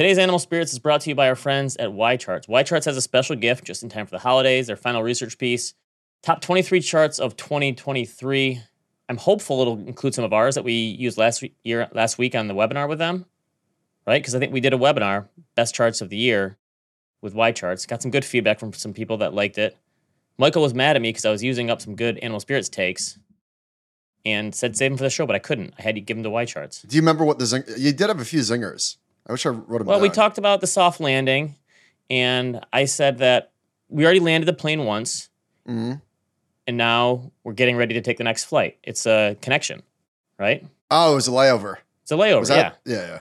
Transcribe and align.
Today's 0.00 0.16
Animal 0.16 0.38
Spirits 0.38 0.72
is 0.72 0.78
brought 0.78 1.02
to 1.02 1.10
you 1.10 1.14
by 1.14 1.28
our 1.28 1.34
friends 1.34 1.76
at 1.76 1.90
YCharts. 1.90 2.48
YCharts 2.48 2.86
has 2.86 2.96
a 2.96 3.02
special 3.02 3.36
gift 3.36 3.64
just 3.64 3.82
in 3.82 3.90
time 3.90 4.06
for 4.06 4.12
the 4.12 4.18
holidays, 4.18 4.66
their 4.66 4.74
final 4.74 5.02
research 5.02 5.36
piece. 5.36 5.74
Top 6.22 6.40
23 6.40 6.80
charts 6.80 7.18
of 7.18 7.36
2023. 7.36 8.62
I'm 9.10 9.16
hopeful 9.18 9.60
it'll 9.60 9.86
include 9.86 10.14
some 10.14 10.24
of 10.24 10.32
ours 10.32 10.54
that 10.54 10.64
we 10.64 10.72
used 10.72 11.18
last 11.18 11.44
year, 11.64 11.86
last 11.92 12.16
week 12.16 12.34
on 12.34 12.48
the 12.48 12.54
webinar 12.54 12.88
with 12.88 12.98
them, 12.98 13.26
right? 14.06 14.22
Because 14.22 14.34
I 14.34 14.38
think 14.38 14.54
we 14.54 14.60
did 14.60 14.72
a 14.72 14.78
webinar, 14.78 15.28
best 15.54 15.74
charts 15.74 16.00
of 16.00 16.08
the 16.08 16.16
year, 16.16 16.56
with 17.20 17.34
YCharts. 17.34 17.86
Got 17.86 18.00
some 18.00 18.10
good 18.10 18.24
feedback 18.24 18.58
from 18.58 18.72
some 18.72 18.94
people 18.94 19.18
that 19.18 19.34
liked 19.34 19.58
it. 19.58 19.76
Michael 20.38 20.62
was 20.62 20.72
mad 20.72 20.96
at 20.96 21.02
me 21.02 21.10
because 21.10 21.26
I 21.26 21.30
was 21.30 21.44
using 21.44 21.70
up 21.70 21.82
some 21.82 21.94
good 21.94 22.16
Animal 22.20 22.40
Spirits 22.40 22.70
takes, 22.70 23.18
and 24.24 24.54
said 24.54 24.78
save 24.78 24.92
them 24.92 24.96
for 24.96 25.04
the 25.04 25.10
show, 25.10 25.26
but 25.26 25.36
I 25.36 25.40
couldn't. 25.40 25.74
I 25.78 25.82
had 25.82 25.96
to 25.96 26.00
give 26.00 26.16
them 26.16 26.24
to 26.24 26.30
YCharts. 26.30 26.88
Do 26.88 26.96
you 26.96 27.02
remember 27.02 27.26
what 27.26 27.38
the 27.38 27.44
zing- 27.44 27.64
you 27.76 27.92
did 27.92 28.08
have 28.08 28.18
a 28.18 28.24
few 28.24 28.40
zingers? 28.40 28.96
I 29.26 29.32
wish 29.32 29.46
I 29.46 29.50
wrote 29.50 29.78
them 29.78 29.86
Well, 29.86 29.98
down. 29.98 30.02
we 30.02 30.08
talked 30.10 30.38
about 30.38 30.60
the 30.60 30.66
soft 30.66 31.00
landing, 31.00 31.56
and 32.08 32.64
I 32.72 32.84
said 32.86 33.18
that 33.18 33.52
we 33.88 34.04
already 34.04 34.20
landed 34.20 34.46
the 34.46 34.52
plane 34.52 34.84
once, 34.84 35.28
Mhm. 35.68 36.00
and 36.66 36.76
now 36.76 37.30
we're 37.44 37.52
getting 37.52 37.76
ready 37.76 37.94
to 37.94 38.00
take 38.00 38.18
the 38.18 38.24
next 38.24 38.44
flight. 38.44 38.78
It's 38.82 39.06
a 39.06 39.36
connection, 39.40 39.82
right? 40.38 40.64
Oh, 40.90 41.12
it 41.12 41.14
was 41.16 41.28
a 41.28 41.32
layover. 41.32 41.76
It's 42.02 42.10
a 42.12 42.16
layover. 42.16 42.46
That? 42.48 42.78
yeah, 42.84 42.94
Yeah, 42.96 43.06
yeah. 43.08 43.18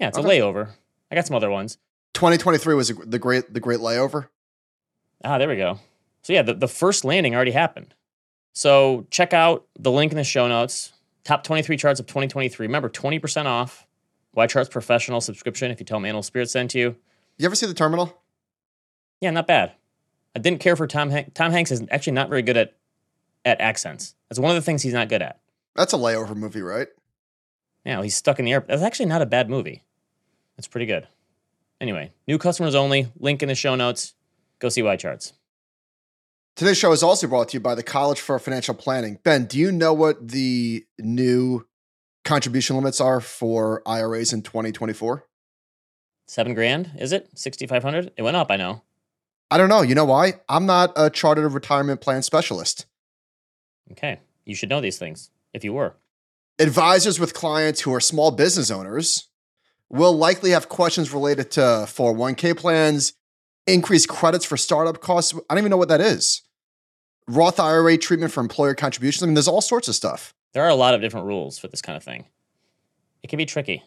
yeah, 0.00 0.08
it's 0.08 0.18
Okay. 0.18 0.38
a 0.38 0.42
layover. 0.42 0.70
I 1.10 1.14
got 1.14 1.26
some 1.26 1.36
other 1.36 1.50
ones. 1.50 1.78
2023 2.14 2.74
was 2.74 2.88
the 2.88 3.18
great 3.18 3.52
the 3.54 3.60
great 3.60 3.80
layover. 3.80 4.28
Ah, 5.24 5.38
there 5.38 5.48
we 5.48 5.56
go. 5.56 5.78
So 6.22 6.32
yeah, 6.32 6.42
the, 6.42 6.54
the 6.54 6.68
first 6.68 7.04
landing 7.04 7.34
already 7.34 7.50
happened. 7.52 7.94
So 8.52 9.06
check 9.10 9.32
out 9.32 9.66
the 9.78 9.90
link 9.90 10.12
in 10.12 10.16
the 10.18 10.24
show 10.24 10.46
notes. 10.48 10.92
Top 11.24 11.42
23 11.44 11.76
charts 11.76 12.00
of 12.00 12.06
2023. 12.06 12.66
Remember, 12.66 12.88
20% 12.88 13.46
off. 13.46 13.86
Y 14.34 14.46
Charts 14.46 14.68
Professional 14.68 15.20
subscription 15.20 15.70
if 15.70 15.80
you 15.80 15.86
tell 15.86 15.98
them 15.98 16.06
Animal 16.06 16.22
Spirit 16.22 16.50
sent 16.50 16.74
you. 16.74 16.96
You 17.38 17.46
ever 17.46 17.54
see 17.54 17.66
the 17.66 17.74
terminal? 17.74 18.20
Yeah, 19.20 19.30
not 19.30 19.46
bad. 19.46 19.72
I 20.34 20.38
didn't 20.38 20.60
care 20.60 20.76
for 20.76 20.86
Tom 20.86 21.10
Hanks. 21.10 21.30
Tom 21.34 21.52
Hanks 21.52 21.70
is 21.70 21.82
actually 21.90 22.14
not 22.14 22.28
very 22.28 22.42
good 22.42 22.56
at 22.56 22.74
at 23.44 23.60
accents. 23.60 24.14
That's 24.28 24.38
one 24.38 24.50
of 24.50 24.56
the 24.56 24.62
things 24.62 24.82
he's 24.82 24.92
not 24.92 25.08
good 25.08 25.22
at. 25.22 25.40
That's 25.74 25.92
a 25.92 25.96
layover 25.96 26.36
movie, 26.36 26.62
right? 26.62 26.88
Yeah, 27.84 28.02
he's 28.02 28.16
stuck 28.16 28.38
in 28.38 28.44
the 28.44 28.52
air. 28.52 28.64
That's 28.66 28.82
actually 28.82 29.06
not 29.06 29.22
a 29.22 29.26
bad 29.26 29.50
movie. 29.50 29.82
That's 30.56 30.68
pretty 30.68 30.86
good. 30.86 31.08
Anyway, 31.80 32.12
new 32.28 32.38
customers 32.38 32.74
only. 32.74 33.08
Link 33.18 33.42
in 33.42 33.48
the 33.48 33.54
show 33.54 33.74
notes. 33.74 34.14
Go 34.60 34.68
see 34.68 34.82
Y 34.82 34.96
Charts. 34.96 35.32
Today's 36.54 36.76
show 36.76 36.92
is 36.92 37.02
also 37.02 37.26
brought 37.26 37.48
to 37.48 37.56
you 37.56 37.60
by 37.60 37.74
the 37.74 37.82
College 37.82 38.20
for 38.20 38.38
Financial 38.38 38.74
Planning. 38.74 39.18
Ben, 39.24 39.46
do 39.46 39.58
you 39.58 39.72
know 39.72 39.92
what 39.92 40.28
the 40.28 40.84
new 40.98 41.66
contribution 42.24 42.76
limits 42.76 43.00
are 43.00 43.20
for 43.20 43.82
IRAs 43.86 44.32
in 44.32 44.42
2024? 44.42 45.26
Seven 46.26 46.54
grand, 46.54 46.92
is 46.98 47.12
it? 47.12 47.28
6,500? 47.34 48.12
It 48.16 48.22
went 48.22 48.36
up, 48.36 48.50
I 48.50 48.56
know. 48.56 48.82
I 49.50 49.58
don't 49.58 49.68
know. 49.68 49.82
You 49.82 49.94
know 49.94 50.06
why? 50.06 50.34
I'm 50.48 50.64
not 50.64 50.92
a 50.96 51.10
chartered 51.10 51.52
retirement 51.52 52.00
plan 52.00 52.22
specialist. 52.22 52.86
Okay. 53.90 54.20
You 54.44 54.54
should 54.54 54.70
know 54.70 54.80
these 54.80 54.98
things 54.98 55.30
if 55.52 55.62
you 55.62 55.74
were. 55.74 55.94
Advisors 56.58 57.20
with 57.20 57.34
clients 57.34 57.80
who 57.80 57.92
are 57.94 58.00
small 58.00 58.30
business 58.30 58.70
owners 58.70 59.28
will 59.90 60.16
likely 60.16 60.50
have 60.50 60.68
questions 60.68 61.12
related 61.12 61.50
to 61.52 61.60
401k 61.60 62.56
plans, 62.56 63.12
increased 63.66 64.08
credits 64.08 64.44
for 64.44 64.56
startup 64.56 65.00
costs. 65.00 65.34
I 65.34 65.54
don't 65.54 65.58
even 65.58 65.70
know 65.70 65.76
what 65.76 65.88
that 65.88 66.00
is. 66.00 66.42
Roth 67.28 67.60
IRA 67.60 67.98
treatment 67.98 68.32
for 68.32 68.40
employer 68.40 68.74
contributions. 68.74 69.22
I 69.22 69.26
mean, 69.26 69.34
there's 69.34 69.48
all 69.48 69.60
sorts 69.60 69.88
of 69.88 69.94
stuff. 69.94 70.34
There 70.52 70.62
are 70.62 70.68
a 70.68 70.74
lot 70.74 70.94
of 70.94 71.00
different 71.00 71.26
rules 71.26 71.58
for 71.58 71.68
this 71.68 71.82
kind 71.82 71.96
of 71.96 72.02
thing. 72.02 72.26
It 73.22 73.28
can 73.28 73.36
be 73.36 73.46
tricky. 73.46 73.82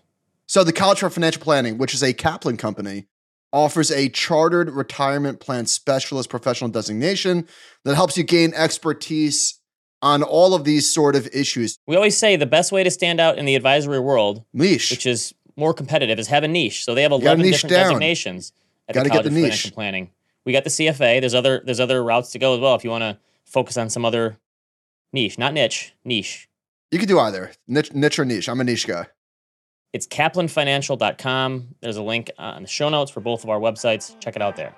So, 0.48 0.64
the 0.64 0.74
College 0.74 1.00
for 1.00 1.10
Financial 1.10 1.42
Planning, 1.42 1.78
which 1.78 1.94
is 1.94 2.04
a 2.04 2.14
Kaplan 2.14 2.58
company, 2.58 3.08
offers 3.52 3.90
a 3.92 4.10
chartered 4.10 4.70
retirement 4.70 5.40
plan 5.40 5.66
specialist 5.66 6.30
professional 6.30 6.70
designation 6.70 7.48
that 7.84 7.96
helps 7.96 8.18
you 8.18 8.24
gain 8.24 8.54
expertise 8.54 9.60
on 10.02 10.22
all 10.22 10.54
of 10.54 10.64
these 10.66 10.92
sort 10.92 11.16
of 11.16 11.28
issues. 11.34 11.80
We 11.88 11.96
always 11.96 12.18
say 12.18 12.36
the 12.36 12.46
best 12.46 12.72
way 12.72 12.84
to 12.84 12.92
stand 12.92 13.20
out 13.20 13.38
in 13.38 13.46
the 13.46 13.56
advisory 13.56 14.00
world, 14.00 14.44
Niche. 14.54 14.92
which 14.92 15.06
is 15.06 15.34
more 15.56 15.74
competitive, 15.74 16.20
is 16.20 16.28
have 16.28 16.44
a 16.44 16.48
niche. 16.48 16.84
So 16.84 16.94
they 16.94 17.02
have 17.02 17.12
gotta 17.12 17.24
11 17.24 17.42
niche 17.46 17.54
different 17.62 17.72
down. 17.72 17.84
designations 17.88 18.52
at 18.88 18.94
Gotta 18.94 19.06
the 19.06 19.10
get 19.10 19.14
College 19.14 19.24
the 19.24 19.30
of 19.30 19.34
niche. 19.34 19.44
Financial 19.44 19.72
Planning. 19.72 20.12
We 20.44 20.54
got 20.54 20.64
the 20.64 20.70
CFA. 20.70 21.22
There's 21.22 21.34
other 21.34 21.64
there's 21.66 21.80
other 21.80 22.04
routes 22.04 22.32
to 22.34 22.40
go 22.40 22.54
as 22.54 22.60
well 22.60 22.76
if 22.76 22.84
you 22.84 22.90
want 22.92 23.02
to 23.04 23.18
focus 23.46 23.78
on 23.78 23.90
some 23.90 24.06
other 24.06 24.38
niche, 25.12 25.40
not 25.40 25.54
niche, 25.54 25.94
niche. 26.04 26.48
You 26.92 27.00
could 27.00 27.08
do 27.10 27.20
either 27.20 27.52
niche, 27.68 27.94
niche 27.94 28.20
or 28.20 28.26
niche. 28.26 28.50
I'm 28.50 28.62
a 28.62 28.64
niche 28.64 28.88
guy. 28.88 29.08
It's 29.94 30.08
kaplanfinancial.com. 30.08 31.76
There's 31.82 31.98
a 31.98 32.04
link 32.04 32.30
on 32.38 32.64
the 32.64 32.68
show 32.68 32.90
notes 32.90 33.12
for 33.12 33.22
both 33.22 33.44
of 33.44 33.50
our 33.50 33.60
websites. 33.60 34.20
Check 34.20 34.36
it 34.36 34.42
out 34.42 34.58
there. 34.58 34.76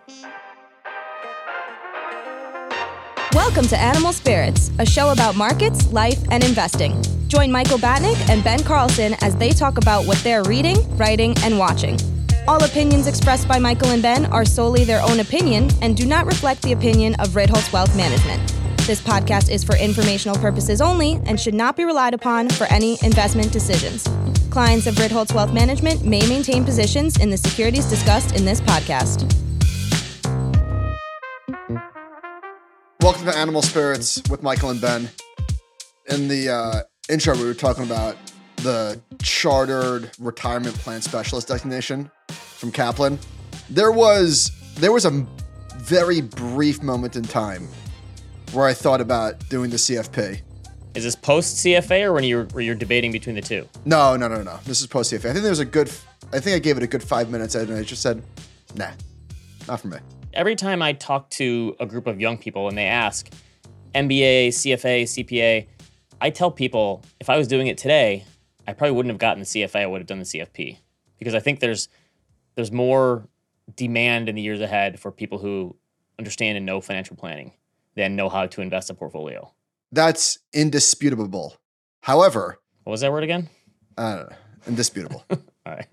Welcome 3.34 3.66
to 3.67 3.78
Animal 3.78 4.13
Spirits, 4.13 4.72
a 4.79 4.85
show 4.85 5.12
about 5.12 5.35
markets, 5.35 5.91
life, 5.91 6.19
and 6.31 6.44
investing. 6.44 7.01
Join 7.28 7.51
Michael 7.51 7.78
Batnick 7.78 8.17
and 8.29 8.44
Ben 8.44 8.63
Carlson 8.63 9.16
as 9.22 9.35
they 9.35 9.51
talk 9.51 9.78
about 9.78 10.06
what 10.06 10.17
they're 10.19 10.44
reading, 10.44 10.78
writing, 10.97 11.35
and 11.44 11.57
watching. 11.57 12.00
All 12.47 12.63
opinions 12.63 13.07
expressed 13.07 13.47
by 13.47 13.59
Michael 13.59 13.90
and 13.90 14.01
Ben 14.01 14.25
are 14.28 14.46
solely 14.46 14.85
their 14.85 15.01
own 15.01 15.19
opinion 15.19 15.69
and 15.81 15.97
do 15.97 16.06
not 16.06 16.25
reflect 16.25 16.62
the 16.62 16.72
opinion 16.72 17.16
of 17.16 17.29
Ritholtz 17.29 17.73
Wealth 17.73 17.96
Management. 17.97 18.53
This 18.88 19.02
podcast 19.02 19.52
is 19.52 19.66
for 19.66 19.75
informational 19.75 20.38
purposes 20.38 20.80
only 20.80 21.20
and 21.25 21.38
should 21.38 21.53
not 21.53 21.75
be 21.75 21.84
relied 21.84 22.14
upon 22.14 22.48
for 22.48 22.64
any 22.68 22.98
investment 23.03 23.52
decisions. 23.52 24.08
Clients 24.50 24.88
of 24.88 24.96
Ritholtz 24.96 25.36
Wealth 25.36 25.52
Management 25.52 26.06
may 26.06 26.25
maintain 26.30 26.64
positions 26.64 27.18
in 27.18 27.30
the 27.30 27.36
securities 27.36 27.84
discussed 27.84 28.34
in 28.34 28.46
this 28.46 28.62
podcast. 28.62 29.26
Welcome 33.02 33.26
to 33.26 33.38
Animal 33.38 33.62
Spirits 33.62 34.22
with 34.30 34.42
Michael 34.42 34.70
and 34.70 34.80
Ben. 34.80 35.09
In 36.09 36.30
the 36.30 36.47
uh, 36.47 36.84
intro, 37.09 37.36
we 37.36 37.44
were 37.44 37.53
talking 37.53 37.84
about 37.84 38.16
the 38.56 39.02
chartered 39.22 40.12
retirement 40.18 40.76
plan 40.76 41.02
specialist 41.02 41.50
designation 41.50 42.09
from 42.30 42.72
Kaplan. 42.72 43.20
There 43.70 43.92
was 43.92 44.50
there 44.76 44.94
was 44.94 45.03
a 45.03 45.28
very 45.76 46.22
brief 46.22 46.81
moment 46.81 47.18
in 47.18 47.24
time 47.24 47.68
where 48.53 48.66
I 48.66 48.74
thought 48.74 49.02
about 49.02 49.47
doing 49.50 49.69
the 49.69 49.78
CFP. 49.78 50.41
Is 50.96 51.03
this 51.03 51.16
post 51.16 51.58
CFA 51.58 52.06
or 52.06 52.13
when 52.13 52.24
you're 52.24 52.46
where 52.46 52.63
you're 52.63 52.75
debating 52.75 53.12
between 53.12 53.35
the 53.35 53.41
two? 53.41 53.68
No, 53.85 54.16
no, 54.16 54.28
no, 54.28 54.41
no. 54.41 54.59
This 54.66 54.81
is 54.81 54.88
post 54.88 55.12
CFA. 55.12 55.30
I 55.30 55.34
think 55.34 55.44
there 55.44 55.52
was 55.52 55.59
a 55.59 55.66
good. 55.66 55.91
I 56.34 56.40
think 56.40 56.56
I 56.56 56.59
gave 56.59 56.78
it 56.78 56.84
a 56.84 56.88
good 56.88 57.03
five 57.03 57.30
minutes, 57.30 57.56
and 57.56 57.72
I 57.72 57.84
just 57.84 58.02
said, 58.02 58.24
"Nah, 58.75 58.91
not 59.68 59.81
for 59.81 59.90
me." 59.90 59.97
Every 60.34 60.56
time 60.56 60.81
I 60.81 60.94
talk 60.94 61.30
to 61.31 61.75
a 61.80 61.85
group 61.85 62.08
of 62.08 62.19
young 62.19 62.38
people 62.38 62.68
and 62.68 62.78
they 62.78 62.85
ask 62.85 63.30
MBA, 63.94 64.50
CFA, 64.50 65.03
CPA, 65.03 65.68
I 66.19 66.29
tell 66.29 66.52
people 66.52 67.03
if 67.19 67.29
I 67.29 67.38
was 67.38 67.47
doing 67.47 67.68
it 67.68 67.78
today, 67.78 68.25
I 68.68 68.74
probably 68.74 68.96
wouldn't 68.96 69.12
have 69.12 69.19
gotten 69.19 69.40
the 69.40 69.46
CFA. 69.46 69.81
I 69.81 69.85
would 69.85 70.02
have 70.02 70.08
done 70.08 70.19
the 70.19 70.25
CFP 70.25 70.79
because 71.19 71.35
I 71.35 71.40
think 71.40 71.59
there's 71.59 71.90
there's 72.56 72.72
more 72.72 73.28
demand 73.75 74.29
in 74.29 74.35
the 74.35 74.41
years 74.41 74.62
ahead 74.62 75.00
for 75.00 75.12
people 75.12 75.38
who 75.38 75.75
understand 76.18 76.58
and 76.58 76.66
know 76.66 76.81
financial 76.81 77.16
planning 77.16 77.52
than 77.97 78.16
know 78.16 78.30
how 78.30 78.46
to 78.47 78.62
invest 78.62 78.90
a 78.90 78.94
portfolio. 78.94 79.52
That's 79.91 80.40
indisputable. 80.53 81.58
However, 82.02 82.59
What 82.84 82.91
was 82.91 83.02
that 83.02 83.12
word 83.12 83.24
again? 83.25 83.50
I 83.97 84.16
don't 84.16 84.30
know, 84.30 84.35
indisputable. 84.68 85.25
All 85.31 85.38
right. 85.66 85.88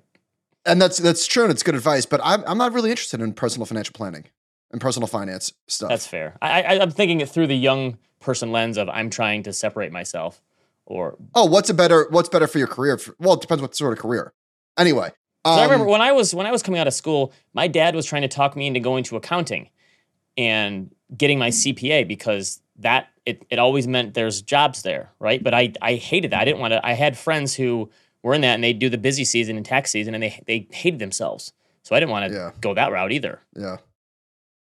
and 0.66 0.80
that's 0.80 0.98
that's 0.98 1.26
true 1.26 1.42
and 1.44 1.50
it's 1.52 1.64
good 1.64 1.74
advice 1.74 2.06
but 2.06 2.20
i'm, 2.22 2.44
I'm 2.46 2.56
not 2.58 2.72
really 2.72 2.90
interested 2.90 3.20
in 3.20 3.32
personal 3.32 3.66
financial 3.66 3.92
planning 3.92 4.26
and 4.70 4.80
personal 4.80 5.08
finance 5.08 5.52
stuff 5.66 5.88
That's 5.88 6.06
fair. 6.06 6.36
I, 6.40 6.62
I, 6.62 6.80
I'm 6.80 6.90
thinking 6.92 7.20
it 7.20 7.28
through 7.28 7.48
the 7.48 7.56
young 7.56 7.98
person 8.20 8.52
lens 8.52 8.78
of 8.78 8.88
I'm 8.88 9.10
trying 9.10 9.42
to 9.44 9.52
separate 9.52 9.90
myself 9.90 10.40
or 10.86 11.16
oh 11.34 11.44
what's 11.46 11.70
a 11.70 11.74
better 11.74 12.06
what's 12.10 12.28
better 12.28 12.46
for 12.46 12.58
your 12.58 12.68
career 12.68 12.98
well 13.18 13.34
it 13.34 13.40
depends 13.40 13.62
what 13.62 13.74
sort 13.74 13.92
of 13.94 13.98
career 13.98 14.32
anyway 14.78 15.10
So 15.44 15.50
I 15.52 15.64
remember 15.64 15.86
um, 15.86 15.90
when 15.90 16.00
I 16.00 16.12
was 16.12 16.32
when 16.34 16.46
I 16.46 16.52
was 16.52 16.62
coming 16.62 16.80
out 16.80 16.86
of 16.86 16.94
school, 16.94 17.32
my 17.52 17.66
dad 17.68 17.94
was 17.96 18.06
trying 18.06 18.22
to 18.22 18.28
talk 18.28 18.54
me 18.56 18.66
into 18.68 18.80
going 18.80 19.02
to 19.04 19.16
accounting 19.16 19.70
and 20.36 20.94
getting 21.16 21.38
my 21.38 21.50
CPA 21.50 22.06
because 22.08 22.60
that 22.78 23.08
it, 23.26 23.44
it 23.50 23.58
always 23.58 23.86
meant 23.86 24.14
there's 24.14 24.42
jobs 24.42 24.82
there, 24.82 25.10
right? 25.18 25.42
But 25.42 25.54
I 25.54 25.72
I 25.80 25.94
hated 25.94 26.30
that. 26.32 26.40
I 26.40 26.44
didn't 26.44 26.60
want 26.60 26.72
to. 26.72 26.84
I 26.86 26.92
had 26.92 27.16
friends 27.16 27.54
who 27.54 27.90
were 28.22 28.34
in 28.34 28.40
that 28.42 28.54
and 28.54 28.64
they'd 28.64 28.78
do 28.78 28.88
the 28.88 28.98
busy 28.98 29.24
season 29.24 29.56
and 29.56 29.64
tax 29.66 29.90
season 29.90 30.14
and 30.14 30.22
they 30.22 30.42
they 30.46 30.66
hated 30.72 30.98
themselves. 30.98 31.52
So 31.82 31.94
I 31.94 32.00
didn't 32.00 32.12
want 32.12 32.30
to 32.30 32.34
Yeah. 32.36 32.50
go 32.60 32.74
that 32.74 32.90
route 32.92 33.12
either. 33.12 33.40
yeah 33.56 33.76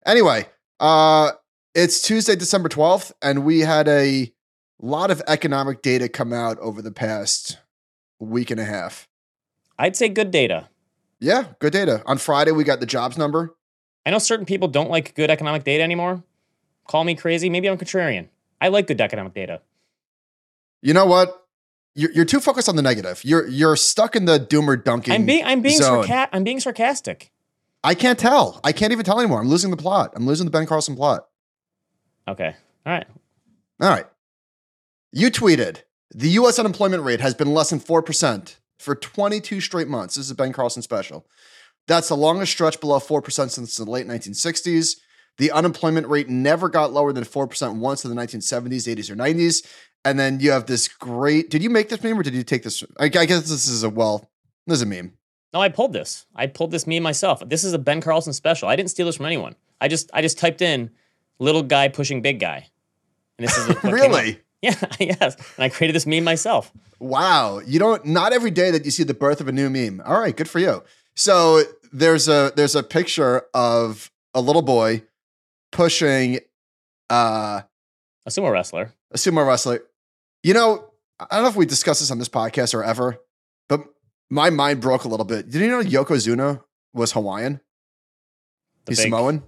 anyway 0.04 0.46
uh 0.80 1.32
it's 1.74 2.00
tuesday 2.00 2.36
december 2.36 2.68
12th 2.68 3.10
and 3.22 3.44
we 3.44 3.60
had 3.60 3.88
a 3.88 4.32
lot 4.80 5.10
of 5.10 5.20
economic 5.26 5.82
data 5.82 6.08
come 6.08 6.32
out 6.32 6.58
over 6.60 6.80
the 6.82 6.92
past 6.92 7.58
week 8.20 8.50
and 8.50 8.60
a 8.60 8.64
half 8.64 9.08
I'd 9.78 9.96
say 9.96 10.08
good 10.08 10.30
data. 10.30 10.68
yeah 11.18 11.44
good 11.58 11.72
data 11.72 12.02
on 12.06 12.18
friday 12.18 12.52
we 12.52 12.62
got 12.64 12.80
the 12.80 12.86
jobs 12.86 13.16
number 13.18 13.54
I 14.04 14.10
know 14.10 14.18
certain 14.18 14.46
people 14.46 14.68
don't 14.68 14.90
like 14.90 15.16
good 15.16 15.30
economic 15.30 15.64
data 15.64 15.82
anymore. 15.82 16.22
Call 16.88 17.04
me 17.04 17.14
crazy. 17.14 17.48
Maybe 17.50 17.68
I'm 17.68 17.76
contrarian. 17.78 18.28
I 18.60 18.68
like 18.68 18.86
good 18.86 19.00
economic 19.00 19.34
data. 19.34 19.60
you 20.82 20.94
know 20.94 21.06
what 21.06 21.46
you're, 21.94 22.10
you're 22.12 22.24
too 22.24 22.40
focused 22.40 22.68
on 22.68 22.76
the 22.76 22.82
negative. 22.82 23.24
You're 23.24 23.46
you're 23.48 23.76
stuck 23.76 24.14
in 24.16 24.24
the 24.26 24.38
doomer 24.38 24.82
dunking. 24.82 25.14
I'm 25.14 25.26
being 25.26 25.44
I'm 25.44 25.62
being 25.62 25.80
sarca- 25.80 26.28
I'm 26.32 26.44
being 26.44 26.60
sarcastic. 26.60 27.32
I 27.82 27.94
can't 27.94 28.18
tell. 28.18 28.60
I 28.64 28.72
can't 28.72 28.92
even 28.92 29.04
tell 29.04 29.18
anymore. 29.20 29.40
I'm 29.40 29.48
losing 29.48 29.70
the 29.70 29.76
plot. 29.76 30.12
I'm 30.16 30.26
losing 30.26 30.44
the 30.46 30.50
Ben 30.50 30.66
Carlson 30.66 30.96
plot. 30.96 31.26
Okay. 32.28 32.54
All 32.84 32.92
right. 32.92 33.06
All 33.80 33.88
right. 33.88 34.06
You 35.12 35.30
tweeted 35.30 35.82
the 36.14 36.28
U.S. 36.30 36.58
unemployment 36.58 37.02
rate 37.04 37.20
has 37.20 37.34
been 37.34 37.52
less 37.54 37.70
than 37.70 37.78
four 37.78 38.02
percent 38.02 38.58
for 38.78 38.94
22 38.94 39.60
straight 39.60 39.88
months. 39.88 40.16
This 40.16 40.26
is 40.26 40.30
a 40.30 40.34
Ben 40.34 40.52
Carlson 40.52 40.82
special. 40.82 41.26
That's 41.86 42.08
the 42.08 42.16
longest 42.16 42.52
stretch 42.52 42.80
below 42.80 42.98
four 42.98 43.22
percent 43.22 43.52
since 43.52 43.76
the 43.76 43.84
late 43.84 44.06
1960s. 44.06 44.96
The 45.38 45.50
unemployment 45.50 46.08
rate 46.08 46.28
never 46.28 46.68
got 46.68 46.92
lower 46.92 47.12
than 47.12 47.24
4% 47.24 47.76
once 47.76 48.04
in 48.04 48.14
the 48.14 48.20
1970s, 48.20 48.94
80s, 48.94 49.10
or 49.10 49.16
90s. 49.16 49.66
And 50.04 50.18
then 50.18 50.40
you 50.40 50.52
have 50.52 50.66
this 50.66 50.88
great. 50.88 51.50
Did 51.50 51.62
you 51.62 51.70
make 51.70 51.88
this 51.88 52.02
meme 52.02 52.18
or 52.18 52.22
did 52.22 52.34
you 52.34 52.42
take 52.42 52.62
this? 52.62 52.82
I, 52.98 53.04
I 53.06 53.08
guess 53.08 53.48
this 53.48 53.66
is 53.66 53.82
a 53.82 53.90
well, 53.90 54.30
this 54.66 54.76
is 54.76 54.82
a 54.82 54.86
meme. 54.86 55.12
No, 55.52 55.60
I 55.60 55.68
pulled 55.68 55.92
this. 55.92 56.26
I 56.34 56.46
pulled 56.46 56.70
this 56.70 56.86
meme 56.86 57.02
myself. 57.02 57.42
This 57.46 57.64
is 57.64 57.72
a 57.72 57.78
Ben 57.78 58.00
Carlson 58.00 58.32
special. 58.32 58.68
I 58.68 58.76
didn't 58.76 58.90
steal 58.90 59.06
this 59.06 59.16
from 59.16 59.26
anyone. 59.26 59.56
I 59.80 59.88
just 59.88 60.10
I 60.14 60.22
just 60.22 60.38
typed 60.38 60.62
in 60.62 60.90
little 61.38 61.62
guy 61.62 61.88
pushing 61.88 62.22
big 62.22 62.40
guy. 62.40 62.68
And 63.38 63.48
this 63.48 63.56
is 63.56 63.82
really? 63.84 64.40
Yeah, 64.62 64.74
yes. 64.98 65.36
And 65.56 65.64
I 65.64 65.68
created 65.68 65.94
this 65.94 66.06
meme 66.06 66.24
myself. 66.24 66.72
Wow. 66.98 67.60
You 67.60 67.78
don't 67.78 68.04
not 68.06 68.32
every 68.32 68.50
day 68.50 68.70
that 68.70 68.86
you 68.86 68.90
see 68.90 69.04
the 69.04 69.14
birth 69.14 69.42
of 69.42 69.48
a 69.48 69.52
new 69.52 69.68
meme. 69.68 70.00
All 70.04 70.18
right, 70.18 70.34
good 70.34 70.48
for 70.48 70.58
you. 70.58 70.82
So 71.14 71.62
there's 71.92 72.26
a 72.26 72.52
there's 72.56 72.74
a 72.74 72.82
picture 72.82 73.42
of 73.52 74.10
a 74.34 74.40
little 74.40 74.62
boy 74.62 75.02
pushing 75.76 76.40
uh 77.10 77.60
A 78.24 78.30
sumo 78.30 78.50
wrestler. 78.50 78.92
a 79.12 79.16
sumo 79.16 79.46
wrestler. 79.46 79.80
You 80.42 80.54
know, 80.54 80.90
I 81.20 81.26
don't 81.36 81.42
know 81.42 81.48
if 81.48 81.56
we 81.56 81.66
discussed 81.66 82.00
this 82.00 82.10
on 82.10 82.18
this 82.18 82.28
podcast 82.28 82.74
or 82.74 82.82
ever, 82.82 83.18
but 83.68 83.84
my 84.30 84.50
mind 84.50 84.80
broke 84.80 85.04
a 85.04 85.08
little 85.08 85.26
bit. 85.26 85.50
Did 85.50 85.60
you 85.60 85.68
know 85.68 85.82
Yokozuna 85.82 86.62
was 86.94 87.12
Hawaiian? 87.12 87.60
The 88.86 88.92
He's 88.92 88.98
big- 88.98 89.04
Samoan? 89.06 89.42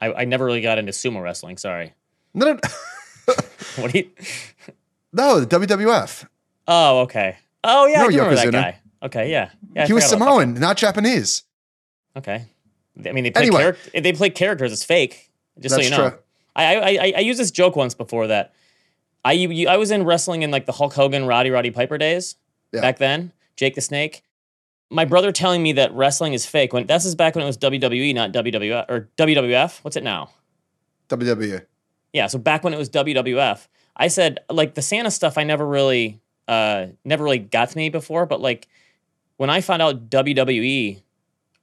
I, 0.00 0.12
I 0.12 0.24
never 0.26 0.44
really 0.44 0.60
got 0.60 0.78
into 0.78 0.92
sumo 0.92 1.20
wrestling. 1.22 1.56
Sorry. 1.58 1.92
No, 2.32 2.52
no, 2.52 2.60
What 3.76 3.92
do 3.92 3.98
you? 3.98 4.10
no, 5.12 5.40
the 5.40 5.46
WWF. 5.58 6.26
Oh, 6.68 7.00
okay. 7.00 7.36
Oh 7.64 7.86
yeah, 7.86 8.02
I 8.02 8.06
remember 8.06 8.36
that 8.36 8.52
guy. 8.52 8.78
Okay, 9.02 9.30
yeah, 9.30 9.50
yeah. 9.74 9.86
He 9.86 9.92
was 9.92 10.04
Samoan, 10.08 10.54
not 10.54 10.76
Japanese. 10.76 11.42
Okay. 12.16 12.46
I 13.06 13.12
mean, 13.12 13.24
they 13.24 13.30
play 13.30 13.42
Anyway. 13.42 13.74
if 13.92 14.02
they 14.02 14.12
play 14.12 14.30
characters. 14.30 14.72
It's 14.72 14.84
fake. 14.84 15.30
Just 15.60 15.74
so 15.74 15.80
you 15.80 15.90
know. 15.90 16.10
true. 16.10 16.18
I, 16.56 16.76
I 16.76 16.88
I 16.88 17.12
I 17.16 17.20
used 17.20 17.38
this 17.38 17.50
joke 17.50 17.76
once 17.76 17.94
before 17.94 18.26
that. 18.28 18.52
I 19.24 19.32
you, 19.32 19.68
I 19.68 19.76
was 19.76 19.90
in 19.90 20.04
wrestling 20.04 20.42
in 20.42 20.50
like 20.50 20.66
the 20.66 20.72
Hulk 20.72 20.94
Hogan, 20.94 21.26
Roddy 21.26 21.50
Roddy 21.50 21.70
Piper 21.70 21.98
days 21.98 22.36
Yeah. 22.72 22.80
back 22.80 22.98
then. 22.98 23.32
Jake 23.56 23.74
the 23.74 23.80
Snake. 23.80 24.22
My 24.90 25.04
brother 25.04 25.32
telling 25.32 25.62
me 25.62 25.72
that 25.72 25.92
wrestling 25.92 26.32
is 26.32 26.46
fake 26.46 26.72
when 26.72 26.86
this 26.86 27.04
is 27.04 27.14
back 27.14 27.34
when 27.34 27.42
it 27.44 27.46
was 27.46 27.58
WWE, 27.58 28.14
not 28.14 28.32
WWF 28.32 28.86
or 28.88 29.08
WWF. 29.18 29.78
What's 29.84 29.96
it 29.96 30.02
now? 30.04 30.30
WWE. 31.08 31.64
Yeah, 32.12 32.26
so 32.26 32.38
back 32.38 32.64
when 32.64 32.72
it 32.72 32.78
was 32.78 32.88
WWF, 32.88 33.68
I 33.96 34.08
said 34.08 34.38
like 34.48 34.74
the 34.74 34.82
Santa 34.82 35.10
stuff 35.10 35.36
I 35.38 35.44
never 35.44 35.66
really 35.66 36.20
uh 36.46 36.86
never 37.04 37.22
really 37.24 37.38
got 37.38 37.70
to 37.70 37.76
me 37.76 37.88
before, 37.90 38.24
but 38.26 38.40
like 38.40 38.66
when 39.36 39.50
I 39.50 39.60
found 39.60 39.82
out 39.82 40.08
WWE 40.10 41.02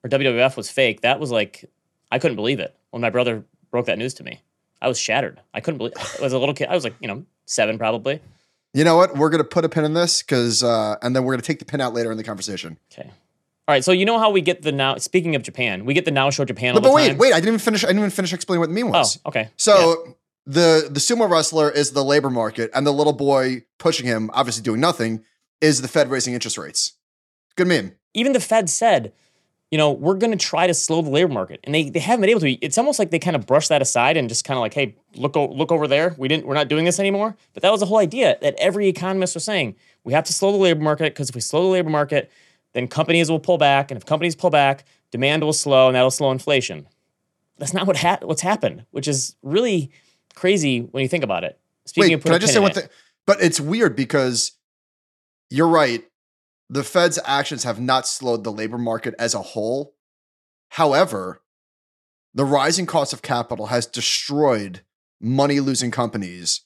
or 0.06 0.10
WWF 0.10 0.56
was 0.56 0.70
fake, 0.70 1.02
that 1.02 1.20
was 1.20 1.32
like 1.32 1.66
I 2.12 2.20
couldn't 2.20 2.36
believe 2.36 2.60
it. 2.60 2.76
When 2.92 3.02
my 3.02 3.10
brother 3.10 3.44
broke 3.72 3.88
that 3.88 3.98
news 3.98 4.14
to 4.16 4.24
me. 4.24 4.40
I 4.82 4.88
was 4.88 5.00
shattered. 5.00 5.42
I 5.54 5.60
couldn't 5.62 5.80
believe 5.80 5.94
I 5.98 6.22
was 6.24 6.32
a 6.34 6.38
little 6.40 6.54
kid. 6.54 6.68
I 6.70 6.76
was 6.76 6.84
like, 6.84 6.94
you 7.00 7.08
know, 7.08 7.26
7 7.46 7.78
probably. 7.78 8.22
You 8.74 8.84
know 8.84 8.96
what? 8.98 9.18
We're 9.18 9.30
gonna 9.30 9.44
put 9.44 9.66
a 9.66 9.70
pin 9.70 9.84
in 9.84 9.94
this 9.94 10.22
because, 10.22 10.62
uh, 10.64 10.98
and 11.02 11.16
then 11.16 11.24
we're 11.24 11.34
gonna 11.34 11.42
take 11.42 11.60
the 11.60 11.66
pin 11.66 11.82
out 11.82 11.94
later 11.94 12.12
in 12.12 12.18
the 12.18 12.24
conversation. 12.24 12.78
Okay. 12.94 13.10
All 13.68 13.74
right, 13.74 13.84
so 13.84 13.92
you 13.92 14.06
know 14.06 14.20
how 14.20 14.30
we 14.30 14.42
get 14.42 14.62
the 14.62 14.72
now 14.72 14.98
speaking 14.98 15.36
of 15.36 15.42
Japan, 15.42 15.86
we 15.86 15.96
get 15.96 16.06
the 16.06 16.12
now 16.12 16.30
show 16.30 16.46
Japan 16.46 16.76
No, 16.76 16.76
all 16.76 16.82
the 16.82 16.90
but 16.90 16.94
wait, 16.94 17.08
time. 17.10 17.18
wait! 17.18 17.34
I 17.34 17.38
didn't 17.38 17.48
even 17.48 17.60
finish. 17.60 17.84
I 17.84 17.88
didn't 17.88 18.00
even 18.02 18.12
finish 18.12 18.32
explaining 18.32 18.60
what 18.60 18.70
the 18.70 18.76
meme 18.76 18.92
was. 18.92 18.96
Oh, 18.96 19.00
was. 19.00 19.20
okay. 19.26 19.50
So 19.58 20.18
the 20.46 20.88
the 20.92 21.00
sumo 21.00 21.28
wrestler 21.28 21.72
is 21.72 21.92
the 21.92 22.04
labor 22.04 22.30
market, 22.30 22.70
and 22.76 22.86
the 22.86 22.94
little 22.94 23.14
boy 23.14 23.64
pushing 23.80 24.06
him, 24.06 24.30
obviously 24.34 24.62
doing 24.62 24.80
nothing, 24.82 25.24
is 25.62 25.82
the 25.82 25.88
Fed 25.88 26.12
raising 26.12 26.34
interest 26.36 26.58
rates. 26.58 26.94
Good 27.56 27.68
meme. 27.68 27.94
even 28.14 28.34
the 28.34 28.40
Fed 28.40 28.70
said, 28.70 29.14
you 29.72 29.78
know, 29.78 29.92
we're 29.92 30.16
going 30.16 30.32
to 30.32 30.38
try 30.38 30.68
to 30.68 30.74
slow 30.74 31.02
the 31.02 31.10
labor 31.10 31.34
market, 31.34 31.60
and 31.64 31.74
they, 31.74 31.90
they 31.90 32.00
haven't 32.00 32.22
been 32.22 32.30
able 32.30 32.42
to. 32.42 32.52
It's 32.52 32.78
almost 32.78 33.00
like 33.00 33.12
they 33.12 33.20
kind 33.20 33.36
of 33.36 33.46
brush 33.46 33.68
that 33.70 33.82
aside 33.82 34.16
and 34.16 34.30
just 34.30 34.46
kind 34.46 34.58
of 34.58 34.62
like, 34.62 34.74
hey, 34.74 34.96
look 35.16 35.36
look 35.36 35.72
over 35.72 35.88
there. 35.88 36.16
We 36.18 36.28
didn't. 36.28 36.46
We're 36.46 36.54
not 36.54 36.68
doing 36.68 36.86
this 36.86 37.00
anymore. 37.00 37.36
But 37.54 37.64
that 37.64 37.72
was 37.72 37.80
the 37.80 37.86
whole 37.88 37.98
idea 37.98 38.38
that 38.42 38.56
every 38.58 38.88
economist 38.88 39.34
was 39.34 39.44
saying 39.44 39.76
we 40.04 40.14
have 40.14 40.24
to 40.26 40.34
slow 40.34 40.52
the 40.52 40.58
labor 40.58 40.82
market 40.82 41.14
because 41.14 41.30
if 41.30 41.36
we 41.36 41.42
slow 41.42 41.64
the 41.64 41.70
labor 41.70 41.90
market, 41.90 42.32
then 42.74 42.88
companies 42.88 43.30
will 43.30 43.40
pull 43.40 43.58
back, 43.58 43.90
and 43.90 43.98
if 43.98 44.06
companies 44.06 44.36
pull 44.36 44.50
back, 44.50 44.86
demand 45.12 45.44
will 45.44 45.54
slow, 45.54 45.88
and 45.88 45.96
that'll 45.96 46.12
slow 46.12 46.32
inflation. 46.32 46.88
That's 47.58 47.74
not 47.74 47.88
what 47.88 47.98
ha- 47.98 48.20
what's 48.22 48.42
happened, 48.42 48.86
which 48.92 49.08
is 49.08 49.36
really 49.42 49.92
crazy 50.36 50.82
when 50.82 51.02
you 51.02 51.10
think 51.10 51.24
about 51.24 51.44
it. 51.44 51.60
Speaking 51.86 52.10
Wait, 52.10 52.14
of 52.16 52.24
can 52.24 52.32
I 52.32 52.36
putting 52.36 52.42
just 52.42 52.54
say 52.54 52.60
one 52.60 52.74
thing? 52.74 52.88
But 53.26 53.42
it's 53.42 53.60
weird 53.60 53.96
because 53.96 54.52
you're 55.50 55.68
right. 55.68 56.04
The 56.70 56.84
Fed's 56.84 57.20
actions 57.26 57.64
have 57.64 57.80
not 57.80 58.08
slowed 58.08 58.44
the 58.44 58.52
labor 58.52 58.78
market 58.78 59.14
as 59.20 59.34
a 59.34 59.42
whole. 59.42 59.96
However, 60.70 61.42
the 62.34 62.46
rising 62.46 62.86
cost 62.86 63.14
of 63.14 63.22
capital 63.22 63.68
has 63.68 63.86
destroyed 63.86 64.82
money 65.22 65.60
losing 65.60 65.92
companies, 65.92 66.62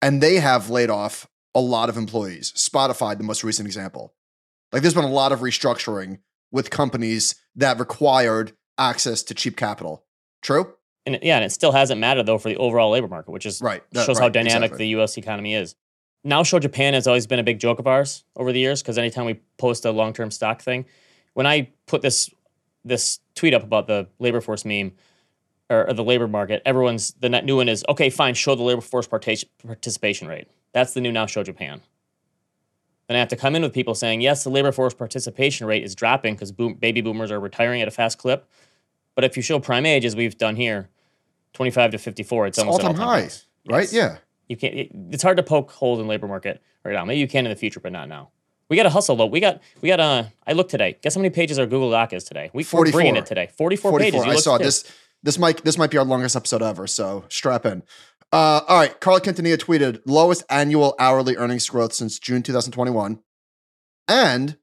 and 0.00 0.22
they 0.22 0.36
have 0.36 0.70
laid 0.70 0.90
off 0.90 1.28
a 1.54 1.60
lot 1.60 1.88
of 1.88 1.96
employees. 1.96 2.52
Spotify, 2.52 3.16
the 3.16 3.24
most 3.24 3.44
recent 3.44 3.66
example. 3.66 4.14
Like, 4.72 4.82
there's 4.82 4.94
been 4.94 5.04
a 5.04 5.08
lot 5.08 5.32
of 5.32 5.40
restructuring 5.40 6.20
with 6.50 6.70
companies 6.70 7.34
that 7.56 7.78
required 7.78 8.52
access 8.78 9.22
to 9.24 9.34
cheap 9.34 9.56
capital. 9.56 10.04
True? 10.40 10.74
And 11.04 11.18
yeah, 11.22 11.36
and 11.36 11.44
it 11.44 11.50
still 11.52 11.72
hasn't 11.72 12.00
mattered 12.00 12.26
though 12.26 12.38
for 12.38 12.48
the 12.48 12.56
overall 12.56 12.90
labor 12.90 13.08
market, 13.08 13.32
which 13.32 13.44
is 13.44 13.60
Right. 13.60 13.82
That- 13.92 14.06
shows 14.06 14.18
how 14.18 14.28
dynamic 14.28 14.68
exactly. 14.70 14.78
the 14.78 14.88
U.S. 14.90 15.18
economy 15.18 15.54
is. 15.54 15.74
Now, 16.24 16.42
show 16.44 16.58
Japan 16.58 16.94
has 16.94 17.06
always 17.06 17.26
been 17.26 17.38
a 17.40 17.42
big 17.42 17.58
joke 17.58 17.78
of 17.78 17.86
ours 17.86 18.24
over 18.36 18.52
the 18.52 18.60
years 18.60 18.80
because 18.82 18.96
anytime 18.96 19.26
we 19.26 19.40
post 19.58 19.84
a 19.84 19.90
long-term 19.90 20.30
stock 20.30 20.62
thing, 20.62 20.84
when 21.34 21.46
I 21.46 21.70
put 21.86 22.02
this 22.02 22.30
this 22.84 23.20
tweet 23.36 23.54
up 23.54 23.62
about 23.62 23.86
the 23.86 24.08
labor 24.18 24.40
force 24.40 24.64
meme 24.64 24.92
or, 25.70 25.88
or 25.88 25.92
the 25.92 26.02
labor 26.04 26.26
market, 26.28 26.62
everyone's 26.66 27.12
the 27.20 27.28
net- 27.28 27.44
new 27.44 27.56
one 27.56 27.68
is 27.68 27.84
okay, 27.88 28.10
fine, 28.10 28.34
show 28.34 28.54
the 28.54 28.62
labor 28.62 28.80
force 28.80 29.06
partic- 29.06 29.44
participation 29.66 30.28
rate. 30.28 30.48
That's 30.72 30.92
the 30.94 31.00
new 31.00 31.12
now 31.12 31.26
show 31.26 31.42
Japan. 31.42 31.80
Then 33.08 33.16
I 33.16 33.18
have 33.20 33.28
to 33.28 33.36
come 33.36 33.56
in 33.56 33.62
with 33.62 33.72
people 33.72 33.94
saying 33.94 34.20
yes, 34.20 34.44
the 34.44 34.50
labor 34.50 34.70
force 34.72 34.94
participation 34.94 35.66
rate 35.66 35.82
is 35.82 35.94
dropping 35.94 36.34
because 36.34 36.52
boom, 36.52 36.74
baby 36.74 37.00
boomers 37.00 37.30
are 37.32 37.40
retiring 37.40 37.82
at 37.82 37.88
a 37.88 37.92
fast 37.92 38.18
clip. 38.18 38.48
But 39.14 39.24
if 39.24 39.36
you 39.36 39.42
show 39.42 39.58
prime 39.58 39.84
age, 39.86 40.04
as 40.04 40.16
we've 40.16 40.38
done 40.38 40.56
here, 40.56 40.88
25 41.52 41.90
to 41.92 41.98
54, 41.98 42.46
it's, 42.46 42.58
It's 42.58 42.64
almost 42.64 42.82
all-time 42.84 42.96
highs. 43.00 43.46
right? 43.68 43.82
Yes. 43.82 43.92
Yeah. 43.92 44.16
You 44.52 44.56
can't. 44.56 44.74
it- 44.74 44.90
It's 45.10 45.22
hard 45.22 45.36
to 45.38 45.42
poke 45.42 45.70
holes 45.72 45.98
in 45.98 46.06
labor 46.06 46.28
market 46.28 46.62
right 46.84 46.92
now. 46.94 47.04
Maybe 47.04 47.18
you 47.20 47.26
can 47.28 47.44
in 47.46 47.50
the 47.50 47.56
future, 47.56 47.80
but 47.80 47.90
not 47.92 48.08
now. 48.08 48.30
We 48.68 48.76
got 48.76 48.84
to 48.84 48.90
hustle 48.90 49.16
though. 49.16 49.26
We 49.26 49.40
got. 49.40 49.60
We 49.80 49.88
got. 49.88 50.00
Uh, 50.00 50.24
I 50.46 50.52
looked 50.52 50.70
today. 50.70 50.96
Guess 51.02 51.14
how 51.14 51.20
many 51.20 51.30
pages 51.30 51.58
our 51.58 51.66
Google 51.66 51.90
Doc 51.90 52.12
is 52.12 52.24
today? 52.24 52.50
We, 52.54 52.64
we're 52.72 52.90
bringing 52.90 53.14
44. 53.14 53.18
it 53.18 53.26
today. 53.26 53.48
Forty-four, 53.56 53.90
44. 53.90 54.22
pages. 54.24 54.36
I 54.38 54.40
saw 54.40 54.58
this. 54.58 54.84
This 55.22 55.38
might 55.38 55.62
this 55.64 55.76
might 55.76 55.90
be 55.90 55.98
our 55.98 56.04
longest 56.04 56.36
episode 56.36 56.62
ever. 56.62 56.86
So 56.86 57.24
strap 57.28 57.66
in. 57.66 57.82
Uh, 58.32 58.60
all 58.66 58.78
right, 58.78 58.98
Carl 59.00 59.20
Quintanilla 59.20 59.58
tweeted 59.58 60.00
lowest 60.06 60.42
annual 60.48 60.94
hourly 60.98 61.36
earnings 61.36 61.68
growth 61.68 61.92
since 61.92 62.18
June 62.18 62.42
2021, 62.42 63.18
and 64.08 64.56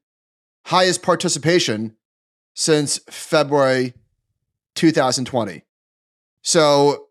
highest 0.66 1.02
participation 1.02 1.94
since 2.54 2.98
February 3.08 3.94
2020. 4.74 5.62
So, 6.42 7.06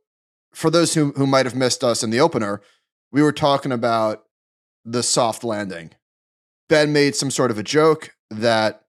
for 0.54 0.70
those 0.70 0.94
who 0.94 1.12
who 1.14 1.28
might 1.28 1.46
have 1.46 1.56
missed 1.56 1.84
us 1.84 2.04
in 2.04 2.10
the 2.10 2.20
opener, 2.20 2.62
we 3.12 3.22
were 3.22 3.32
talking 3.32 3.72
about 3.72 4.26
the 4.86 5.04
soft 5.04 5.44
landing. 5.44 5.92
Ben 6.68 6.94
made 6.94 7.16
some 7.16 7.32
sort 7.32 7.52
of 7.52 7.58
a 7.58 7.64
joke 7.64 8.16
that. 8.30 8.84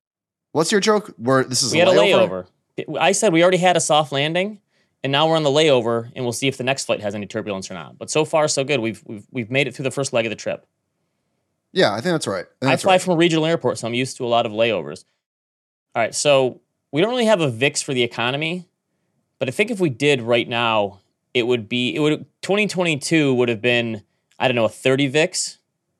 What's 0.52 0.72
your 0.72 0.80
joke? 0.80 1.14
Where 1.16 1.44
this 1.44 1.62
is 1.62 1.72
We 1.72 1.80
a 1.80 1.86
had 1.86 1.94
a 1.94 1.98
layover? 1.98 2.46
layover. 2.76 2.98
I 2.98 3.12
said 3.12 3.32
we 3.32 3.42
already 3.42 3.58
had 3.58 3.76
a 3.76 3.80
soft 3.80 4.10
landing, 4.10 4.60
and 5.04 5.12
now 5.12 5.28
we're 5.28 5.36
on 5.36 5.44
the 5.44 5.50
layover, 5.50 6.10
and 6.16 6.24
we'll 6.24 6.32
see 6.32 6.48
if 6.48 6.56
the 6.56 6.64
next 6.64 6.86
flight 6.86 7.00
has 7.00 7.14
any 7.14 7.26
turbulence 7.26 7.70
or 7.70 7.74
not. 7.74 7.98
But 7.98 8.10
so 8.10 8.24
far, 8.24 8.48
so 8.48 8.64
good. 8.64 8.80
We've 8.80 9.02
we've 9.06 9.26
we've 9.30 9.50
made 9.50 9.68
it 9.68 9.74
through 9.76 9.84
the 9.84 9.90
first 9.92 10.12
leg 10.12 10.26
of 10.26 10.30
the 10.30 10.36
trip. 10.36 10.66
Yeah, 11.72 11.92
I 11.92 12.00
think 12.00 12.14
that's 12.14 12.26
right. 12.26 12.46
I 12.46 12.58
think 12.60 12.62
I 12.62 12.66
that's 12.70 12.82
fly 12.82 12.94
right. 12.94 13.02
from 13.02 13.14
a 13.14 13.16
regional 13.16 13.46
airport, 13.46 13.78
so 13.78 13.86
I'm 13.86 13.94
used 13.94 14.16
to 14.16 14.24
a 14.24 14.26
lot 14.26 14.44
of 14.44 14.50
layovers. 14.52 15.04
All 15.94 16.02
right, 16.02 16.14
so 16.14 16.60
we 16.90 17.00
don't 17.00 17.10
really 17.10 17.26
have 17.26 17.40
a 17.40 17.48
VIX 17.50 17.80
for 17.82 17.94
the 17.94 18.02
economy, 18.02 18.66
but 19.38 19.46
I 19.48 19.52
think 19.52 19.70
if 19.70 19.78
we 19.78 19.88
did 19.88 20.20
right 20.20 20.48
now, 20.48 20.98
it 21.34 21.46
would 21.46 21.68
be 21.68 21.94
it 21.94 22.00
would 22.00 22.26
2022 22.42 23.34
would 23.34 23.48
have 23.48 23.60
been 23.60 24.02
I 24.38 24.48
don't 24.48 24.54
know 24.54 24.64
a 24.64 24.68
30 24.68 25.08
VIX, 25.08 25.58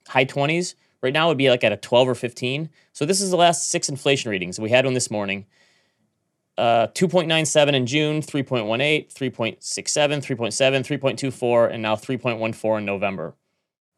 high 0.08 0.25
20s. 0.25 0.75
Right 1.02 1.14
now 1.14 1.28
would 1.28 1.38
be 1.38 1.49
like 1.49 1.64
at 1.64 1.72
a 1.72 1.78
12 1.78 2.08
or 2.08 2.14
15. 2.14 2.68
So 2.92 3.06
this 3.06 3.22
is 3.22 3.30
the 3.30 3.37
last 3.37 3.70
six 3.70 3.88
inflation 3.88 4.30
readings. 4.30 4.58
We 4.58 4.68
had 4.68 4.84
one 4.84 4.92
this 4.92 5.10
morning. 5.10 5.46
Uh, 6.58 6.88
2.97 6.88 7.72
in 7.72 7.87
June, 7.87 8.20
3.18, 8.20 9.10
3.67, 9.10 9.58
3.7, 9.62 11.00
3.24, 11.00 11.72
and 11.72 11.82
now 11.82 11.96
3.14 11.96 12.78
in 12.78 12.84
November 12.84 13.34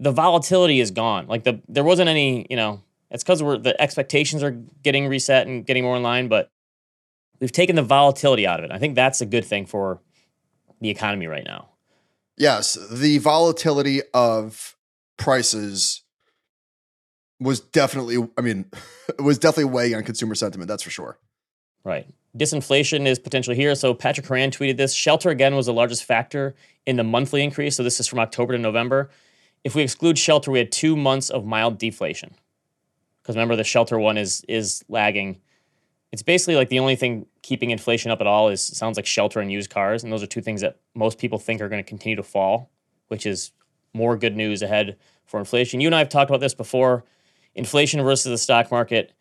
the 0.03 0.11
volatility 0.11 0.81
is 0.81 0.91
gone. 0.91 1.29
Like 1.29 1.45
the 1.45 1.61
there 1.69 1.85
wasn't 1.85 2.09
any, 2.09 2.45
you 2.51 2.57
know, 2.57 2.83
it's 3.11 3.23
because 3.23 3.41
we're 3.41 3.57
the 3.57 3.81
expectations 3.81 4.43
are 4.43 4.51
getting 4.83 5.07
reset 5.07 5.47
and 5.47 5.65
getting 5.65 5.85
more 5.85 5.97
in 5.97 6.03
line, 6.03 6.27
but 6.27 6.51
we've 7.41 7.53
taken 7.53 7.77
the 7.77 7.83
volatility 7.83 8.45
out 8.45 8.59
of 8.59 8.65
it. 8.65 8.73
I 8.73 8.79
think 8.79 8.97
that's 8.97 9.21
a 9.21 9.27
good 9.27 9.45
thing 9.45 9.65
for 9.65 10.01
the 10.83 10.91
economy 10.91 11.27
right 11.27 11.45
now. 11.45 11.69
Yes, 12.37 12.75
the 12.91 13.19
volatility 13.19 14.03
of 14.13 14.77
prices 15.17 16.03
was 17.41 17.61
definitely, 17.61 18.29
I 18.37 18.41
mean, 18.41 18.67
it 19.09 19.21
was 19.23 19.39
definitely 19.39 19.73
weighing 19.73 19.95
on 19.95 20.03
consumer 20.03 20.35
sentiment. 20.35 20.69
That's 20.69 20.83
for 20.83 20.91
sure. 20.91 21.19
Right. 21.85 22.07
Disinflation 22.37 23.07
is 23.07 23.19
potentially 23.19 23.57
here. 23.57 23.75
So 23.75 23.95
Patrick 23.95 24.27
Horan 24.27 24.51
tweeted 24.51 24.77
this. 24.77 24.93
Shelter 24.93 25.31
again 25.31 25.55
was 25.55 25.67
the 25.67 25.73
largest 25.73 26.05
factor 26.05 26.55
in 26.87 26.97
the 26.97 27.05
monthly 27.05 27.43
increase. 27.43 27.77
So 27.77 27.83
this 27.83 28.01
is 28.01 28.07
from 28.07 28.19
October 28.19 28.53
to 28.53 28.59
November. 28.59 29.11
If 29.65 29.75
we 29.75 29.83
exclude 29.83 30.19
shelter, 30.19 30.51
we 30.51 30.59
had 30.59 30.73
two 30.73 30.97
months 30.97 31.31
of 31.31 31.45
mild 31.45 31.79
deflation. 31.79 32.35
Because 33.23 33.37
remember, 33.37 33.55
the 33.55 33.65
shelter 33.65 33.99
one 33.99 34.19
is 34.19 34.45
is 34.49 34.85
lagging. 34.89 35.41
It's 36.13 36.23
basically 36.23 36.57
like 36.57 36.69
the 36.69 36.79
only 36.79 36.95
thing 36.95 37.27
keeping 37.41 37.71
inflation 37.71 38.11
up 38.11 38.21
at 38.21 38.27
all 38.27 38.49
is 38.49 38.65
sounds 38.65 38.99
like 38.99 39.07
shelter 39.07 39.41
and 39.41 39.51
used 39.51 39.71
cars, 39.71 40.05
and 40.05 40.13
those 40.13 40.23
are 40.23 40.27
two 40.27 40.43
things 40.43 40.61
that 40.61 40.77
most 40.95 41.19
people 41.19 41.39
think 41.39 41.61
are 41.61 41.71
going 41.71 41.83
to 41.83 41.89
continue 41.89 42.17
to 42.17 42.23
fall, 42.23 42.71
which 43.09 43.25
is 43.25 43.53
more 43.95 44.17
good 44.17 44.37
news 44.37 44.61
ahead 44.61 44.97
for 45.25 45.41
inflation. 45.41 45.81
You 45.81 45.89
and 45.89 45.95
I 45.95 45.99
have 45.99 46.11
talked 46.11 46.31
about 46.31 46.41
this 46.41 46.55
before. 46.55 47.05
Inflation 47.55 48.03
versus 48.03 48.31
the 48.31 48.39
stock 48.39 48.71
market. 48.71 49.13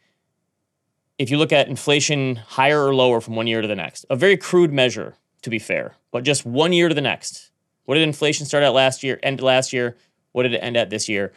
If 1.17 1.29
you 1.29 1.37
look 1.37 1.53
at 1.53 1.67
inflation 1.67 2.35
higher 2.35 2.85
or 2.85 2.93
lower 2.93 3.21
from 3.21 3.35
one 3.35 3.47
year 3.47 3.61
to 3.61 3.67
the 3.67 3.75
next, 3.75 4.05
a 4.09 4.15
very 4.15 4.35
crude 4.35 4.73
measure, 4.73 5.15
to 5.43 5.49
be 5.49 5.59
fair, 5.59 5.95
but 6.11 6.23
just 6.23 6.45
one 6.45 6.73
year 6.73 6.89
to 6.89 6.95
the 6.95 7.01
next. 7.01 7.51
What 7.85 7.95
did 7.95 8.03
inflation 8.03 8.45
start 8.45 8.63
at 8.63 8.73
last 8.73 9.03
year, 9.03 9.19
end 9.23 9.41
last 9.41 9.73
year? 9.73 9.97
What 10.31 10.43
did 10.43 10.53
it 10.53 10.59
end 10.59 10.77
at 10.77 10.89
this 10.89 11.09
year? 11.09 11.33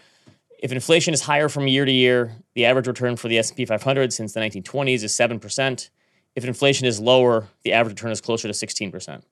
If 0.64 0.73
inflation 0.73 1.12
is 1.12 1.21
higher 1.21 1.50
from 1.50 1.68
year 1.68 1.85
to 1.85 1.92
year, 1.92 2.33
the 2.54 2.64
average 2.64 2.87
return 2.87 3.16
for 3.16 3.28
the 3.28 3.37
S&P 3.37 3.66
500 3.66 4.14
since 4.14 4.33
the 4.33 4.40
1920s 4.40 5.02
is 5.02 5.12
7%. 5.12 5.90
If 6.37 6.44
inflation 6.47 6.87
is 6.87 6.99
lower, 6.99 7.49
the 7.64 7.75
average 7.75 8.00
return 8.00 8.12
is 8.12 8.23
closer 8.23 8.49
to 8.49 8.54
16%. 8.54 9.23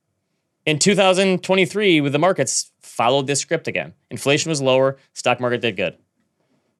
In 0.66 0.78
2023, 0.78 2.02
with 2.02 2.12
the 2.12 2.18
markets 2.18 2.72
followed 2.82 3.26
this 3.26 3.40
script 3.40 3.66
again. 3.66 3.94
Inflation 4.10 4.50
was 4.50 4.60
lower, 4.60 4.98
stock 5.14 5.40
market 5.40 5.62
did 5.62 5.74
good. 5.74 5.96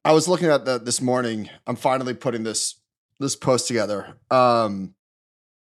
I 0.05 0.11
was 0.11 0.27
looking 0.27 0.49
at 0.49 0.65
that 0.65 0.85
this 0.85 1.01
morning. 1.01 1.49
I'm 1.65 1.75
finally 1.75 2.13
putting 2.13 2.43
this 2.43 2.75
this 3.19 3.35
post 3.35 3.67
together. 3.67 4.17
Um, 4.29 4.93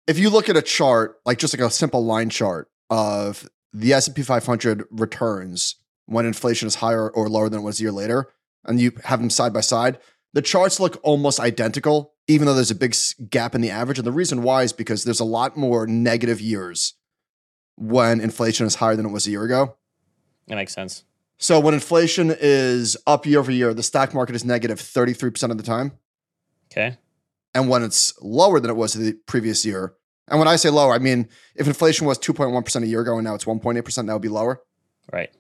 if 0.08 0.18
you 0.18 0.32
look 0.32 0.50
at 0.50 0.58
a 0.58 0.64
chart, 0.64 1.20
like 1.28 1.38
just 1.38 1.56
like 1.56 1.62
a 1.62 1.70
simple 1.70 2.04
line 2.04 2.32
chart 2.32 2.72
of 2.90 3.48
the 3.72 3.94
S&P 3.94 4.24
500 4.24 4.86
returns 4.90 5.76
when 6.08 6.26
inflation 6.26 6.68
is 6.68 6.76
higher 6.76 7.08
or 7.08 7.30
lower 7.30 7.50
than 7.50 7.60
it 7.60 7.64
was 7.64 7.80
a 7.80 7.84
year 7.84 7.92
later, 7.92 8.30
and 8.66 8.80
you 8.80 8.92
have 9.06 9.20
them 9.20 9.30
side 9.30 9.54
by 9.54 9.62
side, 9.62 10.00
the 10.34 10.42
charts 10.42 10.80
look 10.80 11.00
almost 11.04 11.40
identical, 11.40 12.14
even 12.28 12.46
though 12.46 12.54
there's 12.54 12.72
a 12.72 12.76
big 12.76 12.96
gap 13.30 13.56
in 13.56 13.62
the 13.62 13.70
average. 13.70 13.98
And 13.98 14.06
the 14.06 14.12
reason 14.12 14.44
why 14.44 14.64
is 14.64 14.74
because 14.74 15.04
there's 15.04 15.20
a 15.20 15.26
lot 15.26 15.58
more 15.58 15.88
negative 15.88 16.40
years 16.40 16.94
when 17.76 18.22
inflation 18.22 18.68
is 18.68 18.76
higher 18.76 18.96
than 18.96 19.06
it 19.06 19.12
was 19.12 19.26
a 19.26 19.32
year 19.32 19.44
ago. 19.44 19.78
That 20.48 20.56
makes 20.56 20.74
sense. 20.74 21.04
So 21.38 21.60
when 21.60 21.74
inflation 21.74 22.36
is 22.38 22.98
up 23.08 23.26
year 23.26 23.40
over 23.40 23.52
year, 23.52 23.74
the 23.74 23.84
stock 23.84 24.14
market 24.14 24.36
is 24.36 24.44
negative 24.44 24.80
33% 24.80 25.52
of 25.52 25.58
the 25.58 25.64
time. 25.64 25.94
Okay. 26.72 26.98
And 27.56 27.70
when 27.70 27.82
it's 27.82 28.14
lower 28.22 28.60
than 28.60 28.70
it 28.70 28.76
was 28.76 28.94
the 28.94 29.14
previous 29.26 29.66
year, 29.66 29.96
and 30.28 30.38
when 30.38 30.48
I 30.48 30.58
say 30.58 30.70
lower, 30.70 30.94
I 30.94 31.00
mean 31.00 31.28
if 31.56 31.66
inflation 31.66 32.06
was 32.06 32.20
2.1% 32.20 32.84
a 32.84 32.88
year 32.88 33.02
ago 33.02 33.16
and 33.16 33.24
now 33.24 33.36
it's 33.36 33.46
1.8%, 33.46 34.06
that 34.06 34.14
would 34.14 34.22
be 34.22 34.28
lower. 34.28 34.62
Right. 35.12 35.32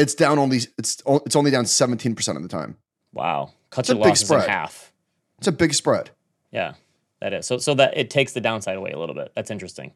It's 0.00 0.14
down 0.14 0.38
only 0.38 0.60
it's 0.78 1.02
it's 1.06 1.36
only 1.36 1.50
down 1.50 1.64
17% 1.64 2.36
of 2.36 2.42
the 2.42 2.48
time. 2.48 2.76
Wow. 3.12 3.52
Cuts 3.70 3.90
your 3.90 3.98
losses 3.98 4.26
spread. 4.26 4.44
in 4.44 4.50
half. 4.50 4.92
It's 5.38 5.46
a 5.46 5.52
big 5.52 5.74
spread. 5.74 6.10
Yeah. 6.50 6.74
That 7.20 7.34
is. 7.34 7.46
So 7.46 7.58
so 7.58 7.74
that 7.74 7.96
it 7.96 8.08
takes 8.08 8.32
the 8.32 8.40
downside 8.40 8.76
away 8.76 8.92
a 8.92 8.98
little 8.98 9.14
bit. 9.14 9.32
That's 9.34 9.50
interesting. 9.50 9.92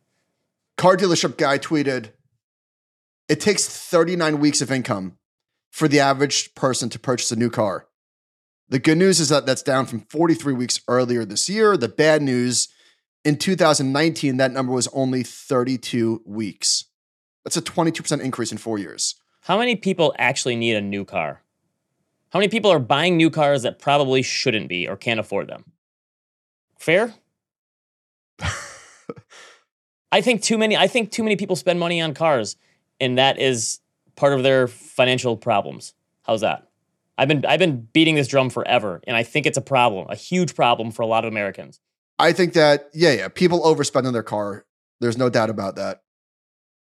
Car 0.76 0.96
dealership 0.96 1.38
guy 1.38 1.58
tweeted 1.58 2.10
it 3.28 3.40
takes 3.40 3.66
39 3.66 4.40
weeks 4.40 4.60
of 4.60 4.70
income 4.70 5.16
for 5.70 5.88
the 5.88 6.00
average 6.00 6.54
person 6.54 6.90
to 6.90 6.98
purchase 6.98 7.32
a 7.32 7.36
new 7.36 7.48
car. 7.48 7.86
The 8.68 8.78
good 8.78 8.98
news 8.98 9.20
is 9.20 9.30
that 9.30 9.46
that's 9.46 9.62
down 9.62 9.86
from 9.86 10.00
43 10.00 10.52
weeks 10.52 10.80
earlier 10.88 11.24
this 11.24 11.48
year. 11.48 11.76
The 11.76 11.88
bad 11.88 12.20
news 12.20 12.68
in 13.24 13.36
2019, 13.36 14.36
that 14.36 14.52
number 14.52 14.72
was 14.72 14.88
only 14.88 15.22
32 15.22 16.22
weeks. 16.26 16.84
That's 17.44 17.56
a 17.56 17.62
22% 17.62 18.20
increase 18.20 18.52
in 18.52 18.58
four 18.58 18.78
years. 18.78 19.14
How 19.44 19.58
many 19.58 19.76
people 19.76 20.14
actually 20.18 20.56
need 20.56 20.74
a 20.74 20.80
new 20.80 21.04
car? 21.04 21.42
How 22.30 22.38
many 22.38 22.48
people 22.48 22.70
are 22.70 22.78
buying 22.78 23.18
new 23.18 23.28
cars 23.28 23.62
that 23.62 23.78
probably 23.78 24.22
shouldn't 24.22 24.70
be 24.70 24.88
or 24.88 24.96
can't 24.96 25.20
afford 25.20 25.48
them? 25.48 25.66
Fair? 26.78 27.12
I 30.10 30.22
think 30.22 30.40
too 30.40 30.56
many 30.56 30.78
I 30.78 30.86
think 30.86 31.10
too 31.10 31.22
many 31.22 31.36
people 31.36 31.56
spend 31.56 31.78
money 31.78 32.00
on 32.00 32.14
cars 32.14 32.56
and 32.98 33.18
that 33.18 33.38
is 33.38 33.80
part 34.16 34.32
of 34.32 34.42
their 34.42 34.66
financial 34.66 35.36
problems. 35.36 35.92
How's 36.22 36.40
that? 36.40 36.66
I've 37.18 37.28
been 37.28 37.44
I've 37.44 37.58
been 37.58 37.86
beating 37.92 38.14
this 38.14 38.28
drum 38.28 38.48
forever 38.48 39.02
and 39.06 39.14
I 39.14 39.24
think 39.24 39.44
it's 39.44 39.58
a 39.58 39.62
problem, 39.62 40.06
a 40.08 40.16
huge 40.16 40.54
problem 40.54 40.90
for 40.90 41.02
a 41.02 41.06
lot 41.06 41.26
of 41.26 41.30
Americans. 41.30 41.80
I 42.18 42.32
think 42.32 42.54
that 42.54 42.88
yeah, 42.94 43.12
yeah, 43.12 43.28
people 43.28 43.60
overspend 43.60 44.06
on 44.06 44.14
their 44.14 44.22
car. 44.22 44.64
There's 45.00 45.18
no 45.18 45.28
doubt 45.28 45.50
about 45.50 45.76
that. 45.76 46.00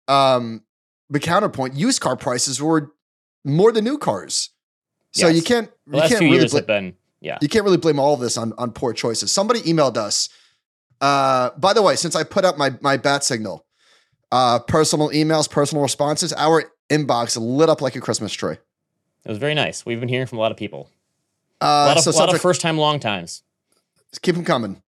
Um 0.08 0.62
but 1.10 1.22
counterpoint, 1.22 1.74
used 1.74 2.00
car 2.00 2.16
prices 2.16 2.60
were 2.60 2.92
more 3.44 3.72
than 3.72 3.84
new 3.84 3.98
cars. 3.98 4.50
So 5.12 5.26
yes. 5.26 5.36
you 5.36 5.42
can't 5.42 5.70
the 5.86 5.96
you 5.96 6.08
can't 6.08 6.20
really 6.20 6.48
bl- 6.48 6.58
been 6.60 6.94
yeah. 7.20 7.38
You 7.40 7.48
can't 7.48 7.64
really 7.64 7.78
blame 7.78 7.98
all 7.98 8.14
of 8.14 8.20
this 8.20 8.36
on 8.36 8.52
on 8.58 8.72
poor 8.72 8.92
choices. 8.92 9.32
Somebody 9.32 9.60
emailed 9.62 9.96
us. 9.96 10.28
Uh, 11.00 11.50
by 11.56 11.72
the 11.72 11.82
way, 11.82 11.96
since 11.96 12.14
I 12.14 12.24
put 12.24 12.44
up 12.44 12.58
my 12.58 12.72
my 12.80 12.96
bat 12.96 13.24
signal, 13.24 13.66
uh, 14.30 14.58
personal 14.60 15.08
emails, 15.10 15.50
personal 15.50 15.82
responses, 15.82 16.32
our 16.34 16.64
inbox 16.90 17.38
lit 17.40 17.68
up 17.68 17.80
like 17.80 17.96
a 17.96 18.00
Christmas 18.00 18.32
tree. 18.32 18.56
It 19.24 19.28
was 19.28 19.38
very 19.38 19.54
nice. 19.54 19.84
We've 19.84 20.00
been 20.00 20.08
hearing 20.08 20.26
from 20.26 20.38
a 20.38 20.40
lot 20.40 20.52
of 20.52 20.56
people. 20.56 20.90
Uh, 21.60 21.66
a 21.66 21.88
lot 21.88 21.96
of, 21.96 22.02
so 22.04 22.12
subject, 22.12 22.36
of 22.36 22.42
first 22.42 22.60
time, 22.60 22.78
long 22.78 23.00
times. 23.00 23.42
Keep 24.22 24.36
them 24.36 24.44
coming. 24.44 24.82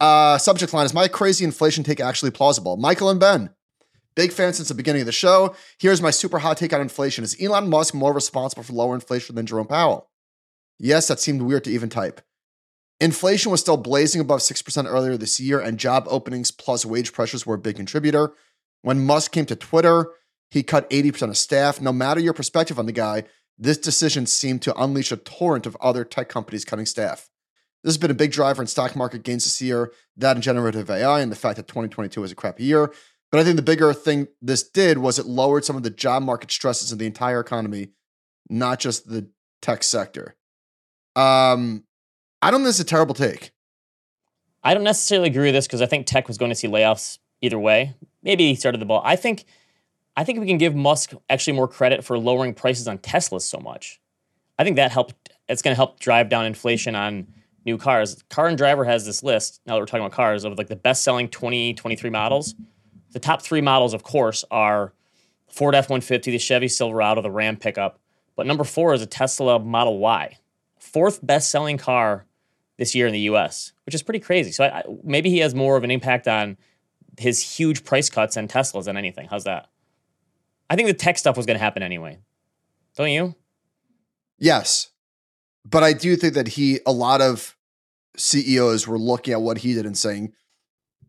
Uh, 0.00 0.36
subject 0.38 0.74
line 0.74 0.84
is 0.84 0.92
my 0.92 1.06
crazy 1.06 1.44
inflation 1.44 1.84
take 1.84 2.00
actually 2.00 2.32
plausible? 2.32 2.76
Michael 2.76 3.08
and 3.08 3.20
Ben. 3.20 3.50
Big 4.14 4.32
fan 4.32 4.52
since 4.52 4.68
the 4.68 4.74
beginning 4.74 5.02
of 5.02 5.06
the 5.06 5.12
show. 5.12 5.54
Here's 5.78 6.02
my 6.02 6.10
super 6.10 6.38
hot 6.38 6.58
take 6.58 6.72
on 6.72 6.80
inflation. 6.80 7.24
Is 7.24 7.36
Elon 7.40 7.70
Musk 7.70 7.94
more 7.94 8.12
responsible 8.12 8.62
for 8.62 8.72
lower 8.72 8.94
inflation 8.94 9.34
than 9.34 9.46
Jerome 9.46 9.66
Powell? 9.66 10.10
Yes, 10.78 11.08
that 11.08 11.20
seemed 11.20 11.42
weird 11.42 11.64
to 11.64 11.70
even 11.70 11.88
type. 11.88 12.20
Inflation 13.00 13.50
was 13.50 13.60
still 13.60 13.76
blazing 13.76 14.20
above 14.20 14.40
6% 14.40 14.86
earlier 14.86 15.16
this 15.16 15.40
year, 15.40 15.60
and 15.60 15.78
job 15.78 16.06
openings 16.08 16.50
plus 16.50 16.84
wage 16.84 17.12
pressures 17.12 17.46
were 17.46 17.54
a 17.54 17.58
big 17.58 17.76
contributor. 17.76 18.32
When 18.82 19.04
Musk 19.04 19.32
came 19.32 19.46
to 19.46 19.56
Twitter, 19.56 20.10
he 20.50 20.62
cut 20.62 20.88
80% 20.90 21.30
of 21.30 21.36
staff. 21.36 21.80
No 21.80 21.92
matter 21.92 22.20
your 22.20 22.32
perspective 22.32 22.78
on 22.78 22.86
the 22.86 22.92
guy, 22.92 23.24
this 23.58 23.78
decision 23.78 24.26
seemed 24.26 24.62
to 24.62 24.80
unleash 24.80 25.12
a 25.12 25.16
torrent 25.16 25.66
of 25.66 25.76
other 25.80 26.04
tech 26.04 26.28
companies 26.28 26.64
cutting 26.64 26.86
staff. 26.86 27.28
This 27.82 27.94
has 27.94 27.98
been 27.98 28.10
a 28.10 28.14
big 28.14 28.30
driver 28.30 28.62
in 28.62 28.68
stock 28.68 28.94
market 28.94 29.24
gains 29.24 29.44
this 29.44 29.60
year, 29.60 29.92
that 30.16 30.36
and 30.36 30.42
generative 30.42 30.88
AI, 30.90 31.20
and 31.20 31.32
the 31.32 31.36
fact 31.36 31.56
that 31.56 31.66
2022 31.66 32.20
was 32.20 32.30
a 32.30 32.36
crappy 32.36 32.64
year. 32.64 32.92
But 33.32 33.40
I 33.40 33.44
think 33.44 33.56
the 33.56 33.62
bigger 33.62 33.92
thing 33.94 34.28
this 34.42 34.62
did 34.62 34.98
was 34.98 35.18
it 35.18 35.24
lowered 35.26 35.64
some 35.64 35.74
of 35.74 35.82
the 35.82 35.90
job 35.90 36.22
market 36.22 36.52
stresses 36.52 36.92
in 36.92 36.98
the 36.98 37.06
entire 37.06 37.40
economy, 37.40 37.88
not 38.50 38.78
just 38.78 39.08
the 39.08 39.30
tech 39.62 39.82
sector. 39.82 40.36
Um, 41.16 41.84
I 42.42 42.50
don't 42.50 42.60
think 42.60 42.68
this 42.68 42.76
is 42.76 42.82
a 42.82 42.84
terrible 42.84 43.14
take. 43.14 43.52
I 44.62 44.74
don't 44.74 44.84
necessarily 44.84 45.28
agree 45.28 45.46
with 45.46 45.54
this 45.54 45.66
because 45.66 45.80
I 45.80 45.86
think 45.86 46.06
tech 46.06 46.28
was 46.28 46.36
going 46.36 46.50
to 46.50 46.54
see 46.54 46.68
layoffs 46.68 47.18
either 47.40 47.58
way. 47.58 47.94
Maybe 48.22 48.48
he 48.48 48.54
started 48.54 48.80
the 48.80 48.84
ball. 48.86 49.00
I 49.02 49.16
think 49.16 49.46
I 50.14 50.24
think 50.24 50.38
we 50.38 50.46
can 50.46 50.58
give 50.58 50.74
Musk 50.74 51.14
actually 51.30 51.54
more 51.54 51.66
credit 51.66 52.04
for 52.04 52.18
lowering 52.18 52.52
prices 52.52 52.86
on 52.86 52.98
Teslas 52.98 53.42
so 53.42 53.58
much. 53.58 53.98
I 54.58 54.64
think 54.64 54.76
that 54.76 54.92
helped 54.92 55.30
it's 55.48 55.62
going 55.62 55.72
to 55.72 55.76
help 55.76 55.98
drive 55.98 56.28
down 56.28 56.44
inflation 56.44 56.94
on 56.94 57.26
new 57.64 57.78
cars. 57.78 58.22
Car 58.28 58.48
and 58.48 58.58
Driver 58.58 58.84
has 58.84 59.06
this 59.06 59.22
list, 59.22 59.60
now 59.66 59.74
that 59.74 59.80
we're 59.80 59.86
talking 59.86 60.04
about 60.04 60.12
cars, 60.12 60.44
of 60.44 60.58
like 60.58 60.68
the 60.68 60.76
best-selling 60.76 61.28
2023 61.28 62.10
models. 62.10 62.54
The 63.12 63.20
top 63.20 63.42
three 63.42 63.60
models, 63.60 63.94
of 63.94 64.02
course, 64.02 64.44
are 64.50 64.92
Ford 65.48 65.74
F 65.74 65.90
150, 65.90 66.30
the 66.30 66.38
Chevy 66.38 66.68
Silverado, 66.68 67.22
the 67.22 67.30
Ram 67.30 67.56
pickup. 67.56 67.98
But 68.36 68.46
number 68.46 68.64
four 68.64 68.94
is 68.94 69.02
a 69.02 69.06
Tesla 69.06 69.58
Model 69.58 69.98
Y, 69.98 70.38
fourth 70.78 71.24
best 71.24 71.50
selling 71.50 71.78
car 71.78 72.26
this 72.78 72.94
year 72.94 73.06
in 73.06 73.12
the 73.12 73.20
US, 73.20 73.72
which 73.84 73.94
is 73.94 74.02
pretty 74.02 74.20
crazy. 74.20 74.50
So 74.50 74.64
I, 74.64 74.82
maybe 75.04 75.30
he 75.30 75.38
has 75.38 75.54
more 75.54 75.76
of 75.76 75.84
an 75.84 75.90
impact 75.90 76.26
on 76.26 76.56
his 77.18 77.40
huge 77.40 77.84
price 77.84 78.08
cuts 78.08 78.36
and 78.36 78.48
Teslas 78.48 78.84
than 78.84 78.96
anything. 78.96 79.28
How's 79.30 79.44
that? 79.44 79.68
I 80.70 80.76
think 80.76 80.88
the 80.88 80.94
tech 80.94 81.18
stuff 81.18 81.36
was 81.36 81.44
going 81.44 81.58
to 81.58 81.62
happen 81.62 81.82
anyway. 81.82 82.18
Don't 82.96 83.10
you? 83.10 83.34
Yes. 84.38 84.88
But 85.64 85.82
I 85.82 85.92
do 85.92 86.16
think 86.16 86.34
that 86.34 86.48
he, 86.48 86.80
a 86.86 86.92
lot 86.92 87.20
of 87.20 87.56
CEOs 88.16 88.88
were 88.88 88.98
looking 88.98 89.34
at 89.34 89.42
what 89.42 89.58
he 89.58 89.74
did 89.74 89.86
and 89.86 89.96
saying, 89.96 90.32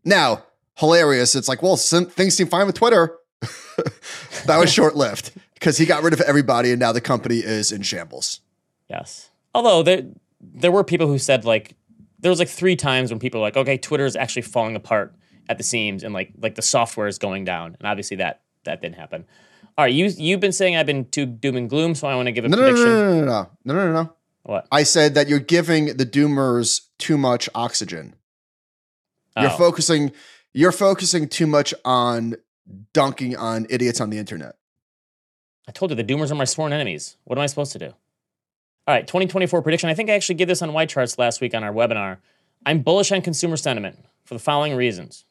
now, 0.04 0.44
hilarious. 0.76 1.34
It's 1.34 1.48
like, 1.48 1.62
well, 1.62 1.76
things 1.76 2.34
seem 2.36 2.46
fine 2.48 2.66
with 2.66 2.74
Twitter. 2.76 3.16
that 4.46 4.58
was 4.58 4.72
short 4.72 4.96
lived. 4.96 5.32
because 5.54 5.78
he 5.78 5.86
got 5.86 6.02
rid 6.02 6.12
of 6.12 6.20
everybody 6.22 6.70
and 6.70 6.80
now 6.80 6.92
the 6.92 7.00
company 7.00 7.36
is 7.38 7.72
in 7.72 7.82
shambles. 7.82 8.40
Yes. 8.88 9.30
Although 9.54 9.82
there 9.82 10.02
there 10.40 10.72
were 10.72 10.84
people 10.84 11.06
who 11.06 11.18
said 11.18 11.44
like 11.44 11.74
there 12.18 12.30
was 12.30 12.38
like 12.38 12.48
three 12.48 12.76
times 12.76 13.10
when 13.10 13.18
people 13.18 13.40
were 13.40 13.46
like, 13.46 13.56
okay, 13.56 13.76
Twitter 13.78 14.04
is 14.06 14.16
actually 14.16 14.42
falling 14.42 14.76
apart 14.76 15.14
at 15.48 15.58
the 15.58 15.64
seams 15.64 16.02
and 16.04 16.12
like 16.14 16.32
like 16.40 16.54
the 16.54 16.62
software 16.62 17.06
is 17.06 17.18
going 17.18 17.44
down. 17.44 17.76
And 17.78 17.86
obviously 17.86 18.16
that 18.18 18.42
that 18.64 18.80
didn't 18.82 18.96
happen. 18.96 19.24
All 19.76 19.84
right, 19.84 19.92
you 19.92 20.06
you've 20.06 20.40
been 20.40 20.52
saying 20.52 20.76
I've 20.76 20.86
been 20.86 21.04
too 21.06 21.26
doom 21.26 21.56
and 21.56 21.68
gloom, 21.68 21.94
so 21.94 22.06
I 22.06 22.14
want 22.14 22.26
to 22.26 22.32
give 22.32 22.44
a 22.44 22.48
No, 22.48 22.56
prediction. 22.56 22.84
no, 22.84 23.14
no, 23.14 23.20
no, 23.20 23.24
no, 23.24 23.48
no, 23.64 23.74
no, 23.74 23.92
no, 23.92 24.02
no. 24.04 24.12
What? 24.44 24.66
I 24.70 24.82
said 24.84 25.14
that 25.14 25.28
you're 25.28 25.38
giving 25.40 25.96
the 25.96 26.06
doomers 26.06 26.82
too 26.98 27.16
much 27.18 27.48
oxygen. 27.54 28.14
You're 29.36 29.50
Oh. 29.50 29.56
focusing 29.56 30.12
you're 30.54 30.72
focusing 30.72 31.28
too 31.28 31.46
much 31.46 31.74
on 31.84 32.36
dunking 32.94 33.36
on 33.36 33.66
idiots 33.68 34.00
on 34.00 34.08
the 34.08 34.18
internet. 34.18 34.56
I 35.68 35.72
told 35.72 35.90
you 35.90 35.96
the 35.96 36.04
doomers 36.04 36.30
are 36.30 36.36
my 36.36 36.44
sworn 36.44 36.72
enemies. 36.72 37.16
What 37.24 37.38
am 37.38 37.42
I 37.42 37.46
supposed 37.46 37.72
to 37.72 37.78
do? 37.78 37.86
All 38.86 38.94
right, 38.94 39.06
2024 39.06 39.62
prediction. 39.62 39.88
I 39.90 39.94
think 39.94 40.08
I 40.08 40.14
actually 40.14 40.36
gave 40.36 40.48
this 40.48 40.62
on 40.62 40.70
YCharts 40.70 41.18
last 41.18 41.40
week 41.40 41.54
on 41.54 41.64
our 41.64 41.72
webinar. 41.72 42.18
I'm 42.64 42.80
bullish 42.80 43.12
on 43.12 43.20
consumer 43.22 43.56
sentiment 43.56 43.98
for 44.24 44.34
the 44.34 44.40
following 44.40 44.74
reasons. 44.74 45.24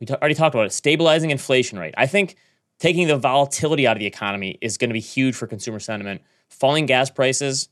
We 0.00 0.06
ta- 0.06 0.18
already 0.20 0.34
talked 0.34 0.54
about 0.54 0.66
it 0.66 0.72
stabilizing 0.72 1.30
inflation 1.30 1.78
rate. 1.78 1.94
I 1.96 2.06
think 2.06 2.36
taking 2.78 3.08
the 3.08 3.16
volatility 3.16 3.86
out 3.86 3.96
of 3.96 4.00
the 4.00 4.06
economy 4.06 4.58
is 4.60 4.76
going 4.76 4.90
to 4.90 4.94
be 4.94 5.00
huge 5.00 5.34
for 5.34 5.46
consumer 5.46 5.80
sentiment. 5.80 6.22
Falling 6.48 6.86
gas 6.86 7.10
prices, 7.10 7.68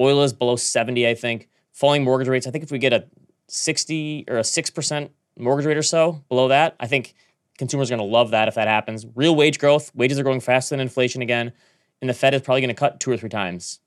oil 0.00 0.22
is 0.22 0.32
below 0.32 0.56
70, 0.56 1.06
I 1.06 1.14
think. 1.14 1.48
Falling 1.72 2.02
mortgage 2.02 2.28
rates. 2.28 2.46
I 2.46 2.50
think 2.50 2.64
if 2.64 2.70
we 2.70 2.78
get 2.78 2.92
a 2.92 3.06
60 3.48 4.24
or 4.28 4.38
a 4.38 4.42
6% 4.42 5.10
mortgage 5.38 5.66
rate 5.66 5.76
or 5.76 5.82
so 5.82 6.22
below 6.28 6.48
that, 6.48 6.76
I 6.78 6.86
think 6.86 7.14
consumers 7.58 7.90
are 7.90 7.96
going 7.96 8.06
to 8.08 8.12
love 8.12 8.30
that 8.30 8.48
if 8.48 8.54
that 8.54 8.68
happens. 8.68 9.06
Real 9.14 9.34
wage 9.34 9.58
growth, 9.58 9.94
wages 9.94 10.18
are 10.18 10.22
growing 10.22 10.40
faster 10.40 10.74
than 10.74 10.80
inflation 10.80 11.22
again, 11.22 11.52
and 12.00 12.08
the 12.08 12.14
Fed 12.14 12.34
is 12.34 12.42
probably 12.42 12.60
going 12.60 12.74
to 12.74 12.74
cut 12.74 13.00
two 13.00 13.10
or 13.10 13.16
three 13.16 13.28
times 13.28 13.80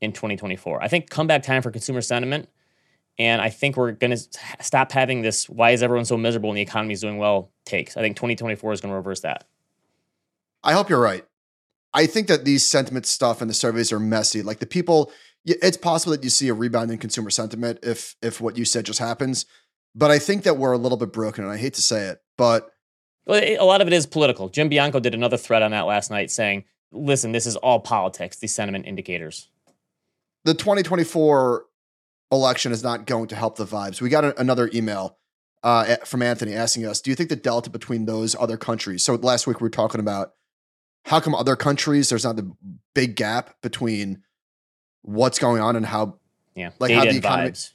in 0.00 0.12
2024. 0.12 0.82
I 0.82 0.88
think 0.88 1.10
comeback 1.10 1.42
time 1.42 1.62
for 1.62 1.70
consumer 1.70 2.00
sentiment, 2.00 2.48
and 3.18 3.42
I 3.42 3.50
think 3.50 3.76
we're 3.76 3.92
going 3.92 4.16
to 4.16 4.38
stop 4.60 4.92
having 4.92 5.22
this 5.22 5.48
why 5.48 5.72
is 5.72 5.82
everyone 5.82 6.04
so 6.04 6.16
miserable 6.16 6.50
and 6.50 6.56
the 6.56 6.62
economy 6.62 6.94
is 6.94 7.00
doing 7.00 7.18
well 7.18 7.50
takes. 7.64 7.96
I 7.96 8.00
think 8.00 8.16
2024 8.16 8.72
is 8.72 8.80
going 8.80 8.92
to 8.92 8.96
reverse 8.96 9.20
that. 9.20 9.44
I 10.62 10.72
hope 10.72 10.88
you're 10.88 11.00
right. 11.00 11.24
I 11.94 12.06
think 12.06 12.28
that 12.28 12.44
these 12.44 12.66
sentiment 12.66 13.06
stuff 13.06 13.40
and 13.40 13.48
the 13.48 13.54
surveys 13.54 13.92
are 13.92 13.98
messy. 13.98 14.42
Like 14.42 14.58
the 14.58 14.66
people, 14.66 15.10
it's 15.44 15.76
possible 15.76 16.12
that 16.12 16.22
you 16.22 16.30
see 16.30 16.48
a 16.48 16.54
rebound 16.54 16.90
in 16.90 16.98
consumer 16.98 17.30
sentiment 17.30 17.80
if 17.82 18.16
if 18.22 18.40
what 18.40 18.56
you 18.56 18.64
said 18.64 18.84
just 18.84 18.98
happens. 18.98 19.46
But 19.98 20.12
I 20.12 20.20
think 20.20 20.44
that 20.44 20.56
we're 20.58 20.70
a 20.72 20.78
little 20.78 20.96
bit 20.96 21.12
broken, 21.12 21.42
and 21.42 21.52
I 21.52 21.56
hate 21.56 21.74
to 21.74 21.82
say 21.82 22.06
it, 22.06 22.22
but 22.36 22.70
Well, 23.26 23.42
a 23.42 23.64
lot 23.64 23.80
of 23.80 23.88
it 23.88 23.92
is 23.92 24.06
political. 24.06 24.48
Jim 24.48 24.68
Bianco 24.68 25.00
did 25.00 25.12
another 25.12 25.36
thread 25.36 25.60
on 25.62 25.72
that 25.72 25.86
last 25.86 26.08
night 26.10 26.30
saying, 26.30 26.64
listen, 26.92 27.32
this 27.32 27.46
is 27.46 27.56
all 27.56 27.80
politics, 27.80 28.36
these 28.38 28.54
sentiment 28.54 28.86
indicators. 28.86 29.48
the 30.44 30.54
2024 30.54 31.66
election 32.30 32.70
is 32.72 32.82
not 32.84 33.06
going 33.06 33.26
to 33.26 33.34
help 33.36 33.56
the 33.56 33.64
vibes. 33.66 34.00
We 34.00 34.08
got 34.08 34.24
a, 34.24 34.40
another 34.40 34.70
email 34.72 35.18
uh, 35.64 35.96
from 36.04 36.22
Anthony 36.22 36.54
asking 36.54 36.86
us, 36.86 37.00
"Do 37.00 37.10
you 37.10 37.16
think 37.16 37.28
the 37.30 37.36
delta 37.36 37.68
between 37.68 38.04
those 38.06 38.36
other 38.38 38.56
countries?" 38.56 39.02
So 39.02 39.16
last 39.16 39.46
week 39.48 39.60
we 39.60 39.64
were 39.64 39.70
talking 39.70 39.98
about 40.00 40.34
how 41.06 41.18
come 41.20 41.34
other 41.34 41.56
countries 41.56 42.08
there's 42.08 42.24
not 42.24 42.36
the 42.36 42.52
big 42.94 43.16
gap 43.16 43.56
between 43.62 44.22
what's 45.02 45.38
going 45.40 45.60
on 45.60 45.74
and 45.74 45.84
how 45.86 46.18
Yeah, 46.54 46.70
Like 46.78 46.90
data 46.90 46.98
how 46.98 47.02
the 47.04 47.08
and 47.10 47.18
economy- 47.18 47.50
vibes. 47.50 47.72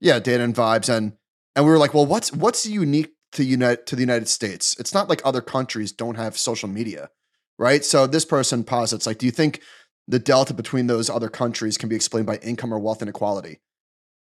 yeah 0.00 0.18
data 0.18 0.42
and 0.42 0.54
vibes 0.54 0.88
and 0.94 1.12
and 1.54 1.64
we 1.64 1.70
were 1.70 1.78
like, 1.78 1.94
well, 1.94 2.06
what's 2.06 2.32
what's 2.32 2.66
unique 2.66 3.14
to 3.32 3.44
unite 3.44 3.86
to 3.86 3.96
the 3.96 4.02
United 4.02 4.28
States? 4.28 4.76
It's 4.78 4.94
not 4.94 5.08
like 5.08 5.22
other 5.24 5.40
countries 5.40 5.92
don't 5.92 6.16
have 6.16 6.36
social 6.36 6.68
media, 6.68 7.10
right? 7.58 7.84
So 7.84 8.06
this 8.06 8.24
person 8.24 8.64
posits 8.64 9.06
like, 9.06 9.18
do 9.18 9.26
you 9.26 9.32
think 9.32 9.60
the 10.08 10.18
delta 10.18 10.54
between 10.54 10.86
those 10.86 11.08
other 11.08 11.28
countries 11.28 11.78
can 11.78 11.88
be 11.88 11.96
explained 11.96 12.26
by 12.26 12.36
income 12.36 12.74
or 12.74 12.78
wealth 12.78 13.02
inequality? 13.02 13.60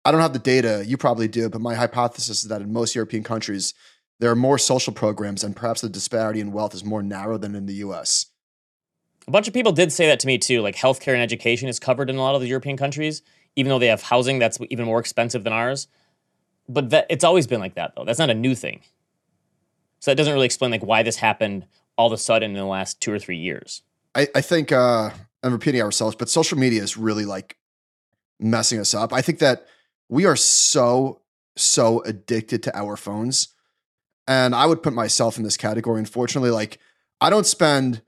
I 0.04 0.10
don't 0.10 0.20
have 0.20 0.32
the 0.32 0.38
data, 0.38 0.84
you 0.86 0.96
probably 0.96 1.28
do, 1.28 1.48
but 1.48 1.60
my 1.60 1.74
hypothesis 1.74 2.42
is 2.42 2.48
that 2.48 2.60
in 2.60 2.72
most 2.72 2.94
European 2.94 3.22
countries, 3.22 3.72
there 4.18 4.30
are 4.30 4.36
more 4.36 4.58
social 4.58 4.92
programs 4.92 5.44
and 5.44 5.54
perhaps 5.54 5.80
the 5.80 5.88
disparity 5.88 6.40
in 6.40 6.52
wealth 6.52 6.74
is 6.74 6.84
more 6.84 7.02
narrow 7.02 7.38
than 7.38 7.54
in 7.54 7.66
the 7.66 7.74
US. 7.74 8.26
A 9.28 9.30
bunch 9.30 9.46
of 9.46 9.54
people 9.54 9.72
did 9.72 9.92
say 9.92 10.06
that 10.08 10.18
to 10.20 10.26
me 10.26 10.38
too. 10.38 10.61
Like 10.61 10.74
healthcare 10.74 11.12
and 11.12 11.22
education 11.22 11.68
is 11.68 11.78
covered 11.78 12.11
in 12.11 12.16
a 12.16 12.20
lot 12.20 12.35
of 12.35 12.40
the 12.40 12.48
European 12.48 12.76
countries, 12.76 13.22
even 13.54 13.70
though 13.70 13.78
they 13.78 13.87
have 13.87 14.02
housing 14.02 14.38
that's 14.38 14.58
even 14.70 14.87
more 14.87 14.98
expensive 14.98 15.44
than 15.44 15.52
ours. 15.52 15.87
But 16.68 16.90
that 16.90 17.07
it's 17.11 17.25
always 17.25 17.46
been 17.46 17.61
like 17.61 17.75
that 17.75 17.94
though. 17.96 18.05
That's 18.05 18.18
not 18.18 18.31
a 18.31 18.35
new 18.35 18.55
thing. 18.55 18.81
So 20.01 20.11
that 20.11 20.16
doesn't 20.16 20.33
really 20.33 20.46
explain 20.46 20.70
like 20.70 20.85
why 20.85 21.03
this 21.03 21.16
happened 21.16 21.66
all 21.96 22.07
of 22.09 22.12
a 22.12 22.18
sudden 22.18 22.53
in 22.53 22.57
the 22.57 22.64
last 22.64 23.01
two 23.01 23.12
or 23.12 23.18
three 23.18 23.37
years. 23.37 23.83
I, 24.14 24.29
I 24.35 24.40
think 24.40 24.72
uh 24.72 25.11
I'm 25.42 25.53
repeating 25.53 25.83
ourselves, 25.83 26.16
but 26.16 26.29
social 26.29 26.59
media 26.59 26.83
is 26.83 26.96
really 26.96 27.25
like 27.25 27.57
messing 28.38 28.79
us 28.79 28.94
up. 28.94 29.12
I 29.12 29.22
think 29.22 29.38
that 29.40 29.66
we 30.09 30.25
are 30.27 30.37
so, 30.37 31.20
so 31.57 32.03
addicted 32.03 32.62
to 32.64 32.77
our 32.77 32.96
phones. 32.96 33.48
And 34.29 34.55
I 34.55 34.66
would 34.66 34.83
put 34.83 34.92
myself 34.92 35.37
in 35.37 35.42
this 35.42 35.57
category. 35.57 35.98
Unfortunately, 35.98 36.51
like 36.51 36.79
I 37.20 37.31
don't 37.31 37.46
spend 37.46 38.03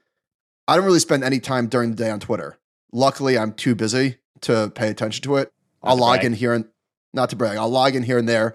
I 0.67 0.77
don't 0.77 0.85
really 0.85 1.01
spend 1.01 1.25
any 1.25 1.41
time 1.41 1.67
during 1.67 1.91
the 1.91 1.97
day 1.97 2.11
on 2.11 2.21
Twitter. 2.21 2.57
Luckily, 2.93 3.37
I'm 3.37 3.53
too 3.53 3.75
busy 3.75 4.17
to 4.43 4.71
pay 4.75 4.89
attention 4.89 5.23
to 5.25 5.37
it. 5.37 5.53
I'll 5.83 5.97
to 5.97 6.03
log 6.03 6.25
in 6.25 6.33
here 6.33 6.55
and 6.55 6.67
not 7.15 7.31
to 7.31 7.37
brag, 7.37 7.57
I'll 7.57 7.69
log 7.69 7.95
in 7.95 8.03
here 8.03 8.19
and 8.19 8.29
there. 8.29 8.55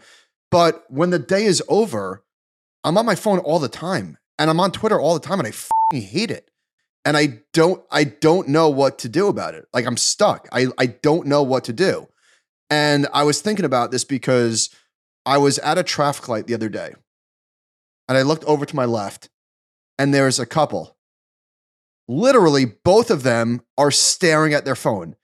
But 0.52 0.86
when 0.90 1.10
the 1.10 1.20
day 1.20 1.46
is 1.46 1.64
over, 1.68 2.24
I'm 2.84 2.98
on 2.98 3.06
my 3.06 3.16
phone 3.16 3.40
all 3.40 3.60
the 3.60 3.70
time 3.70 4.18
and 4.38 4.50
I'm 4.50 4.60
on 4.60 4.72
Twitter 4.72 5.00
all 5.00 5.14
the 5.14 5.26
time 5.26 5.40
and 5.40 5.54
I 5.94 5.98
hate 5.98 6.32
it. 6.32 6.50
And 7.06 7.16
I 7.16 7.42
don't 7.54 7.84
I 7.90 8.04
don't 8.04 8.50
know 8.50 8.70
what 8.70 9.00
to 9.00 9.10
do 9.10 9.28
about 9.28 9.56
it. 9.56 9.66
Like 9.74 9.86
I'm 9.86 9.98
stuck. 9.98 10.48
I 10.52 10.68
I 10.78 10.88
don't 10.88 11.28
know 11.28 11.44
what 11.44 11.64
to 11.66 11.74
do. 11.74 12.08
And 12.70 13.08
I 13.14 13.24
was 13.24 13.42
thinking 13.42 13.66
about 13.66 13.92
this 13.92 14.04
because 14.04 14.70
I 15.26 15.38
was 15.38 15.60
at 15.60 15.78
a 15.78 15.84
traffic 15.84 16.28
light 16.28 16.48
the 16.48 16.54
other 16.54 16.70
day. 16.70 16.94
And 18.08 18.18
I 18.18 18.24
looked 18.24 18.44
over 18.46 18.66
to 18.66 18.76
my 18.76 18.86
left 18.86 19.30
and 19.98 20.14
there's 20.14 20.40
a 20.40 20.46
couple. 20.46 20.98
Literally 22.08 22.66
both 22.66 23.12
of 23.12 23.24
them 23.24 23.62
are 23.78 23.92
staring 23.92 24.54
at 24.54 24.66
their 24.66 24.76
phone. 24.76 25.16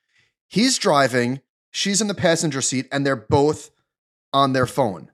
He's 0.47 0.77
driving, 0.77 1.41
she's 1.75 1.99
in 1.99 2.07
the 2.07 2.13
passenger 2.13 2.61
seat 2.61 2.87
and 2.89 3.05
they're 3.05 3.17
both 3.17 3.69
on 4.31 4.53
their 4.53 4.65
phone. 4.65 5.11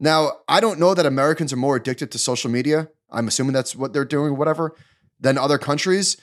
Now, 0.00 0.32
I 0.48 0.58
don't 0.60 0.80
know 0.80 0.92
that 0.92 1.06
Americans 1.06 1.52
are 1.52 1.56
more 1.56 1.76
addicted 1.76 2.10
to 2.12 2.18
social 2.18 2.50
media. 2.50 2.88
I'm 3.10 3.28
assuming 3.28 3.52
that's 3.52 3.76
what 3.76 3.92
they're 3.92 4.04
doing, 4.04 4.36
whatever, 4.36 4.74
than 5.20 5.38
other 5.38 5.56
countries. 5.58 6.16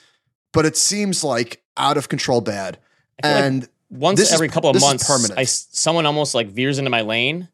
But 0.52 0.66
it 0.66 0.76
seems 0.76 1.24
like 1.24 1.62
out 1.76 1.96
of 1.96 2.08
control 2.10 2.40
bad. 2.42 2.78
Feel 3.22 3.32
like 3.32 3.44
And 3.44 3.68
once 3.90 4.18
this 4.18 4.28
is- 4.28 4.34
every 4.34 4.48
couple 4.48 4.68
of 4.70 4.80
months. 4.80 5.08
I 5.36 5.44
someone 5.44 6.04
almost 6.06 6.34
like 6.34 6.48
veers 6.48 6.78
into 6.78 6.90
my 6.90 7.00
lane, 7.00 7.48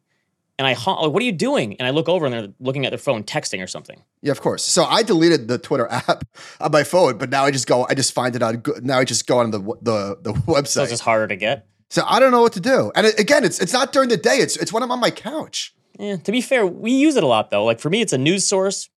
and 0.59 0.67
I 0.67 0.75
honk, 0.75 1.01
like, 1.01 1.13
"What 1.13 1.23
are 1.23 1.27
you 1.27 1.33
doing?" 1.33 1.77
And 1.79 1.87
I 1.87 1.91
look 1.91 2.09
over 2.09 2.27
and 2.27 2.33
they're 2.35 2.49
looking 2.61 2.85
at 2.85 2.91
their 2.91 2.99
phone, 2.99 3.25
texting 3.25 3.63
or 3.63 3.67
something. 3.67 4.03
yeah, 4.23 4.31
of 4.33 4.41
course. 4.41 4.65
So 4.65 4.85
I 4.85 5.03
deleted 5.03 5.49
the 5.49 5.59
Twitter 5.59 5.89
app 5.91 6.25
on 6.61 6.71
my 6.71 6.85
phone, 6.85 7.19
but 7.19 7.31
now 7.31 7.45
I 7.45 7.51
just 7.51 7.67
go, 7.67 7.87
I 7.89 7.95
just 7.95 8.13
find 8.13 8.37
it 8.37 8.43
on, 8.43 8.63
now 8.83 8.99
I 8.99 9.05
just 9.05 9.27
go 9.27 9.39
on 9.39 9.51
the 9.51 9.59
the, 9.83 10.19
the 10.23 10.35
So 10.35 10.41
website. 10.53 10.83
it's 10.83 10.91
just 10.93 11.03
harder 11.03 11.27
to 11.27 11.37
get. 11.37 11.67
So 11.93 12.03
I 12.07 12.21
don't 12.21 12.31
know 12.31 12.41
what 12.41 12.55
to 12.55 12.61
do. 12.61 12.91
And 12.95 13.07
again, 13.19 13.45
it's 13.45 13.61
it's 13.61 13.75
not 13.75 13.93
during 13.93 14.09
the 14.09 14.17
day. 14.17 14.37
It's 14.37 14.57
it's 14.57 14.73
when 14.73 14.83
I'm 14.83 14.91
on 14.91 14.99
my 14.99 15.11
couch. 15.11 15.75
Yeah, 15.99 16.17
to 16.17 16.33
be 16.33 16.41
fair, 16.41 16.67
we 16.67 16.91
use 16.91 17.17
it 17.17 17.23
a 17.23 17.27
lot 17.27 17.51
though. 17.51 17.67
Like 17.67 17.81
for 17.81 17.91
me, 17.91 18.01
it's 18.01 18.15
a 18.15 18.19
news 18.19 18.47
source. 18.47 18.89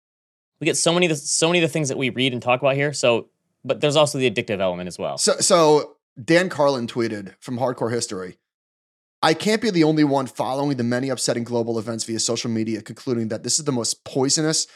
We 0.61 0.65
get 0.65 0.77
so 0.77 0.93
many, 0.93 1.07
of 1.07 1.09
the, 1.09 1.17
so 1.17 1.49
many 1.49 1.59
of 1.59 1.63
the 1.63 1.73
things 1.73 1.89
that 1.89 1.97
we 1.97 2.09
read 2.09 2.31
and 2.31 2.41
talk 2.41 2.61
about 2.61 2.75
here. 2.75 2.93
So, 2.93 3.27
but 3.65 3.81
there's 3.81 3.97
also 3.97 4.17
the 4.17 4.31
addictive 4.31 4.61
element 4.61 4.87
as 4.87 4.97
well. 4.97 5.17
So 5.17 5.33
so 5.41 5.97
Dan 6.23 6.47
Carlin 6.47 6.87
tweeted 6.87 7.33
from 7.41 7.59
Hardcore 7.59 7.91
History. 7.91 8.37
I 9.21 9.33
can't 9.33 9.61
be 9.61 9.71
the 9.71 9.83
only 9.83 10.05
one 10.05 10.25
following 10.25 10.77
the 10.77 10.83
many 10.85 11.09
upsetting 11.09 11.43
global 11.43 11.77
events 11.77 12.05
via 12.05 12.19
social 12.19 12.49
media, 12.49 12.81
concluding 12.81 13.27
that 13.27 13.43
this 13.43 13.59
is 13.59 13.65
the 13.65 13.73
most 13.73 14.05
poisonous 14.05 14.67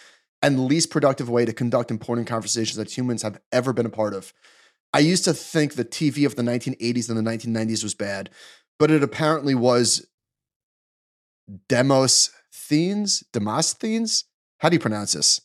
and 0.42 0.66
least 0.66 0.90
productive 0.90 1.30
way 1.30 1.46
to 1.46 1.54
conduct 1.54 1.90
important 1.90 2.28
conversations 2.28 2.76
that 2.76 2.98
humans 2.98 3.22
have 3.22 3.40
ever 3.54 3.72
been 3.72 3.86
a 3.86 3.90
part 3.90 4.14
of. 4.14 4.34
I 4.94 5.00
used 5.00 5.24
to 5.26 5.34
think 5.34 5.74
the 5.74 5.86
TV 5.86 6.26
of 6.26 6.36
the 6.36 6.42
1980s 6.42 7.10
and 7.10 7.18
the 7.18 7.30
1990s 7.30 7.84
was 7.84 7.94
bad, 7.94 8.30
but 8.78 8.90
it 8.90 9.04
apparently 9.04 9.54
was 9.56 10.08
Demos 11.68 12.32
Demosthenes? 12.70 13.24
Demosthenes? 13.32 14.26
How 14.58 14.70
do 14.70 14.76
you 14.76 14.80
pronounce 14.80 15.14
this? 15.14 15.42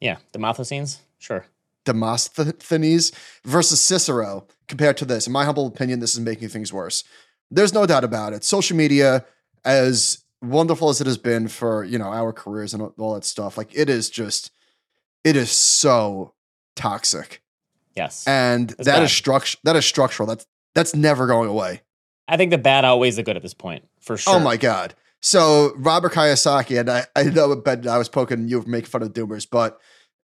Yeah, 0.00 0.16
Demosthenes, 0.32 0.98
sure. 1.18 1.46
Demosthenes 1.84 3.12
versus 3.44 3.80
Cicero 3.80 4.46
compared 4.66 4.96
to 4.96 5.04
this. 5.04 5.26
In 5.26 5.32
my 5.32 5.44
humble 5.44 5.66
opinion, 5.66 6.00
this 6.00 6.14
is 6.14 6.20
making 6.20 6.48
things 6.48 6.72
worse. 6.72 7.04
There's 7.50 7.72
no 7.72 7.86
doubt 7.86 8.04
about 8.04 8.32
it. 8.32 8.42
Social 8.42 8.76
media, 8.76 9.24
as 9.64 10.24
wonderful 10.42 10.88
as 10.88 11.00
it 11.00 11.06
has 11.06 11.18
been 11.18 11.48
for 11.48 11.84
you 11.84 11.98
know 11.98 12.08
our 12.08 12.32
careers 12.32 12.74
and 12.74 12.82
all 12.98 13.14
that 13.14 13.24
stuff, 13.24 13.56
like 13.56 13.74
it 13.74 13.88
is 13.88 14.10
just, 14.10 14.50
it 15.22 15.36
is 15.36 15.50
so 15.50 16.34
toxic, 16.74 17.42
Yes, 17.96 18.26
and 18.26 18.72
It's 18.72 18.84
that 18.84 19.02
is 19.02 19.12
structure. 19.12 19.58
That 19.64 19.76
is 19.76 19.84
structural. 19.84 20.26
That's 20.26 20.46
that's 20.74 20.94
never 20.94 21.26
going 21.26 21.48
away. 21.48 21.82
I 22.28 22.36
think 22.36 22.50
the 22.50 22.58
bad 22.58 22.84
outweighs 22.84 23.16
the 23.16 23.22
good 23.22 23.36
at 23.36 23.42
this 23.42 23.54
point 23.54 23.84
for 24.00 24.16
sure. 24.16 24.34
Oh 24.34 24.38
my 24.38 24.56
god. 24.56 24.94
So 25.22 25.72
Robert 25.76 26.12
Kiyosaki, 26.12 26.78
and 26.78 26.90
I, 26.90 27.06
I 27.16 27.24
know 27.24 27.54
Ben, 27.56 27.88
I 27.88 27.98
was 27.98 28.08
poking 28.08 28.48
you 28.48 28.62
for 28.62 28.68
making 28.68 28.86
fun 28.88 29.02
of 29.02 29.12
doomers, 29.12 29.46
but 29.50 29.80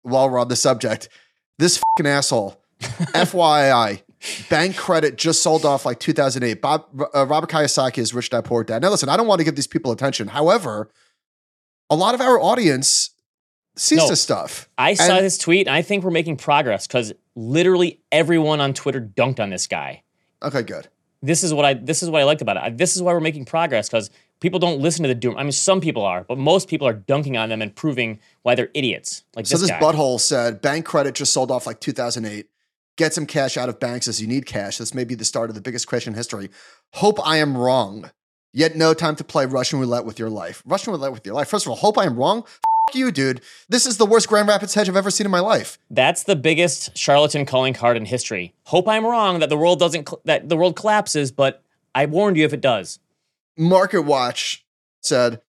while 0.02 0.30
we're 0.30 0.40
on 0.40 0.50
the 0.50 0.56
subject, 0.56 1.10
This 1.58 1.78
fucking 1.78 2.08
asshole. 2.08 2.60
FYI, 2.82 4.02
bank 4.50 4.76
credit 4.76 5.16
just 5.16 5.42
sold 5.42 5.64
off 5.64 5.86
like 5.86 6.00
2008. 6.00 6.62
Bob, 6.62 6.86
uh, 7.16 7.26
Robert 7.26 7.50
Kiyosaki 7.50 8.00
is 8.00 8.14
rich 8.14 8.30
dad 8.30 8.44
poor 8.44 8.64
dad. 8.64 8.82
Now 8.82 8.90
listen, 8.90 9.08
I 9.08 9.16
don't 9.16 9.28
want 9.28 9.40
to 9.40 9.46
give 9.46 9.56
these 9.56 9.68
people 9.68 9.92
attention. 9.92 10.28
However, 10.28 10.90
a 11.90 11.96
lot 11.96 12.14
of 12.14 12.22
our 12.22 12.40
audience 12.40 13.12
sees 13.76 13.98
No. 14.00 14.08
this 14.10 14.22
stuff. 14.22 14.70
I 14.78 14.94
saw 14.94 15.18
And- 15.18 15.26
this 15.26 15.38
tweet 15.38 15.68
and 15.68 15.76
I 15.76 15.82
think 15.82 16.04
we're 16.04 16.12
making 16.12 16.38
progress 16.38 16.88
because 16.88 17.14
literally 17.36 18.00
everyone 18.12 18.60
on 18.62 18.74
Twitter 18.74 19.02
dunked 19.02 19.40
on 19.40 19.50
this 19.50 19.68
guy. 19.68 20.04
Okay, 20.42 20.62
good. 20.62 20.88
This 21.22 21.44
is 21.44 21.54
what 21.54 21.66
I 21.66 21.74
this 21.74 22.04
is 22.04 22.10
what 22.10 22.22
I 22.22 22.26
liked 22.26 22.42
about 22.42 22.58
it. 22.58 22.64
I- 22.64 22.70
This 22.70 22.96
is 22.96 23.02
why 23.02 23.14
we're 23.14 23.20
making 23.22 23.46
progress 23.46 23.88
because 23.88 24.10
people 24.42 24.60
don't 24.60 24.80
listen 24.82 25.04
to 25.04 25.08
the 25.08 25.16
doom. 25.16 25.38
I 25.38 25.44
mean, 25.44 25.52
some 25.54 25.80
people 25.80 26.04
are, 26.04 26.26
but 26.28 26.38
most 26.38 26.68
people 26.68 26.86
are 26.88 26.94
dunking 26.94 27.38
on 27.38 27.48
them 27.50 27.62
and 27.62 27.74
proving 27.74 28.20
why 28.42 28.56
they're 28.56 28.70
idiots. 28.74 29.24
Like 29.36 29.46
So 29.48 29.54
this, 29.56 29.62
this 29.62 29.70
guy. 29.72 29.80
butthole 29.80 30.20
said 30.20 30.62
bank 30.62 30.86
credit 30.86 31.16
just 31.16 31.32
sold 31.34 31.50
off 31.50 31.66
like 31.66 31.80
2008. 31.80 32.48
Get 32.98 33.14
some 33.14 33.26
cash 33.26 33.58
out 33.58 33.70
of 33.70 33.80
banks 33.80 34.08
as 34.08 34.22
you 34.22 34.28
need 34.28 34.46
cash. 34.46 34.78
This 34.78 34.94
may 34.94 35.04
be 35.06 35.16
the 35.16 35.26
start 35.26 35.50
of 35.50 35.56
the 35.56 35.62
biggest 35.62 35.88
crash 35.88 36.06
in 36.06 36.14
history. 36.14 36.50
Hope 36.96 37.26
I 37.26 37.38
am 37.38 37.58
wrong. 37.58 38.12
Yet 38.52 38.76
no 38.76 38.94
time 38.94 39.16
to 39.16 39.24
play 39.24 39.48
Russian 39.48 39.80
roulette 39.80 40.06
with 40.06 40.20
your 40.20 40.30
life. 40.30 40.62
Russian 40.64 40.94
roulette 40.94 41.12
with 41.12 41.26
your 41.26 41.34
life. 41.34 41.48
First 41.48 41.66
of 41.66 41.72
all, 41.72 41.76
hope 41.78 41.98
I 41.98 42.06
am 42.06 42.16
wrong. 42.18 42.44
You, 42.96 43.12
dude. 43.12 43.42
This 43.70 43.86
is 43.86 43.98
the 43.98 44.06
worst 44.06 44.28
Grand 44.28 44.48
Rapids 44.48 44.74
hedge 44.74 44.90
I've 44.90 44.96
ever 44.96 45.12
seen 45.12 45.26
in 45.26 45.32
my 45.32 45.40
life. 45.40 45.78
That's 45.90 46.24
the 46.24 46.36
biggest 46.36 46.98
charlatan 46.98 47.46
calling 47.46 47.74
card 47.74 47.98
in 47.98 48.06
history. 48.06 48.54
Hope 48.66 48.88
I'm 48.88 49.06
wrong 49.06 49.40
that 49.40 49.50
the 49.50 49.58
world 49.58 49.80
doesn't 49.80 50.10
that 50.26 50.50
the 50.50 50.58
world 50.58 50.76
collapses, 50.76 51.32
but 51.32 51.64
I 51.96 52.06
warned 52.06 52.38
you 52.38 52.46
if 52.46 52.54
it 52.54 52.62
does. 52.62 53.00
Market 53.58 54.02
Watch 54.02 54.66
said, 55.02 55.42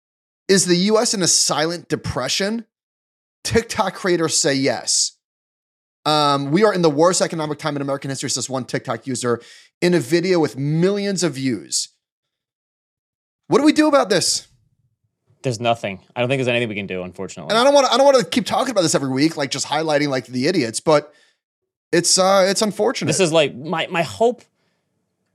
Is 0.48 0.66
the 0.66 0.76
US 0.76 1.14
in 1.14 1.22
a 1.22 1.28
silent 1.28 1.88
depression? 1.88 2.66
TikTok 3.44 3.94
creators 3.94 4.36
say 4.36 4.54
yes. 4.54 5.16
Um, 6.04 6.50
we 6.50 6.64
are 6.64 6.74
in 6.74 6.82
the 6.82 6.90
worst 6.90 7.20
economic 7.20 7.58
time 7.58 7.76
in 7.76 7.82
American 7.82 8.10
history, 8.10 8.30
says 8.30 8.50
one 8.50 8.64
TikTok 8.64 9.06
user 9.06 9.40
in 9.80 9.94
a 9.94 10.00
video 10.00 10.40
with 10.40 10.56
millions 10.56 11.22
of 11.22 11.34
views. 11.34 11.88
What 13.46 13.58
do 13.58 13.64
we 13.64 13.72
do 13.72 13.88
about 13.88 14.08
this? 14.08 14.48
There's 15.42 15.60
nothing. 15.60 16.00
I 16.14 16.20
don't 16.20 16.28
think 16.28 16.38
there's 16.38 16.48
anything 16.48 16.68
we 16.68 16.74
can 16.74 16.86
do, 16.86 17.02
unfortunately. 17.02 17.50
And 17.50 17.58
I 17.58 17.64
don't 17.64 17.74
want 17.74 17.86
to 17.86 17.92
I 17.92 17.96
don't 17.96 18.06
want 18.06 18.18
to 18.18 18.24
keep 18.24 18.46
talking 18.46 18.70
about 18.70 18.82
this 18.82 18.94
every 18.94 19.10
week, 19.10 19.36
like 19.36 19.50
just 19.50 19.66
highlighting 19.66 20.08
like 20.08 20.26
the 20.26 20.46
idiots, 20.46 20.80
but 20.80 21.12
it's 21.92 22.18
uh 22.18 22.46
it's 22.48 22.62
unfortunate. 22.62 23.08
This 23.08 23.20
is 23.20 23.32
like 23.32 23.54
my 23.54 23.86
my 23.88 24.02
hope 24.02 24.42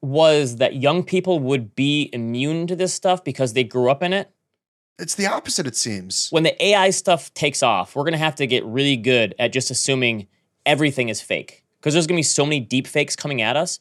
was 0.01 0.57
that 0.57 0.75
young 0.75 1.03
people 1.03 1.39
would 1.39 1.75
be 1.75 2.09
immune 2.13 2.67
to 2.67 2.75
this 2.75 2.93
stuff 2.93 3.23
because 3.23 3.53
they 3.53 3.63
grew 3.63 3.89
up 3.89 4.03
in 4.03 4.13
it. 4.13 4.31
it's 4.99 5.15
the 5.15 5.27
opposite, 5.27 5.67
it 5.67 5.75
seems. 5.75 6.29
When 6.29 6.43
the 6.43 6.63
AI 6.63 6.91
stuff 6.91 7.33
takes 7.33 7.61
off, 7.63 7.95
we're 7.95 8.03
gonna 8.03 8.17
have 8.17 8.35
to 8.35 8.47
get 8.47 8.63
really 8.65 8.97
good 8.97 9.35
at 9.39 9.51
just 9.53 9.71
assuming 9.71 10.27
everything 10.65 11.09
is 11.09 11.21
fake 11.21 11.63
because 11.79 11.93
there's 11.93 12.07
gonna 12.07 12.19
be 12.19 12.23
so 12.23 12.45
many 12.45 12.59
deep 12.59 12.87
fakes 12.87 13.15
coming 13.15 13.41
at 13.41 13.55
us. 13.57 13.79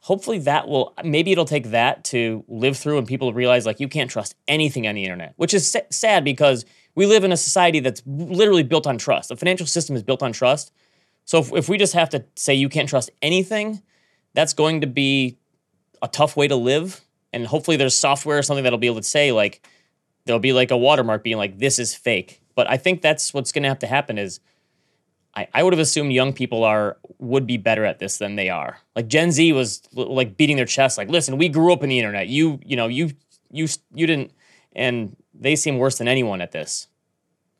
Hopefully, 0.00 0.38
that 0.38 0.68
will 0.68 0.94
maybe 1.04 1.32
it'll 1.32 1.44
take 1.44 1.70
that 1.70 2.04
to 2.04 2.44
live 2.48 2.76
through 2.76 2.98
and 2.98 3.06
people 3.06 3.32
realize 3.32 3.66
like 3.66 3.80
you 3.80 3.88
can't 3.88 4.10
trust 4.10 4.34
anything 4.46 4.86
on 4.86 4.94
the 4.94 5.02
internet, 5.02 5.34
which 5.36 5.52
is 5.52 5.70
sa- 5.70 5.80
sad 5.90 6.24
because 6.24 6.64
we 6.94 7.06
live 7.06 7.24
in 7.24 7.32
a 7.32 7.36
society 7.36 7.80
that's 7.80 8.02
literally 8.06 8.62
built 8.62 8.86
on 8.86 8.96
trust. 8.98 9.28
The 9.28 9.36
financial 9.36 9.66
system 9.66 9.96
is 9.96 10.02
built 10.02 10.22
on 10.22 10.32
trust. 10.32 10.72
So 11.24 11.40
if, 11.40 11.52
if 11.52 11.68
we 11.68 11.78
just 11.78 11.94
have 11.94 12.08
to 12.10 12.24
say 12.36 12.54
you 12.54 12.68
can't 12.68 12.88
trust 12.88 13.10
anything, 13.22 13.82
that's 14.34 14.54
going 14.54 14.80
to 14.80 14.86
be 14.86 15.36
a 16.00 16.08
tough 16.08 16.36
way 16.36 16.48
to 16.48 16.56
live. 16.56 17.00
And 17.32 17.46
hopefully 17.46 17.76
there's 17.76 17.96
software 17.96 18.38
or 18.38 18.42
something 18.42 18.64
that'll 18.64 18.78
be 18.78 18.86
able 18.86 18.96
to 18.96 19.02
say 19.02 19.32
like 19.32 19.66
there'll 20.24 20.40
be 20.40 20.52
like 20.52 20.70
a 20.70 20.76
watermark 20.76 21.24
being 21.24 21.36
like 21.36 21.58
this 21.58 21.78
is 21.78 21.94
fake. 21.94 22.40
But 22.54 22.70
I 22.70 22.76
think 22.76 23.02
that's 23.02 23.34
what's 23.34 23.52
going 23.52 23.64
to 23.64 23.68
have 23.68 23.78
to 23.80 23.86
happen 23.86 24.18
is 24.18 24.40
I, 25.34 25.46
I 25.54 25.62
would 25.62 25.72
have 25.72 25.80
assumed 25.80 26.12
young 26.12 26.32
people 26.32 26.64
are 26.64 26.96
would 27.18 27.46
be 27.46 27.56
better 27.56 27.84
at 27.84 27.98
this 27.98 28.18
than 28.18 28.36
they 28.36 28.48
are. 28.48 28.78
Like 28.96 29.08
Gen 29.08 29.30
Z 29.30 29.52
was 29.52 29.82
l- 29.96 30.12
like 30.14 30.36
beating 30.36 30.56
their 30.56 30.64
chest 30.66 30.98
like 30.98 31.08
listen, 31.08 31.38
we 31.38 31.48
grew 31.48 31.72
up 31.72 31.82
in 31.82 31.88
the 31.88 31.98
internet. 31.98 32.28
You 32.28 32.60
you 32.64 32.76
know, 32.76 32.88
you 32.88 33.10
you 33.50 33.68
you 33.94 34.06
didn't 34.06 34.32
and 34.74 35.16
they 35.34 35.54
seem 35.56 35.78
worse 35.78 35.98
than 35.98 36.08
anyone 36.08 36.40
at 36.40 36.52
this. 36.52 36.88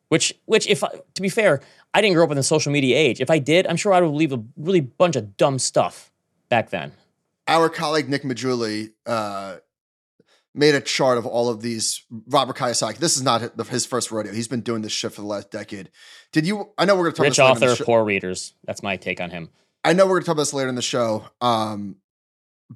Which 0.09 0.35
which 0.47 0.67
if 0.69 0.83
I, 0.83 0.89
to 1.15 1.23
be 1.23 1.29
fair, 1.29 1.61
I 1.95 2.01
didn't 2.01 2.15
grow 2.15 2.25
up 2.25 2.31
in 2.31 2.37
the 2.37 2.43
social 2.43 2.73
media 2.73 2.97
age. 2.97 3.21
If 3.21 3.31
I 3.31 3.39
did, 3.39 3.67
I'm 3.67 3.77
sure 3.77 3.93
I 3.93 4.01
would 4.01 4.15
leave 4.15 4.33
a 4.33 4.43
really 4.57 4.81
bunch 4.81 5.17
of 5.17 5.37
dumb 5.37 5.59
stuff 5.59 6.11
back 6.49 6.71
then. 6.71 6.93
our 7.47 7.69
colleague 7.69 8.09
Nick 8.09 8.23
Maggiulli 8.23 8.91
uh, 9.07 9.57
made 10.59 10.75
a 10.75 10.81
chart 10.81 11.17
of 11.17 11.25
all 11.27 11.49
of 11.49 11.63
these. 11.63 12.05
Robert 12.27 12.57
Kiyosaki. 12.57 12.99
This 12.99 13.17
is 13.17 13.23
not 13.23 13.41
his 13.69 13.87
first 13.87 14.11
rodeo. 14.11 14.33
He's 14.33 14.49
been 14.49 14.61
doing 14.61 14.83
this 14.83 14.93
shit 14.93 15.13
for 15.13 15.21
the 15.23 15.27
last 15.27 15.51
decade. 15.51 15.91
Did 16.33 16.47
you? 16.47 16.71
I 16.77 16.85
know 16.85 16.95
we're 16.97 17.05
going 17.05 17.13
to 17.13 17.17
talk 17.17 17.25
Rich 17.25 17.39
about 17.39 17.55
this 17.55 17.61
later 17.61 17.65
in 17.65 17.67
the 17.69 17.73
author, 17.73 17.77
show- 17.77 17.85
poor 17.85 18.05
readers. 18.05 18.55
That's 18.65 18.83
my 18.83 18.97
take 18.97 19.21
on 19.21 19.31
him. 19.31 19.51
I 19.85 19.93
know 19.93 20.05
we're 20.05 20.15
going 20.15 20.23
to 20.23 20.27
talk 20.27 20.35
about 20.35 20.43
this 20.43 20.53
later 20.55 20.69
in 20.69 20.75
the 20.75 20.83
show. 20.83 21.25
Um, 21.41 21.97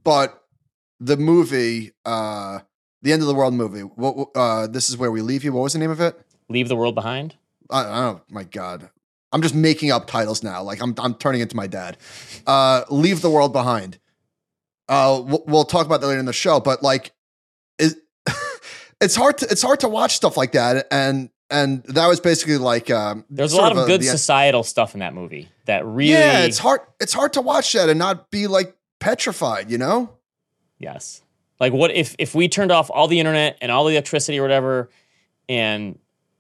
but 0.04 0.42
the 1.00 1.16
movie, 1.16 1.92
uh, 2.06 2.60
the 3.02 3.12
end 3.12 3.22
of 3.22 3.28
the 3.28 3.34
world 3.34 3.54
movie. 3.54 3.80
What? 3.80 4.28
Uh, 4.34 4.66
this 4.68 4.88
is 4.88 4.96
where 4.96 5.10
we 5.10 5.20
leave 5.20 5.44
you. 5.44 5.52
What 5.52 5.62
was 5.62 5.72
the 5.72 5.78
name 5.80 5.90
of 5.90 6.00
it? 6.00 6.18
Leave 6.48 6.68
the 6.68 6.76
world 6.76 6.94
behind. 6.94 7.36
I, 7.70 7.84
I 7.84 8.00
don't. 8.06 8.30
My 8.30 8.44
God. 8.44 8.88
I'm 9.32 9.40
just 9.42 9.54
making 9.54 9.90
up 9.90 10.06
titles 10.06 10.42
now. 10.42 10.62
Like 10.62 10.82
I'm, 10.82 10.94
I'm 10.98 11.14
turning 11.14 11.40
into 11.40 11.56
my 11.56 11.66
dad. 11.66 11.96
Uh, 12.46 12.84
Leave 12.90 13.22
the 13.22 13.30
world 13.30 13.52
behind. 13.52 13.98
Uh, 14.88 15.22
we'll, 15.24 15.42
we'll 15.46 15.64
talk 15.64 15.86
about 15.86 16.02
that 16.02 16.06
later 16.06 16.20
in 16.20 16.26
the 16.26 16.34
show. 16.34 16.60
But 16.60 16.82
like, 16.82 17.12
it, 17.78 17.94
it's 19.00 19.14
hard 19.14 19.38
to, 19.38 19.46
it's 19.50 19.62
hard 19.62 19.80
to 19.80 19.88
watch 19.88 20.16
stuff 20.16 20.36
like 20.36 20.52
that. 20.52 20.86
And 20.90 21.30
and 21.50 21.82
that 21.84 22.06
was 22.06 22.18
basically 22.20 22.56
like, 22.56 22.90
um, 22.90 23.24
There's 23.28 23.52
a 23.52 23.56
lot 23.58 23.76
of 23.76 23.86
good 23.86 24.00
the- 24.00 24.06
societal 24.06 24.62
stuff 24.62 24.94
in 24.94 25.00
that 25.00 25.14
movie 25.14 25.50
that 25.66 25.84
really 25.84 26.12
Yeah, 26.12 26.44
it's 26.44 26.58
hard. 26.58 26.80
It's 27.00 27.12
hard 27.12 27.34
to 27.34 27.40
watch 27.42 27.72
that 27.74 27.88
and 27.88 27.98
not 27.98 28.30
be 28.30 28.46
like 28.46 28.76
petrified. 29.00 29.70
You 29.70 29.78
know. 29.78 30.10
Yes. 30.78 31.22
Like 31.60 31.72
what 31.72 31.90
if 31.92 32.16
if 32.18 32.34
we 32.34 32.48
turned 32.48 32.72
off 32.72 32.90
all 32.90 33.06
the 33.06 33.20
internet 33.20 33.58
and 33.60 33.70
all 33.70 33.84
the 33.84 33.92
electricity 33.92 34.38
or 34.38 34.42
whatever 34.42 34.90
and 35.48 35.98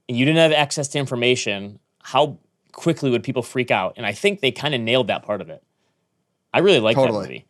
you 0.08 0.24
didn't 0.24 0.38
have 0.38 0.52
access 0.52 0.88
to 0.88 0.98
information, 0.98 1.78
how 2.02 2.38
quickly 2.72 3.10
would 3.10 3.22
people 3.22 3.42
freak 3.42 3.70
out? 3.70 3.94
And 3.96 4.04
I 4.04 4.12
think 4.12 4.40
they 4.40 4.50
kind 4.50 4.74
of 4.74 4.80
nailed 4.80 5.06
that 5.08 5.22
part 5.22 5.40
of 5.40 5.48
it. 5.50 5.62
I 6.52 6.58
really 6.58 6.80
like 6.80 6.96
Totally. 6.96 7.18
that 7.20 7.28
movie. 7.28 7.46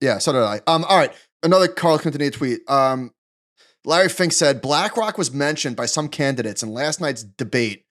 Yeah, 0.00 0.18
so 0.18 0.32
did 0.32 0.42
I. 0.42 0.60
Um, 0.66 0.84
all 0.84 0.96
right, 0.96 1.12
another 1.42 1.68
Carl 1.68 1.98
Quintanilla 1.98 2.32
tweet. 2.32 2.68
Um, 2.68 3.12
Larry 3.84 4.08
Fink 4.08 4.32
said 4.32 4.60
BlackRock 4.60 5.16
was 5.16 5.32
mentioned 5.32 5.76
by 5.76 5.86
some 5.86 6.08
candidates 6.08 6.62
in 6.62 6.72
last 6.72 7.00
night's 7.00 7.22
debate 7.24 7.84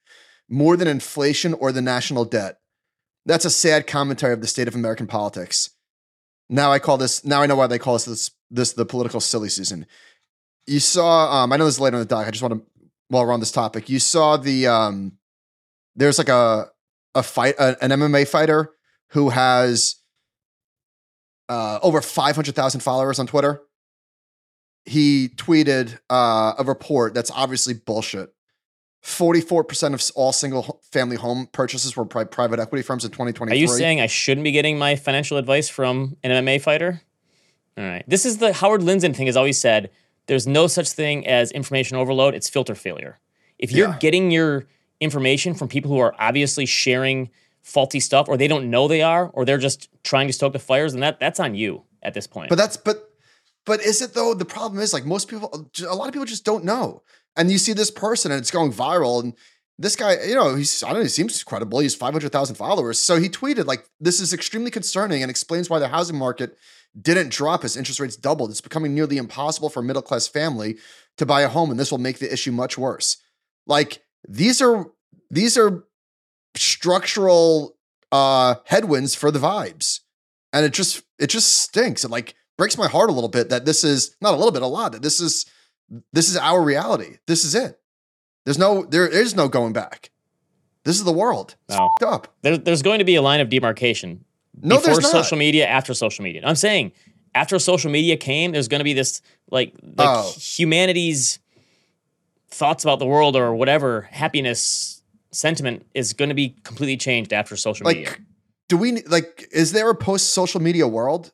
more 0.48 0.76
than 0.76 0.88
inflation 0.88 1.54
or 1.54 1.72
the 1.72 1.82
national 1.82 2.24
debt. 2.24 2.58
That's 3.26 3.44
a 3.44 3.50
sad 3.50 3.86
commentary 3.86 4.32
of 4.32 4.40
the 4.40 4.46
state 4.46 4.68
of 4.68 4.74
American 4.74 5.06
politics. 5.06 5.70
Now 6.48 6.72
I 6.72 6.78
call 6.78 6.98
this. 6.98 7.24
Now 7.24 7.42
I 7.42 7.46
know 7.46 7.56
why 7.56 7.66
they 7.66 7.78
call 7.78 7.94
this 7.94 8.04
this, 8.04 8.30
this 8.50 8.72
the 8.72 8.84
political 8.84 9.20
silly 9.20 9.48
season. 9.48 9.86
You 10.66 10.80
saw. 10.80 11.42
Um, 11.42 11.52
I 11.52 11.56
know 11.56 11.64
this 11.64 11.74
is 11.74 11.80
later 11.80 11.96
in 11.96 12.02
the 12.02 12.06
doc. 12.06 12.26
I 12.26 12.30
just 12.30 12.42
want 12.42 12.54
to 12.54 12.66
while 13.08 13.24
we're 13.26 13.32
on 13.32 13.40
this 13.40 13.52
topic. 13.52 13.88
You 13.88 13.98
saw 13.98 14.36
the. 14.36 14.66
Um, 14.66 15.18
there's 15.94 16.18
like 16.18 16.28
a 16.28 16.68
a 17.14 17.22
fight 17.22 17.54
a, 17.58 17.82
an 17.82 17.90
MMA 17.90 18.26
fighter 18.26 18.72
who 19.10 19.28
has 19.28 19.96
uh, 21.50 21.78
over 21.82 22.00
500,000 22.00 22.80
followers 22.80 23.18
on 23.18 23.26
Twitter. 23.26 23.60
He 24.86 25.28
tweeted 25.28 25.98
uh, 26.08 26.54
a 26.58 26.64
report 26.64 27.12
that's 27.12 27.30
obviously 27.30 27.74
bullshit. 27.74 28.32
44% 29.04 29.94
of 29.94 30.02
all 30.14 30.32
single 30.32 30.80
family 30.92 31.16
home 31.16 31.48
purchases 31.52 31.96
were 31.96 32.04
pri- 32.04 32.24
private 32.24 32.60
equity 32.60 32.82
firms 32.82 33.04
in 33.04 33.10
2023. 33.10 33.56
Are 33.56 33.60
you 33.60 33.66
saying 33.66 34.00
I 34.00 34.06
shouldn't 34.06 34.44
be 34.44 34.52
getting 34.52 34.78
my 34.78 34.94
financial 34.96 35.38
advice 35.38 35.68
from 35.68 36.16
an 36.22 36.30
MMA 36.30 36.60
fighter? 36.60 37.00
All 37.78 37.84
right. 37.84 38.04
This 38.06 38.24
is 38.26 38.38
the 38.38 38.52
Howard 38.52 38.82
Lindzen 38.82 39.14
thing 39.16 39.26
has 39.26 39.36
always 39.36 39.58
said 39.60 39.90
there's 40.26 40.46
no 40.46 40.66
such 40.66 40.90
thing 40.90 41.26
as 41.26 41.50
information 41.50 41.96
overload, 41.96 42.34
it's 42.34 42.48
filter 42.48 42.74
failure. 42.74 43.18
If 43.58 43.72
you're 43.72 43.88
Yeah. 43.88 43.98
getting 43.98 44.30
your 44.30 44.66
information 45.00 45.54
from 45.54 45.68
people 45.68 45.90
who 45.90 45.98
are 45.98 46.14
obviously 46.18 46.66
sharing 46.66 47.30
faulty 47.62 48.00
stuff 48.00 48.28
or 48.28 48.36
they 48.36 48.48
don't 48.48 48.70
know 48.70 48.88
they 48.88 49.02
are 49.02 49.28
or 49.28 49.44
they're 49.44 49.58
just 49.58 49.88
trying 50.02 50.26
to 50.26 50.32
stoke 50.32 50.52
the 50.52 50.58
fires, 50.58 50.94
and 50.94 51.02
that 51.02 51.20
that's 51.20 51.40
on 51.40 51.54
you 51.54 51.84
at 52.02 52.14
this 52.14 52.26
point. 52.26 52.48
But 52.48 52.56
that's 52.56 52.76
but 52.76 53.10
but 53.66 53.80
is 53.80 54.02
it 54.02 54.14
though? 54.14 54.34
The 54.34 54.44
problem 54.44 54.80
is 54.80 54.92
like 54.92 55.04
most 55.04 55.28
people, 55.28 55.68
a 55.86 55.94
lot 55.94 56.08
of 56.08 56.12
people 56.12 56.26
just 56.26 56.44
don't 56.44 56.64
know. 56.64 57.02
And 57.36 57.50
you 57.50 57.58
see 57.58 57.72
this 57.72 57.90
person 57.90 58.32
and 58.32 58.40
it's 58.40 58.50
going 58.50 58.72
viral. 58.72 59.22
And 59.22 59.34
this 59.78 59.96
guy, 59.96 60.16
you 60.26 60.34
know, 60.34 60.54
he's 60.54 60.82
I 60.82 60.88
don't 60.88 60.98
know, 60.98 61.02
he 61.02 61.08
seems 61.08 61.42
credible. 61.44 61.78
He's 61.78 61.94
five 61.94 62.12
hundred 62.12 62.32
thousand 62.32 62.56
followers. 62.56 62.98
So 62.98 63.18
he 63.18 63.28
tweeted 63.28 63.66
like, 63.66 63.86
"This 64.00 64.20
is 64.20 64.32
extremely 64.32 64.70
concerning 64.70 65.22
and 65.22 65.30
explains 65.30 65.70
why 65.70 65.78
the 65.78 65.88
housing 65.88 66.16
market 66.16 66.56
didn't 67.00 67.30
drop 67.30 67.64
as 67.64 67.76
interest 67.76 68.00
rates 68.00 68.16
doubled. 68.16 68.50
It's 68.50 68.60
becoming 68.60 68.94
nearly 68.94 69.16
impossible 69.16 69.70
for 69.70 69.80
a 69.80 69.84
middle 69.84 70.02
class 70.02 70.26
family 70.26 70.76
to 71.16 71.24
buy 71.24 71.42
a 71.42 71.48
home, 71.48 71.70
and 71.70 71.78
this 71.78 71.90
will 71.90 71.98
make 71.98 72.18
the 72.18 72.32
issue 72.32 72.52
much 72.52 72.76
worse." 72.76 73.18
Like 73.66 74.02
these 74.28 74.60
are 74.60 74.90
these 75.30 75.56
are 75.56 75.84
structural 76.56 77.76
uh 78.12 78.54
headwinds 78.64 79.14
for 79.14 79.30
the 79.30 79.38
vibes 79.38 80.00
and 80.52 80.64
it 80.64 80.72
just 80.72 81.02
it 81.18 81.28
just 81.28 81.50
stinks 81.60 82.04
it 82.04 82.10
like 82.10 82.34
breaks 82.58 82.76
my 82.76 82.88
heart 82.88 83.08
a 83.08 83.12
little 83.12 83.28
bit 83.28 83.48
that 83.50 83.64
this 83.64 83.84
is 83.84 84.16
not 84.20 84.34
a 84.34 84.36
little 84.36 84.50
bit 84.52 84.62
a 84.62 84.66
lot 84.66 84.92
that 84.92 85.02
this 85.02 85.20
is 85.20 85.46
this 86.12 86.28
is 86.28 86.36
our 86.36 86.62
reality 86.62 87.18
this 87.26 87.44
is 87.44 87.54
it 87.54 87.78
there's 88.44 88.58
no 88.58 88.84
there 88.84 89.06
is 89.06 89.34
no 89.36 89.48
going 89.48 89.72
back 89.72 90.10
This 90.84 90.96
is 90.96 91.04
the 91.04 91.12
world. 91.12 91.56
It's 91.68 91.78
No. 91.78 91.90
up. 92.08 92.28
There, 92.42 92.56
there's 92.56 92.82
going 92.82 92.98
to 93.00 93.04
be 93.04 93.14
a 93.16 93.22
line 93.22 93.40
of 93.40 93.48
demarcation 93.50 94.24
No, 94.62 94.76
before 94.76 94.94
there's 94.94 95.02
not. 95.02 95.12
social 95.12 95.36
media, 95.36 95.66
after 95.66 95.92
social 95.94 96.24
media. 96.24 96.40
I'm 96.44 96.56
saying 96.56 96.92
after 97.34 97.58
social 97.58 97.90
media 97.90 98.16
came, 98.16 98.50
there's 98.52 98.66
going 98.66 98.80
to 98.80 98.84
be 98.84 98.94
this 98.94 99.20
like 99.50 99.74
like 99.82 100.08
Oh. 100.08 100.32
humanity's 100.38 101.38
thoughts 102.48 102.82
about 102.82 102.98
the 102.98 103.06
world 103.06 103.36
or 103.36 103.54
whatever 103.54 104.08
happiness 104.10 104.99
sentiment 105.32 105.86
is 105.94 106.12
going 106.12 106.28
to 106.28 106.34
be 106.34 106.50
completely 106.64 106.96
changed 106.96 107.32
after 107.32 107.56
social 107.56 107.86
media. 107.86 108.10
Do 108.68 108.76
we 108.76 109.02
like? 109.02 109.48
Is 109.52 109.72
there 109.72 109.90
a 109.90 109.94
post-social 109.94 110.60
media 110.60 110.86
world? 110.86 111.32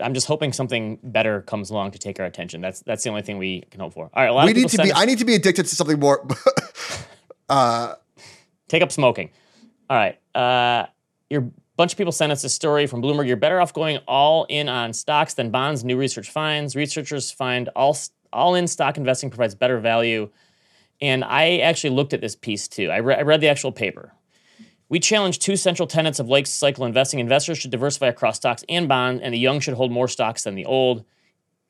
I'm 0.00 0.14
just 0.14 0.26
hoping 0.26 0.52
something 0.52 0.98
better 1.02 1.42
comes 1.42 1.70
along 1.70 1.90
to 1.90 1.98
take 1.98 2.20
our 2.20 2.26
attention. 2.26 2.60
That's 2.60 2.80
that's 2.80 3.02
the 3.04 3.10
only 3.10 3.22
thing 3.22 3.36
we 3.38 3.62
can 3.70 3.80
hope 3.80 3.94
for. 3.94 4.10
All 4.14 4.22
right, 4.22 4.30
a 4.30 4.32
lot 4.32 4.44
We 4.46 4.52
of 4.52 4.56
need 4.56 4.68
to 4.70 4.82
be. 4.82 4.92
us- 4.92 4.98
I 4.98 5.04
need 5.04 5.18
to 5.18 5.24
be 5.24 5.34
addicted 5.34 5.64
to 5.66 5.74
something 5.76 5.98
more. 5.98 6.26
uh, 7.48 7.94
take 8.68 8.82
up 8.82 8.92
smoking. 8.92 9.30
All 9.90 9.96
right. 9.96 10.18
Uh, 10.34 10.86
your 11.30 11.50
bunch 11.76 11.92
of 11.92 11.98
people 11.98 12.12
sent 12.12 12.32
us 12.32 12.44
a 12.44 12.48
story 12.48 12.86
from 12.86 13.02
Bloomberg. 13.02 13.26
You're 13.26 13.36
better 13.36 13.60
off 13.60 13.72
going 13.72 13.98
all 14.06 14.44
in 14.48 14.68
on 14.68 14.92
stocks 14.92 15.34
than 15.34 15.50
bonds. 15.50 15.84
New 15.84 15.96
research 15.96 16.30
finds. 16.30 16.76
Researchers 16.76 17.30
find 17.30 17.68
all 17.74 17.96
all 18.32 18.54
in 18.54 18.66
stock 18.66 18.96
investing 18.96 19.30
provides 19.30 19.54
better 19.54 19.78
value. 19.78 20.28
And 21.00 21.24
I 21.24 21.58
actually 21.58 21.90
looked 21.90 22.12
at 22.12 22.20
this 22.20 22.34
piece 22.34 22.68
too. 22.68 22.90
I, 22.90 22.96
re- 22.98 23.16
I 23.16 23.22
read 23.22 23.40
the 23.40 23.48
actual 23.48 23.72
paper. 23.72 24.12
We 24.88 25.00
challenge 25.00 25.38
two 25.38 25.56
central 25.56 25.86
tenets 25.86 26.18
of 26.18 26.28
life 26.28 26.46
cycle 26.46 26.84
investing. 26.84 27.20
Investors 27.20 27.58
should 27.58 27.70
diversify 27.70 28.06
across 28.06 28.36
stocks 28.36 28.64
and 28.68 28.88
bonds, 28.88 29.22
and 29.22 29.34
the 29.34 29.38
young 29.38 29.60
should 29.60 29.74
hold 29.74 29.92
more 29.92 30.08
stocks 30.08 30.44
than 30.44 30.54
the 30.54 30.64
old. 30.64 31.04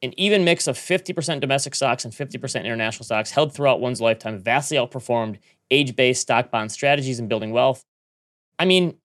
An 0.02 0.18
even 0.18 0.44
mix 0.44 0.68
of 0.68 0.76
50% 0.76 1.40
domestic 1.40 1.74
stocks 1.74 2.04
and 2.04 2.14
50% 2.14 2.60
international 2.64 3.04
stocks 3.04 3.32
held 3.32 3.52
throughout 3.52 3.80
one's 3.80 4.00
lifetime 4.00 4.38
vastly 4.38 4.76
outperformed 4.76 5.38
age 5.70 5.96
based 5.96 6.22
stock 6.22 6.50
bond 6.52 6.70
strategies 6.70 7.18
in 7.18 7.26
building 7.26 7.50
wealth. 7.50 7.84
I 8.58 8.64
mean, 8.64 8.96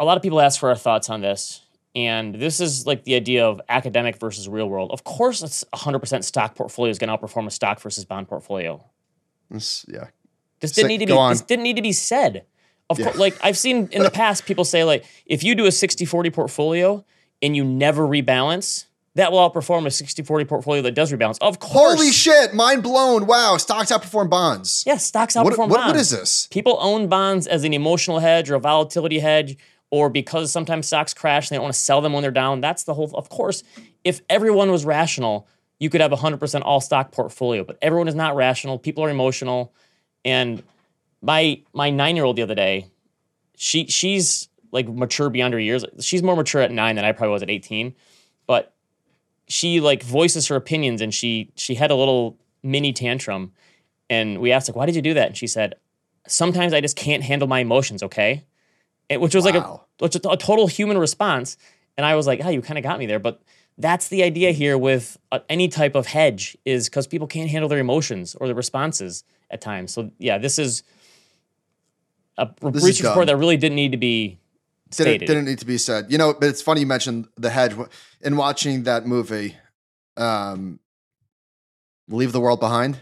a 0.00 0.04
lot 0.04 0.16
of 0.16 0.22
people 0.22 0.40
ask 0.40 0.58
for 0.58 0.70
our 0.70 0.76
thoughts 0.76 1.10
on 1.10 1.20
this. 1.20 1.62
And 1.94 2.34
this 2.34 2.60
is 2.60 2.86
like 2.86 3.04
the 3.04 3.14
idea 3.14 3.46
of 3.46 3.60
academic 3.68 4.18
versus 4.18 4.48
real 4.48 4.68
world. 4.68 4.90
Of 4.92 5.04
course, 5.04 5.42
it's 5.42 5.64
100% 5.74 6.24
stock 6.24 6.54
portfolio 6.54 6.90
is 6.90 6.98
going 6.98 7.08
to 7.08 7.16
outperform 7.16 7.46
a 7.46 7.50
stock 7.50 7.80
versus 7.80 8.04
bond 8.04 8.28
portfolio. 8.28 8.84
This- 9.50 9.84
yeah. 9.88 10.06
This 10.60 10.72
didn't 10.72 10.88
need 10.88 10.98
to 10.98 11.06
be. 11.06 11.12
on. 11.12 11.30
This 11.32 11.40
didn't 11.42 11.62
need 11.62 11.76
to 11.76 11.82
be 11.82 11.92
said. 11.92 12.44
Of 12.90 12.98
Yeah. 12.98 13.04
course, 13.06 13.16
like 13.18 13.36
I've 13.42 13.56
seen 13.58 13.88
in 13.92 14.02
the 14.02 14.10
past, 14.10 14.44
people 14.46 14.64
say 14.64 14.82
like, 14.82 15.04
if 15.26 15.44
you 15.44 15.54
do 15.54 15.66
a 15.66 15.70
60-40 15.70 16.30
portfolio 16.32 17.04
and 17.42 17.54
you 17.54 17.64
never 17.64 18.02
rebalance, 18.08 18.86
that 19.14 19.30
will 19.30 19.38
outperform 19.38 19.84
a 19.86 19.90
60-40 19.90 20.44
portfolio 20.48 20.82
that 20.82 20.92
does 20.94 21.12
rebalance. 21.12 21.38
Of 21.40 21.58
course. 21.60 21.94
Holy 21.94 22.10
shit! 22.12 22.54
Mind 22.54 22.82
blown. 22.82 23.26
Wow. 23.26 23.56
Stocks 23.58 23.90
outperform 23.92 24.30
bonds. 24.30 24.84
Yeah, 24.86 24.96
stocks 24.96 25.34
outperform 25.34 25.44
What, 25.44 25.58
what, 25.58 25.68
bonds. 25.70 25.86
what 25.92 25.96
is 25.96 26.10
this? 26.10 26.48
People 26.50 26.78
own 26.80 27.08
bonds 27.08 27.46
as 27.46 27.62
an 27.64 27.72
emotional 27.74 28.18
hedge 28.20 28.50
or 28.50 28.54
a 28.56 28.60
volatility 28.60 29.18
hedge, 29.18 29.56
or 29.90 30.08
because 30.08 30.50
sometimes 30.52 30.86
stocks 30.86 31.14
crash 31.14 31.48
and 31.48 31.54
they 31.54 31.56
don't 31.56 31.64
want 31.64 31.74
to 31.74 31.80
sell 31.80 32.00
them 32.00 32.12
when 32.12 32.22
they're 32.22 32.30
down. 32.30 32.60
That's 32.60 32.84
the 32.84 32.94
whole. 32.94 33.10
Of 33.14 33.28
course, 33.28 33.62
if 34.04 34.20
everyone 34.30 34.70
was 34.70 34.84
rational, 34.84 35.46
you 35.78 35.90
could 35.90 36.00
have 36.00 36.12
a 36.12 36.16
hundred 36.16 36.40
percent 36.40 36.64
all 36.64 36.80
stock 36.80 37.12
portfolio. 37.12 37.64
But 37.64 37.78
everyone 37.82 38.08
is 38.08 38.14
not 38.14 38.36
rational. 38.36 38.78
People 38.78 39.04
are 39.04 39.10
emotional, 39.10 39.72
and 40.24 40.62
my 41.22 41.62
my 41.72 41.90
nine 41.90 42.16
year 42.16 42.24
old 42.24 42.36
the 42.36 42.42
other 42.42 42.54
day, 42.54 42.86
she 43.56 43.86
she's 43.86 44.48
like 44.70 44.88
mature 44.88 45.30
beyond 45.30 45.54
her 45.54 45.60
years. 45.60 45.84
She's 46.00 46.22
more 46.22 46.36
mature 46.36 46.62
at 46.62 46.70
nine 46.70 46.96
than 46.96 47.04
I 47.04 47.12
probably 47.12 47.32
was 47.32 47.42
at 47.42 47.50
eighteen, 47.50 47.94
but 48.46 48.74
she 49.48 49.80
like 49.80 50.02
voices 50.02 50.46
her 50.48 50.56
opinions 50.56 51.00
and 51.00 51.12
she 51.12 51.50
she 51.56 51.74
had 51.74 51.90
a 51.90 51.94
little 51.94 52.38
mini 52.62 52.92
tantrum 52.92 53.52
and 54.10 54.38
we 54.40 54.52
asked 54.52 54.68
like 54.68 54.76
why 54.76 54.86
did 54.86 54.94
you 54.94 55.02
do 55.02 55.14
that 55.14 55.28
and 55.28 55.36
she 55.36 55.46
said 55.46 55.74
sometimes 56.26 56.72
i 56.74 56.80
just 56.80 56.96
can't 56.96 57.22
handle 57.22 57.48
my 57.48 57.60
emotions 57.60 58.02
okay 58.02 58.44
and, 59.08 59.20
which 59.22 59.34
was 59.34 59.44
like 59.44 59.54
a, 59.54 59.80
which 59.98 60.14
a 60.14 60.18
total 60.18 60.66
human 60.66 60.98
response 60.98 61.56
and 61.96 62.04
i 62.04 62.14
was 62.14 62.26
like 62.26 62.40
oh 62.44 62.50
you 62.50 62.60
kind 62.60 62.78
of 62.78 62.84
got 62.84 62.98
me 62.98 63.06
there 63.06 63.18
but 63.18 63.42
that's 63.78 64.08
the 64.08 64.22
idea 64.22 64.50
here 64.50 64.76
with 64.76 65.16
uh, 65.32 65.38
any 65.48 65.68
type 65.68 65.94
of 65.94 66.06
hedge 66.06 66.56
is 66.64 66.88
because 66.88 67.06
people 67.06 67.26
can't 67.26 67.48
handle 67.48 67.68
their 67.68 67.78
emotions 67.78 68.34
or 68.34 68.46
their 68.46 68.56
responses 68.56 69.24
at 69.50 69.60
times 69.60 69.92
so 69.92 70.10
yeah 70.18 70.36
this 70.38 70.58
is 70.58 70.82
a 72.38 72.48
This 72.62 72.76
is 72.76 72.84
research 72.84 73.06
report 73.08 73.26
that 73.26 73.36
really 73.36 73.56
didn't 73.56 73.76
need 73.76 73.92
to 73.92 73.98
be 73.98 74.38
Didn't, 74.90 74.94
stated 74.94 75.26
didn't 75.26 75.44
need 75.44 75.58
to 75.58 75.66
be 75.66 75.76
said. 75.76 76.06
You 76.10 76.18
know, 76.18 76.34
but 76.34 76.48
it's 76.48 76.62
funny 76.62 76.80
you 76.80 76.86
mentioned 76.86 77.28
the 77.36 77.50
hedge. 77.50 77.74
In 78.20 78.36
watching 78.36 78.84
that 78.84 79.06
movie, 79.06 79.56
um, 80.16 80.78
Leave 82.08 82.32
the 82.32 82.40
World 82.40 82.60
Behind, 82.60 83.00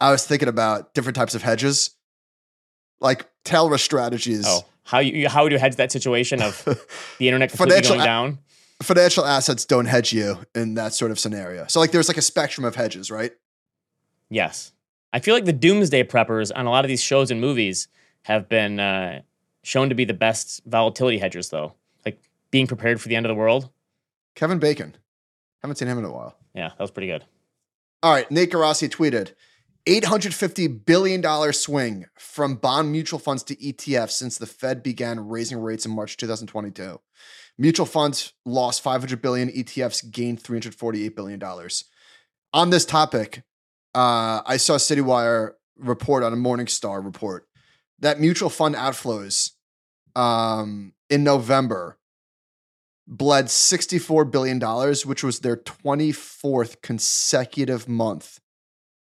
I 0.00 0.10
was 0.10 0.26
thinking 0.26 0.48
about 0.48 0.94
different 0.94 1.16
types 1.16 1.34
of 1.34 1.42
hedges, 1.42 1.90
like 3.00 3.28
risk 3.52 3.84
strategies. 3.84 4.44
oh 4.46 4.64
how 4.84 4.98
you 4.98 5.28
how 5.28 5.44
would 5.44 5.52
you 5.52 5.58
hedge 5.58 5.76
that 5.76 5.92
situation 5.92 6.42
of 6.42 6.64
the 7.18 7.28
internet 7.28 7.50
completely 7.50 7.80
going 7.82 8.00
down 8.00 8.38
Financial 8.82 9.24
assets 9.24 9.64
don't 9.64 9.86
hedge 9.86 10.12
you 10.12 10.38
in 10.54 10.74
that 10.74 10.94
sort 10.94 11.10
of 11.10 11.18
scenario. 11.18 11.66
So, 11.68 11.80
like, 11.80 11.92
there's 11.92 12.08
like 12.08 12.16
a 12.16 12.22
spectrum 12.22 12.64
of 12.64 12.74
hedges, 12.74 13.10
right? 13.10 13.32
Yes. 14.30 14.72
I 15.12 15.20
feel 15.20 15.34
like 15.34 15.44
the 15.44 15.52
doomsday 15.52 16.04
preppers 16.04 16.50
on 16.54 16.66
a 16.66 16.70
lot 16.70 16.84
of 16.84 16.88
these 16.88 17.02
shows 17.02 17.30
and 17.30 17.40
movies 17.40 17.88
have 18.22 18.48
been 18.48 18.80
uh, 18.80 19.22
shown 19.62 19.88
to 19.90 19.94
be 19.94 20.04
the 20.04 20.14
best 20.14 20.62
volatility 20.64 21.18
hedgers, 21.18 21.50
though. 21.50 21.74
Like 22.04 22.20
being 22.50 22.66
prepared 22.66 23.00
for 23.00 23.08
the 23.08 23.16
end 23.16 23.26
of 23.26 23.30
the 23.30 23.34
world. 23.34 23.70
Kevin 24.34 24.58
Bacon. 24.58 24.96
Haven't 25.60 25.76
seen 25.76 25.88
him 25.88 25.98
in 25.98 26.04
a 26.04 26.12
while. 26.12 26.36
Yeah, 26.54 26.68
that 26.68 26.80
was 26.80 26.90
pretty 26.90 27.06
good. 27.06 27.24
All 28.02 28.12
right, 28.12 28.28
Nate 28.30 28.50
Geraci 28.50 28.88
tweeted 28.88 29.32
$850 29.86 30.84
billion 30.84 31.52
swing 31.52 32.06
from 32.14 32.56
bond 32.56 32.90
mutual 32.90 33.18
funds 33.18 33.42
to 33.44 33.56
ETFs 33.56 34.10
since 34.10 34.38
the 34.38 34.46
Fed 34.46 34.82
began 34.82 35.28
raising 35.28 35.58
rates 35.58 35.86
in 35.86 35.92
March 35.92 36.16
2022. 36.16 37.00
Mutual 37.58 37.86
funds 37.86 38.32
lost 38.44 38.82
500 38.82 39.20
billion, 39.20 39.48
ETFs 39.48 40.10
gained 40.10 40.40
348 40.40 41.14
billion 41.14 41.38
dollars. 41.38 41.84
On 42.52 42.70
this 42.70 42.84
topic, 42.84 43.42
uh, 43.94 44.42
I 44.44 44.56
saw 44.56 44.76
CityWire 44.76 45.52
report 45.78 46.22
on 46.22 46.32
a 46.32 46.36
Morningstar 46.36 47.04
report 47.04 47.46
that 47.98 48.20
mutual 48.20 48.50
fund 48.50 48.74
outflows 48.74 49.52
um, 50.14 50.92
in 51.08 51.24
November 51.24 51.98
bled 53.06 53.46
$64 53.46 54.30
billion, 54.30 54.60
which 55.04 55.22
was 55.24 55.40
their 55.40 55.56
24th 55.56 56.82
consecutive 56.82 57.88
month 57.88 58.40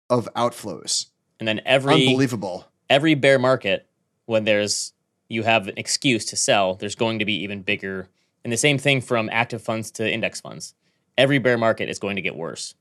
of 0.10 0.30
outflows. 0.36 1.08
And 1.40 1.48
then 1.48 1.62
every 1.66 2.08
Unbelievable. 2.08 2.68
every 2.90 3.16
bear 3.16 3.40
market, 3.40 3.88
when 4.26 4.44
there's 4.44 4.94
you 5.30 5.44
have 5.44 5.68
an 5.68 5.76
excuse 5.78 6.26
to 6.26 6.36
sell, 6.36 6.76
there's 6.76 6.96
going 6.96 7.20
to 7.20 7.26
be 7.26 7.44
even 7.44 7.62
bigger. 7.62 8.10
And 8.44 8.54
the 8.54 8.58
same 8.58 8.78
thing 8.78 9.02
from 9.02 9.30
active 9.32 9.62
funds 9.62 9.92
to 9.92 10.12
index 10.12 10.40
funds. 10.42 10.74
Every 11.18 11.40
bear 11.40 11.58
market 11.58 11.90
is 11.90 12.00
going 12.00 12.16
to 12.16 12.22
get 12.22 12.36
worse. 12.36 12.76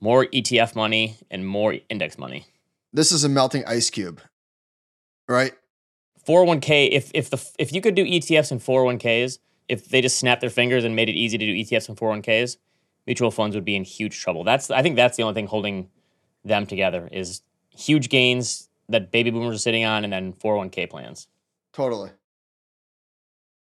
More 0.00 0.26
ETF 0.26 0.74
money 0.74 1.18
and 1.30 1.46
more 1.46 1.76
index 1.88 2.18
money. 2.18 2.46
This 2.92 3.12
is 3.12 3.24
a 3.24 3.28
melting 3.28 3.64
ice 3.66 3.90
cube, 3.90 4.20
right? 5.28 5.52
401k 6.26 6.90
if 6.90 7.10
if 7.14 7.30
the 7.30 7.44
if 7.58 7.72
you 7.72 7.80
could 7.80 7.94
do 7.94 8.04
ETFs 8.04 8.50
and 8.50 8.60
401ks, 8.60 9.38
if 9.68 9.88
they 9.88 10.00
just 10.00 10.18
snapped 10.18 10.40
their 10.40 10.50
fingers 10.50 10.84
and 10.84 10.96
made 10.96 11.08
it 11.08 11.12
easy 11.12 11.38
to 11.38 11.46
do 11.46 11.52
ETFs 11.52 11.88
and 11.88 11.96
401ks, 11.96 12.56
mutual 13.06 13.30
funds 13.30 13.54
would 13.54 13.64
be 13.64 13.76
in 13.76 13.84
huge 13.84 14.20
trouble. 14.20 14.44
That's 14.44 14.70
I 14.70 14.82
think 14.82 14.96
that's 14.96 15.16
the 15.16 15.22
only 15.22 15.34
thing 15.34 15.46
holding 15.46 15.88
them 16.44 16.66
together 16.66 17.08
is 17.12 17.42
huge 17.76 18.08
gains 18.08 18.68
that 18.88 19.10
baby 19.10 19.30
boomers 19.30 19.56
are 19.56 19.58
sitting 19.58 19.84
on 19.84 20.04
and 20.04 20.12
then 20.12 20.32
401k 20.32 20.88
plans. 20.88 21.28
Totally. 21.72 22.10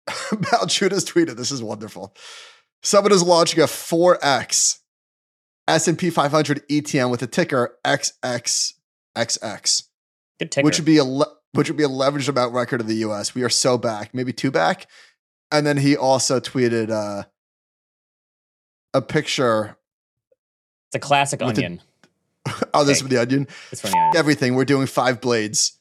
Balchunas 0.08 1.04
tweeted, 1.10 1.36
this 1.36 1.50
is 1.50 1.62
wonderful. 1.62 2.14
Someone 2.82 3.12
is 3.12 3.22
launching 3.22 3.60
a 3.60 3.64
4X 3.64 4.78
S&P 5.68 6.10
500 6.10 6.66
ETN 6.68 7.10
with 7.10 7.22
a 7.22 7.26
ticker 7.26 7.76
XXXX. 7.84 9.82
Good 10.38 10.50
ticker. 10.50 10.64
which 10.64 10.78
would 10.78 10.86
be 10.86 10.96
a 10.96 11.04
le- 11.04 11.32
which 11.52 11.68
would 11.68 11.76
be 11.76 11.84
a 11.84 11.88
leveraged 11.88 12.28
amount 12.28 12.54
record 12.54 12.80
of 12.80 12.86
the 12.88 12.96
U.S. 12.96 13.34
We 13.34 13.42
are 13.42 13.48
so 13.50 13.76
back, 13.78 14.12
maybe 14.14 14.32
two 14.32 14.50
back, 14.50 14.86
and 15.52 15.66
then 15.66 15.76
he 15.76 15.96
also 15.96 16.40
tweeted 16.40 16.90
uh, 16.90 17.24
a 18.94 19.02
picture. 19.02 19.76
it's 20.88 20.96
a 20.96 20.98
classic 20.98 21.38
the- 21.40 21.46
onion. 21.46 21.80
Oh, 22.74 22.82
this 22.84 23.00
from 23.00 23.08
the 23.10 23.18
Onion. 23.18 23.46
It's 23.70 23.80
funny. 23.82 23.96
onion, 23.96 24.16
Everything 24.16 24.54
we're 24.56 24.64
doing 24.64 24.86
five 24.88 25.20
blades. 25.20 25.78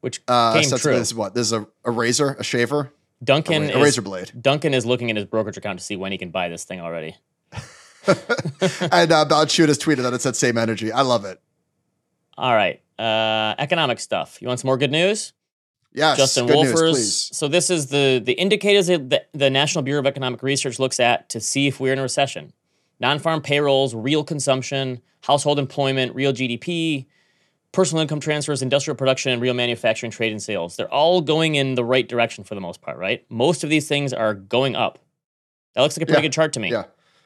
Which 0.00 0.20
Uh, 0.26 0.54
came 0.54 0.64
so 0.64 0.76
true. 0.76 0.94
This 0.94 1.08
is 1.08 1.14
what? 1.14 1.32
This 1.34 1.46
is 1.46 1.52
a, 1.52 1.68
a 1.84 1.92
razor, 1.92 2.34
a 2.40 2.42
shaver, 2.42 2.92
Duncan 3.22 3.64
a 3.64 3.78
is, 3.78 3.82
razor 3.82 4.02
blade. 4.02 4.32
Duncan 4.40 4.74
is 4.74 4.84
looking 4.84 5.08
in 5.08 5.16
his 5.16 5.24
brokerage 5.24 5.56
account 5.56 5.78
to 5.78 5.84
see 5.84 5.96
when 5.96 6.12
he 6.12 6.18
can 6.18 6.30
buy 6.30 6.48
this 6.48 6.64
thing 6.64 6.80
already. 6.80 7.16
and 8.06 9.12
uh, 9.12 9.24
has 9.28 9.78
tweeted 9.78 10.02
that 10.02 10.12
it 10.12 10.20
said 10.20 10.34
same 10.34 10.58
energy. 10.58 10.90
I 10.90 11.02
love 11.02 11.24
it. 11.24 11.40
All 12.36 12.54
right. 12.54 12.80
Uh, 12.98 13.54
economic 13.58 14.00
stuff. 14.00 14.40
You 14.40 14.48
want 14.48 14.60
some 14.60 14.68
more 14.68 14.78
good 14.78 14.90
news? 14.90 15.32
Yes, 15.94 16.16
Justin 16.16 16.46
good 16.46 16.56
news, 16.56 16.72
Wolfers. 16.72 16.90
please. 16.92 17.30
So 17.36 17.48
this 17.48 17.68
is 17.68 17.88
the 17.88 18.20
the 18.24 18.32
indicators 18.32 18.86
that 18.86 19.10
the, 19.10 19.24
the 19.32 19.50
National 19.50 19.82
Bureau 19.82 20.00
of 20.00 20.06
Economic 20.06 20.42
Research 20.42 20.78
looks 20.78 20.98
at 20.98 21.28
to 21.30 21.40
see 21.40 21.66
if 21.66 21.80
we're 21.80 21.92
in 21.92 21.98
a 21.98 22.02
recession. 22.02 22.52
Non-farm 22.98 23.42
payrolls, 23.42 23.94
real 23.94 24.24
consumption, 24.24 25.02
household 25.22 25.58
employment, 25.58 26.14
real 26.14 26.32
GDP, 26.32 27.06
personal 27.72 28.02
income 28.02 28.20
transfers, 28.20 28.62
industrial 28.62 28.94
production, 28.96 29.32
and 29.32 29.40
real 29.40 29.54
manufacturing, 29.54 30.12
trade, 30.12 30.30
and 30.32 30.42
sales. 30.42 30.76
They're 30.76 30.92
all 30.92 31.20
going 31.22 31.54
in 31.54 31.74
the 31.74 31.84
right 31.84 32.06
direction 32.06 32.44
for 32.44 32.54
the 32.54 32.60
most 32.60 32.80
part, 32.82 32.98
right? 32.98 33.24
Most 33.30 33.64
of 33.64 33.70
these 33.70 33.88
things 33.88 34.12
are 34.12 34.34
going 34.34 34.76
up. 34.76 34.98
That 35.74 35.80
looks 35.82 35.96
like 35.96 36.02
a 36.02 36.06
pretty 36.06 36.18
Yeah. 36.18 36.26
good 36.28 36.32
chart 36.32 36.52
to 36.54 36.60
me, 36.60 36.70
Yeah. 36.70 36.84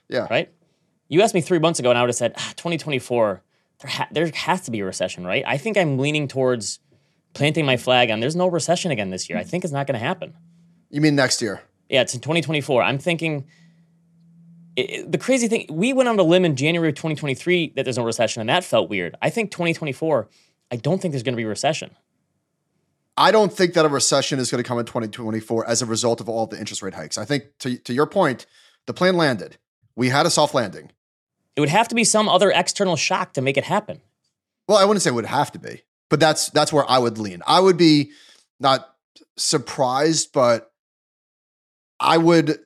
Yeah. 0.09 0.27
right? 0.31 0.51
You 1.09 1.21
asked 1.23 1.35
me 1.35 1.41
three 1.41 1.59
months 1.59 1.79
ago, 1.81 1.91
and 1.91 1.99
I 1.99 2.03
would 2.03 2.09
have 2.09 2.17
said 2.17 2.33
ah, 2.37 2.53
2024. 2.57 3.43
There, 3.81 3.91
ha- 3.91 4.09
there 4.13 4.31
has 4.35 4.61
to 4.63 4.71
be 4.71 4.81
a 4.81 4.85
recession, 4.85 5.27
right? 5.27 5.45
I 5.47 5.59
think 5.59 5.77
I'm 5.77 5.99
leaning 5.99 6.29
towards 6.29 6.79
planting 7.35 7.67
my 7.67 7.77
flag 7.77 8.11
on. 8.11 8.21
There's 8.21 8.37
no 8.37 8.47
recession 8.47 8.91
again 8.91 9.11
this 9.11 9.29
year. 9.29 9.39
I 9.39 9.45
think 9.45 9.65
it's 9.65 9.73
not 9.73 9.87
going 9.87 9.99
to 9.99 10.05
happen. 10.05 10.33
You 10.91 11.01
mean 11.01 11.15
next 11.17 11.43
year? 11.43 11.63
Yeah, 11.89 12.01
it's 12.03 12.15
in 12.15 12.21
2024. 12.21 12.83
I'm 12.83 12.99
thinking 12.99 13.45
it, 14.77 15.11
the 15.11 15.19
crazy 15.19 15.49
thing, 15.49 15.67
we 15.71 15.93
went 15.93 16.09
on 16.09 16.19
a 16.19 16.23
limb 16.23 16.45
in 16.45 16.55
January 16.55 16.91
of 16.91 16.95
2023 16.95 17.73
that 17.77 17.85
there's 17.85 17.97
no 17.97 18.05
recession, 18.05 18.41
and 18.41 18.49
that 18.49 18.63
felt 18.63 18.91
weird. 18.91 19.17
I 19.23 19.31
think 19.31 19.51
2024, 19.51 20.29
I 20.71 20.77
don't 20.77 21.01
think 21.01 21.13
there's 21.13 21.23
going 21.23 21.33
to 21.33 21.37
be 21.37 21.45
a 21.45 21.49
recession. 21.49 21.97
I 23.17 23.31
don't 23.31 23.53
think 23.53 23.73
that 23.73 23.87
a 23.87 23.89
recession 23.89 24.39
is 24.39 24.51
going 24.51 24.63
to 24.63 24.69
come 24.69 24.79
in 24.79 24.85
2024 24.85 25.67
as 25.67 25.81
a 25.81 25.87
result 25.87 26.21
of 26.21 26.29
all 26.29 26.47
the 26.47 26.59
interest 26.59 26.83
rate 26.83 26.95
hikes. 26.95 27.17
I 27.17 27.25
think 27.25 27.45
to, 27.61 27.79
to 27.79 27.95
your 27.95 28.07
point, 28.07 28.45
the 28.85 28.93
plane 28.93 29.17
landed. 29.17 29.57
We 29.95 30.11
had 30.11 30.27
a 30.27 30.31
soft 30.31 30.55
landing. 30.55 30.93
It 31.57 31.61
would 31.61 31.71
have 31.71 31.89
to 31.89 31.95
be 31.95 32.05
some 32.05 32.29
other 32.29 32.51
external 32.51 32.97
shock 32.97 33.33
to 33.33 33.41
make 33.41 33.57
it 33.57 33.65
happen. 33.65 34.03
Well, 34.69 34.77
I 34.77 34.85
wouldn't 34.85 35.03
say 35.03 35.09
it 35.11 35.15
would 35.15 35.25
have 35.25 35.51
to 35.53 35.59
be, 35.59 35.83
but 36.11 36.21
that's 36.21 36.51
that's 36.51 36.73
where 36.73 36.89
I 36.91 36.99
would 36.99 37.17
lean. 37.17 37.43
I 37.47 37.61
would 37.61 37.79
be 37.79 38.11
not 38.61 38.95
surprised, 39.39 40.33
but 40.35 40.71
I 41.99 42.19
would 42.19 42.59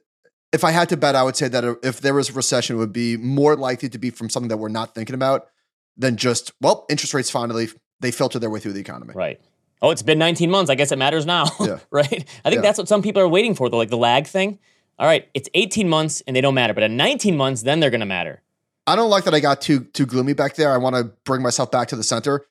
if 0.53 0.65
I 0.65 0.71
had 0.73 0.89
to 0.89 0.97
bet, 0.97 1.15
I 1.15 1.23
would 1.23 1.37
say 1.37 1.49
that 1.49 1.79
if 1.83 2.01
there 2.01 2.15
was 2.15 2.29
a 2.31 2.33
recession, 2.33 2.77
it 2.77 2.79
would 2.79 2.93
be 2.93 3.17
more 3.17 3.57
likely 3.57 3.89
to 3.89 3.99
be 3.99 4.11
from 4.11 4.29
something 4.31 4.49
that 4.49 4.57
we're 4.57 4.69
not 4.69 4.95
thinking 4.95 5.15
about 5.15 5.49
than 5.97 6.17
just, 6.17 6.53
well, 6.61 6.87
interest 6.91 7.15
rates 7.15 7.31
finally 7.31 7.69
they 8.01 8.11
filter 8.11 8.39
their 8.39 8.51
way 8.51 8.59
through 8.61 8.73
the 8.73 8.81
economy. 8.81 9.13
Right. 9.15 9.41
Oh, 9.83 9.91
it's 9.91 10.03
been 10.03 10.19
19 10.19 10.51
months. 10.51 10.71
I 10.71 10.75
guess 10.75 10.91
it 10.93 10.97
matters 10.99 11.27
now. 11.27 11.47
Yeah. 11.61 11.79
right? 11.91 12.07
I 12.45 12.49
think 12.51 12.57
Yeah. 12.57 12.61
that's 12.63 12.79
what 12.79 12.89
some 12.89 13.03
people 13.03 13.23
are 13.23 13.29
waiting 13.29 13.55
for, 13.55 13.69
though, 13.69 13.77
like 13.77 13.91
the 13.91 13.97
lag 13.97 14.27
thing. 14.27 14.59
All 14.99 15.07
right, 15.07 15.27
it's 15.33 15.49
18 15.55 15.89
months 15.89 16.23
and 16.27 16.37
they 16.37 16.43
don't 16.43 16.55
matter, 16.55 16.75
but 16.75 16.83
at 16.83 16.91
19 16.91 17.35
months, 17.37 17.63
then 17.63 17.81
they're 17.81 17.89
going 17.91 18.01
to 18.01 18.07
matter. 18.07 18.43
I 18.87 18.97
don't 18.97 19.09
like 19.09 19.25
that 19.25 19.35
I 19.35 19.41
got 19.41 19.61
too 19.63 19.81
too 19.85 20.05
gloomy 20.05 20.33
back 20.35 20.57
there. 20.57 20.73
I 20.73 20.77
want 20.77 20.97
to 20.97 21.05
bring 21.25 21.41
myself 21.43 21.71
back 21.71 21.89
to 21.89 21.97
the 21.97 22.03
center. 22.03 22.47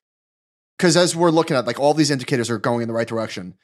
Cuz 0.80 0.96
as 0.96 1.16
we're 1.16 1.32
looking 1.32 1.58
at 1.58 1.68
like 1.68 1.80
all 1.80 1.94
these 1.94 2.10
indicators 2.10 2.50
are 2.50 2.58
going 2.58 2.82
in 2.82 2.88
the 2.88 2.94
right 2.94 3.08
direction. 3.08 3.56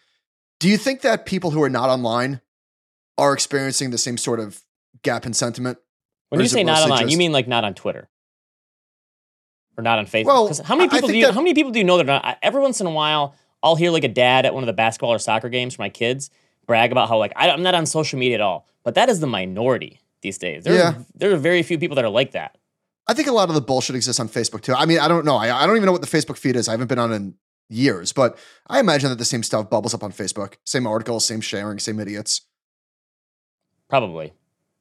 Do 0.60 0.68
you 0.68 0.78
think 0.78 1.02
that 1.02 1.26
people 1.26 1.52
who 1.52 1.64
are 1.64 1.70
not 1.70 1.90
online 1.90 2.42
are 3.18 3.34
experiencing 3.34 3.92
the 3.92 3.98
same 3.98 4.18
sort 4.18 4.40
of 4.40 4.64
gap 5.04 5.26
in 5.26 5.34
sentiment? 5.34 5.78
When 6.30 6.42
you 6.42 6.48
say 6.48 6.64
not 6.64 6.84
online, 6.84 7.10
you 7.10 7.18
mean 7.18 7.32
like 7.32 7.48
not 7.48 7.64
on 7.64 7.74
Twitter 7.74 8.10
or 9.78 9.84
not 9.84 10.00
on 10.00 10.06
Facebook? 10.06 10.26
Well, 10.26 10.52
how 10.66 10.76
many 10.76 10.90
people 10.90 11.10
do 11.10 11.18
you, 11.18 11.26
that- 11.28 11.34
how 11.34 11.42
many 11.42 11.54
people 11.54 11.72
do 11.72 11.80
you 11.80 11.86
know 11.86 11.98
that 11.98 12.04
are 12.10 12.22
not? 12.24 12.38
Every 12.42 12.62
once 12.62 12.82
in 12.82 12.88
a 12.88 12.92
while, 12.92 13.36
I'll 13.64 13.76
hear 13.76 13.92
like 13.92 14.04
a 14.04 14.08
dad 14.10 14.46
at 14.46 14.54
one 14.54 14.64
of 14.64 14.68
the 14.68 14.74
basketball 14.74 15.12
or 15.14 15.20
soccer 15.20 15.50
games 15.50 15.76
for 15.76 15.82
my 15.82 15.90
kids 15.90 16.30
brag 16.68 16.92
about 16.92 17.10
how 17.10 17.18
like 17.18 17.32
I, 17.36 17.50
I'm 17.52 17.62
not 17.64 17.76
on 17.76 17.86
social 17.86 18.18
media 18.20 18.36
at 18.36 18.42
all. 18.42 18.66
But 18.84 18.96
that 18.96 19.10
is 19.10 19.20
the 19.20 19.28
minority 19.28 20.02
these 20.22 20.38
days. 20.38 20.64
There's, 20.64 20.78
Yeah. 20.78 20.96
there 21.16 21.32
are 21.32 21.38
very 21.38 21.64
few 21.64 21.78
people 21.78 21.96
that 21.96 22.06
are 22.06 22.10
like 22.10 22.32
that. 22.32 22.58
I 23.08 23.14
think 23.14 23.28
a 23.28 23.32
lot 23.32 23.50
of 23.50 23.56
the 23.56 23.62
bullshit 23.62 23.96
exists 23.96 24.20
on 24.20 24.30
Facebook 24.30 24.62
too. 24.62 24.74
I 24.74 24.86
mean, 24.86 25.00
I 25.00 25.08
don't 25.08 25.26
know. 25.26 25.36
I, 25.36 25.64
I 25.64 25.68
don't 25.68 25.76
even 25.76 25.86
know 25.86 25.92
what 25.92 26.02
the 26.02 26.08
Facebook 26.08 26.38
feed 26.38 26.56
is. 26.56 26.68
I 26.68 26.72
haven't 26.72 26.88
been 26.88 26.98
on 27.00 27.12
in 27.14 27.36
years, 27.70 28.12
but 28.14 28.38
I 28.68 28.80
imagine 28.80 29.10
that 29.10 29.18
the 29.18 29.26
same 29.26 29.44
stuff 29.44 29.70
bubbles 29.70 29.94
up 29.94 30.04
on 30.04 30.12
Facebook. 30.12 30.56
Same 30.66 30.88
articles, 30.88 31.24
same 31.26 31.42
sharing, 31.42 31.78
same 31.80 32.00
idiots. 32.00 32.42
Probably. 33.90 34.34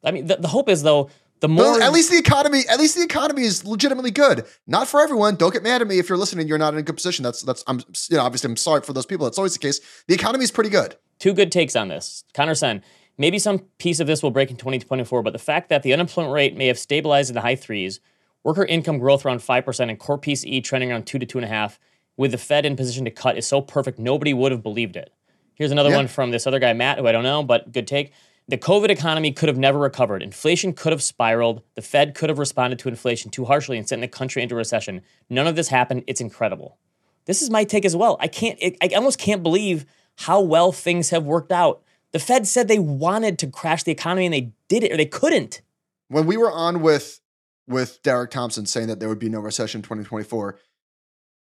I 0.03 0.11
mean, 0.11 0.27
the, 0.27 0.37
the 0.37 0.49
hope 0.49 0.69
is 0.69 0.83
though 0.83 1.11
the 1.41 1.49
more 1.49 1.81
at 1.83 1.93
least 1.93 2.11
the 2.11 2.17
economy, 2.19 2.63
at 2.71 2.79
least 2.79 2.97
the 2.97 3.03
economy 3.03 3.43
is 3.43 3.65
legitimately 3.65 4.11
good. 4.11 4.45
Not 4.67 4.89
for 4.89 5.01
everyone. 5.01 5.37
Don't 5.37 5.53
get 5.53 5.63
mad 5.63 5.83
at 5.83 5.87
me 5.89 5.99
if 5.99 6.09
you're 6.09 6.19
listening. 6.19 6.49
You're 6.49 6.59
not 6.59 6.73
in 6.75 6.79
a 6.81 6.83
good 6.83 6.97
position. 6.97 7.23
That's 7.23 7.43
that's. 7.43 7.63
I'm 7.67 7.81
you 8.11 8.17
know 8.17 8.23
obviously 8.23 8.51
I'm 8.51 8.57
sorry 8.57 8.81
for 8.83 8.93
those 8.93 9.07
people. 9.07 9.27
That's 9.27 9.39
always 9.39 9.53
the 9.53 9.59
case. 9.59 9.81
The 10.09 10.15
economy 10.15 10.45
is 10.45 10.51
pretty 10.51 10.71
good. 10.71 10.97
two 11.19 11.33
good 11.35 11.53
takes 11.53 11.77
on 11.77 11.89
this. 11.89 12.25
Connor 12.35 12.55
Sen, 12.55 12.83
maybe 13.19 13.39
some 13.39 13.59
piece 13.79 14.01
of 14.01 14.07
this 14.07 14.23
will 14.23 14.31
break 14.31 14.51
in 14.51 14.57
2024, 14.57 15.23
but 15.23 15.33
the 15.33 15.39
fact 15.39 15.69
that 15.69 15.83
the 15.83 15.93
unemployment 15.93 16.33
rate 16.35 16.57
may 16.57 16.67
have 16.67 16.79
stabilized 16.79 17.31
in 17.31 17.35
the 17.35 17.41
high 17.43 17.57
threes, 17.57 18.01
worker 18.43 18.65
income 18.65 18.99
growth 18.99 19.25
around 19.27 19.41
5%, 19.41 19.89
and 19.89 19.99
core 19.99 20.19
PCE 20.19 20.63
trending 20.65 20.91
around 20.91 21.07
2 21.07 21.19
to 21.19 21.27
2.5, 21.27 21.79
with 22.17 22.31
the 22.31 22.39
Fed 22.39 22.65
in 22.65 22.75
position 22.77 23.05
to 23.05 23.11
cut 23.11 23.37
is 23.37 23.47
so 23.47 23.61
perfect, 23.61 23.99
nobody 23.99 24.33
would 24.33 24.53
have 24.53 24.63
believed 24.63 24.97
it. 24.97 25.13
Here's 25.55 25.71
another 25.73 25.91
Yeah. 25.91 25.97
one 25.97 26.09
from 26.09 26.31
this 26.31 26.47
other 26.47 26.59
guy, 26.59 26.73
Matt, 26.73 26.99
who 26.99 27.07
I 27.07 27.13
don't 27.13 27.23
know, 27.23 27.43
but 27.43 27.71
good 27.73 27.87
take. 27.87 28.13
The 28.47 28.59
COVID 28.59 28.91
economy 28.91 29.33
could 29.33 29.49
have 29.49 29.57
never 29.57 29.79
recovered. 29.79 30.23
Inflation 30.23 30.75
could 30.75 30.93
have 30.93 31.03
spiraled. 31.03 31.63
The 31.77 31.83
Fed 31.83 32.15
could 32.15 32.29
have 32.29 32.39
responded 32.39 32.79
to 32.81 32.89
inflation 32.89 33.31
too 33.31 33.47
harshly 33.47 33.79
and 33.79 33.89
sent 33.89 34.03
the 34.03 34.09
country 34.09 34.43
into 34.43 34.55
recession. 34.55 35.01
None 35.31 35.47
of 35.47 35.57
this 35.57 35.69
happened. 35.69 36.05
It's 36.07 36.21
incredible. 36.21 36.79
This 37.25 37.41
is 37.41 37.49
my 37.49 37.65
take 37.65 37.87
as 37.87 37.97
well. 37.97 38.19
I 38.21 38.29
can't. 38.29 38.59
It, 38.61 38.77
I 38.83 38.89
almost 38.95 39.19
can't 39.19 39.43
believe 39.43 39.87
how 40.17 40.41
well 40.41 40.73
things 40.73 41.11
have 41.11 41.25
worked 41.25 41.53
out. 41.53 41.83
The 42.13 42.19
Fed 42.19 42.47
said 42.47 42.69
they 42.69 42.79
wanted 42.79 43.39
to 43.41 43.47
crash 43.47 43.83
the 43.83 43.93
economy 43.93 44.27
and 44.27 44.35
they 44.35 44.53
did 44.69 44.85
it, 44.85 44.93
or 44.93 44.97
they 44.97 45.07
couldn't. 45.07 45.63
When 46.09 46.27
we 46.27 46.37
were 46.37 46.53
on 46.53 46.83
with 46.83 47.21
with 47.67 48.03
Derek 48.03 48.31
Thompson 48.31 48.67
saying 48.67 48.89
that 48.89 49.01
there 49.01 49.09
would 49.09 49.19
be 49.19 49.31
no 49.31 49.41
recession 49.41 49.79
in 49.79 49.83
2024, 49.83 50.59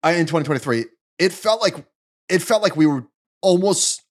I, 0.03 0.13
in 0.13 0.27
2023, 0.27 0.85
it 1.19 1.33
felt 1.33 1.63
like 1.63 1.85
it 2.29 2.41
felt 2.43 2.63
like 2.63 2.77
we 2.77 2.87
were 2.87 3.07
almost 3.41 4.03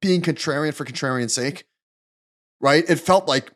being 0.00 0.22
contrarian 0.22 0.74
for 0.74 0.84
contrarian's 0.84 1.34
sake, 1.34 1.66
right? 2.64 2.82
It 2.88 2.96
felt 2.96 3.28
like 3.28 3.52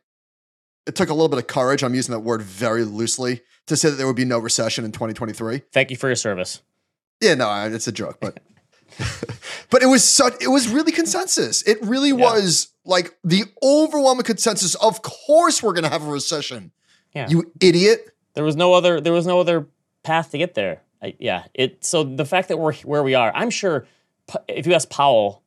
it 0.86 0.94
took 0.94 1.08
a 1.08 1.14
little 1.14 1.30
bit 1.30 1.38
of 1.38 1.46
courage. 1.46 1.82
I'm 1.82 1.94
using 1.94 2.12
that 2.12 2.20
word 2.20 2.42
very 2.42 2.84
loosely 2.84 3.40
to 3.66 3.76
say 3.76 3.88
that 3.88 3.96
there 3.96 4.06
would 4.06 4.16
be 4.16 4.26
no 4.26 4.38
recession 4.38 4.84
in 4.84 4.92
2023. 4.92 5.62
Thank 5.72 5.90
you 5.90 5.96
for 5.96 6.08
your 6.08 6.16
service. 6.16 6.60
Yeah, 7.20 7.34
no, 7.34 7.50
it's 7.72 7.88
a 7.88 7.92
joke, 7.92 8.18
but 8.20 8.38
but 9.70 9.82
it 9.82 9.86
was 9.86 10.04
such 10.04 10.34
it 10.42 10.48
was 10.48 10.68
really 10.68 10.92
consensus. 10.92 11.62
It 11.62 11.78
really 11.82 12.12
was 12.12 12.68
like 12.84 13.16
the 13.24 13.44
overwhelming 13.62 14.24
consensus. 14.24 14.74
Of 14.76 15.00
course, 15.02 15.62
we're 15.62 15.72
gonna 15.72 15.88
have 15.88 16.06
a 16.06 16.10
recession. 16.10 16.70
Yeah. 17.14 17.28
You 17.28 17.50
idiot. 17.60 18.10
There 18.34 18.44
was 18.44 18.56
no 18.56 18.74
other. 18.74 19.00
There 19.00 19.12
was 19.12 19.26
no 19.26 19.40
other 19.40 19.66
path 20.02 20.30
to 20.32 20.38
get 20.38 20.54
there. 20.54 20.82
I, 21.02 21.14
yeah. 21.18 21.44
It. 21.54 21.84
So 21.84 22.04
the 22.04 22.26
fact 22.26 22.48
that 22.48 22.58
we're 22.58 22.74
where 22.74 23.02
we 23.02 23.14
are, 23.14 23.32
I'm 23.34 23.50
sure. 23.50 23.86
If 24.46 24.66
you 24.66 24.74
ask 24.74 24.90
Powell 24.90 25.42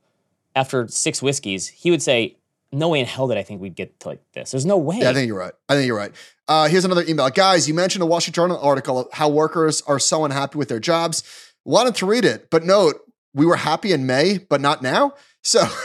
after 0.56 0.88
six 0.88 1.22
whiskeys, 1.22 1.68
he 1.68 1.92
would 1.92 2.02
say, 2.02 2.38
"No 2.72 2.90
way 2.90 3.00
in 3.00 3.06
hell 3.06 3.28
did 3.28 3.38
I 3.38 3.44
think 3.44 3.62
we'd 3.62 3.76
get 3.76 4.00
to 4.02 4.10
like 4.10 4.22
this. 4.34 4.52
There's 4.52 4.66
no 4.66 4.78
way." 4.78 5.00
Yeah, 5.00 5.10
I 5.10 5.14
think 5.14 5.28
you're 5.28 5.38
right. 5.38 5.54
I 5.70 5.76
think 5.76 5.88
you're 5.88 5.98
right. 5.98 6.14
Uh, 6.48 6.68
here's 6.68 6.86
another 6.86 7.04
email, 7.08 7.30
guys. 7.30 7.68
You 7.68 7.74
mentioned 7.74 8.04
a 8.04 8.06
Wall 8.06 8.20
Street 8.22 8.36
Journal 8.36 8.60
article 8.62 9.00
of 9.00 9.08
how 9.14 9.30
workers 9.30 9.82
are 9.88 10.00
so 10.00 10.26
unhappy 10.26 10.58
with 10.58 10.70
their 10.70 10.80
jobs. 10.80 11.24
Wanted 11.64 11.96
to 11.96 12.06
read 12.06 12.26
it, 12.26 12.50
but 12.50 12.64
note 12.64 13.02
we 13.34 13.46
were 13.46 13.56
happy 13.56 13.92
in 13.92 14.06
May, 14.06 14.38
but 14.38 14.62
not 14.62 14.82
now. 14.82 15.14
So. 15.42 15.64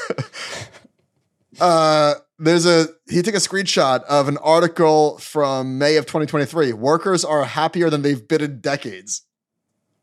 Uh, 1.60 2.14
there's 2.38 2.66
a 2.66 2.88
he 3.08 3.22
took 3.22 3.34
a 3.34 3.38
screenshot 3.38 4.02
of 4.04 4.28
an 4.28 4.36
article 4.38 5.18
from 5.18 5.78
May 5.78 5.96
of 5.96 6.04
2023. 6.06 6.72
Workers 6.72 7.24
are 7.24 7.44
happier 7.44 7.88
than 7.88 8.02
they've 8.02 8.26
been 8.26 8.42
in 8.42 8.60
decades. 8.60 9.22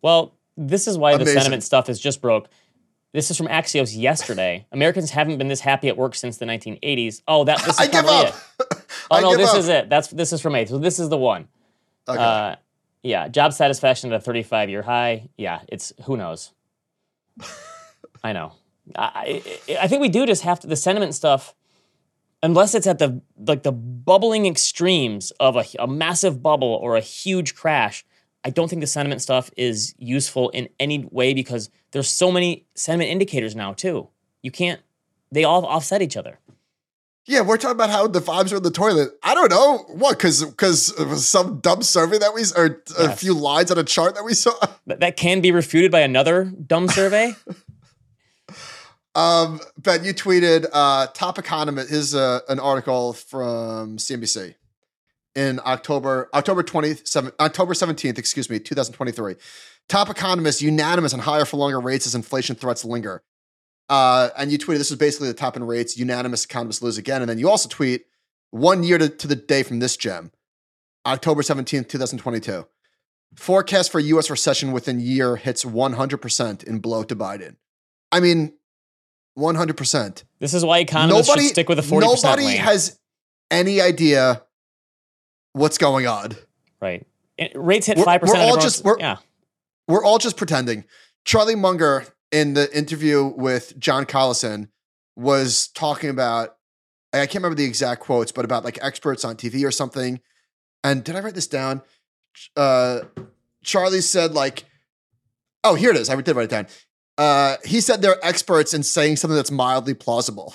Well, 0.01 0.35
this 0.57 0.87
is 0.87 0.97
why 0.97 1.17
the 1.17 1.25
sentiment 1.25 1.63
stuff 1.63 1.89
is 1.89 1.99
just 1.99 2.21
broke. 2.21 2.49
This 3.13 3.31
is 3.31 3.37
from 3.37 3.47
Axios 3.47 3.97
yesterday. 3.97 4.65
Americans 4.71 5.11
haven't 5.11 5.37
been 5.37 5.47
this 5.47 5.61
happy 5.61 5.87
at 5.87 5.95
work 5.97 6.15
since 6.15 6.37
the 6.37 6.45
1980s. 6.45 7.21
Oh, 7.27 7.43
that 7.45 7.59
this 7.59 7.67
is 7.79 7.79
I 7.79 7.87
give 7.87 8.05
up. 8.05 8.27
it. 8.27 8.67
Oh 9.11 9.17
I 9.17 9.21
no, 9.21 9.35
this 9.35 9.49
up. 9.49 9.57
is 9.57 9.67
it. 9.67 9.89
That's 9.89 10.07
this 10.09 10.31
is 10.31 10.39
from 10.41 10.55
eight. 10.55 10.69
So 10.69 10.77
this 10.77 10.97
is 10.97 11.09
the 11.09 11.17
one. 11.17 11.47
Okay. 12.07 12.17
Uh, 12.21 12.55
yeah, 13.01 13.27
job 13.27 13.51
satisfaction 13.53 14.11
at 14.13 14.15
a 14.17 14.23
35 14.23 14.69
year 14.69 14.81
high. 14.81 15.29
Yeah, 15.37 15.59
it's 15.67 15.91
who 16.05 16.15
knows. 16.15 16.51
I 18.23 18.31
know. 18.33 18.53
I, 18.95 19.41
I 19.67 19.77
I 19.81 19.87
think 19.87 20.01
we 20.01 20.09
do 20.09 20.25
just 20.25 20.43
have 20.43 20.59
to 20.61 20.67
the 20.67 20.75
sentiment 20.75 21.15
stuff. 21.15 21.53
Unless 22.41 22.75
it's 22.75 22.87
at 22.87 22.99
the 22.99 23.21
like 23.37 23.63
the 23.63 23.71
bubbling 23.73 24.45
extremes 24.45 25.31
of 25.39 25.57
a, 25.57 25.65
a 25.79 25.87
massive 25.87 26.41
bubble 26.41 26.79
or 26.81 26.95
a 26.95 27.01
huge 27.01 27.55
crash, 27.55 28.05
I 28.45 28.49
don't 28.49 28.67
think 28.69 28.81
the 28.81 28.87
sentiment 28.87 29.21
stuff 29.21 29.49
is 29.57 29.95
useful 29.97 30.49
in 30.49 30.67
any 30.79 31.07
way 31.11 31.33
because 31.33 31.69
there's 31.91 32.09
so 32.09 32.31
many 32.31 32.65
sentiment 32.75 33.09
indicators 33.09 33.55
now 33.55 33.73
too. 33.73 34.09
You 34.41 34.51
can't. 34.51 34.81
They 35.31 35.43
all 35.45 35.65
offset 35.65 36.01
each 36.01 36.17
other. 36.17 36.39
yeah, 37.25 37.41
we're 37.41 37.55
talking 37.57 37.71
about 37.75 37.89
how 37.89 38.05
the 38.07 38.19
vibes 38.19 38.51
are 38.51 38.57
in 38.57 38.63
the 38.63 38.69
toilet. 38.71 39.11
I 39.23 39.33
don't 39.33 39.49
know 39.49 39.77
what 39.89 40.17
because 40.17 40.43
because 40.43 41.25
some 41.25 41.59
dumb 41.61 41.81
survey 41.83 42.17
that 42.17 42.33
we 42.33 42.43
or 42.57 42.83
a 42.99 43.03
Yes. 43.03 43.19
few 43.19 43.33
lines 43.33 43.71
on 43.71 43.77
a 43.77 43.83
chart 43.83 44.15
that 44.15 44.23
we 44.25 44.33
saw. 44.33 44.51
That, 44.87 44.99
that 44.99 45.15
can 45.17 45.39
be 45.41 45.51
refuted 45.51 45.91
by 45.91 46.01
another 46.01 46.43
dumb 46.45 46.87
survey. 46.89 47.33
Um, 49.15 49.59
Ben, 49.77 50.03
you 50.03 50.11
tweeted 50.13 50.65
uh, 50.73 51.05
top 51.13 51.37
economist. 51.37 51.91
Is 51.91 52.15
uh, 52.15 52.39
an 52.49 52.59
article 52.59 53.13
from 53.13 53.97
CNBC 53.97 54.55
in 55.35 55.59
October 55.65 56.29
October 56.33 56.63
twenty 56.63 56.95
seven 57.03 57.31
October 57.39 57.73
seventeenth. 57.73 58.17
Excuse 58.17 58.49
me, 58.49 58.59
two 58.59 58.75
thousand 58.75 58.93
twenty 58.93 59.11
three. 59.11 59.35
Top 59.89 60.09
economists 60.09 60.61
unanimous 60.61 61.13
on 61.13 61.19
higher 61.19 61.45
for 61.45 61.57
longer 61.57 61.79
rates 61.79 62.05
as 62.07 62.15
inflation 62.15 62.55
threats 62.55 62.85
linger. 62.85 63.23
Uh, 63.89 64.29
and 64.37 64.51
you 64.51 64.57
tweeted 64.57 64.77
this 64.77 64.91
is 64.91 64.97
basically 64.97 65.27
the 65.27 65.33
top 65.33 65.57
in 65.57 65.63
rates. 65.63 65.97
Unanimous 65.97 66.45
economists 66.45 66.81
lose 66.81 66.97
again. 66.97 67.21
And 67.21 67.29
then 67.29 67.37
you 67.37 67.49
also 67.49 67.67
tweet 67.67 68.05
one 68.51 68.83
year 68.83 68.97
to, 68.97 69.09
to 69.09 69.27
the 69.27 69.35
day 69.35 69.63
from 69.63 69.79
this 69.79 69.97
gem, 69.97 70.31
October 71.05 71.43
seventeenth, 71.43 71.87
two 71.87 71.97
thousand 71.97 72.19
twenty 72.19 72.39
two. 72.39 72.65
Forecast 73.35 73.91
for 73.91 73.99
U.S. 73.99 74.29
recession 74.29 74.71
within 74.71 74.99
year 74.99 75.37
hits 75.37 75.65
100% 75.65 76.63
in 76.63 76.79
blow 76.79 77.03
to 77.03 77.15
Biden. 77.15 77.55
I 78.11 78.19
mean, 78.19 78.53
100%. 79.37 80.23
This 80.39 80.53
is 80.53 80.63
why 80.63 80.79
economists 80.79 81.27
Nobody, 81.27 81.45
should 81.45 81.51
stick 81.53 81.69
with 81.69 81.79
a 81.79 81.81
40% 81.81 82.01
nobody 82.01 82.43
lane. 82.45 82.57
has 82.57 82.99
any 83.49 83.81
idea 83.81 84.43
what's 85.53 85.77
going 85.77 86.07
on. 86.07 86.31
right. 86.81 87.05
Rates 87.55 87.87
hit 87.87 87.97
5%. 87.97 88.21
we're 88.27 88.35
all 88.37 88.57
just- 88.57 88.83
we're- 88.83 88.99
yeah. 88.99 89.17
We're 89.87 90.03
all 90.05 90.17
just 90.19 90.37
pretending. 90.37 90.85
Charlie 91.25 91.55
Munger, 91.55 92.05
in 92.31 92.53
the 92.53 92.75
interview 92.77 93.23
with 93.25 93.77
John 93.79 94.05
Collison, 94.05 94.69
was 95.15 95.67
talking 95.67 96.09
about, 96.09 96.55
I 97.11 97.17
can't 97.25 97.35
remember 97.35 97.55
the 97.55 97.65
exact 97.65 98.01
quotes, 98.01 98.31
but 98.31 98.45
about 98.45 98.63
like 98.63 98.77
experts 98.81 99.25
on 99.25 99.35
TV 99.35 99.65
or 99.65 99.71
something. 99.71 100.19
And 100.83 101.03
did 101.03 101.15
I 101.15 101.19
write 101.21 101.35
this 101.35 101.47
down? 101.47 101.81
Uh, 102.55 103.01
Charlie 103.63 104.01
said, 104.01 104.33
like, 104.33 104.65
oh, 105.63 105.75
here 105.75 105.91
it 105.91 105.97
is. 105.97 106.09
I 106.09 106.19
did 106.21 106.35
write 106.35 106.45
it 106.45 106.49
down. 106.49 106.67
Uh, 107.17 107.57
he 107.65 107.81
said 107.81 108.01
they're 108.01 108.23
experts 108.25 108.73
in 108.73 108.83
saying 108.83 109.17
something 109.17 109.35
that's 109.35 109.51
mildly 109.51 109.93
plausible, 109.93 110.53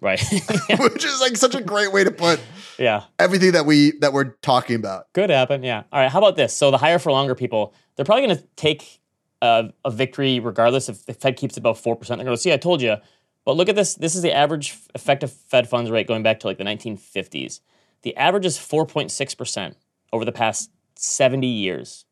Right. 0.00 0.20
which 0.78 1.04
is 1.04 1.20
like 1.20 1.36
such 1.36 1.54
a 1.54 1.62
great 1.62 1.92
way 1.92 2.04
to 2.04 2.10
put 2.10 2.40
yeah. 2.78 3.04
everything 3.18 3.52
that 3.52 3.66
we 3.66 3.92
that 4.00 4.12
we're 4.12 4.30
talking 4.42 4.76
about. 4.76 5.12
Could 5.12 5.30
happen. 5.30 5.62
Yeah. 5.62 5.84
All 5.92 6.00
right. 6.00 6.10
How 6.10 6.18
about 6.18 6.36
this? 6.36 6.52
So 6.52 6.70
the 6.70 6.78
higher 6.78 6.98
for 6.98 7.12
longer 7.12 7.34
people, 7.34 7.74
they're 7.96 8.04
probably 8.04 8.26
going 8.26 8.36
to 8.38 8.44
take 8.56 9.00
a, 9.42 9.70
a 9.84 9.90
victory 9.90 10.40
regardless 10.40 10.88
if 10.88 11.06
the 11.06 11.14
Fed 11.14 11.36
keeps 11.36 11.56
it 11.56 11.60
above 11.60 11.80
4%. 11.80 12.06
They're 12.06 12.16
going 12.16 12.26
to 12.28 12.36
see, 12.36 12.52
I 12.52 12.56
told 12.56 12.80
you. 12.82 12.96
But 13.44 13.56
look 13.56 13.68
at 13.68 13.76
this. 13.76 13.94
This 13.94 14.14
is 14.14 14.22
the 14.22 14.32
average 14.32 14.76
effective 14.94 15.32
Fed 15.32 15.68
funds 15.68 15.90
rate 15.90 16.06
going 16.06 16.22
back 16.22 16.40
to 16.40 16.46
like 16.46 16.58
the 16.58 16.64
1950s. 16.64 17.60
The 18.02 18.16
average 18.16 18.46
is 18.46 18.56
4.6% 18.56 19.74
over 20.12 20.24
the 20.24 20.32
past 20.32 20.70
70 20.96 21.46
years. 21.46 22.04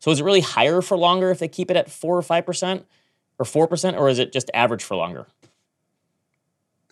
So 0.00 0.10
is 0.10 0.20
it 0.20 0.24
really 0.24 0.40
higher 0.40 0.82
for 0.82 0.96
longer 0.96 1.30
if 1.30 1.38
they 1.38 1.48
keep 1.48 1.70
it 1.70 1.76
at 1.76 1.90
4 1.90 2.18
or 2.18 2.22
5% 2.22 2.84
or 3.38 3.46
4%, 3.46 3.98
or 3.98 4.08
is 4.08 4.18
it 4.18 4.32
just 4.32 4.50
average 4.54 4.84
for 4.84 4.96
longer? 4.96 5.26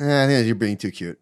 Eh, 0.00 0.24
I 0.24 0.26
think 0.26 0.46
you're 0.46 0.54
being 0.54 0.76
too 0.76 0.90
cute. 0.90 1.20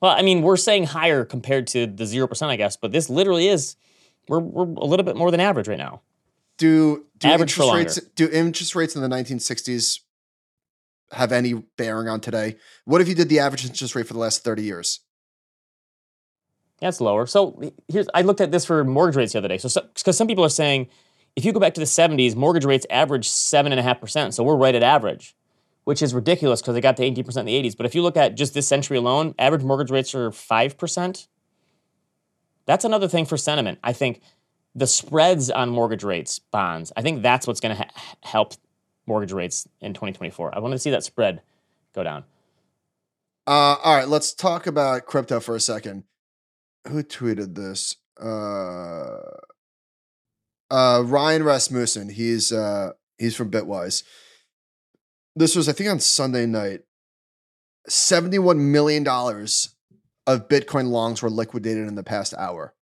Well, 0.00 0.14
I 0.16 0.22
mean, 0.22 0.42
we're 0.42 0.56
saying 0.56 0.84
higher 0.84 1.24
compared 1.24 1.66
to 1.68 1.86
the 1.86 2.04
0%, 2.04 2.46
I 2.48 2.56
guess, 2.56 2.76
but 2.76 2.92
this 2.92 3.08
literally 3.08 3.48
is, 3.48 3.76
we're, 4.28 4.40
we're 4.40 4.64
a 4.64 4.84
little 4.84 5.04
bit 5.04 5.16
more 5.16 5.30
than 5.30 5.40
average 5.40 5.68
right 5.68 5.78
now. 5.78 6.02
Do, 6.58 7.06
do 7.18 7.28
Average 7.28 7.58
interest 7.58 7.74
rates 7.74 8.00
do 8.14 8.30
interest 8.30 8.74
rates 8.74 8.96
in 8.96 9.02
the 9.02 9.08
1960s 9.08 10.00
have 11.12 11.32
any 11.32 11.54
bearing 11.76 12.08
on 12.08 12.20
today? 12.20 12.56
What 12.84 13.00
if 13.00 13.08
you 13.08 13.14
did 13.14 13.28
the 13.28 13.40
average 13.40 13.64
interest 13.64 13.94
rate 13.94 14.06
for 14.06 14.14
the 14.14 14.18
last 14.18 14.42
30 14.42 14.62
years? 14.62 15.00
That's 16.80 17.00
lower. 17.00 17.26
So 17.26 17.72
here's 17.88 18.06
I 18.14 18.22
looked 18.22 18.40
at 18.40 18.52
this 18.52 18.64
for 18.64 18.84
mortgage 18.84 19.16
rates 19.16 19.32
the 19.32 19.38
other 19.38 19.48
day. 19.48 19.58
So 19.58 19.82
because 19.94 20.16
some 20.16 20.26
people 20.26 20.44
are 20.44 20.50
saying 20.50 20.88
if 21.34 21.44
you 21.44 21.52
go 21.52 21.60
back 21.60 21.74
to 21.74 21.80
the 21.80 21.86
70s, 21.86 22.34
mortgage 22.34 22.64
rates 22.64 22.86
average 22.90 23.28
seven 23.28 23.72
and 23.72 23.80
a 23.80 23.82
half 23.82 24.00
percent. 24.00 24.34
So 24.34 24.42
we're 24.42 24.56
right 24.56 24.74
at 24.74 24.82
average, 24.82 25.34
which 25.86 26.02
is 26.02 26.12
ridiculous 26.12 26.60
because 26.60 26.74
they 26.74 26.80
got 26.80 26.96
to 26.96 27.04
18 27.04 27.24
percent 27.24 27.48
in 27.48 27.54
the 27.54 27.68
80s. 27.68 27.76
But 27.76 27.86
if 27.86 27.94
you 27.94 28.02
look 28.02 28.16
at 28.16 28.34
just 28.34 28.54
this 28.54 28.66
century 28.66 28.96
alone, 28.96 29.36
average 29.38 29.62
mortgage 29.62 29.92
rates 29.92 30.16
are 30.16 30.32
five 30.32 30.76
percent. 30.76 31.28
That's 32.66 32.84
another 32.84 33.06
thing 33.06 33.24
for 33.24 33.36
sentiment. 33.36 33.78
I 33.84 33.92
think 33.92 34.20
the 34.74 34.88
spreads 34.88 35.48
on 35.48 35.70
mortgage 35.70 36.02
rates, 36.02 36.40
bonds. 36.40 36.92
I 36.96 37.02
think 37.02 37.22
that's 37.22 37.46
what's 37.46 37.60
going 37.60 37.76
to 37.76 37.84
ha- 37.84 38.16
help 38.24 38.54
mortgage 39.06 39.30
rates 39.30 39.68
in 39.80 39.94
2024. 39.94 40.56
I 40.56 40.58
want 40.58 40.72
to 40.72 40.78
see 40.80 40.90
that 40.90 41.04
spread 41.04 41.40
go 41.94 42.02
down. 42.02 42.24
Uh, 43.46 43.76
all 43.80 43.96
right, 43.96 44.08
let's 44.08 44.34
talk 44.34 44.66
about 44.66 45.06
crypto 45.06 45.38
for 45.38 45.54
a 45.54 45.60
second. 45.60 46.02
Who 46.88 47.04
tweeted 47.04 47.54
this? 47.54 47.94
Uh, 48.20 49.20
uh, 50.68 51.04
Ryan 51.06 51.44
Rasmussen. 51.44 52.08
He's 52.08 52.50
uh, 52.50 52.94
he's 53.18 53.36
from 53.36 53.52
Bitwise. 53.52 54.02
This 55.36 55.54
was, 55.54 55.68
I 55.68 55.72
think, 55.72 55.90
on 55.90 56.00
Sunday 56.00 56.46
night. 56.46 56.80
Seventy-one 57.88 58.72
million 58.72 59.04
dollars 59.04 59.76
of 60.26 60.48
Bitcoin 60.48 60.88
longs 60.88 61.22
were 61.22 61.30
liquidated 61.30 61.86
in 61.86 61.94
the 61.94 62.02
past 62.02 62.34
hour. 62.36 62.74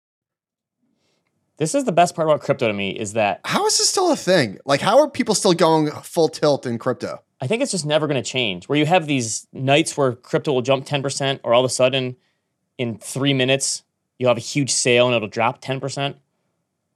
This 1.59 1.75
is 1.75 1.85
the 1.85 1.93
best 1.93 2.17
part 2.17 2.27
about 2.27 2.41
crypto 2.41 2.67
to 2.67 2.73
me 2.73 2.91
is 2.91 3.13
that 3.13 3.41
How 3.45 3.67
is 3.67 3.77
this 3.79 3.89
still 3.89 4.11
a 4.11 4.17
thing? 4.17 4.59
Like, 4.65 4.81
how 4.81 4.99
are 5.01 5.11
people 5.11 5.35
still 5.35 5.53
going 5.53 5.91
full 5.91 6.29
tilt 6.29 6.65
in 6.65 6.79
crypto? 6.79 7.23
I 7.41 7.47
think 7.47 7.63
it's 7.63 7.71
just 7.71 7.85
never 7.85 8.07
going 8.07 8.21
to 8.23 8.29
change. 8.29 8.67
Where 8.69 8.79
you 8.79 8.87
have 8.87 9.07
these 9.07 9.47
nights 9.53 9.97
where 9.97 10.15
crypto 10.15 10.53
will 10.53 10.63
jump 10.63 10.87
10%, 10.87 11.41
or 11.45 11.53
all 11.53 11.63
of 11.65 11.71
a 11.71 11.73
sudden 11.73 12.17
in 12.79 12.97
three 12.97 13.35
minutes, 13.35 13.83
you'll 14.19 14.31
have 14.31 14.39
a 14.39 14.41
huge 14.41 14.71
sale 14.71 15.07
and 15.07 15.15
it'll 15.15 15.29
drop 15.29 15.61
10%. 15.61 16.15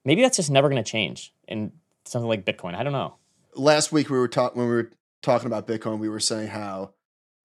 Maybe 0.04 0.22
that's 0.22 0.36
just 0.38 0.50
never 0.50 0.68
going 0.70 0.82
to 0.82 0.90
change 0.90 1.34
in 1.46 1.72
something 2.04 2.28
like 2.28 2.46
Bitcoin. 2.46 2.74
I 2.74 2.82
don't 2.82 2.94
know. 2.94 3.16
last 3.54 3.92
week 3.92 4.08
we 4.08 4.16
were 4.18 4.28
talking 4.28 4.62
when 4.62 4.70
we 4.70 4.74
were 4.76 4.90
talking 5.22 5.46
about 5.46 5.66
Bitcoin, 5.66 5.98
we 5.98 6.08
were 6.08 6.20
saying 6.20 6.48
how, 6.48 6.94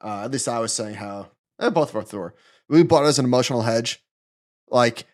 uh, 0.04 0.24
at 0.24 0.32
least 0.32 0.48
I 0.48 0.60
was 0.60 0.74
saying 0.74 0.96
how, 0.96 1.30
eh, 1.60 1.70
both 1.70 1.96
of 1.96 2.04
us 2.04 2.14
were, 2.14 2.36
we 2.70 2.84
bought 2.84 3.04
it 3.04 3.08
as 3.08 3.20
an 3.20 3.26
emotional 3.26 3.62
hedge. 3.62 4.04
Like 4.70 5.06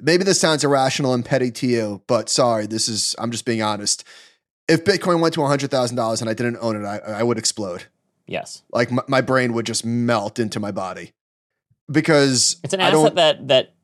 maybe 0.00 0.24
this 0.24 0.40
sounds 0.40 0.64
irrational 0.64 1.14
and 1.14 1.24
petty 1.24 1.50
to 1.50 1.66
you, 1.66 2.02
but 2.06 2.28
sorry, 2.28 2.66
this 2.66 2.88
is 2.88 3.14
I'm 3.18 3.30
just 3.30 3.44
being 3.44 3.62
honest. 3.62 4.04
If 4.68 4.84
Bitcoin 4.84 5.20
went 5.20 5.34
to 5.34 5.44
hundred 5.44 5.70
thousand 5.70 5.96
dollars 5.96 6.20
and 6.20 6.28
I 6.28 6.34
didn't 6.34 6.58
own 6.60 6.76
it, 6.76 6.86
I, 6.86 6.98
I 6.98 7.22
would 7.22 7.38
explode. 7.38 7.84
Yes. 8.26 8.62
Like 8.72 8.90
my, 8.90 9.02
my 9.06 9.20
brain 9.20 9.52
would 9.52 9.66
just 9.66 9.84
melt 9.84 10.38
into 10.38 10.58
my 10.58 10.72
body 10.72 11.12
because 11.90 12.56
It's 12.64 12.74
an 12.74 12.80
asset 12.80 13.14
that, 13.14 13.48
that 13.48 13.74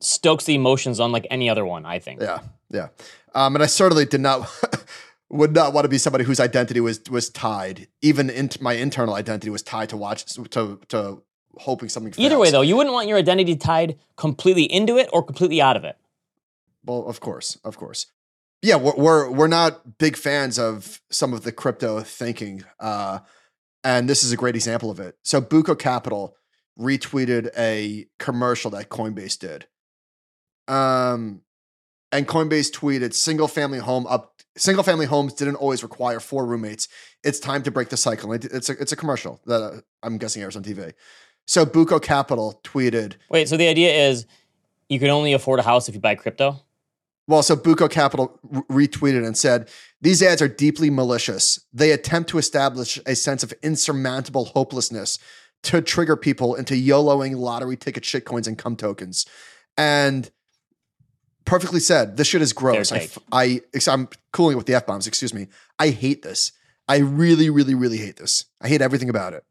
stokes 0.00 0.44
the 0.44 0.54
emotions 0.54 1.00
unlike 1.00 1.26
any 1.30 1.50
other 1.50 1.64
one, 1.64 1.84
I 1.84 1.98
think. 1.98 2.20
Yeah, 2.20 2.40
yeah. 2.70 2.88
Um, 3.34 3.56
and 3.56 3.62
I 3.62 3.66
certainly 3.66 4.04
did 4.04 4.20
not 4.20 4.48
would 5.34 5.52
not 5.52 5.72
want 5.72 5.84
to 5.84 5.88
be 5.88 5.98
somebody 5.98 6.24
whose 6.24 6.38
identity 6.38 6.80
was 6.80 7.00
was 7.10 7.28
tied. 7.28 7.88
Even 8.02 8.30
into 8.30 8.62
my 8.62 8.74
internal 8.74 9.14
identity 9.14 9.50
was 9.50 9.62
tied 9.62 9.88
to 9.88 9.96
watch 9.96 10.24
to 10.26 10.80
to 10.88 11.22
hoping 11.58 11.88
something. 11.88 12.14
Either 12.16 12.38
way, 12.38 12.50
though, 12.50 12.60
you 12.60 12.76
wouldn't 12.76 12.94
want 12.94 13.08
your 13.08 13.18
identity 13.18 13.56
tied 13.56 13.98
completely 14.16 14.64
into 14.64 14.96
it 14.96 15.08
or 15.12 15.22
completely 15.22 15.60
out 15.60 15.76
of 15.76 15.84
it. 15.84 15.96
Well, 16.84 17.06
of 17.06 17.20
course, 17.20 17.58
of 17.64 17.76
course. 17.76 18.06
Yeah, 18.62 18.76
we're 18.76 18.94
we're, 18.96 19.30
we're 19.30 19.48
not 19.48 19.98
big 19.98 20.16
fans 20.16 20.58
of 20.58 21.00
some 21.10 21.32
of 21.32 21.42
the 21.42 21.52
crypto 21.52 22.00
thinking, 22.00 22.64
uh, 22.78 23.18
and 23.82 24.08
this 24.08 24.22
is 24.22 24.32
a 24.32 24.36
great 24.36 24.54
example 24.54 24.90
of 24.90 25.00
it. 25.00 25.18
So, 25.22 25.40
Buco 25.40 25.78
Capital 25.78 26.36
retweeted 26.78 27.50
a 27.58 28.06
commercial 28.18 28.70
that 28.70 28.88
Coinbase 28.88 29.38
did, 29.38 29.66
um, 30.68 31.42
and 32.12 32.26
Coinbase 32.28 32.72
tweeted, 32.72 33.14
"Single 33.14 33.48
family 33.48 33.80
home 33.80 34.06
up." 34.06 34.30
Single 34.56 34.84
family 34.84 35.06
homes 35.06 35.34
didn't 35.34 35.56
always 35.56 35.82
require 35.82 36.20
four 36.20 36.46
roommates. 36.46 36.88
It's 37.24 37.40
time 37.40 37.62
to 37.64 37.70
break 37.70 37.88
the 37.88 37.96
cycle. 37.96 38.32
It's 38.32 38.68
a 38.68 38.72
it's 38.80 38.92
a 38.92 38.96
commercial 38.96 39.40
that 39.46 39.62
uh, 39.62 39.80
I'm 40.02 40.18
guessing 40.18 40.42
airs 40.42 40.56
on 40.56 40.62
TV. 40.62 40.92
So 41.46 41.66
Buco 41.66 42.00
Capital 42.00 42.60
tweeted, 42.64 43.14
Wait, 43.28 43.48
so 43.48 43.56
the 43.56 43.68
idea 43.68 43.92
is 43.92 44.26
you 44.88 44.98
can 44.98 45.10
only 45.10 45.32
afford 45.32 45.58
a 45.58 45.62
house 45.62 45.88
if 45.88 45.94
you 45.94 46.00
buy 46.00 46.14
crypto? 46.14 46.60
Well, 47.26 47.42
so 47.42 47.56
Buco 47.56 47.90
Capital 47.90 48.38
re- 48.68 48.86
retweeted 48.86 49.26
and 49.26 49.36
said, 49.36 49.68
These 50.00 50.22
ads 50.22 50.42
are 50.42 50.48
deeply 50.48 50.90
malicious. 50.90 51.58
They 51.72 51.90
attempt 51.90 52.30
to 52.30 52.38
establish 52.38 53.00
a 53.06 53.14
sense 53.14 53.42
of 53.42 53.52
insurmountable 53.62 54.46
hopelessness 54.46 55.18
to 55.64 55.80
trigger 55.80 56.16
people 56.16 56.54
into 56.54 56.74
YOLOing 56.74 57.36
lottery 57.36 57.76
ticket 57.76 58.04
shitcoins 58.04 58.46
and 58.46 58.58
cum 58.58 58.76
tokens. 58.76 59.26
And 59.76 60.30
perfectly 61.44 61.80
said, 61.80 62.16
this 62.16 62.28
shit 62.28 62.42
is 62.42 62.52
gross. 62.52 62.92
I, 62.92 63.08
I, 63.32 63.60
I'm 63.88 64.08
cooling 64.32 64.56
with 64.56 64.66
the 64.66 64.74
F 64.74 64.86
bombs, 64.86 65.06
excuse 65.06 65.34
me. 65.34 65.48
I 65.78 65.90
hate 65.90 66.22
this. 66.22 66.52
I 66.88 66.98
really, 66.98 67.50
really, 67.50 67.74
really 67.74 67.98
hate 67.98 68.16
this. 68.16 68.44
I 68.60 68.68
hate 68.68 68.82
everything 68.82 69.08
about 69.08 69.32
it. 69.32 69.44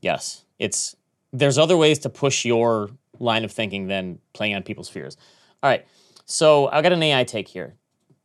Yes. 0.00 0.44
It's 0.58 0.96
there's 1.32 1.58
other 1.58 1.76
ways 1.76 1.98
to 2.00 2.10
push 2.10 2.44
your 2.44 2.90
line 3.18 3.44
of 3.44 3.52
thinking 3.52 3.86
than 3.86 4.18
playing 4.32 4.54
on 4.54 4.62
people's 4.62 4.88
fears. 4.88 5.16
All 5.62 5.70
right. 5.70 5.86
So 6.24 6.68
I've 6.68 6.82
got 6.82 6.92
an 6.92 7.02
AI 7.02 7.24
take 7.24 7.48
here. 7.48 7.74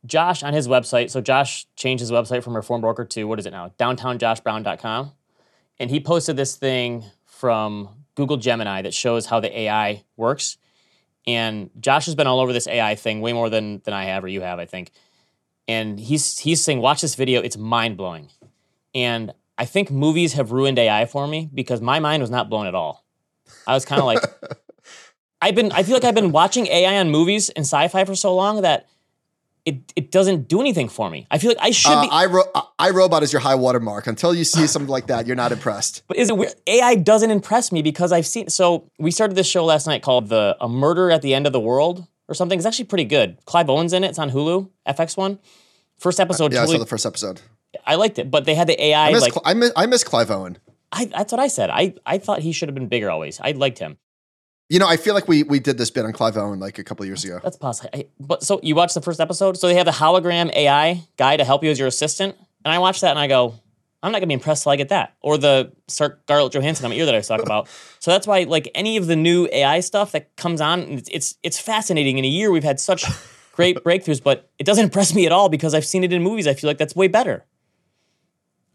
Josh 0.04 0.42
on 0.42 0.54
his 0.54 0.68
website. 0.68 1.10
So 1.10 1.20
Josh 1.20 1.66
changed 1.76 2.00
his 2.00 2.12
website 2.12 2.42
from 2.42 2.54
Reformed 2.54 2.82
Broker 2.82 3.04
to 3.04 3.24
what 3.24 3.38
is 3.38 3.46
it 3.46 3.50
now? 3.50 3.72
DowntownJoshBrown.com. 3.78 5.12
And 5.78 5.90
he 5.90 6.00
posted 6.00 6.36
this 6.36 6.56
thing 6.56 7.04
from 7.24 7.88
Google 8.14 8.36
Gemini 8.36 8.82
that 8.82 8.94
shows 8.94 9.26
how 9.26 9.40
the 9.40 9.56
AI 9.58 10.04
works. 10.16 10.56
And 11.26 11.70
Josh 11.80 12.06
has 12.06 12.14
been 12.14 12.26
all 12.26 12.40
over 12.40 12.52
this 12.52 12.68
AI 12.68 12.94
thing 12.94 13.20
way 13.20 13.32
more 13.32 13.50
than 13.50 13.80
than 13.84 13.94
I 13.94 14.04
have 14.04 14.24
or 14.24 14.28
you 14.28 14.42
have, 14.42 14.58
I 14.58 14.66
think. 14.66 14.90
And 15.68 15.98
he's 15.98 16.38
he's 16.38 16.62
saying, 16.62 16.80
watch 16.80 17.00
this 17.00 17.14
video, 17.14 17.40
it's 17.40 17.56
mind 17.56 17.96
blowing. 17.96 18.28
And 18.94 19.32
I 19.58 19.64
think 19.64 19.90
movies 19.90 20.34
have 20.34 20.52
ruined 20.52 20.78
AI 20.78 21.06
for 21.06 21.26
me 21.26 21.50
because 21.52 21.80
my 21.80 21.98
mind 21.98 22.20
was 22.22 22.30
not 22.30 22.48
blown 22.48 22.66
at 22.66 22.74
all. 22.74 23.04
I 23.66 23.74
was 23.74 23.84
kind 23.84 24.00
of 24.00 24.06
like, 24.06 24.22
I've 25.42 25.54
been, 25.54 25.72
I 25.72 25.82
feel 25.82 25.94
like 25.94 26.04
I've 26.04 26.14
been 26.14 26.32
watching 26.32 26.66
AI 26.66 26.98
on 26.98 27.10
movies 27.10 27.50
and 27.50 27.64
sci-fi 27.64 28.04
for 28.04 28.14
so 28.14 28.34
long 28.34 28.62
that 28.62 28.88
it 29.66 29.92
it 29.96 30.10
doesn't 30.10 30.48
do 30.48 30.60
anything 30.60 30.88
for 30.88 31.10
me. 31.10 31.26
I 31.30 31.38
feel 31.38 31.50
like 31.50 31.58
I 31.60 31.70
should 31.72 31.92
Uh, 31.92 32.02
be. 32.02 32.08
I, 32.10 32.26
ro- 32.26 32.50
I 32.78 32.90
Robot 32.90 33.22
is 33.22 33.32
your 33.32 33.40
high 33.40 33.56
watermark. 33.56 34.06
Until 34.06 34.34
you 34.34 34.44
see 34.44 34.66
something 34.66 34.88
like 34.88 35.08
that, 35.08 35.26
you're 35.26 35.36
not 35.36 35.52
impressed. 35.52 36.02
But 36.08 36.16
is 36.16 36.30
it 36.30 36.36
weird? 36.36 36.54
AI 36.66 36.94
doesn't 36.94 37.30
impress 37.30 37.72
me 37.72 37.82
because 37.82 38.12
I've 38.12 38.26
seen. 38.26 38.48
So 38.48 38.90
we 38.98 39.10
started 39.10 39.36
this 39.36 39.46
show 39.48 39.64
last 39.64 39.86
night 39.86 40.02
called 40.02 40.28
"The 40.28 40.56
A 40.60 40.68
Murder 40.68 41.10
at 41.10 41.20
the 41.20 41.34
End 41.34 41.46
of 41.46 41.52
the 41.52 41.60
World," 41.60 42.06
or 42.28 42.34
something. 42.34 42.58
It's 42.58 42.64
actually 42.66 42.86
pretty 42.86 43.04
good. 43.04 43.44
Clive 43.44 43.68
Owen's 43.68 43.92
in 43.92 44.04
it. 44.04 44.08
It's 44.08 44.18
on 44.18 44.30
Hulu, 44.30 44.70
FX1. 44.88 45.38
First 45.98 46.20
episode, 46.20 46.52
Yeah, 46.52 46.62
I 46.62 46.66
saw 46.66 46.78
the 46.78 46.86
first 46.86 47.04
episode. 47.06 47.40
I 47.84 47.96
liked 47.96 48.18
it, 48.18 48.30
but 48.30 48.44
they 48.44 48.54
had 48.54 48.68
the 48.68 48.82
AI. 48.82 49.08
I 49.08 49.12
miss, 49.12 49.20
like, 49.22 49.32
Cl- 49.32 49.42
I 49.44 49.54
miss, 49.54 49.72
I 49.76 49.86
miss 49.86 50.04
Clive 50.04 50.30
Owen. 50.30 50.58
I, 50.92 51.06
that's 51.06 51.32
what 51.32 51.40
I 51.40 51.48
said. 51.48 51.68
I, 51.70 51.94
I 52.06 52.18
thought 52.18 52.38
he 52.40 52.52
should 52.52 52.68
have 52.68 52.74
been 52.74 52.88
bigger 52.88 53.10
always. 53.10 53.40
I 53.40 53.50
liked 53.52 53.78
him. 53.78 53.98
You 54.68 54.80
know, 54.80 54.88
I 54.88 54.96
feel 54.96 55.14
like 55.14 55.28
we 55.28 55.44
we 55.44 55.60
did 55.60 55.78
this 55.78 55.90
bit 55.90 56.04
on 56.04 56.12
Clive 56.12 56.36
Owen 56.36 56.58
like 56.58 56.78
a 56.78 56.84
couple 56.84 57.04
of 57.04 57.08
years 57.08 57.24
ago. 57.24 57.40
That's 57.42 57.56
possible. 57.56 57.90
I, 57.94 58.06
but 58.18 58.42
so 58.42 58.58
you 58.62 58.74
watched 58.74 58.94
the 58.94 59.00
first 59.00 59.20
episode. 59.20 59.56
So 59.56 59.68
they 59.68 59.74
have 59.74 59.86
the 59.86 59.92
hologram 59.92 60.52
AI 60.54 61.02
guy 61.16 61.36
to 61.36 61.44
help 61.44 61.62
you 61.62 61.70
as 61.70 61.78
your 61.78 61.88
assistant, 61.88 62.36
and 62.64 62.74
I 62.74 62.78
watched 62.78 63.02
that 63.02 63.10
and 63.10 63.18
I 63.18 63.28
go, 63.28 63.54
I'm 64.02 64.10
not 64.12 64.18
gonna 64.18 64.26
be 64.26 64.34
impressed 64.34 64.64
till 64.64 64.72
I 64.72 64.76
get 64.76 64.88
that, 64.88 65.14
or 65.20 65.38
the 65.38 65.72
Scarlett 65.88 66.52
Johansson 66.52 66.84
on 66.84 66.90
my 66.90 66.96
ear 66.96 67.06
that 67.06 67.14
I 67.14 67.20
talk 67.20 67.42
about. 67.42 67.68
So 67.98 68.12
that's 68.12 68.24
why, 68.24 68.44
like 68.44 68.70
any 68.72 68.98
of 68.98 69.08
the 69.08 69.16
new 69.16 69.48
AI 69.50 69.80
stuff 69.80 70.12
that 70.12 70.36
comes 70.36 70.60
on, 70.60 70.82
it's 70.82 71.08
it's, 71.10 71.34
it's 71.42 71.58
fascinating. 71.58 72.18
In 72.18 72.24
a 72.24 72.28
year, 72.28 72.52
we've 72.52 72.62
had 72.62 72.78
such 72.78 73.04
great 73.52 73.78
breakthroughs, 73.78 74.22
but 74.22 74.48
it 74.60 74.64
doesn't 74.64 74.84
impress 74.84 75.12
me 75.12 75.26
at 75.26 75.32
all 75.32 75.48
because 75.48 75.74
I've 75.74 75.84
seen 75.84 76.04
it 76.04 76.12
in 76.12 76.22
movies. 76.22 76.46
I 76.46 76.54
feel 76.54 76.70
like 76.70 76.78
that's 76.78 76.94
way 76.94 77.08
better. 77.08 77.44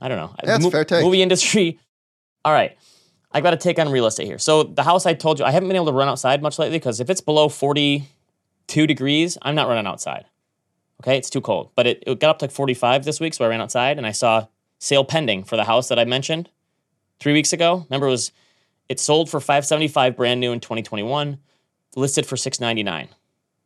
I 0.01 0.09
don't 0.09 0.17
know. 0.17 0.35
Yeah, 0.43 0.57
it's 0.57 0.65
a 0.65 0.71
fair 0.71 0.83
take. 0.83 1.05
Movie 1.05 1.21
industry. 1.21 1.79
All 2.43 2.51
right. 2.51 2.77
I 3.33 3.41
got 3.41 3.51
to 3.51 3.57
take 3.57 3.79
on 3.79 3.89
real 3.89 4.05
estate 4.05 4.25
here. 4.25 4.37
So 4.37 4.63
the 4.63 4.83
house 4.83 5.05
I 5.05 5.13
told 5.13 5.39
you, 5.39 5.45
I 5.45 5.51
haven't 5.51 5.69
been 5.69 5.75
able 5.75 5.85
to 5.87 5.93
run 5.93 6.09
outside 6.09 6.41
much 6.41 6.59
lately 6.59 6.77
because 6.77 6.99
if 6.99 7.09
it's 7.09 7.21
below 7.21 7.47
42 7.49 8.87
degrees, 8.87 9.37
I'm 9.41 9.55
not 9.55 9.67
running 9.67 9.87
outside. 9.87 10.25
Okay, 11.01 11.17
it's 11.17 11.29
too 11.29 11.41
cold. 11.41 11.71
But 11.75 11.87
it, 11.87 12.03
it 12.05 12.19
got 12.19 12.31
up 12.31 12.39
to 12.39 12.45
like 12.45 12.51
45 12.51 13.05
this 13.05 13.19
week, 13.19 13.33
so 13.33 13.45
I 13.45 13.47
ran 13.47 13.61
outside 13.61 13.97
and 13.97 14.05
I 14.05 14.11
saw 14.11 14.47
sale 14.79 15.05
pending 15.05 15.43
for 15.43 15.55
the 15.55 15.63
house 15.63 15.87
that 15.87 15.97
I 15.97 16.05
mentioned 16.05 16.49
three 17.19 17.33
weeks 17.33 17.53
ago. 17.53 17.85
Remember, 17.89 18.07
it 18.07 18.11
was 18.11 18.31
it 18.89 18.99
sold 18.99 19.29
for 19.29 19.39
575 19.39 20.17
brand 20.17 20.41
new 20.41 20.51
in 20.51 20.59
2021, 20.59 21.37
listed 21.95 22.25
for 22.25 22.35
699. 22.35 23.07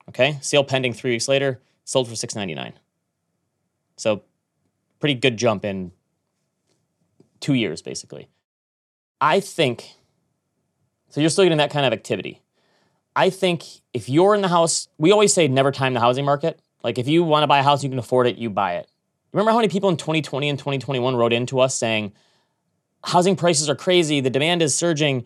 Okay, 0.09 0.38
sale 0.41 0.63
pending 0.63 0.93
three 0.93 1.11
weeks 1.11 1.28
later, 1.28 1.59
sold 1.84 2.07
for 2.07 2.16
699. 2.16 2.80
So 3.97 4.22
pretty 4.99 5.16
good 5.16 5.38
jump 5.38 5.66
in 5.66 5.91
two 7.39 7.53
years, 7.55 7.82
basically. 7.82 8.30
I 9.26 9.39
think 9.39 9.95
so. 11.09 11.19
You're 11.19 11.32
still 11.32 11.45
getting 11.45 11.57
that 11.57 11.71
kind 11.71 11.84
of 11.84 11.93
activity. 11.93 12.43
I 13.15 13.32
think 13.32 13.63
if 13.91 14.07
you're 14.07 14.36
in 14.36 14.41
the 14.41 14.47
house, 14.49 14.88
we 14.99 15.11
always 15.11 15.34
say 15.34 15.47
never 15.47 15.71
time 15.71 15.95
the 15.95 15.99
housing 15.99 16.26
market. 16.26 16.59
Like 16.84 16.99
if 16.99 17.07
you 17.07 17.23
want 17.23 17.41
to 17.41 17.47
buy 17.47 17.57
a 17.57 17.63
house, 17.63 17.84
you 17.84 17.89
can 17.89 17.97
afford 17.97 18.28
it, 18.28 18.38
you 18.38 18.51
buy 18.51 18.76
it. 18.76 18.88
Remember 19.32 19.49
how 19.49 19.57
many 19.57 19.69
people 19.69 19.89
in 19.89 19.97
2020 19.97 20.47
and 20.47 20.59
2021 20.59 21.15
wrote 21.15 21.34
into 21.34 21.59
us 21.59 21.73
saying, 21.73 22.13
housing 23.03 23.36
prices 23.36 23.67
are 23.67 23.76
crazy, 23.76 24.19
the 24.19 24.30
demand 24.30 24.61
is 24.61 24.76
surging. 24.76 25.26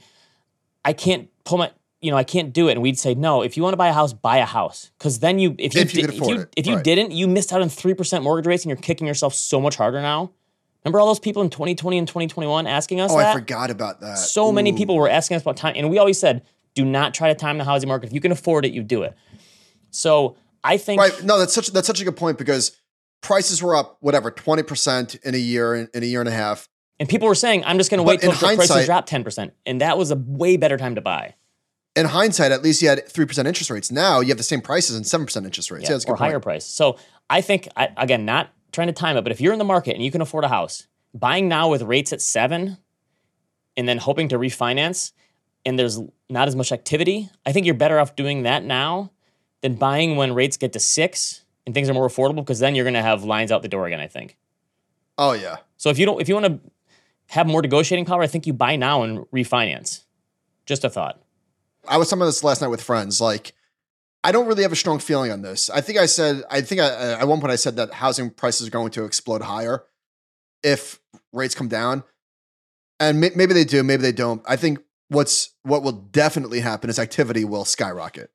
I 0.86 0.94
can't 0.94 1.28
pull 1.44 1.58
my, 1.58 1.72
you 2.00 2.10
know, 2.10 2.16
I 2.16 2.24
can't 2.24 2.54
do 2.54 2.70
it. 2.70 2.74
And 2.74 2.82
we'd 2.82 2.98
say, 2.98 3.16
no, 3.16 3.42
if 3.42 3.58
you 3.58 3.64
want 3.64 3.74
to 3.74 3.78
buy 3.78 3.90
a 3.90 3.94
house, 3.94 4.14
buy 4.14 4.38
a 4.38 4.46
house. 4.46 4.92
Because 4.98 5.20
then 5.20 5.40
you, 5.40 5.56
if 5.60 5.76
you, 5.76 5.82
If 5.82 5.94
you 5.94 6.08
di- 6.08 6.16
if 6.16 6.22
you, 6.22 6.48
if 6.56 6.68
you 6.68 6.76
right. 6.76 6.84
didn't, 6.86 7.12
you 7.12 7.28
missed 7.28 7.52
out 7.52 7.62
on 7.62 7.68
3% 7.68 8.24
mortgage 8.24 8.48
rates 8.48 8.64
and 8.64 8.70
you're 8.70 8.78
kicking 8.78 9.08
yourself 9.08 9.34
so 9.34 9.60
much 9.60 9.76
harder 9.76 10.02
now. 10.02 10.32
Remember 10.84 11.00
all 11.00 11.08
those 11.08 11.20
people 11.20 11.42
in 11.42 11.50
2020 11.50 11.98
and 11.98 12.08
2021 12.08 12.66
asking 12.68 13.02
us 13.02 13.12
Oh, 13.12 13.18
that? 13.18 13.32
I 13.32 13.34
forgot 13.34 13.70
about 13.70 14.00
that. 14.02 14.18
So 14.18 14.52
many 14.52 14.74
people 14.74 14.96
were 14.96 15.10
asking 15.10 15.36
us 15.36 15.42
about 15.42 15.58
time, 15.58 15.74
and 15.76 15.90
we 15.90 15.98
always 15.98 16.18
said, 16.20 16.44
do 16.74 16.86
not 16.86 17.14
try 17.14 17.28
to 17.28 17.36
time 17.36 17.58
the 17.58 17.64
housing 17.66 17.90
market. 17.90 18.08
If 18.08 18.14
you 18.14 18.22
can 18.22 18.32
afford 18.32 18.66
it, 18.66 18.72
you 18.72 18.84
do 18.84 19.04
it. 19.04 19.14
So 19.92 20.38
I 20.64 20.78
think 20.78 21.02
Right. 21.02 21.24
No, 21.24 21.40
that's 21.40 21.54
such 21.54 21.72
that's 21.72 21.88
such 21.88 22.02
a 22.02 22.06
good 22.06 22.16
point 22.16 22.38
because 22.38 22.78
prices 23.22 23.62
were 23.62 23.76
up 23.76 23.98
whatever 24.02 24.32
twenty 24.32 24.64
percent 24.64 25.16
in 25.24 25.36
a 25.36 25.38
year 25.38 25.74
in, 25.76 25.90
in 25.94 26.04
a 26.04 26.06
year 26.06 26.20
and 26.22 26.30
a 26.30 26.34
half. 26.34 26.70
And 27.00 27.08
people 27.10 27.28
were 27.28 27.36
saying, 27.36 27.64
I'm 27.66 27.78
just 27.78 27.90
going 27.90 28.00
to 28.00 28.04
wait 28.04 28.22
until 28.24 28.34
the 28.34 28.56
prices 28.58 28.86
drop 28.86 29.08
10%. 29.08 29.52
And 29.66 29.80
that 29.80 29.98
was 29.98 30.12
a 30.12 30.18
way 30.18 30.58
better 30.58 30.76
time 30.78 30.96
to 30.96 31.02
buy. 31.02 31.36
In 31.96 32.06
hindsight, 32.06 32.52
at 32.52 32.62
least 32.62 32.82
you 32.82 32.90
had 32.90 33.08
three 33.08 33.26
percent 33.26 33.48
interest 33.48 33.70
rates. 33.70 33.90
Now 33.92 34.20
you 34.20 34.28
have 34.30 34.38
the 34.38 34.44
same 34.44 34.62
prices 34.62 34.96
and 34.96 35.08
seven 35.08 35.26
percent 35.26 35.46
interest 35.46 35.72
rates. 35.72 35.84
Yeah, 35.84 35.90
Yeah, 35.90 35.94
that's 35.96 36.04
a 36.04 36.08
good 36.08 36.14
or 36.14 36.18
higher 36.18 36.32
point. 36.34 36.44
price. 36.44 36.66
So 36.66 36.98
I 37.30 37.42
think, 37.42 37.68
I, 37.78 37.90
again, 37.98 38.26
not 38.26 38.50
trying 38.72 38.88
to 38.88 38.94
time 38.94 39.18
it, 39.18 39.22
but 39.22 39.32
if 39.32 39.42
you're 39.42 39.54
in 39.54 39.60
the 39.60 39.66
market 39.66 39.96
and 39.96 40.04
you 40.04 40.12
can 40.12 40.22
afford 40.22 40.44
a 40.44 40.48
house, 40.48 40.88
buying 41.14 41.48
now 41.48 41.70
with 41.70 41.82
rates 41.82 42.14
at 42.14 42.22
seven 42.22 42.78
and 43.76 43.88
then 43.88 43.98
hoping 43.98 44.30
to 44.30 44.38
refinance 44.38 45.12
and 45.66 45.78
there's 45.78 46.00
not 46.30 46.48
as 46.48 46.56
much 46.56 46.72
activity, 46.72 47.30
I 47.46 47.52
think 47.52 47.66
you're 47.66 47.76
better 47.76 48.00
off 48.00 48.16
doing 48.16 48.44
that 48.44 48.64
now 48.64 49.12
than 49.62 49.76
buying 49.76 50.16
when 50.16 50.34
rates 50.34 50.58
get 50.58 50.74
to 50.74 50.80
six 50.80 51.44
and 51.66 51.76
things 51.76 51.90
are 51.90 51.94
more 51.94 52.08
affordable 52.08 52.38
because 52.38 52.60
then 52.60 52.76
you're 52.76 52.86
going 52.86 52.94
to 52.94 53.02
have 53.02 53.24
lines 53.24 53.52
out 53.52 53.62
the 53.62 53.68
door 53.68 53.88
again, 53.88 54.00
I 54.00 54.08
think. 54.08 54.38
Oh 55.18 55.34
yeah. 55.34 55.58
So 55.78 55.90
if 55.90 56.00
you 56.00 56.06
don't, 56.06 56.22
if 56.22 56.30
you 56.30 56.36
want 56.36 56.46
to 56.46 56.60
have 57.28 57.46
more 57.46 57.62
negotiating 57.62 58.06
power, 58.06 58.22
I 58.22 58.28
think 58.28 58.48
you 58.48 58.54
buy 58.54 58.76
now 58.76 59.04
and 59.04 59.20
refinance. 59.34 60.04
Just 60.66 60.84
a 60.84 60.90
thought. 60.90 61.22
I 61.88 61.98
was 61.98 62.10
talking 62.10 62.22
about 62.22 62.28
this 62.28 62.44
last 62.44 62.62
night 62.62 62.70
with 62.70 62.82
friends. 62.82 63.20
Like, 63.20 63.54
I 64.24 64.32
don't 64.32 64.48
really 64.48 64.64
have 64.64 64.72
a 64.72 64.78
strong 64.78 65.00
feeling 65.00 65.32
on 65.32 65.42
this. 65.42 65.70
I 65.70 65.82
think 65.82 65.98
I 65.98 66.06
said, 66.06 66.44
I 66.50 66.62
think 66.62 66.82
I, 66.82 67.14
at 67.14 67.28
one 67.28 67.40
point 67.40 67.52
I 67.52 67.56
said 67.56 67.78
that 67.78 67.94
housing 67.94 68.30
prices 68.30 68.68
are 68.68 68.72
going 68.72 68.92
to 68.92 69.06
explode 69.06 69.42
higher 69.42 69.86
if 70.62 71.00
rates 71.32 71.56
come 71.56 71.70
down, 71.70 72.04
and 73.00 73.22
may, 73.22 73.32
maybe 73.36 73.54
they 73.54 73.64
do, 73.64 73.82
maybe 73.82 74.02
they 74.02 74.12
don't. 74.12 74.42
I 74.46 74.58
think 74.58 74.80
what's 75.08 75.52
what 75.64 75.84
will 75.84 75.94
definitely 75.94 76.60
happen 76.60 76.90
is 76.90 77.00
activity 77.00 77.46
will 77.46 77.66
skyrocket. 77.66 78.32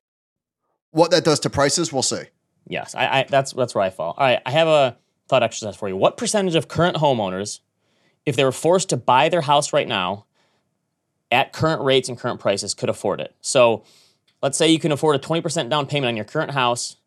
What 0.91 1.11
that 1.11 1.23
does 1.23 1.39
to 1.41 1.49
prices, 1.49 1.93
we'll 1.93 2.03
see. 2.03 2.23
Yes, 2.67 2.95
I, 2.95 3.19
I 3.19 3.25
that's 3.29 3.53
that's 3.53 3.75
where 3.75 3.83
I 3.83 3.89
fall. 3.91 4.15
All 4.17 4.25
right, 4.25 4.41
I 4.45 4.51
have 4.51 4.67
a 4.67 4.97
thought 5.27 5.43
exercise 5.43 5.75
for 5.75 5.87
you. 5.87 5.95
What 5.95 6.17
percentage 6.17 6.55
of 6.55 6.67
current 6.67 6.97
homeowners, 6.97 7.59
if 8.25 8.35
they 8.35 8.43
were 8.43 8.51
forced 8.51 8.89
to 8.89 8.97
buy 8.97 9.29
their 9.29 9.41
house 9.41 9.73
right 9.73 9.87
now, 9.87 10.25
at 11.31 11.53
current 11.53 11.81
rates 11.83 12.09
and 12.09 12.17
current 12.17 12.39
prices, 12.39 12.73
could 12.73 12.89
afford 12.89 13.21
it? 13.21 13.35
So, 13.41 13.83
let's 14.45 14.59
say 14.59 14.69
you 14.69 14.77
can 14.77 14.91
afford 14.91 15.15
a 15.15 15.19
twenty 15.19 15.41
percent 15.41 15.71
down 15.71 15.87
payment 15.87 16.07
on 16.07 16.15
your 16.15 16.23
current 16.23 16.51
house, 16.51 16.97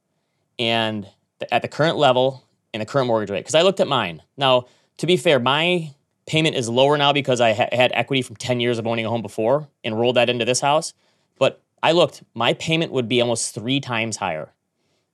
and 0.58 1.04
th- 1.38 1.48
at 1.52 1.62
the 1.62 1.68
current 1.68 1.96
level 1.96 2.44
and 2.74 2.80
the 2.80 2.84
current 2.84 3.06
mortgage 3.06 3.30
rate. 3.30 3.38
Because 3.38 3.54
I 3.54 3.62
looked 3.62 3.78
at 3.78 3.86
mine. 3.86 4.22
Now, 4.36 4.66
to 4.96 5.06
be 5.06 5.16
fair, 5.16 5.38
my 5.38 5.94
payment 6.26 6.56
is 6.56 6.68
lower 6.68 6.98
now 6.98 7.12
because 7.12 7.40
I 7.40 7.52
ha- 7.52 7.68
had 7.70 7.92
equity 7.94 8.22
from 8.22 8.34
ten 8.34 8.58
years 8.58 8.76
of 8.80 8.88
owning 8.88 9.06
a 9.06 9.08
home 9.08 9.22
before 9.22 9.68
and 9.84 9.96
rolled 9.96 10.16
that 10.16 10.28
into 10.28 10.44
this 10.44 10.60
house. 10.60 10.94
But 11.38 11.62
I 11.80 11.92
looked, 11.92 12.24
my 12.34 12.54
payment 12.54 12.90
would 12.90 13.08
be 13.08 13.20
almost 13.20 13.54
three 13.54 13.78
times 13.78 14.16
higher 14.16 14.52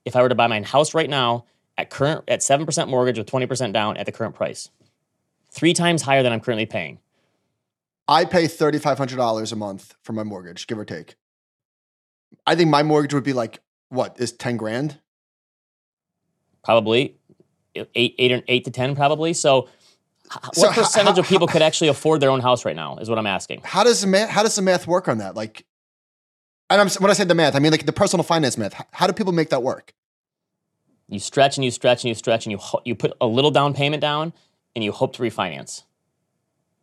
if 0.06 0.16
I 0.16 0.22
were 0.22 0.30
to 0.30 0.34
buy 0.34 0.46
my 0.46 0.62
house 0.62 0.94
right 0.94 1.10
now 1.10 1.44
at 1.76 1.90
current 1.90 2.24
at 2.26 2.42
seven 2.42 2.64
percent 2.64 2.88
mortgage 2.88 3.18
with 3.18 3.26
twenty 3.26 3.44
percent 3.44 3.74
down 3.74 3.98
at 3.98 4.06
the 4.06 4.12
current 4.12 4.34
price, 4.34 4.70
three 5.50 5.74
times 5.74 6.00
higher 6.00 6.22
than 6.22 6.32
I'm 6.32 6.40
currently 6.40 6.64
paying. 6.64 7.00
I 8.08 8.24
pay 8.24 8.46
thirty 8.46 8.78
five 8.78 8.96
hundred 8.96 9.16
dollars 9.16 9.52
a 9.52 9.56
month 9.56 9.94
for 10.00 10.14
my 10.14 10.22
mortgage, 10.22 10.66
give 10.66 10.78
or 10.78 10.86
take. 10.86 11.16
I 12.46 12.54
think 12.54 12.70
my 12.70 12.82
mortgage 12.82 13.14
would 13.14 13.24
be 13.24 13.32
like 13.32 13.60
what 13.88 14.18
is 14.18 14.32
ten 14.32 14.56
grand? 14.56 14.98
Probably 16.62 17.16
eight, 17.74 18.14
eight, 18.18 18.32
or 18.32 18.42
eight 18.48 18.64
to 18.64 18.70
ten, 18.70 18.94
probably. 18.94 19.32
So, 19.32 19.68
what 20.56 20.74
percentage 20.74 21.14
ho- 21.14 21.20
of 21.20 21.26
people 21.26 21.46
could 21.46 21.62
actually 21.62 21.88
afford 21.88 22.20
their 22.20 22.30
own 22.30 22.40
house 22.40 22.64
right 22.64 22.76
now? 22.76 22.96
Is 22.96 23.08
what 23.08 23.18
I'm 23.18 23.26
asking. 23.26 23.60
How 23.64 23.84
does 23.84 24.00
the 24.00 24.06
math? 24.06 24.30
How 24.30 24.42
does 24.42 24.54
the 24.54 24.62
math 24.62 24.86
work 24.86 25.08
on 25.08 25.18
that? 25.18 25.34
Like, 25.34 25.64
and 26.70 26.80
I'm 26.80 26.88
when 27.00 27.10
I 27.10 27.14
say 27.14 27.24
the 27.24 27.34
math, 27.34 27.54
I 27.54 27.58
mean 27.58 27.72
like 27.72 27.86
the 27.86 27.92
personal 27.92 28.24
finance 28.24 28.56
math. 28.56 28.72
How, 28.72 28.86
how 28.92 29.06
do 29.06 29.12
people 29.12 29.32
make 29.32 29.50
that 29.50 29.62
work? 29.62 29.92
You 31.08 31.18
stretch 31.18 31.58
and 31.58 31.64
you 31.64 31.70
stretch 31.70 32.02
and 32.04 32.08
you 32.08 32.14
stretch 32.14 32.46
and 32.46 32.52
you 32.52 32.58
you 32.84 32.94
put 32.94 33.12
a 33.20 33.26
little 33.26 33.50
down 33.50 33.74
payment 33.74 34.00
down 34.00 34.32
and 34.74 34.82
you 34.82 34.92
hope 34.92 35.14
to 35.14 35.22
refinance, 35.22 35.82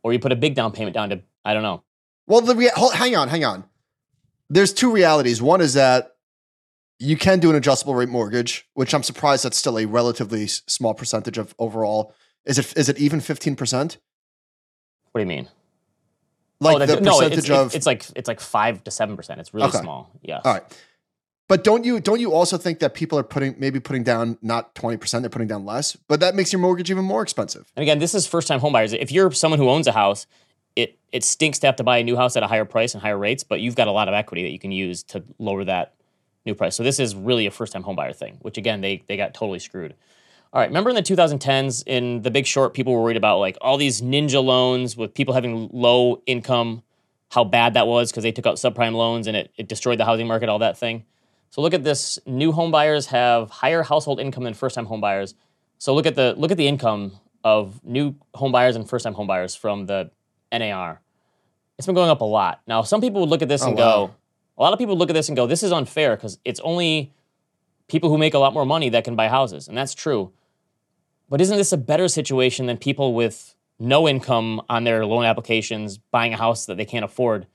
or 0.04 0.14
you 0.14 0.20
put 0.20 0.32
a 0.32 0.36
big 0.36 0.56
down 0.56 0.72
payment 0.72 0.94
down 0.94 1.10
to 1.10 1.22
I 1.44 1.54
don't 1.54 1.64
know. 1.64 1.84
Well, 2.28 2.42
the 2.42 2.92
hang 2.96 3.16
on, 3.16 3.28
hang 3.30 3.44
on. 3.44 3.64
There's 4.52 4.74
two 4.74 4.92
realities. 4.92 5.42
One 5.42 5.62
is 5.62 5.76
that 5.76 6.12
you 7.00 7.16
can 7.16 7.40
do 7.40 7.50
an 7.50 7.56
adjustable 7.56 7.96
rate 7.96 8.10
mortgage, 8.10 8.68
which 8.74 8.94
I'm 8.94 9.02
surprised 9.02 9.46
that's 9.46 9.58
still 9.58 9.80
a 9.80 9.86
relatively 9.86 10.46
small 10.48 10.94
percentage 10.94 11.38
of 11.38 11.56
overall. 11.58 12.14
Is 12.46 12.60
it 12.60 12.78
is 12.78 12.90
it 12.90 13.00
even 13.00 13.22
fifteen 13.22 13.56
percent? 13.56 13.98
What 15.12 15.20
do 15.20 15.24
you 15.24 15.28
mean? 15.28 15.48
Like 16.60 16.76
oh, 16.76 16.80
the 16.80 16.86
that- 16.88 17.02
no, 17.04 17.12
percentage 17.18 17.38
it's, 17.40 17.50
of 17.50 17.76
it's, 17.76 17.86
like 17.86 18.06
it's 18.14 18.28
like 18.28 18.42
five 18.42 18.84
to 18.84 18.92
seven 18.92 19.16
percent. 19.16 19.40
It's 19.40 19.54
really 19.54 19.70
Okay. 19.70 19.80
small. 19.80 20.12
Yeah. 20.22 20.42
all 20.44 20.54
right. 20.54 20.64
But 21.48 21.64
don't 21.64 21.86
you 21.86 22.02
don't 22.02 22.20
you 22.20 22.34
also 22.34 22.58
think 22.58 22.80
that 22.80 22.94
people 22.94 23.18
are 23.18 23.24
putting 23.24 23.56
maybe 23.58 23.80
putting 23.80 24.04
down 24.04 24.38
not 24.42 24.76
twenty 24.76 24.98
percent, 24.98 25.24
they're 25.24 25.30
putting 25.30 25.48
down 25.48 25.66
less, 25.66 25.96
but 25.96 26.20
that 26.20 26.36
makes 26.36 26.52
your 26.52 26.60
mortgage 26.60 26.92
even 26.92 27.06
more 27.06 27.22
expensive. 27.22 27.72
And 27.78 27.84
again, 27.84 28.00
this 28.00 28.14
is 28.14 28.28
first 28.28 28.50
time 28.50 28.60
homebuyers. 28.60 28.94
If 28.98 29.14
you're 29.14 29.32
someone 29.32 29.60
who 29.60 29.70
owns 29.70 29.88
a 29.88 29.94
house, 29.94 30.28
it 30.76 30.98
it 31.12 31.24
stinks 31.24 31.60
to 31.60 31.68
have 31.68 31.76
to 31.78 31.84
buy 31.84 31.98
a 31.98 32.04
new 32.04 32.16
house 32.16 32.36
at 32.36 32.44
a 32.44 32.48
higher 32.48 32.66
price 32.66 32.94
and 32.94 33.02
higher 33.02 33.18
rates, 33.18 33.44
but 33.44 33.60
you've 33.60 33.76
got 33.76 33.88
a 33.88 33.92
lot 33.92 34.08
of 34.08 34.14
equity 34.14 34.44
that 34.44 34.52
you 34.52 34.60
can 34.60 34.72
use 34.72 35.04
to 35.04 35.24
lower 35.40 35.64
that 35.66 35.94
new 36.46 36.56
price. 36.56 36.76
So 36.76 36.84
this 36.84 37.00
is 37.00 37.16
really 37.16 37.46
a 37.46 37.52
first 37.52 37.74
time 37.74 37.84
homebuyer 37.84 38.16
thing, 38.16 38.38
which 38.42 38.58
again 38.58 38.82
they 38.82 39.04
they 39.08 39.18
got 39.18 39.34
totally 39.34 39.60
screwed. 39.60 39.96
All 40.54 40.60
right, 40.60 40.70
remember 40.70 40.90
in 40.90 40.98
the 40.98 41.02
2010s 41.02 41.84
in 41.86 42.24
The 42.24 42.32
Big 42.32 42.46
Short, 42.46 42.74
people 42.74 42.94
were 42.94 43.02
worried 43.02 43.16
about 43.16 43.40
like 43.40 43.58
all 43.62 43.78
these 43.78 44.02
ninja 44.02 44.44
loans 44.44 44.98
with 44.98 45.14
people 45.14 45.34
having 45.34 45.70
low 45.72 46.22
income, 46.26 46.84
how 47.30 47.46
bad 47.46 47.74
that 47.76 47.88
was 47.88 48.12
because 48.12 48.24
they 48.24 48.34
took 48.34 48.46
out 48.46 48.58
subprime 48.58 48.94
loans 48.94 49.28
and 49.28 49.38
it, 49.38 49.52
it 49.56 49.70
destroyed 49.70 49.98
the 49.98 50.04
housing 50.04 50.28
market, 50.28 50.50
all 50.50 50.60
that 50.60 50.78
thing. 50.78 51.06
So 51.52 51.62
look 51.62 51.74
at 51.74 51.84
this: 51.84 52.20
new 52.26 52.52
home 52.52 52.72
buyers 52.72 53.08
have 53.08 53.50
higher 53.50 53.84
household 53.84 54.20
income 54.20 54.44
than 54.44 54.54
first-time 54.54 54.86
home 54.86 55.02
buyers. 55.02 55.36
So 55.78 55.94
look 55.94 56.06
at 56.06 56.16
the 56.16 56.34
look 56.38 56.52
at 56.52 56.58
the 56.58 56.68
income 56.68 57.14
of 57.44 57.84
new 57.84 58.16
home 58.36 58.52
buyers 58.52 58.76
and 58.76 58.88
first-time 58.88 59.14
home 59.14 59.28
buyers 59.28 59.56
from 59.56 59.86
the 59.86 60.12
NAR. 60.52 61.02
It's 61.78 61.86
been 61.86 61.96
going 61.96 62.10
up 62.10 62.22
a 62.22 62.26
lot. 62.26 62.62
Now, 62.68 62.82
some 62.84 63.02
people 63.02 63.22
would 63.22 63.30
look 63.30 63.42
at 63.42 63.48
this 63.48 63.64
Oh, 63.64 63.68
and 63.70 63.78
wow. 63.78 64.06
go, 64.08 64.16
A 64.58 64.62
lot 64.62 64.74
of 64.74 64.80
people 64.80 64.98
look 64.98 65.10
at 65.10 65.14
this 65.14 65.30
and 65.30 65.36
go, 65.36 65.48
this 65.48 65.64
is 65.64 65.72
unfair 65.72 66.16
because 66.16 66.38
it's 66.46 66.60
only 66.60 67.12
people 67.88 68.10
who 68.10 68.18
make 68.18 68.34
a 68.34 68.40
lot 68.40 68.54
more 68.54 68.66
money 68.66 68.90
that 68.90 69.04
can 69.04 69.16
buy 69.16 69.28
houses. 69.28 69.68
And 69.68 69.78
that's 69.78 69.94
true. 69.96 70.32
But 71.30 71.42
isn't 71.42 71.58
this 71.58 71.72
a 71.72 71.78
better 71.78 72.08
situation 72.08 72.66
than 72.68 72.78
people 72.78 73.14
with 73.14 73.56
no 73.80 74.08
income 74.08 74.62
on 74.70 74.84
their 74.84 75.06
loan 75.06 75.24
applications 75.26 75.98
buying 75.98 76.34
a 76.34 76.38
house 76.38 76.66
that 76.68 76.78
they 76.78 76.86
can't 76.86 77.06
afford? 77.06 77.48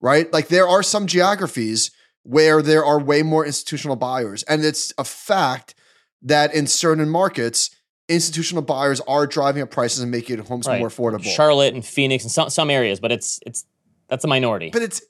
Right? 0.00 0.32
Like 0.32 0.48
there 0.48 0.68
are 0.68 0.82
some 0.82 1.06
geographies 1.06 1.90
where 2.22 2.60
there 2.60 2.84
are 2.84 3.00
way 3.00 3.22
more 3.22 3.46
institutional 3.46 3.96
buyers 3.96 4.42
and 4.44 4.64
it's 4.64 4.92
a 4.98 5.04
fact 5.04 5.74
that 6.22 6.54
in 6.54 6.66
certain 6.66 7.08
markets 7.08 7.70
institutional 8.08 8.62
buyers 8.62 9.00
are 9.02 9.26
driving 9.26 9.62
up 9.62 9.70
prices 9.70 10.00
and 10.00 10.10
making 10.10 10.38
homes 10.38 10.66
right. 10.66 10.78
more 10.80 10.88
affordable. 10.88 11.24
Charlotte 11.24 11.74
and 11.74 11.84
Phoenix 11.84 12.24
and 12.24 12.30
some 12.30 12.50
some 12.50 12.70
areas, 12.70 13.00
but 13.00 13.12
it's 13.12 13.40
it's 13.46 13.64
that's 14.08 14.24
a 14.24 14.28
minority. 14.28 14.70
But 14.72 14.82
it's 14.82 15.02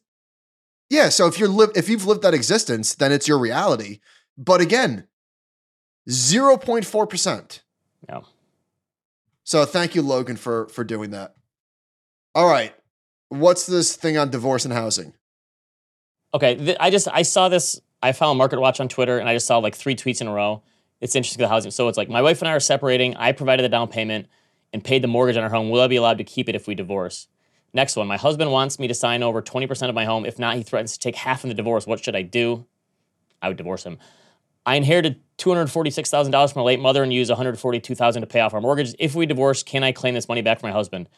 yeah. 0.90 1.08
So 1.08 1.26
if 1.26 1.38
you're 1.38 1.48
li- 1.48 1.72
if 1.74 1.88
you've 1.88 2.06
lived 2.06 2.22
that 2.22 2.34
existence, 2.34 2.94
then 2.94 3.12
it's 3.12 3.28
your 3.28 3.38
reality. 3.38 4.00
But 4.36 4.60
again, 4.60 5.06
zero 6.08 6.56
point 6.56 6.84
four 6.84 7.06
percent. 7.06 7.62
Yeah. 8.08 8.20
So 9.44 9.64
thank 9.64 9.94
you, 9.94 10.02
Logan, 10.02 10.36
for 10.36 10.68
for 10.68 10.84
doing 10.84 11.10
that. 11.10 11.34
All 12.34 12.48
right, 12.48 12.74
what's 13.28 13.66
this 13.66 13.96
thing 13.96 14.16
on 14.18 14.30
divorce 14.30 14.64
and 14.64 14.74
housing? 14.74 15.14
Okay, 16.34 16.56
th- 16.56 16.76
I 16.80 16.90
just 16.90 17.08
I 17.12 17.22
saw 17.22 17.48
this. 17.48 17.80
I 18.02 18.12
found 18.12 18.38
Market 18.38 18.60
Watch 18.60 18.78
on 18.80 18.88
Twitter, 18.88 19.18
and 19.18 19.28
I 19.28 19.34
just 19.34 19.46
saw 19.46 19.58
like 19.58 19.74
three 19.74 19.96
tweets 19.96 20.20
in 20.20 20.26
a 20.26 20.32
row 20.32 20.62
it's 21.00 21.14
interesting 21.14 21.42
the 21.42 21.48
housing. 21.48 21.70
So 21.70 21.88
it's 21.88 21.98
like 21.98 22.08
my 22.08 22.22
wife 22.22 22.40
and 22.40 22.48
I 22.48 22.52
are 22.52 22.60
separating. 22.60 23.16
I 23.16 23.32
provided 23.32 23.64
the 23.64 23.68
down 23.68 23.88
payment 23.88 24.26
and 24.72 24.82
paid 24.82 25.02
the 25.02 25.08
mortgage 25.08 25.36
on 25.36 25.44
our 25.44 25.50
home. 25.50 25.70
Will 25.70 25.80
I 25.80 25.86
be 25.88 25.96
allowed 25.96 26.18
to 26.18 26.24
keep 26.24 26.48
it 26.48 26.54
if 26.54 26.66
we 26.66 26.74
divorce? 26.74 27.28
Next 27.72 27.96
one. 27.96 28.06
My 28.06 28.16
husband 28.16 28.50
wants 28.50 28.78
me 28.78 28.88
to 28.88 28.94
sign 28.94 29.22
over 29.22 29.42
20% 29.42 29.88
of 29.88 29.94
my 29.94 30.04
home. 30.04 30.24
If 30.24 30.38
not, 30.38 30.56
he 30.56 30.62
threatens 30.62 30.92
to 30.94 30.98
take 30.98 31.16
half 31.16 31.44
in 31.44 31.48
the 31.48 31.54
divorce. 31.54 31.86
What 31.86 32.02
should 32.02 32.16
I 32.16 32.22
do? 32.22 32.66
I 33.42 33.48
would 33.48 33.58
divorce 33.58 33.84
him. 33.84 33.98
I 34.66 34.74
inherited 34.74 35.20
$246,000 35.38 36.52
from 36.52 36.60
my 36.60 36.66
late 36.66 36.80
mother 36.80 37.04
and 37.04 37.12
used 37.12 37.30
$142,000 37.30 38.20
to 38.20 38.26
pay 38.26 38.40
off 38.40 38.52
our 38.52 38.60
mortgage. 38.60 38.94
If 38.98 39.14
we 39.14 39.24
divorce, 39.24 39.62
can 39.62 39.84
I 39.84 39.92
claim 39.92 40.14
this 40.14 40.28
money 40.28 40.42
back 40.42 40.58
from 40.58 40.70
my 40.70 40.74
husband? 40.74 41.08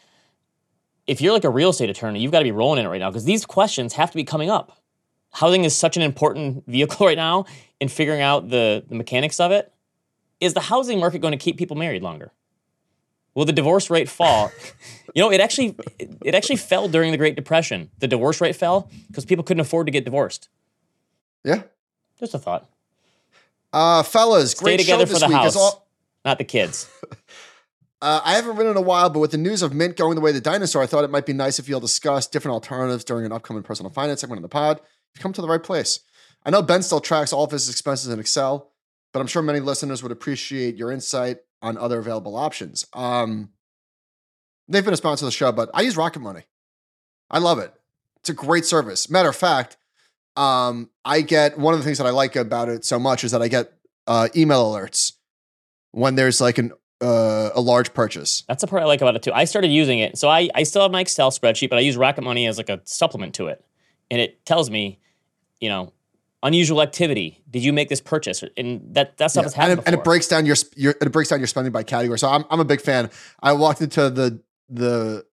If 1.07 1.23
you're 1.23 1.33
like 1.33 1.45
a 1.45 1.51
real 1.51 1.71
estate 1.71 1.89
attorney, 1.89 2.21
you've 2.21 2.31
got 2.33 2.41
to 2.41 2.45
be 2.45 2.53
rolling 2.53 2.79
in 2.79 2.85
it 2.85 2.91
right 2.91 3.01
now 3.01 3.09
because 3.11 3.25
these 3.25 3.47
questions 3.47 3.95
have 3.95 4.11
to 4.11 4.17
be 4.17 4.25
coming 4.25 4.51
up. 4.51 4.79
Housing 5.33 5.65
is 5.65 5.75
such 5.75 5.97
an 5.97 6.03
important 6.03 6.65
vehicle 6.67 7.07
right 7.07 7.17
now 7.17 7.47
in 7.81 7.89
figuring 7.89 8.21
out 8.21 8.51
the, 8.51 8.85
the 8.87 8.95
mechanics 8.95 9.41
of 9.41 9.51
it 9.51 9.73
is 10.41 10.55
the 10.55 10.61
housing 10.61 11.01
market 11.01 11.21
going 11.21 11.33
to 11.33 11.39
keep 11.39 11.57
people 11.57 11.77
married 11.77 12.03
longer? 12.03 12.33
Will 13.35 13.45
the 13.45 13.53
divorce 13.53 13.89
rate 13.89 14.09
fall? 14.09 14.53
you 15.15 15.23
know, 15.23 15.31
it 15.31 15.41
actually 15.41 15.77
it 16.25 16.35
actually 16.35 16.57
fell 16.57 16.89
during 16.89 17.13
the 17.13 17.19
Great 17.19 17.37
Depression. 17.37 17.91
The 17.99 18.09
divorce 18.09 18.41
rate 18.41 18.57
fell 18.57 18.91
because 19.07 19.25
people 19.25 19.45
couldn't 19.45 19.61
afford 19.61 19.87
to 19.87 19.91
get 19.91 20.05
divorced. 20.05 20.49
Yeah. 21.45 21.63
Just 22.19 22.35
a 22.35 22.39
thought. 22.39 22.69
Uh 23.73 24.03
fellas, 24.03 24.53
Stay 24.53 24.65
great 24.65 24.81
together 24.81 25.03
show 25.03 25.07
for 25.07 25.13
this 25.15 25.23
the 25.23 25.29
week. 25.29 25.37
house, 25.37 25.57
all- 25.57 25.89
not 26.25 26.39
the 26.39 26.45
kids. 26.45 26.89
Uh, 28.01 28.21
I 28.25 28.35
haven't 28.35 28.55
written 28.55 28.71
in 28.71 28.77
a 28.77 28.81
while, 28.81 29.11
but 29.11 29.19
with 29.19 29.33
the 29.33 29.39
news 29.39 29.61
of 29.61 29.75
Mint 29.75 29.97
going 29.97 30.15
the 30.15 30.21
way 30.21 30.31
of 30.31 30.35
the 30.37 30.41
dinosaur, 30.41 30.81
I 30.81 30.87
thought 30.87 31.03
it 31.03 31.11
might 31.11 31.27
be 31.27 31.33
nice 31.33 31.59
if 31.59 31.69
you'll 31.69 31.81
discuss 31.81 32.29
different 32.29 32.53
alternatives 32.53 33.03
during 33.03 33.27
an 33.27 33.33
upcoming 33.33 33.65
personal 33.65 33.91
finance 33.91 34.21
segment 34.21 34.39
in 34.39 34.43
the 34.43 34.49
pod. 34.49 34.81
You've 35.17 35.21
come 35.21 35.33
to 35.33 35.43
the 35.43 35.49
right 35.49 35.61
place. 35.61 35.99
I 36.47 36.51
know 36.51 36.63
Ben 36.63 36.85
still 36.85 37.01
tracks 37.01 37.33
all 37.33 37.43
of 37.43 37.51
his 37.51 37.69
expenses 37.69 38.09
in 38.13 38.21
Excel, 38.21 38.71
but 39.13 39.19
I'm 39.19 39.27
sure 39.27 39.43
many 39.43 39.59
listeners 39.59 40.01
would 40.05 40.13
appreciate 40.13 40.77
your 40.77 40.93
insight 40.93 41.39
on 41.61 41.77
other 41.77 41.99
available 41.99 42.37
options. 42.37 42.87
Um, 42.95 43.49
they've 44.69 44.85
been 44.85 44.95
a 44.95 44.97
sponsor 44.97 45.25
of 45.25 45.33
the 45.33 45.37
show, 45.37 45.51
but 45.51 45.69
I 45.75 45.81
use 45.81 45.97
Rocket 45.97 46.21
Money. 46.21 46.43
I 47.33 47.41
love 47.41 47.59
it. 47.59 47.75
It's 48.19 48.29
a 48.29 48.33
great 48.35 48.65
service. 48.65 49.11
Matter 49.11 49.31
of 49.31 49.35
fact, 49.37 49.77
um, 50.37 50.91
I 51.05 51.21
get 51.21 51.59
one 51.59 51.75
of 51.75 51.81
the 51.81 51.85
things 51.85 51.99
that 51.99 52.07
I 52.07 52.11
like 52.11 52.37
about 52.37 52.69
it 52.69 52.85
so 52.85 52.99
much 52.99 53.25
is 53.25 53.33
that 53.33 53.43
I 53.43 53.49
get 53.49 53.73
uh, 54.07 54.29
email 54.37 54.65
alerts 54.73 55.13
when 55.93 56.15
there's 56.15 56.41
like 56.41 56.59
an 56.59 56.73
uh, 57.01 57.51
a 57.55 57.61
large 57.61 57.95
purchase. 57.95 58.45
That's 58.49 58.61
the 58.61 58.67
part 58.67 58.83
I 58.83 58.87
like 58.87 59.01
about 59.01 59.15
it 59.17 59.23
too. 59.23 59.33
I 59.33 59.45
started 59.45 59.69
using 59.69 59.99
it, 60.01 60.19
so 60.19 60.29
I 60.29 60.49
I 60.55 60.63
still 60.65 60.83
have 60.83 60.91
my 60.91 61.01
Excel 61.01 61.31
spreadsheet, 61.31 61.71
but 61.71 61.79
I 61.79 61.83
use 61.83 61.97
Rocket 61.97 62.23
Money 62.23 62.47
as 62.47 62.59
like 62.59 62.69
a 62.69 62.81
supplement 62.85 63.35
to 63.37 63.49
it, 63.49 63.65
and 64.11 64.21
it 64.21 64.45
tells 64.45 64.71
me, 64.71 64.99
you 65.61 65.69
know, 65.69 65.93
unusual 66.43 66.83
activity. 66.83 67.43
Did 67.51 67.65
you 67.65 67.73
make 67.73 67.89
this 67.89 68.01
purchase? 68.01 68.43
And 68.57 68.95
that 68.95 69.17
that 69.19 69.31
stuff 69.31 69.43
yeah. 69.43 69.47
has 69.47 69.55
happened. 69.55 69.73
And 69.73 69.81
it, 69.81 69.87
and 69.87 69.95
it, 69.97 70.05
breaks 70.05 70.29
down 70.29 70.47
your, 70.47 70.57
your 70.77 70.95
it 71.01 71.13
breaks 71.13 71.31
down 71.31 71.41
your 71.41 71.47
spending 71.47 71.73
by 71.73 71.83
category. 71.83 72.19
So 72.19 72.29
I'm 72.29 72.45
I'm 72.51 72.61
a 72.61 72.65
big 72.65 72.81
fan. 72.81 73.11
I 73.43 73.53
walked 73.53 73.81
into 73.81 74.11
the 74.11 74.41
the 74.69 75.25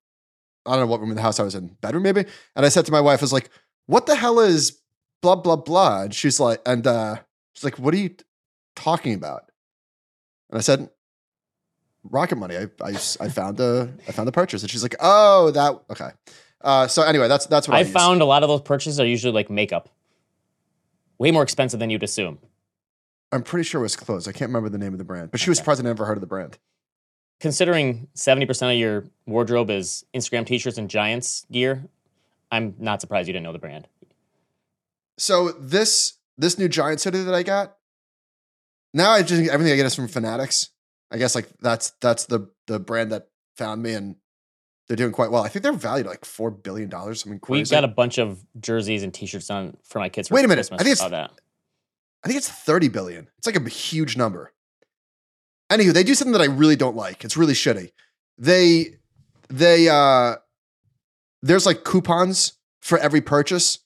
I 0.65 0.71
don't 0.71 0.81
know 0.81 0.87
what 0.87 0.99
room 0.99 1.09
in 1.09 1.15
the 1.15 1.21
house 1.21 1.39
I 1.39 1.43
was 1.43 1.55
in, 1.55 1.67
bedroom 1.81 2.03
maybe, 2.03 2.25
and 2.55 2.65
I 2.65 2.69
said 2.69 2.85
to 2.85 2.91
my 2.91 3.01
wife, 3.01 3.21
I 3.21 3.23
was 3.23 3.33
like, 3.33 3.49
"What 3.85 4.05
the 4.05 4.15
hell 4.15 4.39
is 4.39 4.79
blah 5.26 5.36
blah 5.36 5.55
blah?" 5.55 6.03
And 6.03 6.13
she's 6.13 6.39
like, 6.39 6.61
and 6.65 6.86
uh, 6.86 7.17
she's 7.53 7.63
like, 7.63 7.80
"What 7.80 7.93
are 7.93 7.97
you 7.97 8.15
talking 8.76 9.13
about?" 9.13 9.51
And 10.49 10.57
I 10.59 10.61
said, 10.61 10.89
"Rocket 12.03 12.36
Money. 12.36 12.57
I 12.57 12.67
I, 12.84 12.91
I 13.19 13.30
found 13.39 13.59
a 13.59 13.91
I 14.07 14.11
found 14.11 14.28
the 14.28 14.32
purchase." 14.32 14.61
And 14.61 14.69
she's 14.69 14.84
like, 14.84 14.95
"Oh, 14.99 15.51
that 15.51 15.82
okay." 15.89 16.09
Uh, 16.61 16.88
so 16.88 17.01
anyway, 17.01 17.28
that's 17.28 17.47
that's 17.47 17.67
what 17.67 17.76
I, 17.76 17.80
I 17.80 17.84
found. 17.84 18.21
A 18.21 18.26
lot 18.26 18.43
of 18.43 18.49
those 18.49 18.61
purchases 18.61 18.99
are 18.99 19.05
usually 19.05 19.34
like 19.34 19.49
makeup 19.49 19.89
way 21.17 21.32
more 21.32 21.43
expensive 21.43 21.80
than 21.80 21.89
you'd 21.89 22.03
assume. 22.03 22.38
I'm 23.32 23.43
pretty 23.43 23.63
sure 23.63 23.82
it 23.82 23.84
was 23.84 23.95
clothes. 23.95 24.28
I 24.28 24.32
can't 24.32 24.49
remember 24.49 24.69
the 24.69 24.78
name 24.78 24.93
of 24.93 24.97
the 24.97 25.03
brand, 25.05 25.32
but 25.32 25.39
she 25.39 25.49
was 25.49 25.57
surprised 25.57 25.80
I 25.80 25.84
never 25.84 26.05
heard 26.05 26.17
of 26.17 26.21
the 26.21 26.28
brand. 26.28 26.57
Considering 27.39 28.07
70% 28.15 28.73
of 28.73 28.78
your 28.78 29.05
wardrobe 29.26 29.69
is 29.69 30.05
Instagram 30.13 30.45
t-shirts 30.45 30.78
and 30.78 30.89
Giants 30.89 31.45
gear, 31.51 31.84
I'm 32.51 32.76
not 32.80 33.01
surprised 33.01 33.28
you 33.28 33.34
didn't 33.34 33.43
know 33.43 33.51
the 33.51 33.59
brand. 33.59 33.88
So 35.18 35.51
this 35.51 36.18
this 36.38 36.57
new 36.57 36.68
Giants 36.68 37.03
hoodie 37.03 37.24
that 37.24 37.34
I 37.34 37.43
got, 37.43 37.76
now 38.93 39.11
I 39.11 39.22
just 39.24 39.49
everything 39.49 39.74
I 39.74 39.76
get 39.76 39.86
is 39.86 39.95
from 39.95 40.07
Fanatics. 40.07 40.70
I 41.11 41.18
guess 41.18 41.36
like 41.36 41.47
that's 41.61 41.91
that's 42.01 42.26
the 42.26 42.49
the 42.68 42.80
brand 42.80 43.11
that 43.11 43.28
found 43.57 43.82
me 43.82 43.93
and 43.93 44.16
they're 44.88 44.97
doing 44.97 45.11
quite 45.13 45.32
well. 45.32 45.43
I 45.43 45.47
think 45.47 45.63
they're 45.63 45.74
valued 45.74 46.07
like 46.07 46.26
four 46.26 46.51
billion 46.51 46.89
dollars. 46.89 47.22
Something 47.22 47.39
crazy. 47.39 47.59
We've 47.61 47.70
got 47.72 47.84
a 47.84 47.88
bunch 47.88 48.18
of 48.18 48.43
jerseys 48.59 49.01
and 49.03 49.13
T-shirts 49.13 49.49
on 49.49 49.78
for 49.84 49.99
my 49.99 50.09
kids. 50.09 50.28
For 50.28 50.36
Wait 50.36 50.45
a 50.45 50.47
minute. 50.47 50.61
Christmas 50.68 50.82
I 50.82 50.84
think 50.84 50.93
it's- 50.93 51.07
about 51.07 51.32
that. 51.34 51.41
I 52.24 52.28
think 52.28 52.38
it's 52.39 52.49
30 52.49 52.88
billion. 52.88 53.28
It's 53.38 53.45
like 53.45 53.55
a 53.55 53.70
huge 53.70 54.18
number. 54.18 54.51
Anywho, 55.72 55.93
they 55.93 56.03
do 56.03 56.16
something 56.16 56.32
that 56.32 56.41
I 56.41 56.45
really 56.45 56.76
don't 56.76 56.95
like. 56.95 57.24
It's 57.24 57.38
really 57.38 57.53
shitty. 57.53 57.91
They 58.39 58.95
they 59.49 59.88
uh 59.89 60.36
there's 61.43 61.68
like 61.68 61.84
coupons 61.84 62.53
for 62.82 62.97
every 62.97 63.22
purchase. 63.22 63.78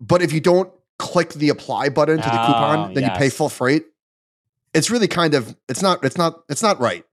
But 0.00 0.22
if 0.22 0.32
you 0.32 0.40
don't 0.40 0.72
click 0.98 1.30
the 1.34 1.48
apply 1.50 1.88
button 1.90 2.16
to 2.16 2.22
the 2.28 2.42
oh, 2.42 2.46
coupon, 2.46 2.90
Oh, 2.90 2.94
then 2.94 3.04
you 3.04 3.10
pay 3.10 3.28
full 3.28 3.48
freight. 3.48 3.84
It's 4.72 4.90
really 4.90 5.08
kind 5.08 5.34
of 5.34 5.56
it's 5.68 5.82
not 5.82 6.04
it's 6.04 6.16
not 6.16 6.42
it's 6.48 6.62
not 6.62 6.80
right. 6.80 7.04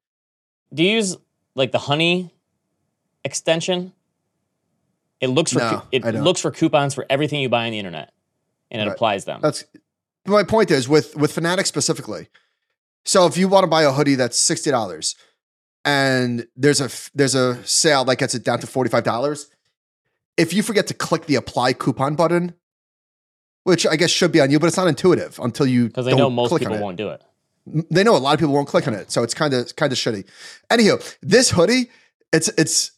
Do 0.73 0.83
you 0.83 0.91
use 0.91 1.17
like 1.55 1.71
the 1.71 1.79
honey 1.79 2.33
extension? 3.23 3.93
It 5.19 5.27
looks 5.27 5.51
for 5.51 5.59
No, 5.59 5.83
it 5.91 6.03
looks 6.15 6.41
for 6.41 6.51
coupons 6.51 6.93
for 6.93 7.05
everything 7.09 7.41
you 7.41 7.49
buy 7.49 7.65
on 7.65 7.71
the 7.71 7.79
internet, 7.79 8.13
and 8.69 8.81
it 8.81 8.85
Right. 8.85 8.93
applies 8.93 9.25
them. 9.25 9.39
That's 9.41 9.63
my 10.25 10.43
point 10.43 10.69
is 10.69 10.88
with 10.88 11.15
with 11.15 11.31
Fanatics 11.33 11.69
specifically. 11.69 12.27
So 13.05 13.25
if 13.25 13.38
you 13.38 13.47
want 13.47 13.63
to 13.63 13.67
buy 13.67 13.83
a 13.83 13.91
hoodie 13.91 14.15
that's 14.15 14.38
sixty 14.38 14.69
dollars, 14.69 15.15
and 15.83 16.45
there's 16.55 16.81
a 16.81 16.89
there's 17.15 17.33
a 17.33 17.65
sale 17.65 18.05
that 18.05 18.17
gets 18.17 18.35
it 18.35 18.43
down 18.43 18.59
to 18.59 18.67
forty 18.67 18.89
five 18.89 19.03
dollars, 19.03 19.49
if 20.35 20.53
you 20.53 20.61
forget 20.61 20.85
to 20.88 20.93
click 20.93 21.25
the 21.25 21.35
apply 21.35 21.73
coupon 21.73 22.15
button, 22.15 22.53
which 23.68 23.86
I 23.86 23.97
guess 23.97 24.09
should 24.09 24.32
be 24.32 24.39
on 24.39 24.49
you, 24.49 24.59
but 24.59 24.68
it's 24.68 24.78
not 24.78 24.88
intuitive 24.88 25.38
until 25.43 25.65
you 25.65 25.88
Because 25.88 26.05
they 26.05 26.15
know 26.15 26.30
most 26.30 26.57
people 26.57 26.80
won't 26.80 26.95
do 26.95 27.09
it. 27.09 27.22
They 27.91 28.01
know 28.01 28.15
a 28.15 28.18
lot 28.18 28.34
of 28.34 28.39
people 28.39 28.53
won't 28.53 28.70
click 28.70 28.88
on 28.88 28.93
it, 28.93 29.11
so 29.11 29.24
it's 29.24 29.34
kind 29.34 29.53
of 29.53 29.76
kind 29.76 29.91
of 29.91 29.97
shitty. 29.97 30.26
Anyhow, 30.70 30.99
this 31.22 31.51
hoodie, 31.51 31.91
it's 32.32 32.47
it's 32.57 32.91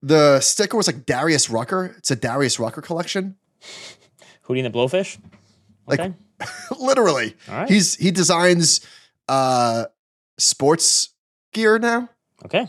the 0.00 0.38
sticker 0.38 0.76
was 0.76 0.86
like 0.86 1.06
Darius 1.06 1.50
Rucker. 1.50 1.96
It's 1.98 2.12
a 2.12 2.16
Darius 2.16 2.60
Rucker 2.60 2.80
collection. 2.80 3.34
Hootie 4.46 4.64
and 4.64 4.72
the 4.72 4.78
Blowfish. 4.78 5.18
Like, 5.88 6.12
Literally. 6.78 7.34
Right. 7.48 7.68
He's 7.68 7.96
he 7.96 8.12
designs 8.12 8.80
uh 9.28 9.86
sports 10.38 11.10
gear 11.52 11.80
now. 11.80 12.08
okay. 12.44 12.68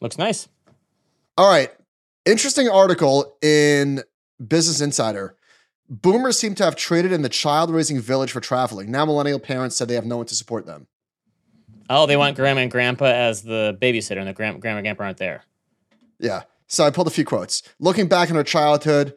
Looks 0.00 0.18
nice. 0.18 0.46
All 1.36 1.48
right. 1.48 1.72
Interesting 2.24 2.68
article 2.68 3.36
in 3.42 4.02
Business 4.46 4.80
Insider. 4.80 5.36
Boomers 5.92 6.38
seem 6.38 6.54
to 6.54 6.64
have 6.64 6.74
traded 6.74 7.12
in 7.12 7.20
the 7.20 7.28
child 7.28 7.70
raising 7.70 8.00
village 8.00 8.32
for 8.32 8.40
traveling. 8.40 8.90
Now 8.90 9.04
millennial 9.04 9.38
parents 9.38 9.76
said 9.76 9.88
they 9.88 9.94
have 9.94 10.06
no 10.06 10.16
one 10.16 10.26
to 10.26 10.34
support 10.34 10.64
them. 10.64 10.86
Oh, 11.90 12.06
they 12.06 12.16
want 12.16 12.34
grandma 12.34 12.62
and 12.62 12.70
grandpa 12.70 13.04
as 13.04 13.42
the 13.42 13.76
babysitter, 13.78 14.16
and 14.16 14.26
the 14.26 14.32
grand- 14.32 14.62
grandma 14.62 14.78
and 14.78 14.84
grandpa 14.86 15.04
aren't 15.04 15.18
there. 15.18 15.44
Yeah. 16.18 16.44
So 16.66 16.84
I 16.84 16.90
pulled 16.90 17.08
a 17.08 17.10
few 17.10 17.26
quotes. 17.26 17.62
Looking 17.78 18.08
back 18.08 18.30
on 18.30 18.36
her 18.36 18.42
childhood, 18.42 19.14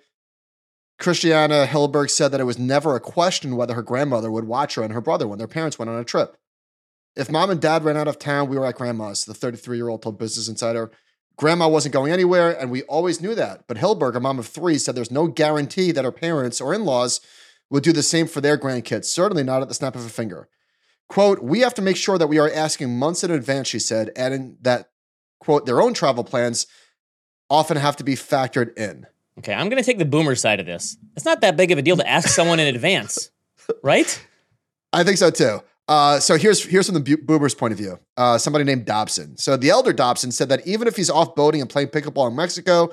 Christiana 0.99 1.65
Hillberg 1.65 2.09
said 2.09 2.33
that 2.33 2.41
it 2.41 2.45
was 2.45 2.59
never 2.59 2.93
a 2.93 2.99
question 2.99 3.55
whether 3.55 3.73
her 3.75 3.81
grandmother 3.81 4.29
would 4.29 4.43
watch 4.43 4.75
her 4.75 4.83
and 4.83 4.91
her 4.91 4.99
brother 4.99 5.29
when 5.29 5.37
their 5.37 5.47
parents 5.47 5.79
went 5.79 5.89
on 5.89 5.97
a 5.97 6.03
trip. 6.03 6.35
If 7.15 7.31
mom 7.31 7.49
and 7.49 7.61
dad 7.61 7.85
ran 7.85 7.95
out 7.95 8.09
of 8.09 8.19
town, 8.19 8.49
we 8.49 8.57
were 8.57 8.65
at 8.65 8.75
grandma's, 8.75 9.23
the 9.23 9.33
33 9.33 9.77
year 9.77 9.87
old 9.87 10.01
told 10.01 10.19
Business 10.19 10.49
Insider. 10.49 10.91
Grandma 11.37 11.67
wasn't 11.67 11.93
going 11.93 12.11
anywhere, 12.11 12.51
and 12.51 12.71
we 12.71 12.83
always 12.83 13.21
knew 13.21 13.35
that. 13.35 13.67
But 13.67 13.77
Hillberg, 13.77 14.15
a 14.15 14.19
mom 14.19 14.39
of 14.39 14.47
three, 14.47 14.77
said 14.77 14.95
there's 14.95 15.11
no 15.11 15.27
guarantee 15.27 15.91
that 15.91 16.05
her 16.05 16.11
parents 16.11 16.61
or 16.61 16.73
in 16.73 16.85
laws 16.85 17.19
would 17.69 17.83
do 17.83 17.91
the 17.91 18.03
same 18.03 18.27
for 18.27 18.41
their 18.41 18.57
grandkids, 18.57 19.05
certainly 19.05 19.43
not 19.43 19.61
at 19.61 19.67
the 19.67 19.73
snap 19.73 19.95
of 19.95 20.05
a 20.05 20.09
finger. 20.09 20.47
Quote, 21.09 21.43
we 21.43 21.59
have 21.59 21.73
to 21.75 21.81
make 21.81 21.97
sure 21.97 22.17
that 22.17 22.27
we 22.27 22.39
are 22.39 22.49
asking 22.49 22.97
months 22.97 23.23
in 23.23 23.31
advance, 23.31 23.67
she 23.67 23.79
said, 23.79 24.11
adding 24.15 24.57
that, 24.61 24.89
quote, 25.39 25.65
their 25.65 25.81
own 25.81 25.93
travel 25.93 26.23
plans 26.23 26.67
often 27.49 27.77
have 27.77 27.95
to 27.97 28.03
be 28.03 28.15
factored 28.15 28.75
in. 28.77 29.05
Okay, 29.39 29.53
I'm 29.53 29.69
gonna 29.69 29.83
take 29.83 29.99
the 29.99 30.05
boomer 30.05 30.35
side 30.35 30.59
of 30.59 30.65
this. 30.65 30.97
It's 31.15 31.25
not 31.25 31.41
that 31.41 31.57
big 31.57 31.71
of 31.71 31.77
a 31.77 31.81
deal 31.81 31.97
to 31.97 32.09
ask 32.09 32.29
someone 32.29 32.59
in 32.59 32.73
advance, 32.73 33.29
right? 33.83 34.25
I 34.93 35.03
think 35.03 35.17
so 35.17 35.29
too. 35.29 35.61
Uh, 35.87 36.19
so 36.19 36.35
here's 36.37 36.63
here's 36.65 36.87
from 36.89 37.01
the 37.01 37.17
boomer's 37.23 37.53
point 37.53 37.71
of 37.71 37.77
view. 37.77 37.99
Uh, 38.17 38.37
somebody 38.37 38.63
named 38.65 38.85
Dobson. 38.85 39.37
So 39.37 39.55
the 39.55 39.69
elder 39.69 39.93
Dobson 39.93 40.31
said 40.31 40.49
that 40.49 40.65
even 40.67 40.87
if 40.87 40.95
he's 40.95 41.09
off 41.09 41.35
boating 41.35 41.61
and 41.61 41.69
playing 41.69 41.89
pickleball 41.89 42.29
in 42.29 42.35
Mexico, 42.35 42.91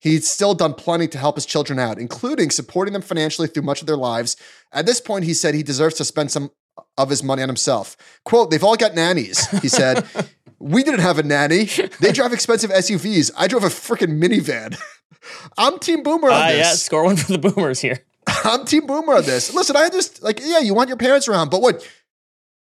he's 0.00 0.28
still 0.28 0.52
done 0.54 0.74
plenty 0.74 1.06
to 1.08 1.18
help 1.18 1.36
his 1.36 1.46
children 1.46 1.78
out, 1.78 1.98
including 1.98 2.50
supporting 2.50 2.92
them 2.92 3.02
financially 3.02 3.46
through 3.46 3.62
much 3.62 3.80
of 3.80 3.86
their 3.86 3.96
lives. 3.96 4.36
At 4.72 4.86
this 4.86 5.00
point, 5.00 5.24
he 5.24 5.34
said 5.34 5.54
he 5.54 5.62
deserves 5.62 5.94
to 5.96 6.04
spend 6.04 6.30
some 6.32 6.50
of 6.98 7.10
his 7.10 7.22
money 7.22 7.42
on 7.42 7.48
himself. 7.48 7.96
"Quote: 8.24 8.50
They've 8.50 8.64
all 8.64 8.76
got 8.76 8.94
nannies," 8.94 9.46
he 9.60 9.68
said. 9.68 10.04
we 10.58 10.84
didn't 10.84 11.00
have 11.00 11.18
a 11.18 11.22
nanny. 11.24 11.64
They 12.00 12.12
drive 12.12 12.32
expensive 12.32 12.70
SUVs. 12.70 13.30
I 13.36 13.48
drove 13.48 13.64
a 13.64 13.68
freaking 13.68 14.20
minivan. 14.22 14.76
I'm 15.58 15.78
Team 15.80 16.02
Boomer 16.04 16.28
on 16.30 16.34
Ah, 16.40 16.46
this. 16.48 16.56
yeah, 16.58 16.72
score 16.74 17.04
one 17.04 17.16
for 17.16 17.32
the 17.32 17.38
boomers 17.38 17.80
here. 17.80 18.00
I'm 18.44 18.64
Team 18.64 18.86
Boomer 18.86 19.14
on 19.14 19.24
this. 19.24 19.52
Listen, 19.54 19.76
I 19.76 19.88
just 19.88 20.22
like, 20.22 20.40
yeah, 20.40 20.60
you 20.60 20.72
want 20.74 20.88
your 20.88 20.96
parents 20.96 21.26
around, 21.28 21.50
but 21.50 21.60
what? 21.62 21.88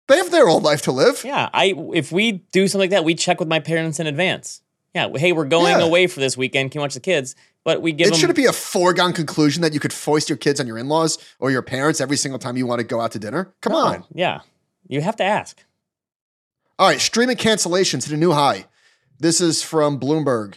They 0.08 0.18
have 0.18 0.32
their 0.32 0.47
old 0.49 0.64
life 0.64 0.82
to 0.84 0.91
live. 0.91 1.24
Yeah, 1.24 1.49
I 1.54 1.74
if 1.93 2.12
we 2.12 2.43
do 2.51 2.68
something 2.68 2.82
like 2.86 2.89
that, 2.91 3.04
we 3.06 3.16
check 3.16 3.39
with 3.39 3.47
my 3.47 3.60
parents 3.60 3.99
in 3.99 4.08
advance. 4.08 4.62
Yeah, 4.93 5.10
hey, 5.16 5.32
we're 5.32 5.45
going 5.45 5.78
Yeah. 5.80 5.84
away 5.84 6.08
for 6.08 6.20
this 6.20 6.38
weekend. 6.38 6.72
Can 6.72 6.80
you 6.80 6.84
watch 6.84 6.93
the 6.93 6.99
kids? 6.99 7.36
But 7.64 7.82
we 7.82 7.93
give 7.93 8.08
It 8.08 8.12
them. 8.12 8.20
shouldn't 8.20 8.36
be 8.36 8.45
a 8.45 8.54
foregone 8.54 9.14
conclusion 9.14 9.62
that 9.62 9.74
you 9.74 9.80
could 9.80 9.93
foist 9.93 10.30
your 10.30 10.38
kids 10.38 10.60
on 10.60 10.68
your 10.68 10.78
in-laws 10.78 11.18
or 11.39 11.49
your 11.49 11.62
parents 11.62 11.99
every 12.01 12.18
single 12.18 12.38
time 12.38 12.58
you 12.58 12.68
want 12.68 12.80
to 12.80 12.84
go 12.86 12.99
out 12.99 13.12
to 13.14 13.20
dinner. 13.20 13.54
Come 13.62 13.74
No, 13.74 13.80
on. 13.80 14.04
Yeah, 14.14 14.41
you 14.88 15.01
have 15.01 15.16
to 15.16 15.24
ask. 15.24 15.64
All 16.78 16.88
right, 16.89 16.99
streaming 16.99 17.38
cancellations 17.38 18.04
hit 18.04 18.12
a 18.14 18.18
new 18.18 18.34
high. 18.34 18.66
This 19.20 19.39
is 19.39 19.64
from 19.64 19.99
Bloomberg. 19.99 20.56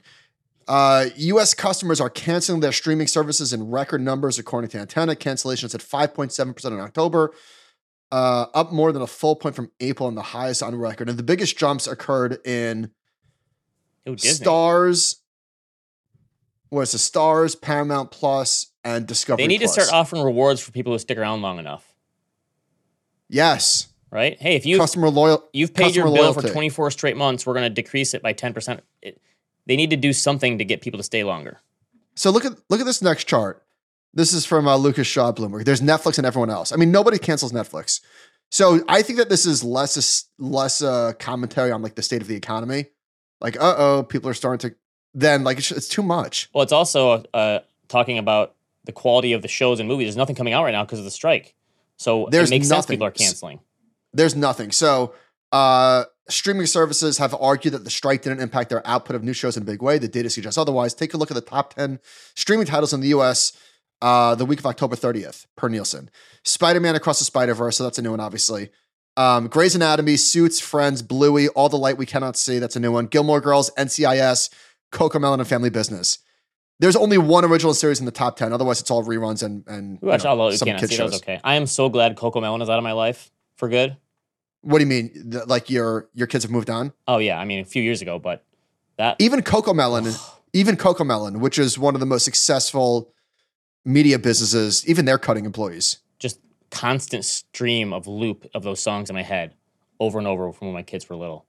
Uh, 0.67 1.07
U.S. 1.17 1.55
customers 1.55 2.01
are 2.01 2.11
canceling 2.11 2.61
their 2.61 2.73
streaming 2.73 3.07
services 3.07 3.53
in 3.53 3.71
record 3.71 4.01
numbers, 4.01 4.39
according 4.39 4.69
to 4.71 4.79
Antenna. 4.79 5.15
Cancellations 5.15 5.75
at 5.75 5.81
5.7% 5.81 6.65
in 6.73 6.81
October, 6.81 7.33
uh, 8.17 8.47
up 8.55 8.73
more 8.73 8.93
than 8.93 9.03
a 9.03 9.07
full 9.07 9.37
point 9.37 9.55
from 9.55 9.71
April 9.79 10.09
and 10.09 10.17
the 10.17 10.23
highest 10.23 10.63
on 10.63 10.75
record. 10.75 11.11
And 11.11 11.19
the 11.19 11.23
biggest 11.23 11.59
jumps 11.59 11.87
occurred 11.87 12.39
in 12.47 12.91
Ooh, 14.09 14.13
Starz. 14.13 15.17
What's 16.71 16.93
the 16.93 16.99
Starz, 16.99 17.61
Paramount 17.61 18.11
Plus, 18.11 18.73
and 18.83 19.07
Discovery? 19.07 19.45
They 19.45 19.49
need 19.49 19.61
Plus. 19.61 19.75
to 19.75 19.83
start 19.83 19.95
offering 19.95 20.23
rewards 20.23 20.63
for 20.63 20.73
people 20.73 20.95
who 20.95 20.99
stick 20.99 21.19
around 21.19 21.43
long 21.43 21.59
enough, 21.59 21.95
Yes, 23.29 23.89
right? 24.11 24.41
Hey, 24.41 24.57
if 24.57 24.65
you 24.65 24.79
customer 24.79 25.11
loyal. 25.11 25.45
you've 25.53 25.75
paid 25.75 25.95
your 25.95 26.11
bill 26.11 26.33
for 26.33 26.41
24 26.41 26.93
straight 26.93 27.19
months, 27.19 27.45
we're 27.45 27.53
going 27.53 27.65
to 27.65 27.83
decrease 27.83 28.15
it 28.15 28.23
by 28.23 28.33
10%. 28.33 28.81
They 29.03 29.77
need 29.77 29.91
to 29.91 29.97
do 29.97 30.15
something 30.15 30.57
to 30.57 30.65
get 30.65 30.81
people 30.81 30.99
to 30.99 31.05
stay 31.05 31.23
longer. 31.23 31.61
So 32.15 32.31
look 32.31 32.47
at 32.47 32.53
look 32.71 32.81
at 32.81 32.87
this 32.87 33.03
next 33.03 33.25
chart. 33.25 33.63
This 34.17 34.33
is 34.33 34.47
from 34.47 34.67
uh, 34.67 34.77
Lucas 34.77 35.07
Shaw 35.07 35.31
Bloomberg. 35.31 35.67
There's 35.67 35.83
Netflix 35.83 36.17
and 36.17 36.27
everyone 36.27 36.49
else. 36.49 36.73
I 36.73 36.77
mean, 36.77 36.91
nobody 36.91 37.19
cancels 37.19 37.53
Netflix. 37.53 38.01
So 38.51 38.83
I 38.89 39.03
think 39.03 39.19
that 39.19 39.29
this 39.29 39.45
is 39.45 39.63
less 39.63 40.25
less 40.39 40.83
uh, 40.83 41.13
commentary 41.19 41.71
on 41.71 41.83
like 41.83 41.97
the 41.97 42.03
state 42.03 42.23
of 42.23 42.29
the 42.29 42.35
economy. 42.35 42.87
Like, 43.43 43.61
uh 43.61 43.75
oh, 43.77 44.03
people 44.03 44.31
are 44.31 44.35
starting 44.35 44.71
to. 44.71 44.77
Then 45.13 45.45
like 45.45 45.59
it's, 45.59 45.71
it's 45.71 45.89
too 45.89 46.03
much. 46.03 46.49
Well, 46.55 46.63
it's 46.63 46.73
also 46.73 47.25
uh, 47.35 47.61
talking 47.89 48.17
about 48.17 48.55
the 48.85 48.93
quality 48.93 49.35
of 49.35 49.43
the 49.43 49.49
shows 49.49 49.81
and 49.81 49.89
movies. 49.89 50.07
There's 50.07 50.17
nothing 50.17 50.37
coming 50.37 50.55
out 50.55 50.65
right 50.65 50.73
now 50.73 50.85
because 50.85 50.99
of 50.99 51.05
the 51.05 51.11
strike. 51.11 51.55
So 51.99 52.29
There's 52.31 52.51
it 52.51 52.55
makes 52.55 52.69
sense 52.69 52.79
nothing. 52.79 52.95
people 52.95 53.07
are 53.09 53.11
canceling. 53.11 53.61
There's 54.15 54.35
nothing. 54.35 54.71
So 54.71 55.15
uh, 55.53 56.05
streaming 56.29 56.67
services 56.67 57.19
have 57.19 57.35
argued 57.35 57.75
that 57.75 57.85
the 57.85 57.91
strike 57.91 58.23
didn't 58.23 58.41
impact 58.41 58.71
their 58.71 58.87
output 58.87 59.17
of 59.17 59.25
new 59.25 59.33
shows 59.35 59.57
in 59.57 59.63
a 59.63 59.67
big 59.67 59.83
way. 59.83 59.99
The 59.99 60.09
data 60.09 60.31
suggests 60.31 60.57
otherwise. 60.57 60.95
Take 60.95 61.13
a 61.13 61.17
look 61.17 61.31
at 61.31 61.35
the 61.35 61.41
top 61.43 61.75
10 61.75 61.99
streaming 62.35 62.67
titles 62.67 62.95
in 62.95 63.01
the 63.01 63.09
US 63.09 63.53
uh, 64.03 64.35
the 64.35 64.45
week 64.45 64.59
of 64.59 64.67
October 64.67 64.97
30th, 64.97 65.47
per 65.57 65.69
Nielsen. 65.69 66.11
Spider 66.45 66.81
Man 66.81 66.95
Across 66.95 67.19
the 67.19 67.25
Spider 67.25 67.55
Verse, 67.55 67.77
so 67.77 67.85
that's 67.85 67.99
a 67.99 68.03
new 68.03 68.11
one, 68.11 68.21
obviously. 68.21 68.71
Um, 69.17 69.49
Grey's 69.49 69.75
Anatomy, 69.75 70.17
Suits, 70.17 70.61
Friends, 70.61 71.03
Bluey, 71.03 71.49
All 71.49 71.69
the 71.69 71.79
Light 71.79 71.97
We 71.97 72.05
Cannot 72.05 72.37
See, 72.37 72.59
that's 72.59 72.77
a 72.77 72.81
new 72.81 72.93
one. 72.93 73.07
Gilmore 73.07 73.41
Girls, 73.41 73.71
NCIS, 73.79 74.51
CoComelon, 74.93 75.39
and 75.39 75.49
Family 75.49 75.71
Business. 75.71 76.19
There's 76.79 76.97
only 76.97 77.17
one 77.17 77.45
original 77.45 77.73
series 77.73 78.01
in 78.01 78.05
the 78.05 78.13
top 78.13 78.37
10. 78.37 78.53
Otherwise, 78.53 78.81
it's 78.81 78.91
all 78.91 79.03
reruns 79.03 79.43
and, 79.43 79.65
and 79.67 79.99
We 80.03 80.09
watch 80.09 80.25
you 80.25 80.29
know, 80.29 80.51
some 80.51 80.69
kid 80.69 80.91
see 80.91 80.97
shows. 80.97 81.15
Okay. 81.17 81.41
I 81.43 81.55
am 81.55 81.67
so 81.67 81.89
glad 81.89 82.17
CoComelon 82.17 82.63
is 82.63 82.69
out 82.69 82.77
of 82.77 82.85
my 82.85 82.93
life 82.93 83.31
for 83.57 83.71
good. 83.71 83.97
What 84.61 84.79
do 84.79 84.85
you 84.85 84.89
mean? 84.89 85.11
The- 85.31 85.47
like 85.47 85.71
your 85.71 86.09
your 86.13 86.27
kids 86.27 86.45
have 86.45 86.51
moved 86.51 86.69
on? 86.69 86.93
Oh 87.07 87.19
yeah, 87.19 87.39
I 87.39 87.45
mean 87.45 87.61
a 87.61 87.65
few 87.65 87.83
years 87.83 88.03
ago, 88.03 88.19
but 88.19 88.45
that 88.99 89.17
even 89.21 89.41
CoComelon, 89.41 90.19
even 90.53 90.77
CoComelon, 90.77 91.39
which 91.39 91.59
is 91.59 91.79
one 91.79 91.95
of 91.95 92.01
the 92.01 92.07
most 92.07 92.25
successful 92.25 93.13
media 93.87 94.19
businesses, 94.19 94.87
even 94.87 95.07
they're 95.07 95.17
cutting 95.17 95.47
employees. 95.47 95.99
just 96.19 96.41
constant 96.71 97.25
stream 97.25 97.93
of 97.93 98.07
loop 98.07 98.47
of 98.53 98.65
those 98.65 98.81
songs 98.81 99.09
in 99.09 99.15
my 99.15 99.23
head 99.23 99.55
over 100.01 100.19
and 100.19 100.27
over 100.27 100.53
from 100.53 100.69
when 100.69 100.75
my 100.75 100.83
kids 100.83 101.09
were 101.09 101.17
little. 101.17 101.47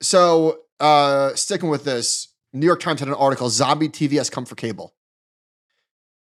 So, 0.00 0.60
uh, 0.80 1.34
sticking 1.34 1.68
with 1.68 1.84
this, 1.84 2.28
New 2.52 2.64
York 2.64 2.80
Times 2.80 3.00
had 3.00 3.08
an 3.08 3.14
article: 3.14 3.50
"Zombie 3.50 3.88
TV 3.88 4.16
has 4.16 4.30
come 4.30 4.44
for 4.44 4.54
cable." 4.54 4.94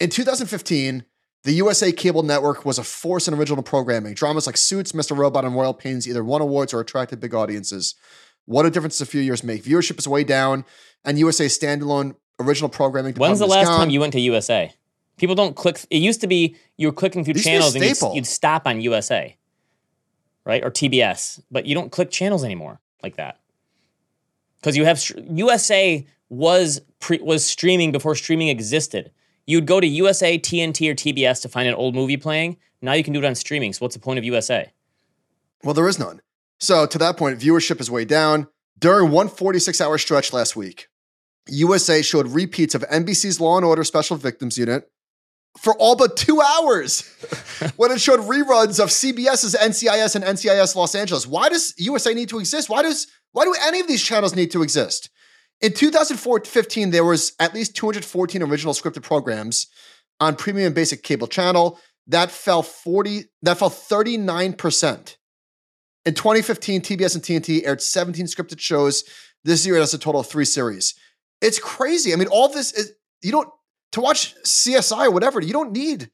In 0.01 0.11
2015, 0.11 1.05
the 1.45 1.53
USA 1.53 1.93
Cable 1.93 2.23
Network 2.23 2.65
was 2.65 2.79
a 2.79 2.85
force 2.85 3.29
in 3.29 3.35
original 3.35 3.63
programming. 3.63 4.15
Dramas 4.15 4.47
like 4.47 4.57
Suits, 4.57 4.93
Mr. 4.93 5.17
Robot, 5.17 5.45
and 5.45 5.55
Royal 5.55 5.75
Pains 5.75 6.09
either 6.09 6.25
won 6.25 6.41
awards 6.41 6.75
or 6.75 6.81
attracted 6.81 7.21
big 7.21 7.35
audiences. 7.35 7.95
What 8.47 8.67
a 8.67 8.71
difference 8.71 9.01
a 9.01 9.07
few 9.07 9.21
years 9.21 9.45
make. 9.45 9.65
Viewership 9.65 9.99
is 9.99 10.09
way 10.09 10.25
down, 10.25 10.65
and 11.05 11.19
USA 11.19 11.47
standalone 11.47 12.17
original 12.41 12.69
programming. 12.69 13.15
When's 13.15 13.39
the 13.39 13.47
last 13.47 13.69
time 13.69 13.91
you 13.91 14.01
went 14.01 14.13
to 14.15 14.21
USA? 14.21 14.73
People 15.19 15.35
don't 15.35 15.55
click. 15.55 15.85
It 15.91 15.99
used 15.99 16.21
to 16.23 16.27
be 16.27 16.57
you 16.77 16.89
were 16.89 16.93
clicking 16.93 17.25
through 17.25 17.35
Used 17.35 17.45
to 17.45 17.51
be 17.51 17.57
a 17.57 17.59
channels 17.59 17.75
and 17.75 17.85
you'd, 17.85 18.15
you'd 18.15 18.27
stop 18.27 18.67
on 18.67 18.81
USA, 18.81 19.37
right, 20.45 20.65
or 20.65 20.71
TBS, 20.71 21.43
but 21.51 21.67
you 21.67 21.75
don't 21.75 21.93
click 21.93 22.11
channels 22.11 22.45
anymore 22.45 22.81
like 23.03 23.17
that 23.17 23.39
because 24.61 24.77
you 24.77 24.85
have 24.85 25.03
USA 25.31 26.07
was 26.29 26.81
pre, 27.01 27.19
was 27.19 27.45
streaming 27.45 27.93
before 27.93 28.15
streaming 28.15 28.49
existed. 28.49 29.11
You'd 29.47 29.67
go 29.67 29.81
to 29.81 29.87
USA, 29.87 30.39
TNT, 30.39 30.91
or 30.91 30.95
TBS 30.95 31.41
to 31.43 31.49
find 31.49 31.69
an 31.69 31.75
old 31.75 31.95
movie 31.95 32.19
playing. 32.19 32.59
Now 32.83 32.93
you 32.93 33.03
can 33.03 33.13
do 33.13 33.19
it 33.19 33.25
on 33.25 33.35
streaming. 33.35 33.73
So 33.73 33.85
what's 33.85 33.95
the 33.95 34.01
point 34.01 34.19
of 34.19 34.25
USA? 34.25 34.71
Well, 35.65 35.75
there 35.75 35.89
is 35.89 35.99
none. 35.99 36.21
So 36.59 36.87
to 36.87 36.99
that 36.99 37.17
point, 37.17 37.41
viewership 37.41 37.81
is 37.81 37.91
way 37.91 38.05
down. 38.05 38.49
During 38.79 39.11
one 39.11 39.29
46 39.29 39.81
hour 39.81 39.99
stretch 39.99 40.33
last 40.33 40.55
week, 40.55 40.89
USA 41.49 42.03
showed 42.03 42.29
repeats 42.29 42.75
of 42.75 42.83
NBC's 42.83 43.41
Law 43.41 43.57
and 43.57 43.65
Order 43.65 43.85
Special 43.85 44.17
Victims 44.17 44.59
Unit 44.59 44.91
for 45.59 45.75
all 45.75 45.97
but 45.97 46.17
two 46.17 46.41
hours 46.41 47.03
when 47.77 47.91
it 47.91 48.01
showed 48.01 48.21
reruns 48.21 48.81
of 48.81 48.91
CBS's 48.91 49.55
NCIS 49.55 50.15
and 50.15 50.25
NCIS 50.25 50.77
Los 50.77 50.95
Angeles. 50.95 51.27
Why 51.27 51.49
does 51.49 51.75
USA 51.79 52.15
need 52.15 52.29
to 52.31 52.39
exist? 52.39 52.69
Why 52.69 52.83
does 52.83 53.07
why 53.33 53.45
do 53.45 53.55
any 53.63 53.81
of 53.81 53.89
these 53.89 54.03
channels 54.03 54.35
need 54.35 54.51
to 54.53 54.63
exist? 54.63 55.11
In 55.61 55.73
2015, 55.73 56.91
there 56.91 57.05
was 57.05 57.33
at 57.41 57.55
least 57.55 57.77
214 57.77 58.43
original 58.43 58.75
scripted 58.75 59.03
programs 59.03 59.67
on 60.21 60.37
premium 60.37 60.73
basic 60.73 61.03
cable 61.03 61.27
channel. 61.27 61.79
That 62.07 62.31
fell 62.31 62.63
40, 62.63 63.25
that 63.43 63.59
fell 63.59 63.71
39%. 63.71 65.17
In 66.07 66.15
2015, 66.15 66.81
TBS 66.81 67.15
and 67.15 67.25
TNT 67.25 67.67
aired 67.67 67.83
17 67.83 68.27
scripted 68.27 68.61
shows. 68.61 69.05
This 69.45 69.67
year, 69.67 69.79
that's 69.79 69.95
a 69.95 69.99
total 69.99 70.21
of 70.21 70.27
three 70.27 70.45
series. 70.45 70.95
It's 71.41 71.59
crazy. 71.59 72.13
I 72.13 72.17
mean, 72.17 72.29
all 72.29 72.49
this 72.49 72.73
is, 72.73 72.93
you 73.21 73.31
don't, 73.31 73.49
to 73.93 74.01
watch 74.01 74.35
CSI 74.45 75.07
or 75.07 75.11
whatever, 75.11 75.41
you 75.41 75.53
don't 75.53 75.73
need, 75.73 76.11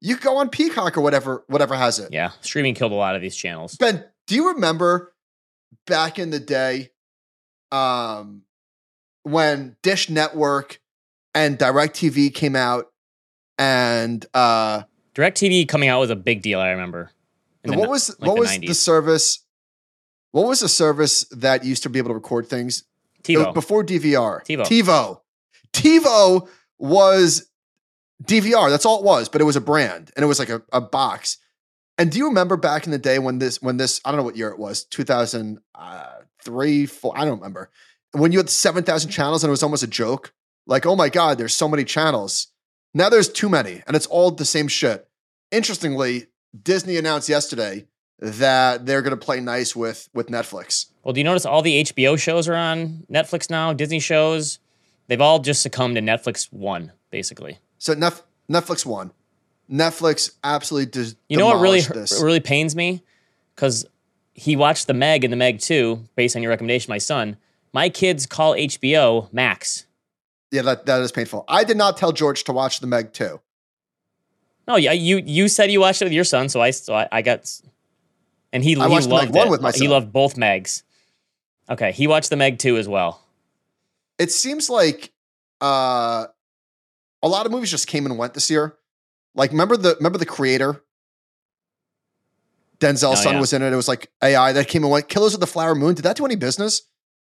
you 0.00 0.16
can 0.16 0.24
go 0.24 0.36
on 0.38 0.48
Peacock 0.48 0.96
or 0.96 1.00
whatever, 1.00 1.44
whatever 1.48 1.74
has 1.74 1.98
it. 1.98 2.12
Yeah, 2.12 2.30
streaming 2.40 2.74
killed 2.74 2.92
a 2.92 2.96
lot 2.96 3.16
of 3.16 3.22
these 3.22 3.36
channels. 3.36 3.76
Ben, 3.76 4.04
do 4.26 4.34
you 4.34 4.48
remember 4.54 5.14
back 5.86 6.18
in 6.18 6.30
the 6.30 6.40
day 6.40 6.90
um, 7.72 8.42
when 9.22 9.76
Dish 9.82 10.08
Network 10.08 10.80
and 11.34 11.58
DirecTV 11.58 12.32
came 12.34 12.56
out 12.56 12.86
and 13.58 14.24
uh, 14.34 14.82
DirecTV 15.14 15.68
coming 15.68 15.88
out 15.88 16.00
was 16.00 16.10
a 16.10 16.16
big 16.16 16.42
deal. 16.42 16.60
I 16.60 16.70
remember. 16.70 17.10
The 17.64 17.76
what 17.76 17.90
was 17.90 18.08
like 18.20 18.28
what 18.28 18.34
the 18.36 18.40
was 18.40 18.50
90s. 18.50 18.66
the 18.68 18.74
service? 18.74 19.44
What 20.30 20.46
was 20.46 20.60
the 20.60 20.68
service 20.68 21.24
that 21.32 21.64
used 21.64 21.82
to 21.82 21.90
be 21.90 21.98
able 21.98 22.10
to 22.10 22.14
record 22.14 22.48
things 22.48 22.84
TiVo? 23.22 23.52
before 23.52 23.84
DVR? 23.84 24.44
TiVo. 24.44 24.66
TiVo. 24.66 25.20
TiVo 25.72 26.48
was 26.78 27.48
DVR. 28.22 28.70
That's 28.70 28.86
all 28.86 29.00
it 29.00 29.04
was, 29.04 29.28
but 29.28 29.40
it 29.40 29.44
was 29.44 29.56
a 29.56 29.60
brand 29.60 30.10
and 30.16 30.24
it 30.24 30.26
was 30.26 30.38
like 30.38 30.50
a, 30.50 30.62
a 30.72 30.80
box. 30.80 31.38
And 31.96 32.12
do 32.12 32.18
you 32.18 32.26
remember 32.26 32.56
back 32.56 32.86
in 32.86 32.92
the 32.92 32.98
day 32.98 33.18
when 33.18 33.38
this 33.38 33.60
when 33.60 33.76
this 33.76 34.00
I 34.04 34.10
don't 34.10 34.18
know 34.18 34.24
what 34.24 34.36
year 34.36 34.50
it 34.50 34.58
was 34.58 34.84
2003 34.84 35.62
uh, 35.74 36.86
four 36.86 37.12
I 37.16 37.24
don't 37.24 37.38
remember 37.38 37.70
when 38.12 38.32
you 38.32 38.38
had 38.38 38.48
7,000 38.48 39.10
channels 39.10 39.42
and 39.42 39.48
it 39.48 39.50
was 39.50 39.62
almost 39.62 39.82
a 39.82 39.88
joke 39.88 40.32
like 40.66 40.86
oh 40.86 40.94
my 40.94 41.08
god 41.08 41.38
there's 41.38 41.54
so 41.54 41.68
many 41.68 41.84
channels 41.84 42.48
now 42.94 43.08
there's 43.08 43.28
too 43.28 43.48
many 43.48 43.82
and 43.86 43.96
it's 43.96 44.06
all 44.06 44.30
the 44.30 44.44
same 44.44 44.68
shit. 44.68 45.08
Interestingly, 45.50 46.26
Disney 46.62 46.96
announced 46.96 47.28
yesterday 47.28 47.86
that 48.18 48.86
they're 48.86 49.02
going 49.02 49.16
to 49.18 49.24
play 49.24 49.40
nice 49.40 49.76
with 49.76 50.08
with 50.14 50.28
Netflix. 50.28 50.86
Well, 51.02 51.12
do 51.12 51.20
you 51.20 51.24
notice 51.24 51.46
all 51.46 51.62
the 51.62 51.84
HBO 51.84 52.18
shows 52.18 52.48
are 52.48 52.54
on 52.54 53.04
Netflix 53.10 53.48
now? 53.50 53.72
Disney 53.72 54.00
shows, 54.00 54.58
they've 55.08 55.20
all 55.20 55.40
just 55.40 55.60
succumbed 55.62 55.96
to 55.96 56.00
Netflix 56.02 56.52
won, 56.52 56.92
basically. 57.10 57.58
So 57.78 57.94
Nef- 57.94 58.22
Netflix 58.50 58.86
won, 58.86 59.10
Netflix 59.70 60.32
absolutely 60.44 60.90
des- 60.90 61.16
You 61.28 61.36
know 61.36 61.46
what 61.46 61.60
really 61.60 61.80
this. 61.80 62.22
really 62.22 62.40
pains 62.40 62.74
me? 62.76 63.02
Because 63.54 63.84
he 64.34 64.54
watched 64.56 64.86
the 64.86 64.94
Meg 64.94 65.24
and 65.24 65.32
the 65.32 65.36
Meg 65.36 65.58
Two, 65.58 66.04
based 66.16 66.36
on 66.36 66.42
your 66.42 66.50
recommendation, 66.50 66.90
my 66.90 66.98
son. 66.98 67.36
My 67.72 67.88
kids 67.90 68.24
call 68.24 68.54
HBO 68.54 69.30
Max. 69.32 69.84
yeah, 70.50 70.62
that, 70.62 70.86
that 70.86 71.02
is 71.02 71.12
painful. 71.12 71.44
I 71.48 71.64
did 71.64 71.76
not 71.76 71.96
tell 71.98 72.12
George 72.12 72.44
to 72.44 72.52
watch 72.52 72.80
the 72.80 72.86
Meg 72.86 73.12
2. 73.12 73.38
No, 74.66 74.76
yeah, 74.76 74.92
you 74.92 75.18
you 75.24 75.48
said 75.48 75.70
you 75.70 75.80
watched 75.80 76.00
it 76.02 76.06
with 76.06 76.12
your 76.12 76.24
son, 76.24 76.48
so 76.48 76.60
I 76.62 76.70
so 76.70 76.94
I, 76.94 77.08
I 77.12 77.22
got, 77.22 77.50
and 78.52 78.62
he 78.64 78.76
I 78.76 78.86
he 78.86 78.92
watched 78.92 79.08
the 79.08 79.14
Meg 79.14 79.24
loved 79.24 79.34
1 79.34 79.50
with 79.50 79.60
my 79.62 79.72
He 79.72 79.88
loved 79.88 80.12
both 80.12 80.36
Megs. 80.36 80.82
Okay, 81.70 81.92
he 81.92 82.06
watched 82.06 82.30
the 82.30 82.36
Meg 82.36 82.58
Two 82.58 82.76
as 82.78 82.86
well. 82.88 83.22
It 84.18 84.32
seems 84.32 84.68
like 84.68 85.12
uh, 85.60 86.26
a 87.22 87.28
lot 87.28 87.46
of 87.46 87.52
movies 87.52 87.70
just 87.70 87.86
came 87.86 88.04
and 88.06 88.18
went 88.18 88.34
this 88.34 88.50
year. 88.50 88.76
Like 89.34 89.50
remember 89.52 89.76
the 89.76 89.94
remember 89.96 90.18
the 90.18 90.26
creator? 90.26 90.82
Denzel's 92.80 93.20
Oh, 93.20 93.22
son 93.24 93.34
yeah. 93.34 93.40
was 93.40 93.52
in 93.52 93.62
it. 93.62 93.72
It 93.72 93.76
was 93.76 93.88
like 93.88 94.10
AI 94.22 94.52
that 94.52 94.68
came 94.68 94.84
and 94.84 94.92
went. 94.92 95.08
Killers 95.08 95.34
of 95.34 95.40
the 95.40 95.46
Flower 95.46 95.74
Moon. 95.74 95.94
Did 95.94 96.02
that 96.02 96.16
do 96.16 96.24
any 96.24 96.36
business? 96.36 96.82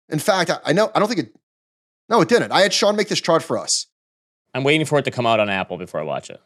In 0.08 0.18
fact, 0.18 0.50
I, 0.50 0.58
I 0.66 0.72
know 0.72 0.90
I 0.94 0.98
don't 0.98 1.08
think 1.08 1.20
it. 1.20 1.36
No, 2.08 2.20
it 2.20 2.28
didn't. 2.28 2.52
I 2.52 2.60
had 2.60 2.72
Sean 2.72 2.96
make 2.96 3.08
this 3.08 3.20
chart 3.20 3.42
for 3.42 3.58
us. 3.58 3.86
I'm 4.54 4.64
waiting 4.64 4.86
for 4.86 4.98
it 4.98 5.04
to 5.04 5.10
come 5.10 5.26
out 5.26 5.40
on 5.40 5.48
Apple 5.50 5.76
before 5.76 6.00
I 6.00 6.04
watch 6.04 6.30
it. 6.30 6.40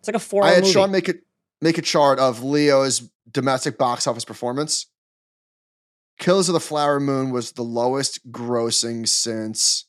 It's 0.00 0.08
like 0.08 0.16
a 0.16 0.20
four 0.20 0.44
I 0.44 0.50
had 0.50 0.62
movie. 0.62 0.72
Sean 0.72 0.90
make 0.90 1.08
it 1.08 1.22
make 1.60 1.78
a 1.78 1.82
chart 1.82 2.18
of 2.18 2.42
Leo's 2.42 3.08
domestic 3.30 3.78
box 3.78 4.06
office 4.06 4.24
performance. 4.24 4.86
Killers 6.22 6.48
of 6.48 6.52
the 6.52 6.60
Flower 6.60 7.00
Moon 7.00 7.30
was 7.32 7.50
the 7.50 7.64
lowest 7.64 8.30
grossing 8.30 9.08
since. 9.08 9.86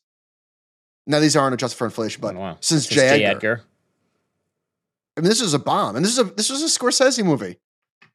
Now 1.05 1.19
these 1.19 1.35
aren't 1.35 1.53
adjusted 1.53 1.77
for 1.77 1.85
inflation, 1.85 2.21
but 2.21 2.35
Oh, 2.35 2.39
wow. 2.39 2.57
since 2.59 2.85
Since 2.87 2.87
J. 2.87 3.23
Edgar. 3.23 3.27
Edgar. 3.35 3.61
I 5.15 5.21
mean, 5.21 5.29
this 5.29 5.41
is 5.41 5.53
a 5.53 5.59
bomb, 5.59 5.95
and 5.95 6.03
this 6.03 6.11
is 6.11 6.17
a 6.17 6.23
this 6.23 6.49
was 6.49 6.63
a 6.63 6.65
Scorsese 6.65 7.23
movie. 7.23 7.57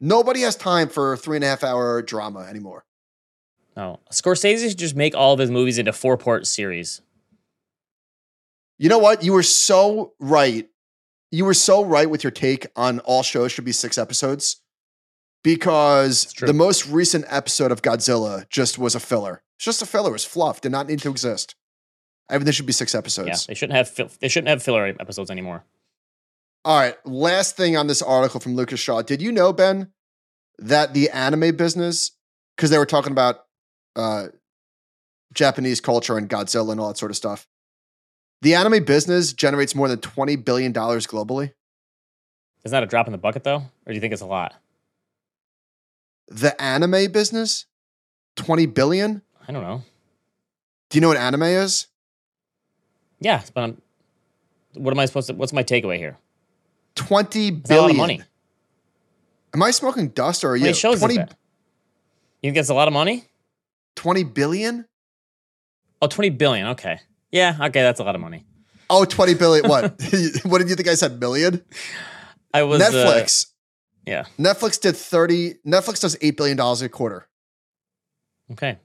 Nobody 0.01 0.41
has 0.41 0.57
time 0.57 0.89
for 0.89 1.17
three 1.17 1.37
and 1.37 1.45
a 1.45 1.49
half 1.49 1.63
hour 1.63 2.03
drama 2.03 2.41
anymore. 2.41 2.85
No, 3.77 4.01
Scorsese 4.11 4.69
should 4.69 4.79
just 4.79 4.97
make 4.97 5.15
all 5.15 5.33
of 5.35 5.39
his 5.39 5.51
movies 5.53 5.79
into 5.79 5.93
four 5.93 6.17
part 6.17 6.45
series. 6.49 7.01
You 8.79 8.89
know 8.89 8.99
what? 8.99 9.23
You 9.23 9.33
were 9.33 9.45
so 9.45 10.15
right. 10.19 10.69
You 11.31 11.45
were 11.45 11.55
so 11.55 11.85
right 11.85 12.11
with 12.11 12.25
your 12.25 12.33
take 12.33 12.67
on 12.75 12.99
all 13.01 13.23
shows 13.23 13.53
should 13.53 13.65
be 13.65 13.71
six 13.73 13.97
episodes 13.97 14.61
because 15.43 16.33
the 16.41 16.53
most 16.53 16.87
recent 16.87 17.25
episode 17.29 17.73
of 17.73 17.83
Godzilla 17.83 18.49
just 18.49 18.79
was 18.79 18.95
a 18.95 19.01
filler. 19.01 19.43
It's 19.57 19.65
just 19.65 19.83
a 19.83 19.87
filler. 19.87 20.11
It 20.11 20.13
was 20.13 20.25
fluff. 20.25 20.61
Did 20.61 20.73
not 20.73 20.87
need 20.87 21.01
to 21.01 21.11
exist. 21.11 21.55
I 22.29 22.37
mean, 22.37 22.45
there 22.45 22.53
should 22.53 22.67
be 22.67 22.73
six 22.73 22.95
episodes. 22.95 23.29
Yeah, 23.29 23.37
they 23.49 23.55
shouldn't 23.55 23.77
have 23.77 23.89
fil- 23.89 24.11
they 24.21 24.29
shouldn't 24.29 24.49
have 24.49 24.63
filler 24.63 24.95
episodes 25.01 25.31
anymore. 25.31 25.65
All 26.65 26.79
right. 26.79 26.95
Last 27.07 27.57
thing 27.57 27.77
on 27.77 27.87
this 27.87 28.03
article 28.03 28.41
from 28.41 28.55
Lucas 28.55 28.81
Shaw. 28.81 29.03
Did 29.03 29.23
you 29.23 29.33
know, 29.33 29.53
Ben, 29.53 29.93
that 30.59 30.93
the 30.93 31.09
anime 31.11 31.57
business, 31.57 32.13
because 32.57 32.71
they 32.71 32.79
were 32.79 32.87
talking 32.87 33.13
about 33.13 33.47
uh, 33.97 34.27
Japanese 35.33 35.81
culture 35.81 36.19
and 36.19 36.29
Godzilla 36.29 36.73
and 36.73 36.81
all 36.81 36.89
that 36.89 36.99
sort 36.99 37.11
of 37.11 37.17
stuff, 37.17 37.47
the 38.43 38.55
anime 38.55 38.85
business 38.85 39.33
generates 39.33 39.75
more 39.75 39.89
than 39.89 39.99
$20 39.99 40.45
billion 40.45 40.73
globally. 40.73 41.53
Isn't 42.65 42.73
that 42.73 42.83
a 42.83 42.87
drop 42.87 43.07
in 43.07 43.13
the 43.13 43.19
bucket 43.19 43.45
though, 43.45 43.57
or 43.57 43.89
do 43.89 43.95
you 43.95 44.01
think 44.01 44.13
it's 44.13 44.23
a 44.23 44.27
lot? 44.27 44.55
The 46.29 46.61
anime 46.61 47.11
business, 47.11 47.67
20 48.37 48.67
billion? 48.67 49.23
I 49.47 49.53
don't 49.53 49.63
know. 49.63 49.83
Do 50.91 50.97
you 50.97 51.01
know 51.01 51.09
what 51.09 51.17
anime 51.17 51.43
is? 51.43 51.87
Yeah, 53.21 53.43
but 53.55 53.63
I'm, 53.63 53.83
what 54.75 54.93
am 54.93 55.01
I 55.01 55.07
supposed 55.07 55.29
to? 55.29 55.35
What's 55.35 55.53
my 55.53 55.63
takeaway 55.63 55.97
here? 55.97 56.17
20 56.95 57.49
It's 57.49 57.71
not 57.71 57.79
a 57.79 57.83
lot 57.83 57.91
of 57.91 57.97
money. 57.97 58.23
Am 59.55 59.63
I 59.63 59.71
smoking 59.71 60.09
dust 60.09 60.45
or 60.45 60.51
are 60.51 60.57
you? 60.57 60.75
shows 60.75 60.99
20, 60.99 61.17
that? 61.17 61.37
You 62.43 62.49
think 62.49 62.57
that's 62.57 62.69
a 62.69 62.75
lot 62.75 62.89
of 62.89 62.95
money? 62.95 63.25
20 63.97 64.25
billion? 64.25 64.87
Oh, 66.01 66.07
20 66.07 66.31
billion. 66.31 66.67
Okay. 66.69 67.01
Yeah, 67.33 67.57
okay, 67.61 67.83
that's 67.83 68.01
a 68.01 68.05
lot 68.05 68.15
of 68.15 68.21
money. 68.21 68.45
Oh, 68.91 69.05
20 69.05 69.35
billion. 69.35 69.69
What? 69.69 69.83
what 70.45 70.59
did 70.59 70.69
you 70.69 70.77
think 70.77 70.89
I 70.89 70.95
said? 70.95 71.21
Million? 71.21 71.63
I 72.55 72.63
was 72.63 72.81
uh, 72.81 72.91
Netflix. 72.91 73.47
Yeah. 74.09 74.25
Netflix 74.39 74.81
did 74.81 74.97
30, 74.97 75.55
Netflix 75.67 76.01
does 76.01 76.17
$8 76.17 76.37
billion 76.37 76.59
a 76.59 76.89
quarter. 76.89 77.29
Okay. 78.53 78.79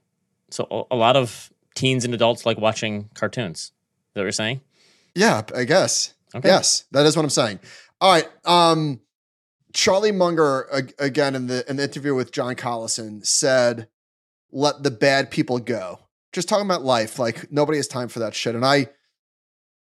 So 0.49 0.67
a, 0.69 0.95
a 0.95 0.97
lot 0.97 1.15
of 1.15 1.51
teens 1.75 2.05
and 2.05 2.13
adults 2.13 2.45
like 2.45 2.57
watching 2.57 3.09
cartoons. 3.13 3.59
Is 3.59 3.71
that 4.13 4.21
what 4.21 4.23
you're 4.23 4.31
saying? 4.31 4.61
Yeah, 5.15 5.41
I 5.55 5.63
guess. 5.63 6.13
Okay. 6.35 6.49
Yes, 6.49 6.85
that 6.91 7.05
is 7.05 7.15
what 7.15 7.23
I'm 7.23 7.29
saying. 7.29 7.59
All 8.01 8.11
right. 8.11 8.27
Um, 8.45 8.99
Charlie 9.73 10.11
Munger 10.11 10.67
again 10.99 11.35
in 11.35 11.47
the 11.47 11.67
in 11.69 11.77
the 11.77 11.83
interview 11.83 12.13
with 12.13 12.31
John 12.31 12.55
Collison 12.55 13.25
said, 13.25 13.87
"Let 14.51 14.83
the 14.83 14.91
bad 14.91 15.31
people 15.31 15.59
go." 15.59 15.99
Just 16.31 16.47
talking 16.47 16.65
about 16.65 16.83
life, 16.83 17.19
like 17.19 17.51
nobody 17.51 17.77
has 17.77 17.87
time 17.87 18.07
for 18.07 18.19
that 18.19 18.35
shit, 18.35 18.55
and 18.55 18.65
I, 18.65 18.89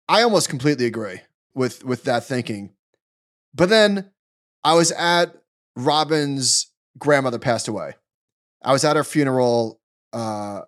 I 0.08 0.24
almost 0.24 0.50
completely 0.50 0.86
agree 0.86 1.22
with 1.54 1.84
with 1.84 2.04
that 2.06 2.26
thinking. 2.26 2.72
But 3.54 3.70
then 3.70 4.12
I 4.64 4.74
was 4.76 4.92
at 4.92 5.36
Robin's 5.76 6.72
grandmother 6.98 7.40
passed 7.40 7.68
away. 7.68 7.94
I 8.64 8.72
was 8.72 8.86
at 8.86 8.96
her 8.96 9.04
funeral 9.04 9.80
uh, 10.14 10.62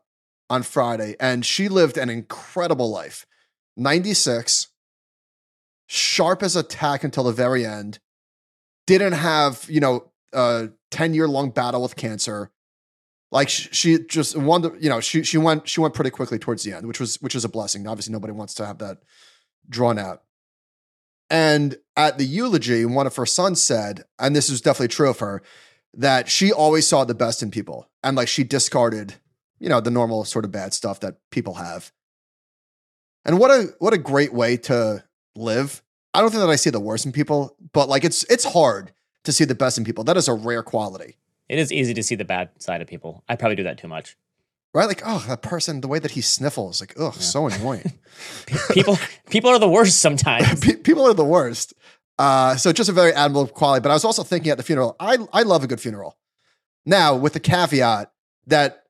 on 0.50 0.64
Friday, 0.64 1.16
and 1.20 1.46
she 1.46 1.70
lived 1.70 1.98
an 1.98 2.10
incredible 2.10 2.90
life. 2.90 3.26
96, 3.78 4.68
sharp 5.88 6.44
as 6.44 6.56
a 6.56 6.64
tack 6.64 7.04
until 7.04 7.24
the 7.24 7.32
very 7.32 7.66
end. 7.66 8.00
Didn't 8.88 9.14
have, 9.14 9.66
you 9.70 9.80
know, 9.80 10.12
a 10.34 10.70
10 10.92 11.14
year 11.14 11.28
long 11.28 11.50
battle 11.50 11.82
with 11.82 11.96
cancer. 11.96 12.52
Like 13.32 13.50
she, 13.50 13.70
she 13.72 14.00
just 14.00 14.38
wanted, 14.38 14.82
you 14.82 14.90
know, 14.90 15.02
she 15.02 15.24
she 15.24 15.38
went 15.38 15.68
she 15.68 15.82
went 15.82 15.94
pretty 15.94 16.12
quickly 16.12 16.38
towards 16.38 16.64
the 16.64 16.74
end, 16.74 16.88
which 16.88 17.00
was 17.00 17.22
which 17.22 17.36
is 17.36 17.44
a 17.44 17.50
blessing. 17.50 17.88
Obviously, 17.88 18.14
nobody 18.14 18.32
wants 18.32 18.54
to 18.56 18.66
have 18.66 18.78
that 18.78 19.00
drawn 19.68 19.98
out. 19.98 20.24
And 21.30 21.78
at 21.98 22.18
the 22.18 22.26
eulogy, 22.26 22.86
one 22.86 23.08
of 23.08 23.16
her 23.16 23.26
sons 23.26 23.62
said, 23.62 24.04
and 24.20 24.36
this 24.36 24.50
is 24.50 24.62
definitely 24.62 24.90
true 24.90 25.10
of 25.10 25.20
her, 25.20 25.42
that 25.94 26.30
she 26.30 26.52
always 26.52 26.88
saw 26.88 27.04
the 27.04 27.16
best 27.16 27.42
in 27.42 27.52
people. 27.52 27.90
And 28.04 28.16
like 28.16 28.28
she 28.28 28.44
discarded, 28.44 29.16
you 29.60 29.70
know, 29.70 29.80
the 29.80 29.92
normal 29.92 30.26
sort 30.26 30.46
of 30.46 30.52
bad 30.52 30.74
stuff 30.74 31.00
that 31.00 31.18
people 31.32 31.56
have. 31.56 31.92
And 33.24 33.40
what 33.40 33.50
a 33.50 33.74
what 33.80 33.94
a 33.94 33.98
great 33.98 34.34
way 34.34 34.58
to 34.58 35.04
live. 35.36 35.82
I 36.14 36.22
don't 36.22 36.30
think 36.30 36.42
that 36.42 36.50
I 36.50 36.56
see 36.58 36.70
the 36.70 36.80
worst 36.80 37.06
in 37.06 37.12
people, 37.12 37.58
but 37.74 37.90
like 37.90 38.04
it's 38.04 38.24
it's 38.26 38.46
hard 38.46 38.92
to 39.24 39.32
see 39.32 39.46
the 39.46 39.56
best 39.56 39.78
in 39.78 39.84
people. 39.84 40.04
That 40.04 40.18
is 40.18 40.28
a 40.28 40.34
rare 40.34 40.62
quality. 40.62 41.18
It 41.50 41.58
is 41.58 41.72
easy 41.72 41.94
to 41.96 42.04
see 42.04 42.16
the 42.16 42.26
bad 42.26 42.50
side 42.60 42.82
of 42.82 42.88
people. 42.88 43.24
I 43.28 43.36
probably 43.36 43.56
do 43.56 43.64
that 43.64 43.78
too 43.78 43.88
much. 43.88 44.16
Right? 44.76 44.90
Like, 44.90 45.04
oh, 45.06 45.24
that 45.30 45.42
person, 45.42 45.80
the 45.80 45.88
way 45.88 46.00
that 46.00 46.12
he 46.12 46.20
sniffles, 46.20 46.82
like, 46.82 46.96
oh, 47.00 47.06
yeah. 47.06 47.22
so 47.22 47.48
annoying. 47.48 47.94
people 48.72 48.98
people 49.30 49.50
are 49.50 49.58
the 49.58 49.70
worst 49.70 50.02
sometimes. 50.02 50.60
people 50.84 51.08
are 51.08 51.14
the 51.14 51.24
worst. 51.24 51.74
Uh, 52.20 52.58
so 52.58 52.74
just 52.74 52.90
a 52.90 52.94
very 52.94 53.14
admirable 53.14 53.48
quality. 53.48 53.82
But 53.82 53.92
I 53.92 53.94
was 53.94 54.04
also 54.04 54.22
thinking 54.22 54.52
at 54.52 54.58
the 54.58 54.64
funeral, 54.64 54.98
I 55.00 55.18
I 55.32 55.44
love 55.44 55.64
a 55.64 55.68
good 55.68 55.80
funeral. 55.80 56.18
Now, 56.86 57.16
with 57.16 57.32
the 57.32 57.40
caveat 57.40 58.12
that 58.48 58.84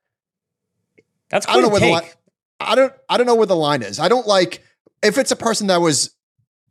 that's 1.29 1.47
I 1.47 1.53
don't 1.53 1.61
know 1.61 1.69
where 1.69 1.79
take. 1.79 1.89
the 1.89 2.01
line, 2.01 2.11
I 2.59 2.73
don't 2.73 2.93
I 3.07 3.17
don't 3.17 3.27
know 3.27 3.35
where 3.35 3.45
the 3.45 3.55
line 3.55 3.83
is. 3.83 3.99
I 3.99 4.07
don't 4.07 4.25
like 4.25 4.63
if 5.03 5.19
it's 5.19 5.31
a 5.31 5.35
person 5.35 5.67
that 5.67 5.81
was 5.81 6.15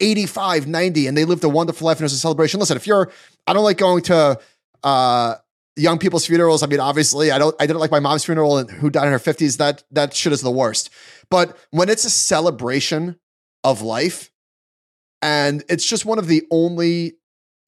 85, 0.01 0.67
90 0.67 1.07
and 1.07 1.17
they 1.17 1.25
lived 1.25 1.45
a 1.45 1.49
wonderful 1.49 1.87
life 1.87 1.99
and 1.99 2.03
it 2.03 2.07
was 2.07 2.15
a 2.15 2.19
celebration. 2.19 2.59
Listen, 2.59 2.77
if 2.77 2.89
you're 2.89 3.13
I 3.47 3.53
don't 3.53 3.63
like 3.63 3.79
going 3.79 4.03
to 4.05 4.41
uh 4.83 5.37
young 5.77 5.99
people's 5.99 6.27
funerals. 6.27 6.63
I 6.63 6.67
mean, 6.67 6.81
obviously, 6.81 7.31
I 7.31 7.39
don't 7.39 7.55
I 7.61 7.67
didn't 7.67 7.81
like 7.81 7.91
my 7.91 8.01
mom's 8.01 8.25
funeral 8.25 8.59
and 8.59 8.71
who 8.71 8.91
died 8.91 9.07
in 9.07 9.13
her 9.13 9.19
50s. 9.19 9.59
That 9.59 9.85
that 9.91 10.15
shit 10.15 10.33
is 10.33 10.41
the 10.41 10.51
worst. 10.51 10.91
But 11.31 11.57
when 11.71 11.89
it's 11.89 12.05
a 12.05 12.11
celebration 12.11 13.17
of 13.63 13.83
life, 13.83 14.31
and 15.23 15.65
it's 15.69 15.87
just 15.87 16.05
one 16.05 16.19
of 16.19 16.27
the 16.27 16.43
only 16.51 17.15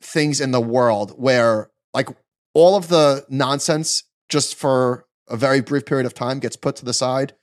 things 0.02 0.40
in 0.40 0.50
the 0.50 0.60
world 0.60 1.12
where 1.16 1.70
like 1.94 2.08
all 2.54 2.76
of 2.76 2.88
the 2.88 3.24
nonsense 3.28 4.04
just 4.28 4.54
for 4.54 5.06
a 5.28 5.36
very 5.36 5.60
brief 5.60 5.86
period 5.86 6.06
of 6.06 6.14
time 6.14 6.38
gets 6.38 6.56
put 6.56 6.76
to 6.76 6.84
the 6.84 6.92
side. 6.92 7.34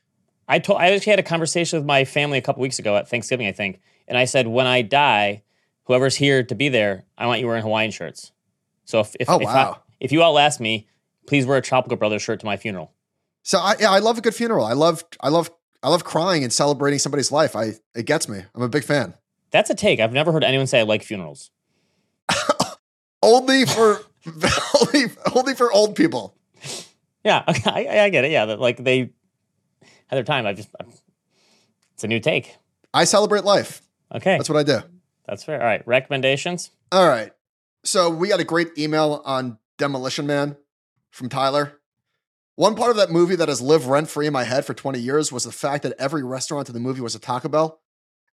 I 0.48 0.60
told 0.60 0.80
I 0.80 0.92
actually 0.92 1.12
had 1.12 1.20
a 1.20 1.24
conversation 1.24 1.80
with 1.80 1.86
my 1.86 2.06
family 2.06 2.38
a 2.38 2.42
couple 2.42 2.62
weeks 2.62 2.80
ago 2.80 2.96
at 2.98 3.10
Thanksgiving, 3.10 3.48
I 3.48 3.52
think, 3.52 3.80
and 4.08 4.18
I 4.18 4.26
said, 4.26 4.48
when 4.48 4.68
I 4.68 4.82
die, 4.82 5.44
whoever's 5.86 6.16
here 6.16 6.44
to 6.44 6.56
be 6.56 6.70
there, 6.70 7.06
I 7.18 7.26
want 7.28 7.40
you 7.40 7.48
wearing 7.48 7.64
Hawaiian 7.64 7.92
shirts. 7.92 8.32
So 8.86 9.00
if 9.00 9.16
if, 9.20 9.30
oh, 9.30 9.40
if, 9.40 9.46
wow. 9.46 9.78
I, 9.78 9.83
if 10.04 10.12
you 10.12 10.22
outlast 10.22 10.60
me, 10.60 10.88
please 11.26 11.48
wear 11.48 11.58
a 11.58 11.62
Tropical 11.62 11.98
Brothers 11.98 12.22
shirt 12.22 12.42
to 12.42 12.46
my 12.46 12.58
funeral. 12.58 12.92
So 13.42 13.58
I 13.58 13.76
yeah, 13.80 13.90
I 13.90 14.00
love 14.00 14.18
a 14.20 14.22
good 14.22 14.36
funeral. 14.36 14.66
I 14.66 14.74
love 14.74 15.04
I 15.22 15.30
love 15.30 15.50
I 15.82 15.90
love 15.90 16.04
crying 16.04 16.44
and 16.44 16.54
celebrating 16.54 17.00
somebody's 17.00 17.32
life. 17.32 17.56
I 17.56 17.74
it 17.96 18.06
gets 18.06 18.30
me. 18.30 18.44
I'm 18.54 18.62
a 18.62 18.70
big 18.70 18.84
fan. 18.84 19.16
That's 19.52 19.70
a 19.70 19.76
take. 19.76 20.00
I've 20.00 20.14
never 20.14 20.32
heard 20.32 20.44
anyone 20.44 20.68
say 20.68 20.82
I 20.82 20.84
like 20.84 21.04
funerals. 21.04 21.52
only 23.24 23.66
for 23.66 24.02
only 24.82 25.06
only 25.34 25.56
for 25.56 25.72
old 25.72 25.96
people. 25.96 26.36
Yeah, 27.24 27.44
I, 27.48 27.88
I 27.88 28.10
get 28.10 28.26
it. 28.26 28.32
Yeah, 28.32 28.44
like 28.44 28.84
they 28.84 29.12
had 30.08 30.18
their 30.18 30.24
time. 30.24 30.46
I 30.46 30.54
just 30.54 30.70
it's 31.94 32.04
a 32.04 32.08
new 32.08 32.20
take. 32.20 32.58
I 32.94 33.06
celebrate 33.06 33.46
life. 33.46 33.82
Okay, 34.14 34.38
that's 34.38 34.50
what 34.50 34.60
I 34.60 34.64
do. 34.64 34.80
That's 35.28 35.46
fair. 35.46 35.60
All 35.60 35.66
right, 35.66 35.86
recommendations. 35.88 36.72
All 36.92 37.08
right. 37.08 37.32
So 37.86 38.10
we 38.10 38.30
got 38.30 38.40
a 38.40 38.46
great 38.46 38.78
email 38.78 39.22
on 39.26 39.58
Demolition 39.78 40.28
Man 40.28 40.58
from 41.12 41.30
Tyler. 41.30 41.80
One 42.56 42.76
part 42.76 42.92
of 42.92 42.98
that 42.98 43.10
movie 43.10 43.36
that 43.36 43.48
has 43.48 43.62
lived 43.62 43.86
rent 43.86 44.10
free 44.10 44.28
in 44.28 44.34
my 44.34 44.44
head 44.44 44.66
for 44.66 44.74
20 44.74 45.00
years 45.00 45.32
was 45.32 45.44
the 45.44 45.52
fact 45.52 45.84
that 45.84 45.94
every 45.98 46.24
restaurant 46.24 46.70
in 46.70 46.74
the 46.74 46.80
movie 46.80 47.02
was 47.02 47.16
a 47.16 47.20
Taco 47.20 47.50
Bell 47.50 47.80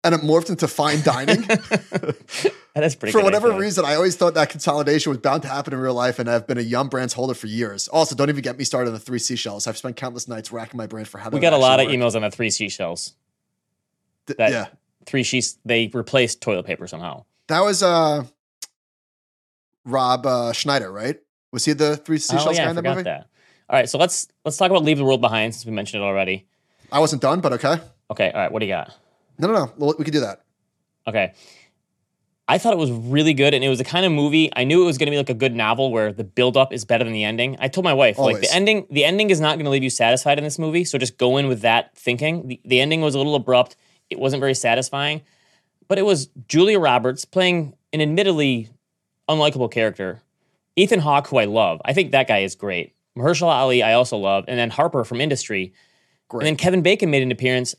and 0.03 0.15
it 0.15 0.21
morphed 0.21 0.49
into 0.49 0.67
fine 0.67 1.01
dining. 1.01 1.41
that 1.41 2.53
is 2.77 2.95
pretty 2.95 3.11
For 3.11 3.23
whatever 3.23 3.49
idea. 3.49 3.59
reason, 3.59 3.85
I 3.85 3.95
always 3.95 4.15
thought 4.15 4.35
that 4.35 4.49
consolidation 4.49 5.09
was 5.09 5.19
bound 5.19 5.41
to 5.43 5.47
happen 5.47 5.73
in 5.73 5.79
real 5.79 5.93
life, 5.93 6.19
and 6.19 6.29
I've 6.29 6.47
been 6.47 6.57
a 6.57 6.61
Yum 6.61 6.89
Brands 6.89 7.13
holder 7.13 7.33
for 7.33 7.47
years. 7.47 7.87
Also, 7.87 8.15
don't 8.15 8.29
even 8.29 8.41
get 8.41 8.57
me 8.57 8.63
started 8.63 8.89
on 8.89 8.93
the 8.93 8.99
three 8.99 9.19
seashells. 9.19 9.67
I've 9.67 9.77
spent 9.77 9.95
countless 9.95 10.27
nights 10.27 10.51
racking 10.51 10.77
my 10.77 10.87
brain 10.87 11.05
for 11.05 11.17
how 11.17 11.29
We 11.29 11.39
got 11.39 11.53
a 11.53 11.57
lot 11.57 11.79
of 11.79 11.87
emails 11.87 12.15
on 12.15 12.21
the 12.21 12.31
three 12.31 12.49
seashells. 12.49 13.15
That 14.27 14.51
yeah. 14.51 14.67
Three 15.05 15.23
sheets, 15.23 15.57
they 15.63 15.89
replaced 15.93 16.41
toilet 16.41 16.65
paper 16.65 16.85
somehow. 16.85 17.23
That 17.47 17.61
was 17.61 17.81
uh, 17.81 18.25
Rob 19.85 20.25
uh, 20.25 20.51
Schneider, 20.51 20.91
right? 20.91 21.17
Was 21.51 21.65
he 21.65 21.73
the 21.73 21.97
three 21.97 22.17
oh, 22.17 22.19
seashells 22.19 22.47
oh, 22.47 22.51
yeah, 22.51 22.65
guy 22.65 22.69
in 22.69 22.75
the 22.75 22.83
movie? 22.83 23.03
That. 23.03 23.27
All 23.69 23.77
right, 23.77 23.89
so 23.89 23.97
let's 23.97 24.27
let's 24.45 24.57
talk 24.57 24.71
about 24.71 24.83
Leave 24.83 24.97
the 24.97 25.05
World 25.05 25.21
Behind 25.21 25.53
since 25.53 25.65
we 25.65 25.71
mentioned 25.71 26.01
it 26.01 26.05
already. 26.05 26.45
I 26.91 26.99
wasn't 26.99 27.21
done, 27.21 27.41
but 27.41 27.53
okay. 27.53 27.79
Okay, 28.09 28.31
all 28.31 28.41
right. 28.41 28.51
What 28.51 28.59
do 28.59 28.65
you 28.65 28.71
got? 28.71 28.95
No, 29.37 29.47
no, 29.47 29.71
no. 29.77 29.93
We 29.97 30.05
could 30.05 30.13
do 30.13 30.21
that. 30.21 30.41
Okay. 31.05 31.33
I 32.49 32.57
thought 32.57 32.71
it 32.71 32.79
was 32.79 32.91
really 32.91 33.33
good, 33.33 33.53
and 33.53 33.61
it 33.61 33.67
was 33.67 33.77
the 33.77 33.83
kind 33.83 34.05
of 34.05 34.11
movie 34.13 34.49
I 34.55 34.63
knew 34.63 34.83
it 34.83 34.85
was 34.85 34.97
going 34.97 35.07
to 35.07 35.11
be 35.11 35.17
like 35.17 35.29
a 35.29 35.33
good 35.33 35.53
novel 35.53 35.91
where 35.91 36.13
the 36.13 36.23
build-up 36.23 36.71
is 36.71 36.85
better 36.85 37.03
than 37.03 37.11
the 37.11 37.25
ending. 37.25 37.57
I 37.59 37.67
told 37.67 37.83
my 37.83 37.93
wife 37.93 38.17
Always. 38.17 38.35
like 38.35 38.43
the 38.43 38.55
ending, 38.55 38.87
the 38.89 39.03
ending 39.03 39.31
is 39.31 39.41
not 39.41 39.55
going 39.55 39.65
to 39.65 39.69
leave 39.69 39.83
you 39.83 39.89
satisfied 39.89 40.37
in 40.37 40.45
this 40.45 40.57
movie, 40.57 40.85
so 40.85 40.97
just 40.97 41.17
go 41.17 41.35
in 41.35 41.49
with 41.49 41.61
that 41.61 41.97
thinking. 41.97 42.47
The, 42.47 42.61
the 42.63 42.79
ending 42.79 43.01
was 43.01 43.15
a 43.15 43.17
little 43.17 43.35
abrupt; 43.35 43.75
it 44.09 44.17
wasn't 44.17 44.39
very 44.39 44.53
satisfying, 44.53 45.23
but 45.89 45.97
it 45.97 46.03
was 46.03 46.29
Julia 46.47 46.79
Roberts 46.79 47.25
playing 47.25 47.75
an 47.91 47.99
admittedly 47.99 48.69
unlikable 49.27 49.69
character 49.69 50.21
Ethan 50.77 50.99
Hawke, 50.99 51.27
who 51.27 51.37
I 51.37 51.45
love, 51.45 51.81
I 51.83 51.91
think 51.91 52.11
that 52.11 52.27
guy 52.27 52.39
is 52.39 52.55
great. 52.55 52.93
Mahershala 53.17 53.55
Ali, 53.55 53.83
I 53.83 53.93
also 53.93 54.15
love, 54.15 54.45
and 54.47 54.57
then 54.57 54.69
Harper 54.69 55.03
from 55.03 55.19
Industry. 55.19 55.73
Great. 56.29 56.41
And 56.41 56.47
then 56.47 56.55
Kevin 56.55 56.83
Bacon 56.83 57.09
made 57.09 57.23
an 57.23 57.31
appearance. 57.31 57.75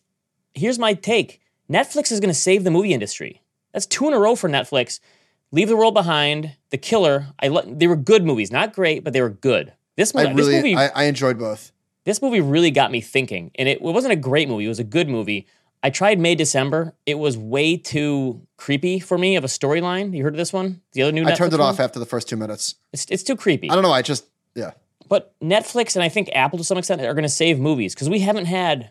Here's 0.53 0.79
my 0.79 0.95
take: 0.95 1.41
Netflix 1.71 2.11
is 2.11 2.21
going 2.21 2.29
to 2.31 2.35
save 2.35 2.65
the 2.65 2.71
movie 2.71 2.93
industry. 2.93 3.43
That's 3.73 3.87
two 3.87 4.09
in 4.09 4.15
a 4.15 4.19
row 4.19 4.35
for 4.35 4.49
Netflix. 4.49 5.01
Leave 5.53 5.69
the 5.69 5.77
World 5.77 5.95
Behind, 5.95 6.57
The 6.71 6.77
Killer. 6.77 7.29
I 7.41 7.49
lo- 7.49 7.65
they 7.65 7.87
were 7.87 7.97
good 7.97 8.25
movies, 8.25 8.51
not 8.51 8.75
great, 8.75 9.05
but 9.05 9.13
they 9.13 9.23
were 9.23 9.31
good. 9.31 9.73
This 9.97 10.15
movie, 10.15 10.29
I 10.29 10.33
really, 10.33 10.53
this 10.53 10.63
movie, 10.63 10.77
I, 10.77 10.89
I 10.89 11.05
enjoyed 11.05 11.39
both. 11.39 11.73
This 12.05 12.21
movie 12.21 12.41
really 12.41 12.71
got 12.71 12.91
me 12.91 13.01
thinking, 13.01 13.51
and 13.55 13.69
it, 13.69 13.79
it 13.79 13.83
wasn't 13.83 14.13
a 14.13 14.17
great 14.17 14.49
movie. 14.49 14.65
It 14.65 14.69
was 14.69 14.79
a 14.79 14.85
good 14.85 15.09
movie. 15.09 15.47
I 15.83 15.91
tried 15.91 16.19
May 16.19 16.35
December. 16.35 16.95
It 17.07 17.19
was 17.19 17.39
way 17.39 17.77
too 17.77 18.47
creepy 18.57 18.99
for 18.99 19.17
me 19.17 19.37
of 19.37 19.45
a 19.45 19.49
storyline. 19.49 20.15
You 20.15 20.25
heard 20.25 20.35
of 20.35 20.39
this 20.39 20.53
one? 20.53 20.81
The 20.93 21.03
other 21.03 21.13
new. 21.13 21.25
I 21.25 21.35
turned 21.35 21.53
it 21.53 21.61
one? 21.61 21.69
off 21.69 21.81
after 21.81 21.99
the 21.99 22.07
first 22.07 22.29
two 22.29 22.37
minutes. 22.37 22.75
It's 22.93 23.07
it's 23.11 23.23
too 23.23 23.37
creepy. 23.37 23.71
I 23.71 23.75
don't 23.75 23.83
know. 23.83 23.93
I 23.93 24.03
just 24.03 24.27
yeah. 24.55 24.73
But 25.09 25.35
Netflix 25.41 25.95
and 25.95 26.03
I 26.03 26.09
think 26.09 26.31
Apple 26.35 26.59
to 26.59 26.65
some 26.65 26.79
extent 26.79 27.01
are 27.01 27.15
going 27.15 27.23
to 27.23 27.29
save 27.29 27.59
movies 27.59 27.95
because 27.95 28.11
we 28.11 28.19
haven't 28.21 28.47
had 28.47 28.91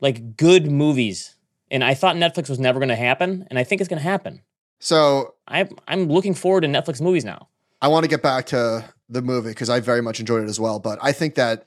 like 0.00 0.36
good 0.36 0.70
movies, 0.70 1.34
and 1.70 1.82
I 1.84 1.94
thought 1.94 2.16
Netflix 2.16 2.48
was 2.48 2.58
never 2.58 2.78
going 2.78 2.88
to 2.88 2.96
happen, 2.96 3.46
and 3.50 3.58
I 3.58 3.64
think 3.64 3.80
it's 3.80 3.88
going 3.88 4.00
to 4.00 4.08
happen. 4.08 4.42
So 4.78 5.34
I 5.48 5.68
I'm 5.88 6.08
looking 6.08 6.34
forward 6.34 6.62
to 6.62 6.68
Netflix 6.68 7.00
movies 7.00 7.24
now. 7.24 7.48
I 7.82 7.88
want 7.88 8.04
to 8.04 8.08
get 8.08 8.22
back 8.22 8.46
to 8.46 8.84
the 9.08 9.22
movie 9.22 9.50
because 9.50 9.68
I 9.68 9.80
very 9.80 10.00
much 10.00 10.20
enjoyed 10.20 10.44
it 10.44 10.48
as 10.48 10.60
well. 10.60 10.78
But 10.78 10.98
I 11.02 11.12
think 11.12 11.34
that 11.34 11.66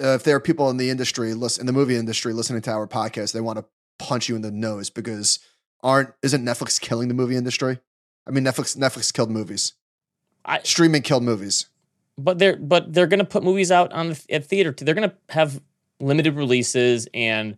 uh, 0.00 0.14
if 0.14 0.24
there 0.24 0.36
are 0.36 0.40
people 0.40 0.70
in 0.70 0.76
the 0.76 0.90
industry, 0.90 1.34
listen, 1.34 1.62
in 1.62 1.66
the 1.66 1.72
movie 1.72 1.96
industry, 1.96 2.32
listening 2.32 2.62
to 2.62 2.70
our 2.70 2.86
podcast, 2.86 3.32
they 3.32 3.40
want 3.40 3.58
to 3.58 3.64
punch 3.98 4.28
you 4.28 4.36
in 4.36 4.42
the 4.42 4.50
nose 4.50 4.90
because 4.90 5.38
aren't 5.82 6.12
isn't 6.22 6.44
Netflix 6.44 6.80
killing 6.80 7.08
the 7.08 7.14
movie 7.14 7.36
industry? 7.36 7.78
I 8.26 8.30
mean, 8.30 8.44
Netflix 8.44 8.76
Netflix 8.76 9.12
killed 9.12 9.30
movies. 9.30 9.74
I, 10.44 10.60
Streaming 10.62 11.02
killed 11.02 11.22
movies. 11.22 11.66
But 12.16 12.38
they're 12.38 12.56
but 12.56 12.92
they're 12.92 13.06
gonna 13.06 13.24
put 13.24 13.42
movies 13.42 13.70
out 13.70 13.92
on 13.92 14.10
the, 14.10 14.24
at 14.30 14.44
theater. 14.44 14.74
They're 14.76 14.94
gonna 14.94 15.14
have 15.28 15.60
limited 16.00 16.36
releases, 16.36 17.08
and 17.14 17.56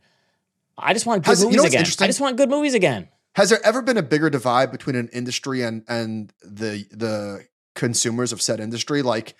I 0.78 0.92
just 0.92 1.06
want 1.06 1.24
good 1.24 1.30
Has, 1.30 1.42
movies 1.42 1.56
you 1.56 1.62
know 1.62 1.66
again. 1.66 1.86
I 2.00 2.06
just 2.06 2.20
want 2.20 2.36
good 2.36 2.50
movies 2.50 2.74
again. 2.74 3.08
Has 3.34 3.50
there 3.50 3.64
ever 3.64 3.82
been 3.82 3.96
a 3.96 4.02
bigger 4.02 4.28
divide 4.30 4.70
between 4.70 4.96
an 4.96 5.08
industry 5.12 5.62
and 5.62 5.84
and 5.88 6.32
the 6.42 6.86
the 6.90 7.46
consumers 7.74 8.32
of 8.32 8.42
said 8.42 8.60
industry? 8.60 9.02
Like 9.02 9.34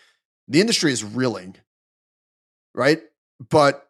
the 0.48 0.60
industry 0.60 0.92
is 0.92 1.04
reeling, 1.04 1.56
right? 2.74 3.00
But 3.50 3.88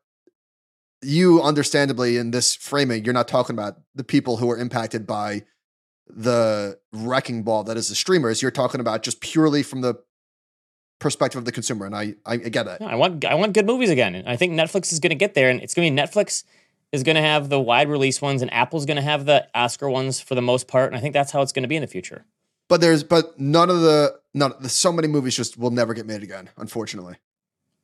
you 1.03 1.43
understandably 1.43 2.17
in 2.17 2.31
this 2.31 2.55
framing, 2.55 3.05
you're 3.05 3.15
not 3.15 3.29
talking 3.29 3.55
about 3.55 3.81
the 3.95 4.05
people 4.05 4.37
who 4.37 4.51
are 4.51 4.59
impacted 4.59 5.07
by 5.07 5.43
the 6.09 6.79
wrecking 6.93 7.43
ball 7.43 7.65
that 7.65 7.77
is 7.77 7.89
the 7.89 7.95
streamers. 7.95 8.43
You're 8.43 8.51
talking 8.51 8.81
about 8.81 9.03
just 9.03 9.21
purely 9.21 9.63
from 9.63 9.81
the 9.81 9.95
perspective 10.99 11.39
of 11.39 11.45
the 11.45 11.53
consumer, 11.53 11.87
and 11.87 11.95
I 11.95 12.15
I, 12.25 12.37
get 12.37 12.67
it. 12.67 12.81
I 12.81 12.95
want 12.95 13.25
I 13.25 13.35
want 13.35 13.53
good 13.55 13.67
movies 13.67 13.91
again, 13.91 14.15
and 14.15 14.29
I 14.29 14.37
think 14.37 14.53
Netflix 14.53 14.93
is 14.93 15.01
going 15.01 15.11
to 15.11 15.17
get 15.17 15.35
there, 15.35 15.51
and 15.51 15.61
it's 15.61 15.75
going 15.75 15.95
to 15.95 16.03
be 16.03 16.09
Netflix 16.09 16.45
is 16.93 17.03
going 17.03 17.17
to 17.17 17.23
have 17.23 17.49
the 17.49 17.61
wide 17.61 17.89
release 17.89 18.21
ones, 18.23 18.43
and 18.43 18.53
Apple's 18.53 18.87
going 18.87 18.97
to 18.97 19.03
have 19.03 19.25
the 19.25 19.49
Oscar 19.55 19.91
ones 19.91 20.21
for 20.21 20.35
the 20.35 20.43
most 20.43 20.69
part, 20.69 20.89
and 20.89 20.97
I 20.97 21.01
think 21.01 21.15
that's 21.15 21.33
how 21.33 21.43
it's 21.43 21.53
going 21.53 21.63
to 21.63 21.69
be 21.69 21.77
in 21.77 21.83
the 21.83 21.89
future. 21.89 22.25
But 22.69 22.81
there's 22.81 23.03
but 23.03 23.39
none 23.39 23.69
of 23.69 23.81
the 23.81 24.19
none 24.33 24.53
the, 24.61 24.69
so 24.69 24.93
many 24.93 25.09
movies 25.09 25.37
just 25.37 25.59
will 25.59 25.71
never 25.71 25.93
get 25.93 26.07
made 26.07 26.23
again, 26.23 26.51
unfortunately. 26.57 27.17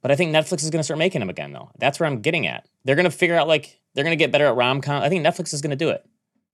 But 0.01 0.11
I 0.11 0.17
think 0.17 0.35
Netflix 0.35 0.63
is 0.63 0.71
going 0.71 0.81
to 0.81 0.85
start 0.85 0.99
making 0.99 1.21
them 1.21 1.31
again, 1.31 1.53
though. 1.53 1.71
That's 1.79 1.99
where 1.99 2.07
I'm 2.07 2.21
getting 2.21 2.47
at. 2.47 2.67
They're 2.85 2.95
going 2.95 3.05
to 3.05 3.11
figure 3.11 3.37
out 3.37 3.49
like 3.49 3.81
they're 3.95 4.05
going 4.05 4.17
to 4.17 4.23
get 4.23 4.31
better 4.31 4.47
at 4.47 4.55
rom 4.55 4.81
com. 4.81 5.03
I 5.03 5.09
think 5.09 5.27
Netflix 5.27 5.53
is 5.53 5.61
going 5.61 5.71
to 5.71 5.77
do 5.77 5.89
it. 5.91 6.05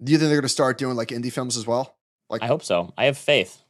Do 0.02 0.12
you 0.12 0.18
think 0.18 0.28
they're 0.28 0.36
going 0.38 0.42
to 0.42 0.48
start 0.48 0.78
doing 0.78 0.96
like 0.96 1.08
indie 1.08 1.32
films 1.32 1.56
as 1.56 1.66
well? 1.66 1.96
Like, 2.30 2.42
I 2.42 2.46
hope 2.46 2.62
so. 2.62 2.92
I 2.96 3.04
have 3.04 3.18
faith. 3.18 3.62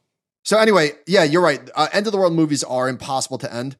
So 0.43 0.57
anyway, 0.57 0.91
yeah, 1.07 1.23
you're 1.23 1.41
right. 1.41 1.69
Uh, 1.75 1.87
end 1.91 2.05
of 2.05 2.11
the 2.13 2.17
world 2.19 2.33
movies 2.33 2.63
are 2.63 2.87
impossible 2.87 3.37
to 3.39 3.53
end 3.53 3.77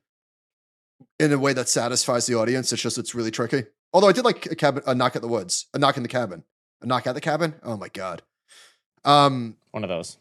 in 1.19 1.31
a 1.31 1.37
way 1.37 1.53
that 1.53 1.69
satisfies 1.69 2.25
the 2.25 2.35
audience. 2.35 2.73
It's 2.73 2.81
just 2.81 2.97
it's 2.97 3.15
really 3.15 3.31
tricky. 3.31 3.65
Although 3.93 4.09
I 4.09 4.11
did 4.11 4.25
like 4.25 4.45
a 4.47 4.55
cabin, 4.55 4.83
a 4.85 4.93
knock 4.93 5.15
at 5.15 5.21
the 5.21 5.27
woods, 5.27 5.67
a 5.73 5.79
knock 5.79 5.95
in 5.95 6.03
the 6.03 6.09
cabin, 6.09 6.43
a 6.81 6.85
knock 6.87 7.07
at 7.07 7.13
the 7.15 7.21
cabin. 7.21 7.55
Oh 7.63 7.77
my 7.77 7.87
god. 7.87 8.21
Um, 9.05 9.55
One 9.71 9.83
of 9.83 9.89
those. 9.89 10.17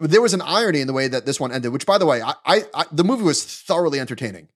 there 0.00 0.22
was 0.22 0.32
an 0.32 0.42
irony 0.42 0.80
in 0.80 0.86
the 0.86 0.92
way 0.92 1.08
that 1.08 1.26
this 1.26 1.38
one 1.40 1.52
ended. 1.52 1.72
Which, 1.72 1.84
by 1.86 1.98
the 1.98 2.06
way, 2.06 2.22
I, 2.22 2.34
I, 2.46 2.64
I 2.72 2.84
the 2.90 3.04
movie 3.04 3.24
was 3.24 3.44
thoroughly 3.44 4.00
entertaining. 4.00 4.48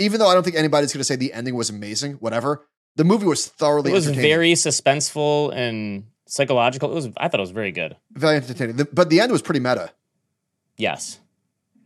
Even 0.00 0.18
though 0.18 0.26
I 0.28 0.34
don't 0.34 0.42
think 0.42 0.56
anybody's 0.56 0.92
going 0.92 1.00
to 1.00 1.04
say 1.04 1.16
the 1.16 1.32
ending 1.32 1.54
was 1.54 1.70
amazing, 1.70 2.14
whatever. 2.14 2.66
The 2.96 3.04
movie 3.04 3.26
was 3.26 3.46
thoroughly 3.46 3.90
It 3.92 3.94
was 3.94 4.06
very 4.10 4.54
suspenseful 4.54 5.54
and 5.54 6.04
psychological. 6.26 6.90
It 6.90 6.94
was. 6.94 7.08
I 7.16 7.28
thought 7.28 7.38
it 7.38 7.42
was 7.42 7.50
very 7.52 7.70
good. 7.72 7.96
very 8.12 8.36
entertaining. 8.36 8.76
The- 8.76 8.86
but 8.86 9.10
the 9.10 9.20
end 9.20 9.30
was 9.30 9.42
pretty 9.42 9.60
meta, 9.60 9.92
Yes. 10.76 11.20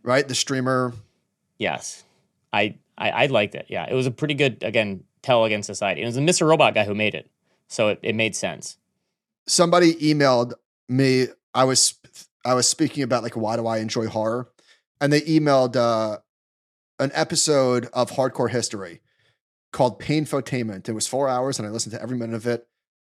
right? 0.03 0.27
The 0.27 0.35
streamer. 0.35 0.93
Yes. 1.59 2.05
I, 2.53 2.77
I 2.97 3.11
I 3.11 3.27
liked 3.27 3.55
it. 3.55 3.67
Yeah. 3.69 3.87
It 3.89 3.95
was 3.95 4.07
a 4.07 4.11
pretty 4.11 4.35
good 4.35 4.63
again 4.63 5.05
tell 5.23 5.45
against 5.45 5.67
society. 5.67 6.03
It 6.03 6.07
was 6.07 6.15
the 6.15 6.21
Mr. 6.21 6.47
Robot 6.49 6.75
guy 6.75 6.85
who 6.85 6.95
made 6.95 7.15
it, 7.15 7.29
so 7.69 7.89
it, 7.89 7.99
it 8.03 8.15
made 8.15 8.35
sense. 8.37 8.77
somebody 9.47 9.95
emailed 9.97 10.53
me. 10.89 11.27
I 11.55 11.65
was 11.65 11.95
I 12.45 12.55
was 12.55 12.69
speaking 12.69 13.03
about 13.03 13.23
like 13.23 13.37
why 13.37 13.57
do 13.57 13.67
I 13.67 13.79
enjoy 13.79 14.07
horror, 14.07 14.49
and 15.01 15.13
they 15.13 15.21
emailed 15.23 15.77
uh, 15.77 16.19
an 16.99 17.11
episode 17.15 17.89
of 17.93 18.13
Hardcore 18.13 18.51
History 18.51 19.01
called 19.73 20.01
Painfotainment. 20.01 20.89
It 20.89 20.93
was 20.93 21.07
four 21.07 21.29
hours, 21.29 21.59
and 21.59 21.67
I 21.67 21.71
listened 21.71 21.95
to 21.95 22.03
every 22.03 22.17
minute 22.17 22.37
of 22.37 22.47
it. 22.47 22.67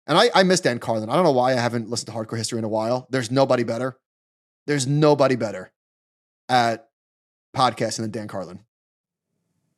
And 0.07 0.19
I 0.19 0.31
I 0.35 0.43
miss 0.43 0.61
Dan 0.61 0.79
Carlin. 0.79 1.09
I 1.09 1.15
don't 1.15 1.25
know 1.25 1.33
why 1.33 1.53
I 1.53 1.57
haven't 1.57 1.89
listened 1.89 2.09
to 2.09 2.13
Hardcore 2.13 2.37
History 2.37 2.59
in 2.59 2.65
a 2.65 2.69
while. 2.69 3.07
There's 3.11 3.31
nobody 3.31 3.65
better. 3.65 3.99
There's 4.67 4.87
nobody 4.87 5.37
better 5.37 5.73
at 6.49 6.89
podcasting 7.55 7.99
than 8.03 8.11
Dan 8.11 8.29
Carlin. 8.29 8.61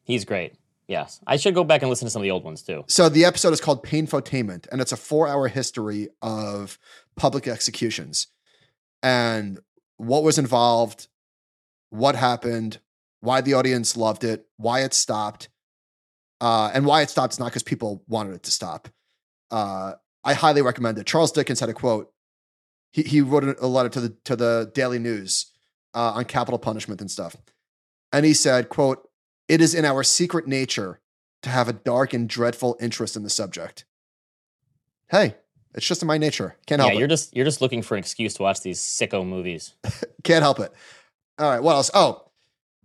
He's 0.02 0.24
great. 0.24 0.54
Yes. 0.88 1.20
I 1.26 1.36
should 1.36 1.54
go 1.54 1.64
back 1.64 1.82
and 1.82 1.90
listen 1.90 2.07
to 2.07 2.11
some 2.11 2.22
of 2.22 2.24
the 2.24 2.30
old 2.30 2.44
ones 2.44 2.62
too. 2.62 2.84
So 2.86 3.09
the 3.09 3.24
episode 3.24 3.52
is 3.52 3.61
called 3.61 3.84
Painfotainment, 3.84 4.68
and 4.70 4.80
it's 4.80 4.92
a 4.92 4.96
four-hour 4.96 5.48
history 5.48 6.09
of 6.22 6.78
public 7.16 7.48
executions 7.48 8.28
and 9.02 9.59
what 9.96 10.22
was 10.22 10.38
involved, 10.38 11.09
what 11.90 12.14
happened, 12.14 12.78
why 13.26 13.40
the 13.40 13.54
audience 13.54 13.96
loved 13.96 14.24
it, 14.24 14.46
why 14.56 14.80
it 14.80 14.94
stopped, 14.94 15.48
uh, 16.40 16.70
and 16.72 16.86
why 16.86 17.02
it 17.02 17.10
stopped 17.10 17.34
is 17.34 17.38
not 17.38 17.46
because 17.46 17.62
people 17.62 18.02
wanted 18.08 18.34
it 18.34 18.42
to 18.44 18.50
stop. 18.50 18.88
Uh, 19.50 19.92
I 20.24 20.34
highly 20.34 20.62
recommend 20.62 20.98
it. 20.98 21.06
Charles 21.06 21.32
Dickens 21.32 21.60
had 21.60 21.68
a 21.68 21.74
quote. 21.74 22.12
He 22.92 23.02
he 23.02 23.20
wrote 23.20 23.58
a 23.60 23.66
letter 23.66 23.88
to 23.90 24.00
the 24.00 24.16
to 24.24 24.36
the 24.36 24.70
Daily 24.74 24.98
News 24.98 25.52
uh, 25.94 26.12
on 26.14 26.24
capital 26.24 26.58
punishment 26.58 27.00
and 27.00 27.10
stuff, 27.10 27.36
and 28.12 28.24
he 28.24 28.32
said, 28.32 28.68
"quote 28.68 29.08
It 29.48 29.60
is 29.60 29.74
in 29.74 29.84
our 29.84 30.02
secret 30.02 30.46
nature." 30.46 31.00
to 31.42 31.50
have 31.50 31.68
a 31.68 31.72
dark 31.72 32.12
and 32.12 32.28
dreadful 32.28 32.76
interest 32.80 33.16
in 33.16 33.22
the 33.22 33.30
subject. 33.30 33.84
Hey, 35.08 35.36
it's 35.74 35.86
just 35.86 36.02
in 36.02 36.08
my 36.08 36.18
nature. 36.18 36.56
Can't 36.66 36.80
help 36.80 36.88
it. 36.90 36.94
yeah, 36.94 36.94
help 36.94 36.98
you're 36.98 37.06
it. 37.06 37.10
just 37.10 37.36
you're 37.36 37.44
just 37.44 37.60
looking 37.60 37.82
for 37.82 37.94
an 37.94 38.00
excuse 38.00 38.34
to 38.34 38.42
watch 38.42 38.62
these 38.62 38.80
sicko 38.80 39.24
movies. 39.24 39.74
Can't 40.24 40.42
help 40.42 40.58
it. 40.58 40.72
All 41.38 41.48
right, 41.48 41.62
what 41.62 41.74
else? 41.74 41.90
Oh, 41.94 42.25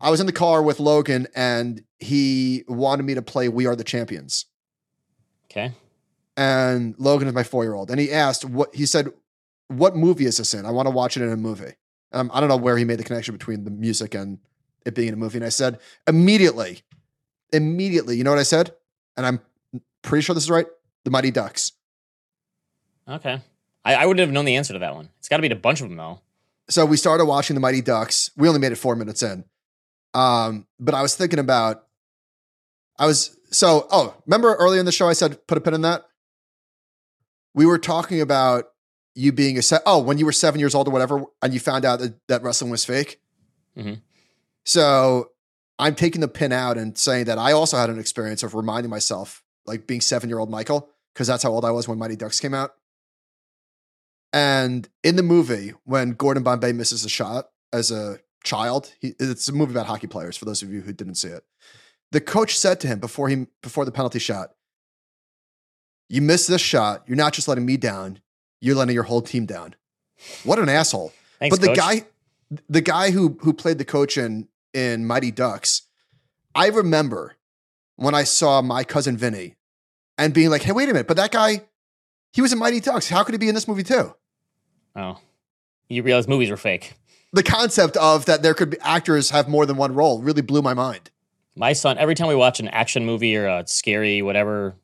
I 0.02 0.10
was 0.10 0.20
in 0.20 0.26
the 0.26 0.34
car 0.34 0.64
with 0.64 0.80
Logan 0.80 1.28
and 1.36 1.84
he 2.00 2.64
wanted 2.68 3.04
me 3.04 3.14
to 3.14 3.22
play 3.22 3.50
We 3.50 3.68
Are 3.68 3.76
the 3.76 3.84
Champions. 3.84 4.46
Okay. 5.46 5.74
And 6.36 6.96
Logan 6.98 7.28
is 7.28 7.34
my 7.34 7.44
four 7.44 7.64
year 7.64 7.74
old. 7.74 7.92
And 7.92 8.00
he 8.00 8.12
asked, 8.12 8.44
what 8.46 8.74
he 8.74 8.86
said, 8.86 9.10
What 9.68 9.96
movie 9.96 10.26
is 10.26 10.38
this 10.38 10.54
in? 10.54 10.66
I 10.66 10.72
want 10.72 10.88
to 10.88 10.92
watch 10.92 11.18
it 11.18 11.24
in 11.24 11.30
a 11.30 11.38
movie. 11.38 11.74
Um, 12.14 12.32
I 12.34 12.40
don't 12.40 12.50
know 12.50 12.58
where 12.58 12.78
he 12.78 12.84
made 12.84 13.00
the 13.00 13.04
connection 13.04 13.36
between 13.36 13.64
the 13.64 13.72
music 13.72 14.16
and 14.16 14.40
it 14.86 14.96
being 14.96 15.10
in 15.10 15.14
a 15.14 15.18
movie. 15.18 15.38
And 15.38 15.46
I 15.46 15.50
said, 15.50 15.80
Immediately, 16.08 16.82
immediately, 17.54 18.18
you 18.18 18.24
know 18.24 18.32
what 18.32 18.40
I 18.40 18.44
said? 18.44 18.74
And 19.16 19.26
I'm 19.26 19.40
pretty 20.02 20.24
sure 20.24 20.34
this 20.34 20.46
is 20.46 20.50
right 20.50 20.66
The 21.04 21.12
Mighty 21.12 21.32
Ducks. 21.32 21.74
Okay. 23.08 23.40
I, 23.84 23.96
I 23.96 24.06
wouldn't 24.06 24.22
have 24.22 24.32
known 24.32 24.46
the 24.46 24.56
answer 24.56 24.74
to 24.74 24.80
that 24.80 24.96
one. 24.96 25.10
It's 25.20 25.28
got 25.30 25.38
to 25.38 25.42
be 25.42 25.52
a 25.52 25.56
bunch 25.56 25.82
of 25.82 25.90
them 25.90 25.98
though. 25.98 26.22
so 26.70 26.86
we 26.86 26.98
started 26.98 27.26
watching 27.26 27.56
the 27.56 27.60
Mighty 27.60 27.82
Ducks. 27.82 28.32
We 28.38 28.48
only 28.48 28.60
made 28.60 28.72
it 28.72 28.78
four 28.78 28.96
minutes 28.96 29.22
in. 29.22 29.44
Um, 30.14 30.68
but 30.80 30.94
I 30.94 31.02
was 31.02 31.16
thinking 31.16 31.40
about, 31.40 31.84
I 33.00 33.06
was, 33.06 33.38
so, 33.52 33.88
oh, 33.92 34.16
remember 34.26 34.54
earlier 34.56 34.80
in 34.80 34.86
the 34.86 34.92
show 34.92 35.08
I 35.08 35.14
said, 35.14 35.46
put 35.48 35.58
a 35.58 35.62
pin 35.62 35.74
in 35.74 35.82
that? 35.82 36.06
We 37.54 37.66
were 37.66 37.80
talking 37.80 38.22
about 38.22 38.66
you 39.16 39.32
being 39.32 39.58
a 39.58 39.62
set, 39.62 39.82
oh, 39.86 40.02
when 40.02 40.18
you 40.18 40.26
were 40.26 40.32
seven 40.32 40.60
years 40.60 40.74
old 40.74 40.88
or 40.88 40.92
whatever, 40.92 41.24
and 41.42 41.54
you 41.54 41.60
found 41.60 41.84
out 41.84 42.00
that, 42.00 42.16
that 42.28 42.44
wrestling 42.44 42.72
was 42.72 42.86
fake. 42.86 43.20
Mhm. 43.78 44.02
So 44.64 45.32
I'm 45.80 45.96
taking 45.96 46.22
the 46.22 46.28
pin 46.28 46.52
out 46.52 46.78
and 46.78 46.98
saying 46.98 47.26
that 47.26 47.38
I 47.38 47.52
also 47.52 47.78
had 47.78 47.90
an 47.90 48.00
experience 48.00 48.44
of 48.44 48.54
reminding 48.54 48.90
myself, 48.90 49.44
like 49.66 49.88
being 49.88 50.02
seven 50.02 50.30
year 50.30 50.40
old 50.40 50.50
Michael, 50.50 50.90
because 51.14 51.28
that's 51.28 51.44
how 51.44 51.52
old 51.52 51.66
I 51.66 51.72
was 51.72 51.88
when 51.88 51.98
Mighty 51.98 52.16
Ducks 52.16 52.40
came 52.40 52.54
out. 52.54 52.76
And 54.32 54.88
in 55.04 55.18
the 55.18 55.24
movie, 55.24 55.74
when 55.84 56.12
Gordon 56.12 56.44
Bombay 56.44 56.72
misses 56.72 57.04
a 57.04 57.10
shot 57.10 57.50
as 57.74 57.92
a 57.92 58.20
child, 58.44 58.94
he, 59.00 59.14
it's 59.20 59.48
a 59.48 59.54
movie 59.54 59.72
about 59.72 59.86
hockey 59.86 60.08
players. 60.08 60.38
For 60.38 60.46
those 60.46 60.62
of 60.62 60.72
you 60.72 60.82
who 60.82 60.94
didn't 60.94 61.16
see 61.16 61.30
it, 61.30 61.44
the 62.12 62.22
coach 62.22 62.58
said 62.58 62.80
to 62.82 62.88
him 62.88 63.00
before 63.00 63.30
he 63.30 63.48
before 63.62 63.86
the 63.86 63.92
penalty 63.92 64.20
shot, 64.20 64.52
"You 66.10 66.22
missed 66.22 66.48
this 66.48 66.62
shot. 66.62 67.04
You're 67.08 67.18
not 67.18 67.34
just 67.34 67.48
letting 67.48 67.66
me 67.66 67.78
down. 67.78 68.22
You're 68.60 68.76
letting 68.76 68.94
your 68.94 69.04
whole 69.04 69.22
team 69.22 69.46
down." 69.46 69.76
What 70.44 70.60
an 70.60 70.70
asshole! 70.70 71.14
Thanks, 71.40 71.58
but 71.58 71.62
the 71.62 71.68
coach. 71.68 71.78
guy, 71.78 72.06
the 72.70 72.82
guy 72.82 73.12
who 73.12 73.38
who 73.42 73.54
played 73.54 73.78
the 73.78 73.86
coach 73.86 74.18
in 74.18 74.48
in 74.74 75.06
Mighty 75.06 75.32
Ducks, 75.32 75.84
I 76.54 76.68
remember 76.68 77.36
when 77.96 78.16
I 78.16 78.24
saw 78.24 78.62
my 78.62 78.84
cousin 78.84 79.18
Vinny 79.18 79.56
and 80.18 80.34
being 80.34 80.50
like, 80.50 80.64
"Hey, 80.64 80.72
wait 80.72 80.90
a 80.90 80.94
minute! 80.94 81.08
But 81.08 81.18
that 81.18 81.32
guy, 81.32 81.64
he 82.34 82.42
was 82.42 82.54
in 82.54 82.60
Mighty 82.60 82.80
Ducks. 82.80 83.10
How 83.10 83.24
could 83.24 83.34
he 83.34 83.40
be 83.40 83.50
in 83.50 83.56
this 83.56 83.68
movie 83.68 83.84
too?" 83.84 84.16
Oh. 84.96 85.20
You 85.88 86.04
realize 86.04 86.28
movies 86.28 86.50
were 86.50 86.58
fake. 86.58 86.94
The 87.34 87.44
concept 87.44 87.98
of 87.98 88.26
that 88.26 88.44
there 88.44 88.54
could 88.54 88.72
be 88.72 88.78
actors 88.82 89.30
have 89.30 89.48
more 89.48 89.66
than 89.66 89.78
one 89.78 89.94
role 89.94 90.22
really 90.22 90.42
blew 90.42 90.62
my 90.62 90.74
mind. 90.74 91.10
My 91.56 91.74
son, 91.74 91.98
every 91.98 92.16
time 92.16 92.28
we 92.28 92.36
watch 92.36 92.60
an 92.60 92.68
action 92.70 93.06
movie 93.06 93.36
or 93.36 93.48
a 93.48 93.68
scary 93.68 94.22
whatever 94.22 94.76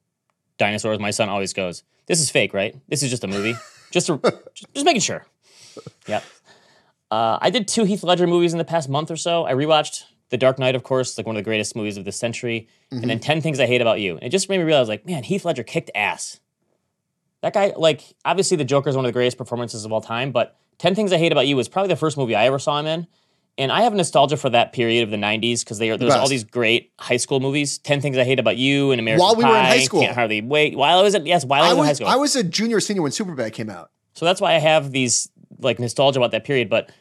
dinosaurs, 0.57 0.99
my 0.99 1.11
son 1.11 1.29
always 1.29 1.53
goes, 1.53 1.83
"This 2.07 2.19
is 2.19 2.29
fake, 2.29 2.53
right? 2.53 2.75
This 2.89 3.03
is 3.03 3.09
just 3.09 3.23
a 3.23 3.27
movie. 3.27 3.55
just, 3.91 4.07
to, 4.07 4.19
just, 4.53 4.73
just 4.73 4.85
making 4.85 5.01
sure." 5.01 5.25
Yep. 6.07 6.23
Uh, 7.09 7.37
I 7.41 7.49
did 7.49 7.67
two 7.67 7.85
Heath 7.85 8.03
Ledger 8.03 8.27
movies 8.27 8.53
in 8.53 8.57
the 8.57 8.65
past 8.65 8.89
month 8.89 9.11
or 9.11 9.15
so. 9.15 9.45
I 9.45 9.53
rewatched 9.53 10.03
The 10.29 10.37
Dark 10.37 10.59
Knight, 10.59 10.75
of 10.75 10.83
course, 10.83 11.17
like 11.17 11.25
one 11.25 11.35
of 11.35 11.39
the 11.39 11.45
greatest 11.45 11.75
movies 11.75 11.97
of 11.97 12.03
the 12.03 12.11
century, 12.11 12.67
and 12.91 13.09
then 13.09 13.19
Ten 13.19 13.39
Things 13.41 13.59
I 13.59 13.65
Hate 13.65 13.81
About 13.81 13.99
You. 13.99 14.15
And 14.15 14.23
it 14.23 14.29
just 14.29 14.49
made 14.49 14.57
me 14.57 14.65
realize, 14.65 14.89
like, 14.89 15.05
man, 15.05 15.23
Heath 15.23 15.45
Ledger 15.45 15.63
kicked 15.63 15.89
ass. 15.95 16.39
That 17.41 17.53
guy, 17.53 17.73
like, 17.77 18.01
obviously, 18.25 18.57
The 18.57 18.65
Joker 18.65 18.89
is 18.89 18.95
one 18.95 19.05
of 19.05 19.09
the 19.09 19.13
greatest 19.13 19.37
performances 19.37 19.85
of 19.85 19.93
all 19.93 20.01
time, 20.01 20.31
but 20.31 20.57
Ten 20.79 20.95
Things 20.95 21.11
I 21.11 21.17
Hate 21.17 21.31
About 21.31 21.47
You 21.47 21.55
was 21.55 21.67
probably 21.67 21.89
the 21.89 21.95
first 21.95 22.17
movie 22.17 22.35
I 22.35 22.45
ever 22.45 22.59
saw 22.59 22.79
him 22.79 22.85
in. 22.85 23.07
And 23.59 23.71
I 23.71 23.81
have 23.81 23.93
nostalgia 23.93 24.37
for 24.37 24.51
that 24.51 24.71
period 24.71 25.01
of 25.03 25.09
the 25.09 25.17
'90s 25.17 25.61
because 25.61 25.79
there 25.79 25.97
was 25.97 26.13
all 26.13 26.27
these 26.27 26.43
great 26.43 26.91
high 26.99 27.17
school 27.17 27.39
movies. 27.39 27.79
Ten 27.79 28.01
Things 28.01 28.15
I 28.15 28.23
Hate 28.23 28.39
About 28.39 28.57
You 28.57 28.91
and 28.91 28.99
American 28.99 29.23
While 29.23 29.35
we 29.35 29.43
were 29.43 29.49
in 29.57 29.65
high 29.65 29.79
school. 29.79 30.01
Can't 30.01 30.13
hardly 30.13 30.41
wait. 30.41 30.77
While 30.77 30.99
I 30.99 31.01
was 31.01 31.15
at 31.15 31.25
yes, 31.25 31.43
while 31.43 31.63
I 31.63 31.69
I 31.69 31.73
was, 31.73 31.79
in 31.79 31.85
high 31.85 31.93
school. 31.93 32.07
I 32.07 32.15
was 32.17 32.35
a 32.35 32.43
junior 32.43 32.79
senior 32.79 33.01
when 33.01 33.11
Superbad 33.11 33.53
came 33.53 33.69
out. 33.69 33.89
So 34.13 34.25
that's 34.25 34.39
why 34.39 34.53
I 34.53 34.59
have 34.59 34.91
these 34.91 35.27
like 35.59 35.79
nostalgia 35.79 36.19
about 36.19 36.31
that 36.31 36.43
period. 36.43 36.69
But 36.69 36.91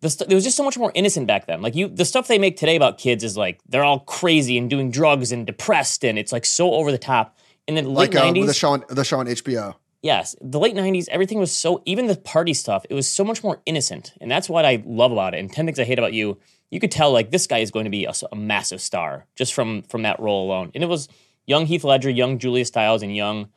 the 0.00 0.10
st- 0.10 0.30
it 0.30 0.34
was 0.36 0.44
just 0.44 0.56
so 0.56 0.62
much 0.62 0.78
more 0.78 0.92
innocent 0.94 1.26
back 1.26 1.46
then. 1.46 1.62
Like 1.62 1.74
you, 1.74 1.88
the 1.88 2.04
stuff 2.04 2.28
they 2.28 2.38
make 2.38 2.56
today 2.56 2.76
about 2.76 2.98
kids 2.98 3.24
is 3.24 3.36
like 3.36 3.60
they're 3.68 3.84
all 3.84 4.00
crazy 4.00 4.56
and 4.56 4.70
doing 4.70 4.92
drugs 4.92 5.32
and 5.32 5.46
depressed, 5.46 6.04
and 6.04 6.16
it's 6.16 6.32
like 6.32 6.46
so 6.46 6.74
over 6.74 6.92
the 6.92 6.98
top. 6.98 7.36
In 7.66 7.74
the 7.74 7.82
late 7.82 8.12
Like 8.12 8.14
uh, 8.14 8.24
nineties, 8.24 8.46
the 8.46 8.54
show 8.54 8.70
on 8.70 8.84
the 8.88 9.04
show 9.04 9.18
on 9.18 9.26
HBO. 9.26 9.74
Yes, 10.02 10.36
the 10.40 10.58
late 10.58 10.74
nineties, 10.74 11.08
everything 11.08 11.38
was 11.38 11.54
so 11.54 11.82
even 11.84 12.06
the 12.06 12.16
party 12.16 12.54
stuff. 12.54 12.84
It 12.88 12.94
was 12.94 13.10
so 13.10 13.24
much 13.24 13.42
more 13.42 13.60
innocent, 13.66 14.12
and 14.20 14.30
that's 14.30 14.48
what 14.48 14.64
I 14.64 14.82
love 14.86 15.12
about 15.12 15.34
it. 15.34 15.38
And 15.38 15.52
Ten 15.52 15.66
Things 15.66 15.78
I 15.78 15.84
Hate 15.84 15.98
About 15.98 16.12
You, 16.12 16.38
you 16.70 16.80
could 16.80 16.90
tell 16.90 17.12
like 17.12 17.30
this 17.30 17.46
guy 17.46 17.58
is 17.58 17.70
going 17.70 17.84
to 17.84 17.90
be 17.90 18.04
a 18.06 18.36
massive 18.36 18.80
star 18.80 19.26
just 19.36 19.54
from 19.54 19.82
from 19.82 20.02
that 20.02 20.20
role 20.20 20.46
alone. 20.46 20.70
And 20.74 20.84
it 20.84 20.88
was 20.88 21.08
young 21.46 21.66
Heath 21.66 21.84
Ledger, 21.84 22.10
young 22.10 22.38
Julia 22.38 22.64
Stiles, 22.64 23.02
and 23.02 23.14
young 23.14 23.48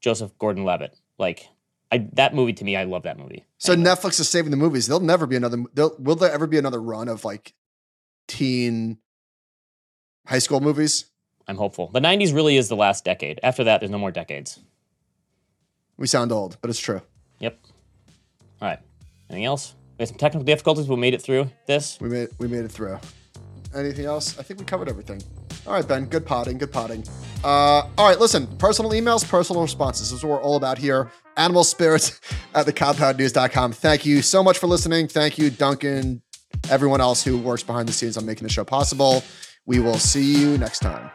Joseph 0.00 0.36
Gordon-Levitt. 0.38 0.98
Like 1.18 1.48
I, 1.90 2.08
that 2.14 2.34
movie 2.34 2.52
to 2.54 2.64
me, 2.64 2.76
I 2.76 2.84
love 2.84 3.04
that 3.04 3.18
movie. 3.18 3.46
So 3.58 3.72
uh, 3.72 3.76
Netflix 3.76 4.20
is 4.20 4.28
saving 4.28 4.50
the 4.50 4.56
movies. 4.56 4.86
There'll 4.86 5.00
never 5.00 5.26
be 5.26 5.36
another. 5.36 5.64
Will 5.74 6.16
there 6.16 6.30
ever 6.30 6.46
be 6.46 6.58
another 6.58 6.80
run 6.80 7.08
of 7.08 7.24
like 7.24 7.54
teen 8.26 8.98
high 10.26 10.38
school 10.38 10.60
movies? 10.60 11.06
I'm 11.46 11.56
hopeful. 11.56 11.90
The 11.90 12.00
90s 12.00 12.34
really 12.34 12.58
is 12.58 12.68
the 12.68 12.76
last 12.76 13.06
decade. 13.06 13.40
After 13.42 13.64
that, 13.64 13.80
there's 13.80 13.90
no 13.90 13.98
more 13.98 14.10
decades. 14.10 14.60
We 15.98 16.06
sound 16.06 16.32
old, 16.32 16.56
but 16.60 16.70
it's 16.70 16.78
true. 16.78 17.02
Yep. 17.40 17.58
All 18.62 18.68
right. 18.68 18.78
Anything 19.28 19.44
else? 19.44 19.74
We 19.98 20.02
had 20.02 20.08
some 20.08 20.18
technical 20.18 20.44
difficulties, 20.44 20.86
but 20.86 20.94
we 20.94 21.00
made 21.00 21.14
it 21.14 21.20
through 21.20 21.50
this. 21.66 22.00
We 22.00 22.08
made 22.08 22.28
we 22.38 22.48
made 22.48 22.64
it 22.64 22.70
through. 22.72 22.98
Anything 23.74 24.06
else? 24.06 24.38
I 24.38 24.42
think 24.42 24.60
we 24.60 24.64
covered 24.64 24.88
everything. 24.88 25.22
All 25.66 25.74
right, 25.74 25.86
Ben. 25.86 26.06
Good 26.06 26.24
potting. 26.24 26.56
Good 26.56 26.72
potting. 26.72 27.04
Uh, 27.44 27.82
all 27.98 28.08
right, 28.08 28.18
listen. 28.18 28.46
Personal 28.56 28.92
emails, 28.92 29.28
personal 29.28 29.60
responses. 29.60 30.10
This 30.10 30.20
is 30.20 30.24
what 30.24 30.40
we're 30.40 30.42
all 30.42 30.56
about 30.56 30.78
here. 30.78 31.10
Animal 31.36 31.64
spirits 31.64 32.18
at 32.54 32.66
thecompoundnews.com. 32.66 33.72
Thank 33.72 34.06
you 34.06 34.22
so 34.22 34.42
much 34.42 34.58
for 34.58 34.66
listening. 34.66 35.08
Thank 35.08 35.36
you, 35.36 35.50
Duncan, 35.50 36.22
everyone 36.70 37.00
else 37.00 37.22
who 37.22 37.36
works 37.36 37.62
behind 37.62 37.88
the 37.88 37.92
scenes 37.92 38.16
on 38.16 38.24
making 38.24 38.44
the 38.44 38.52
show 38.52 38.64
possible. 38.64 39.22
We 39.66 39.80
will 39.80 39.98
see 39.98 40.40
you 40.40 40.56
next 40.56 40.78
time. 40.78 41.10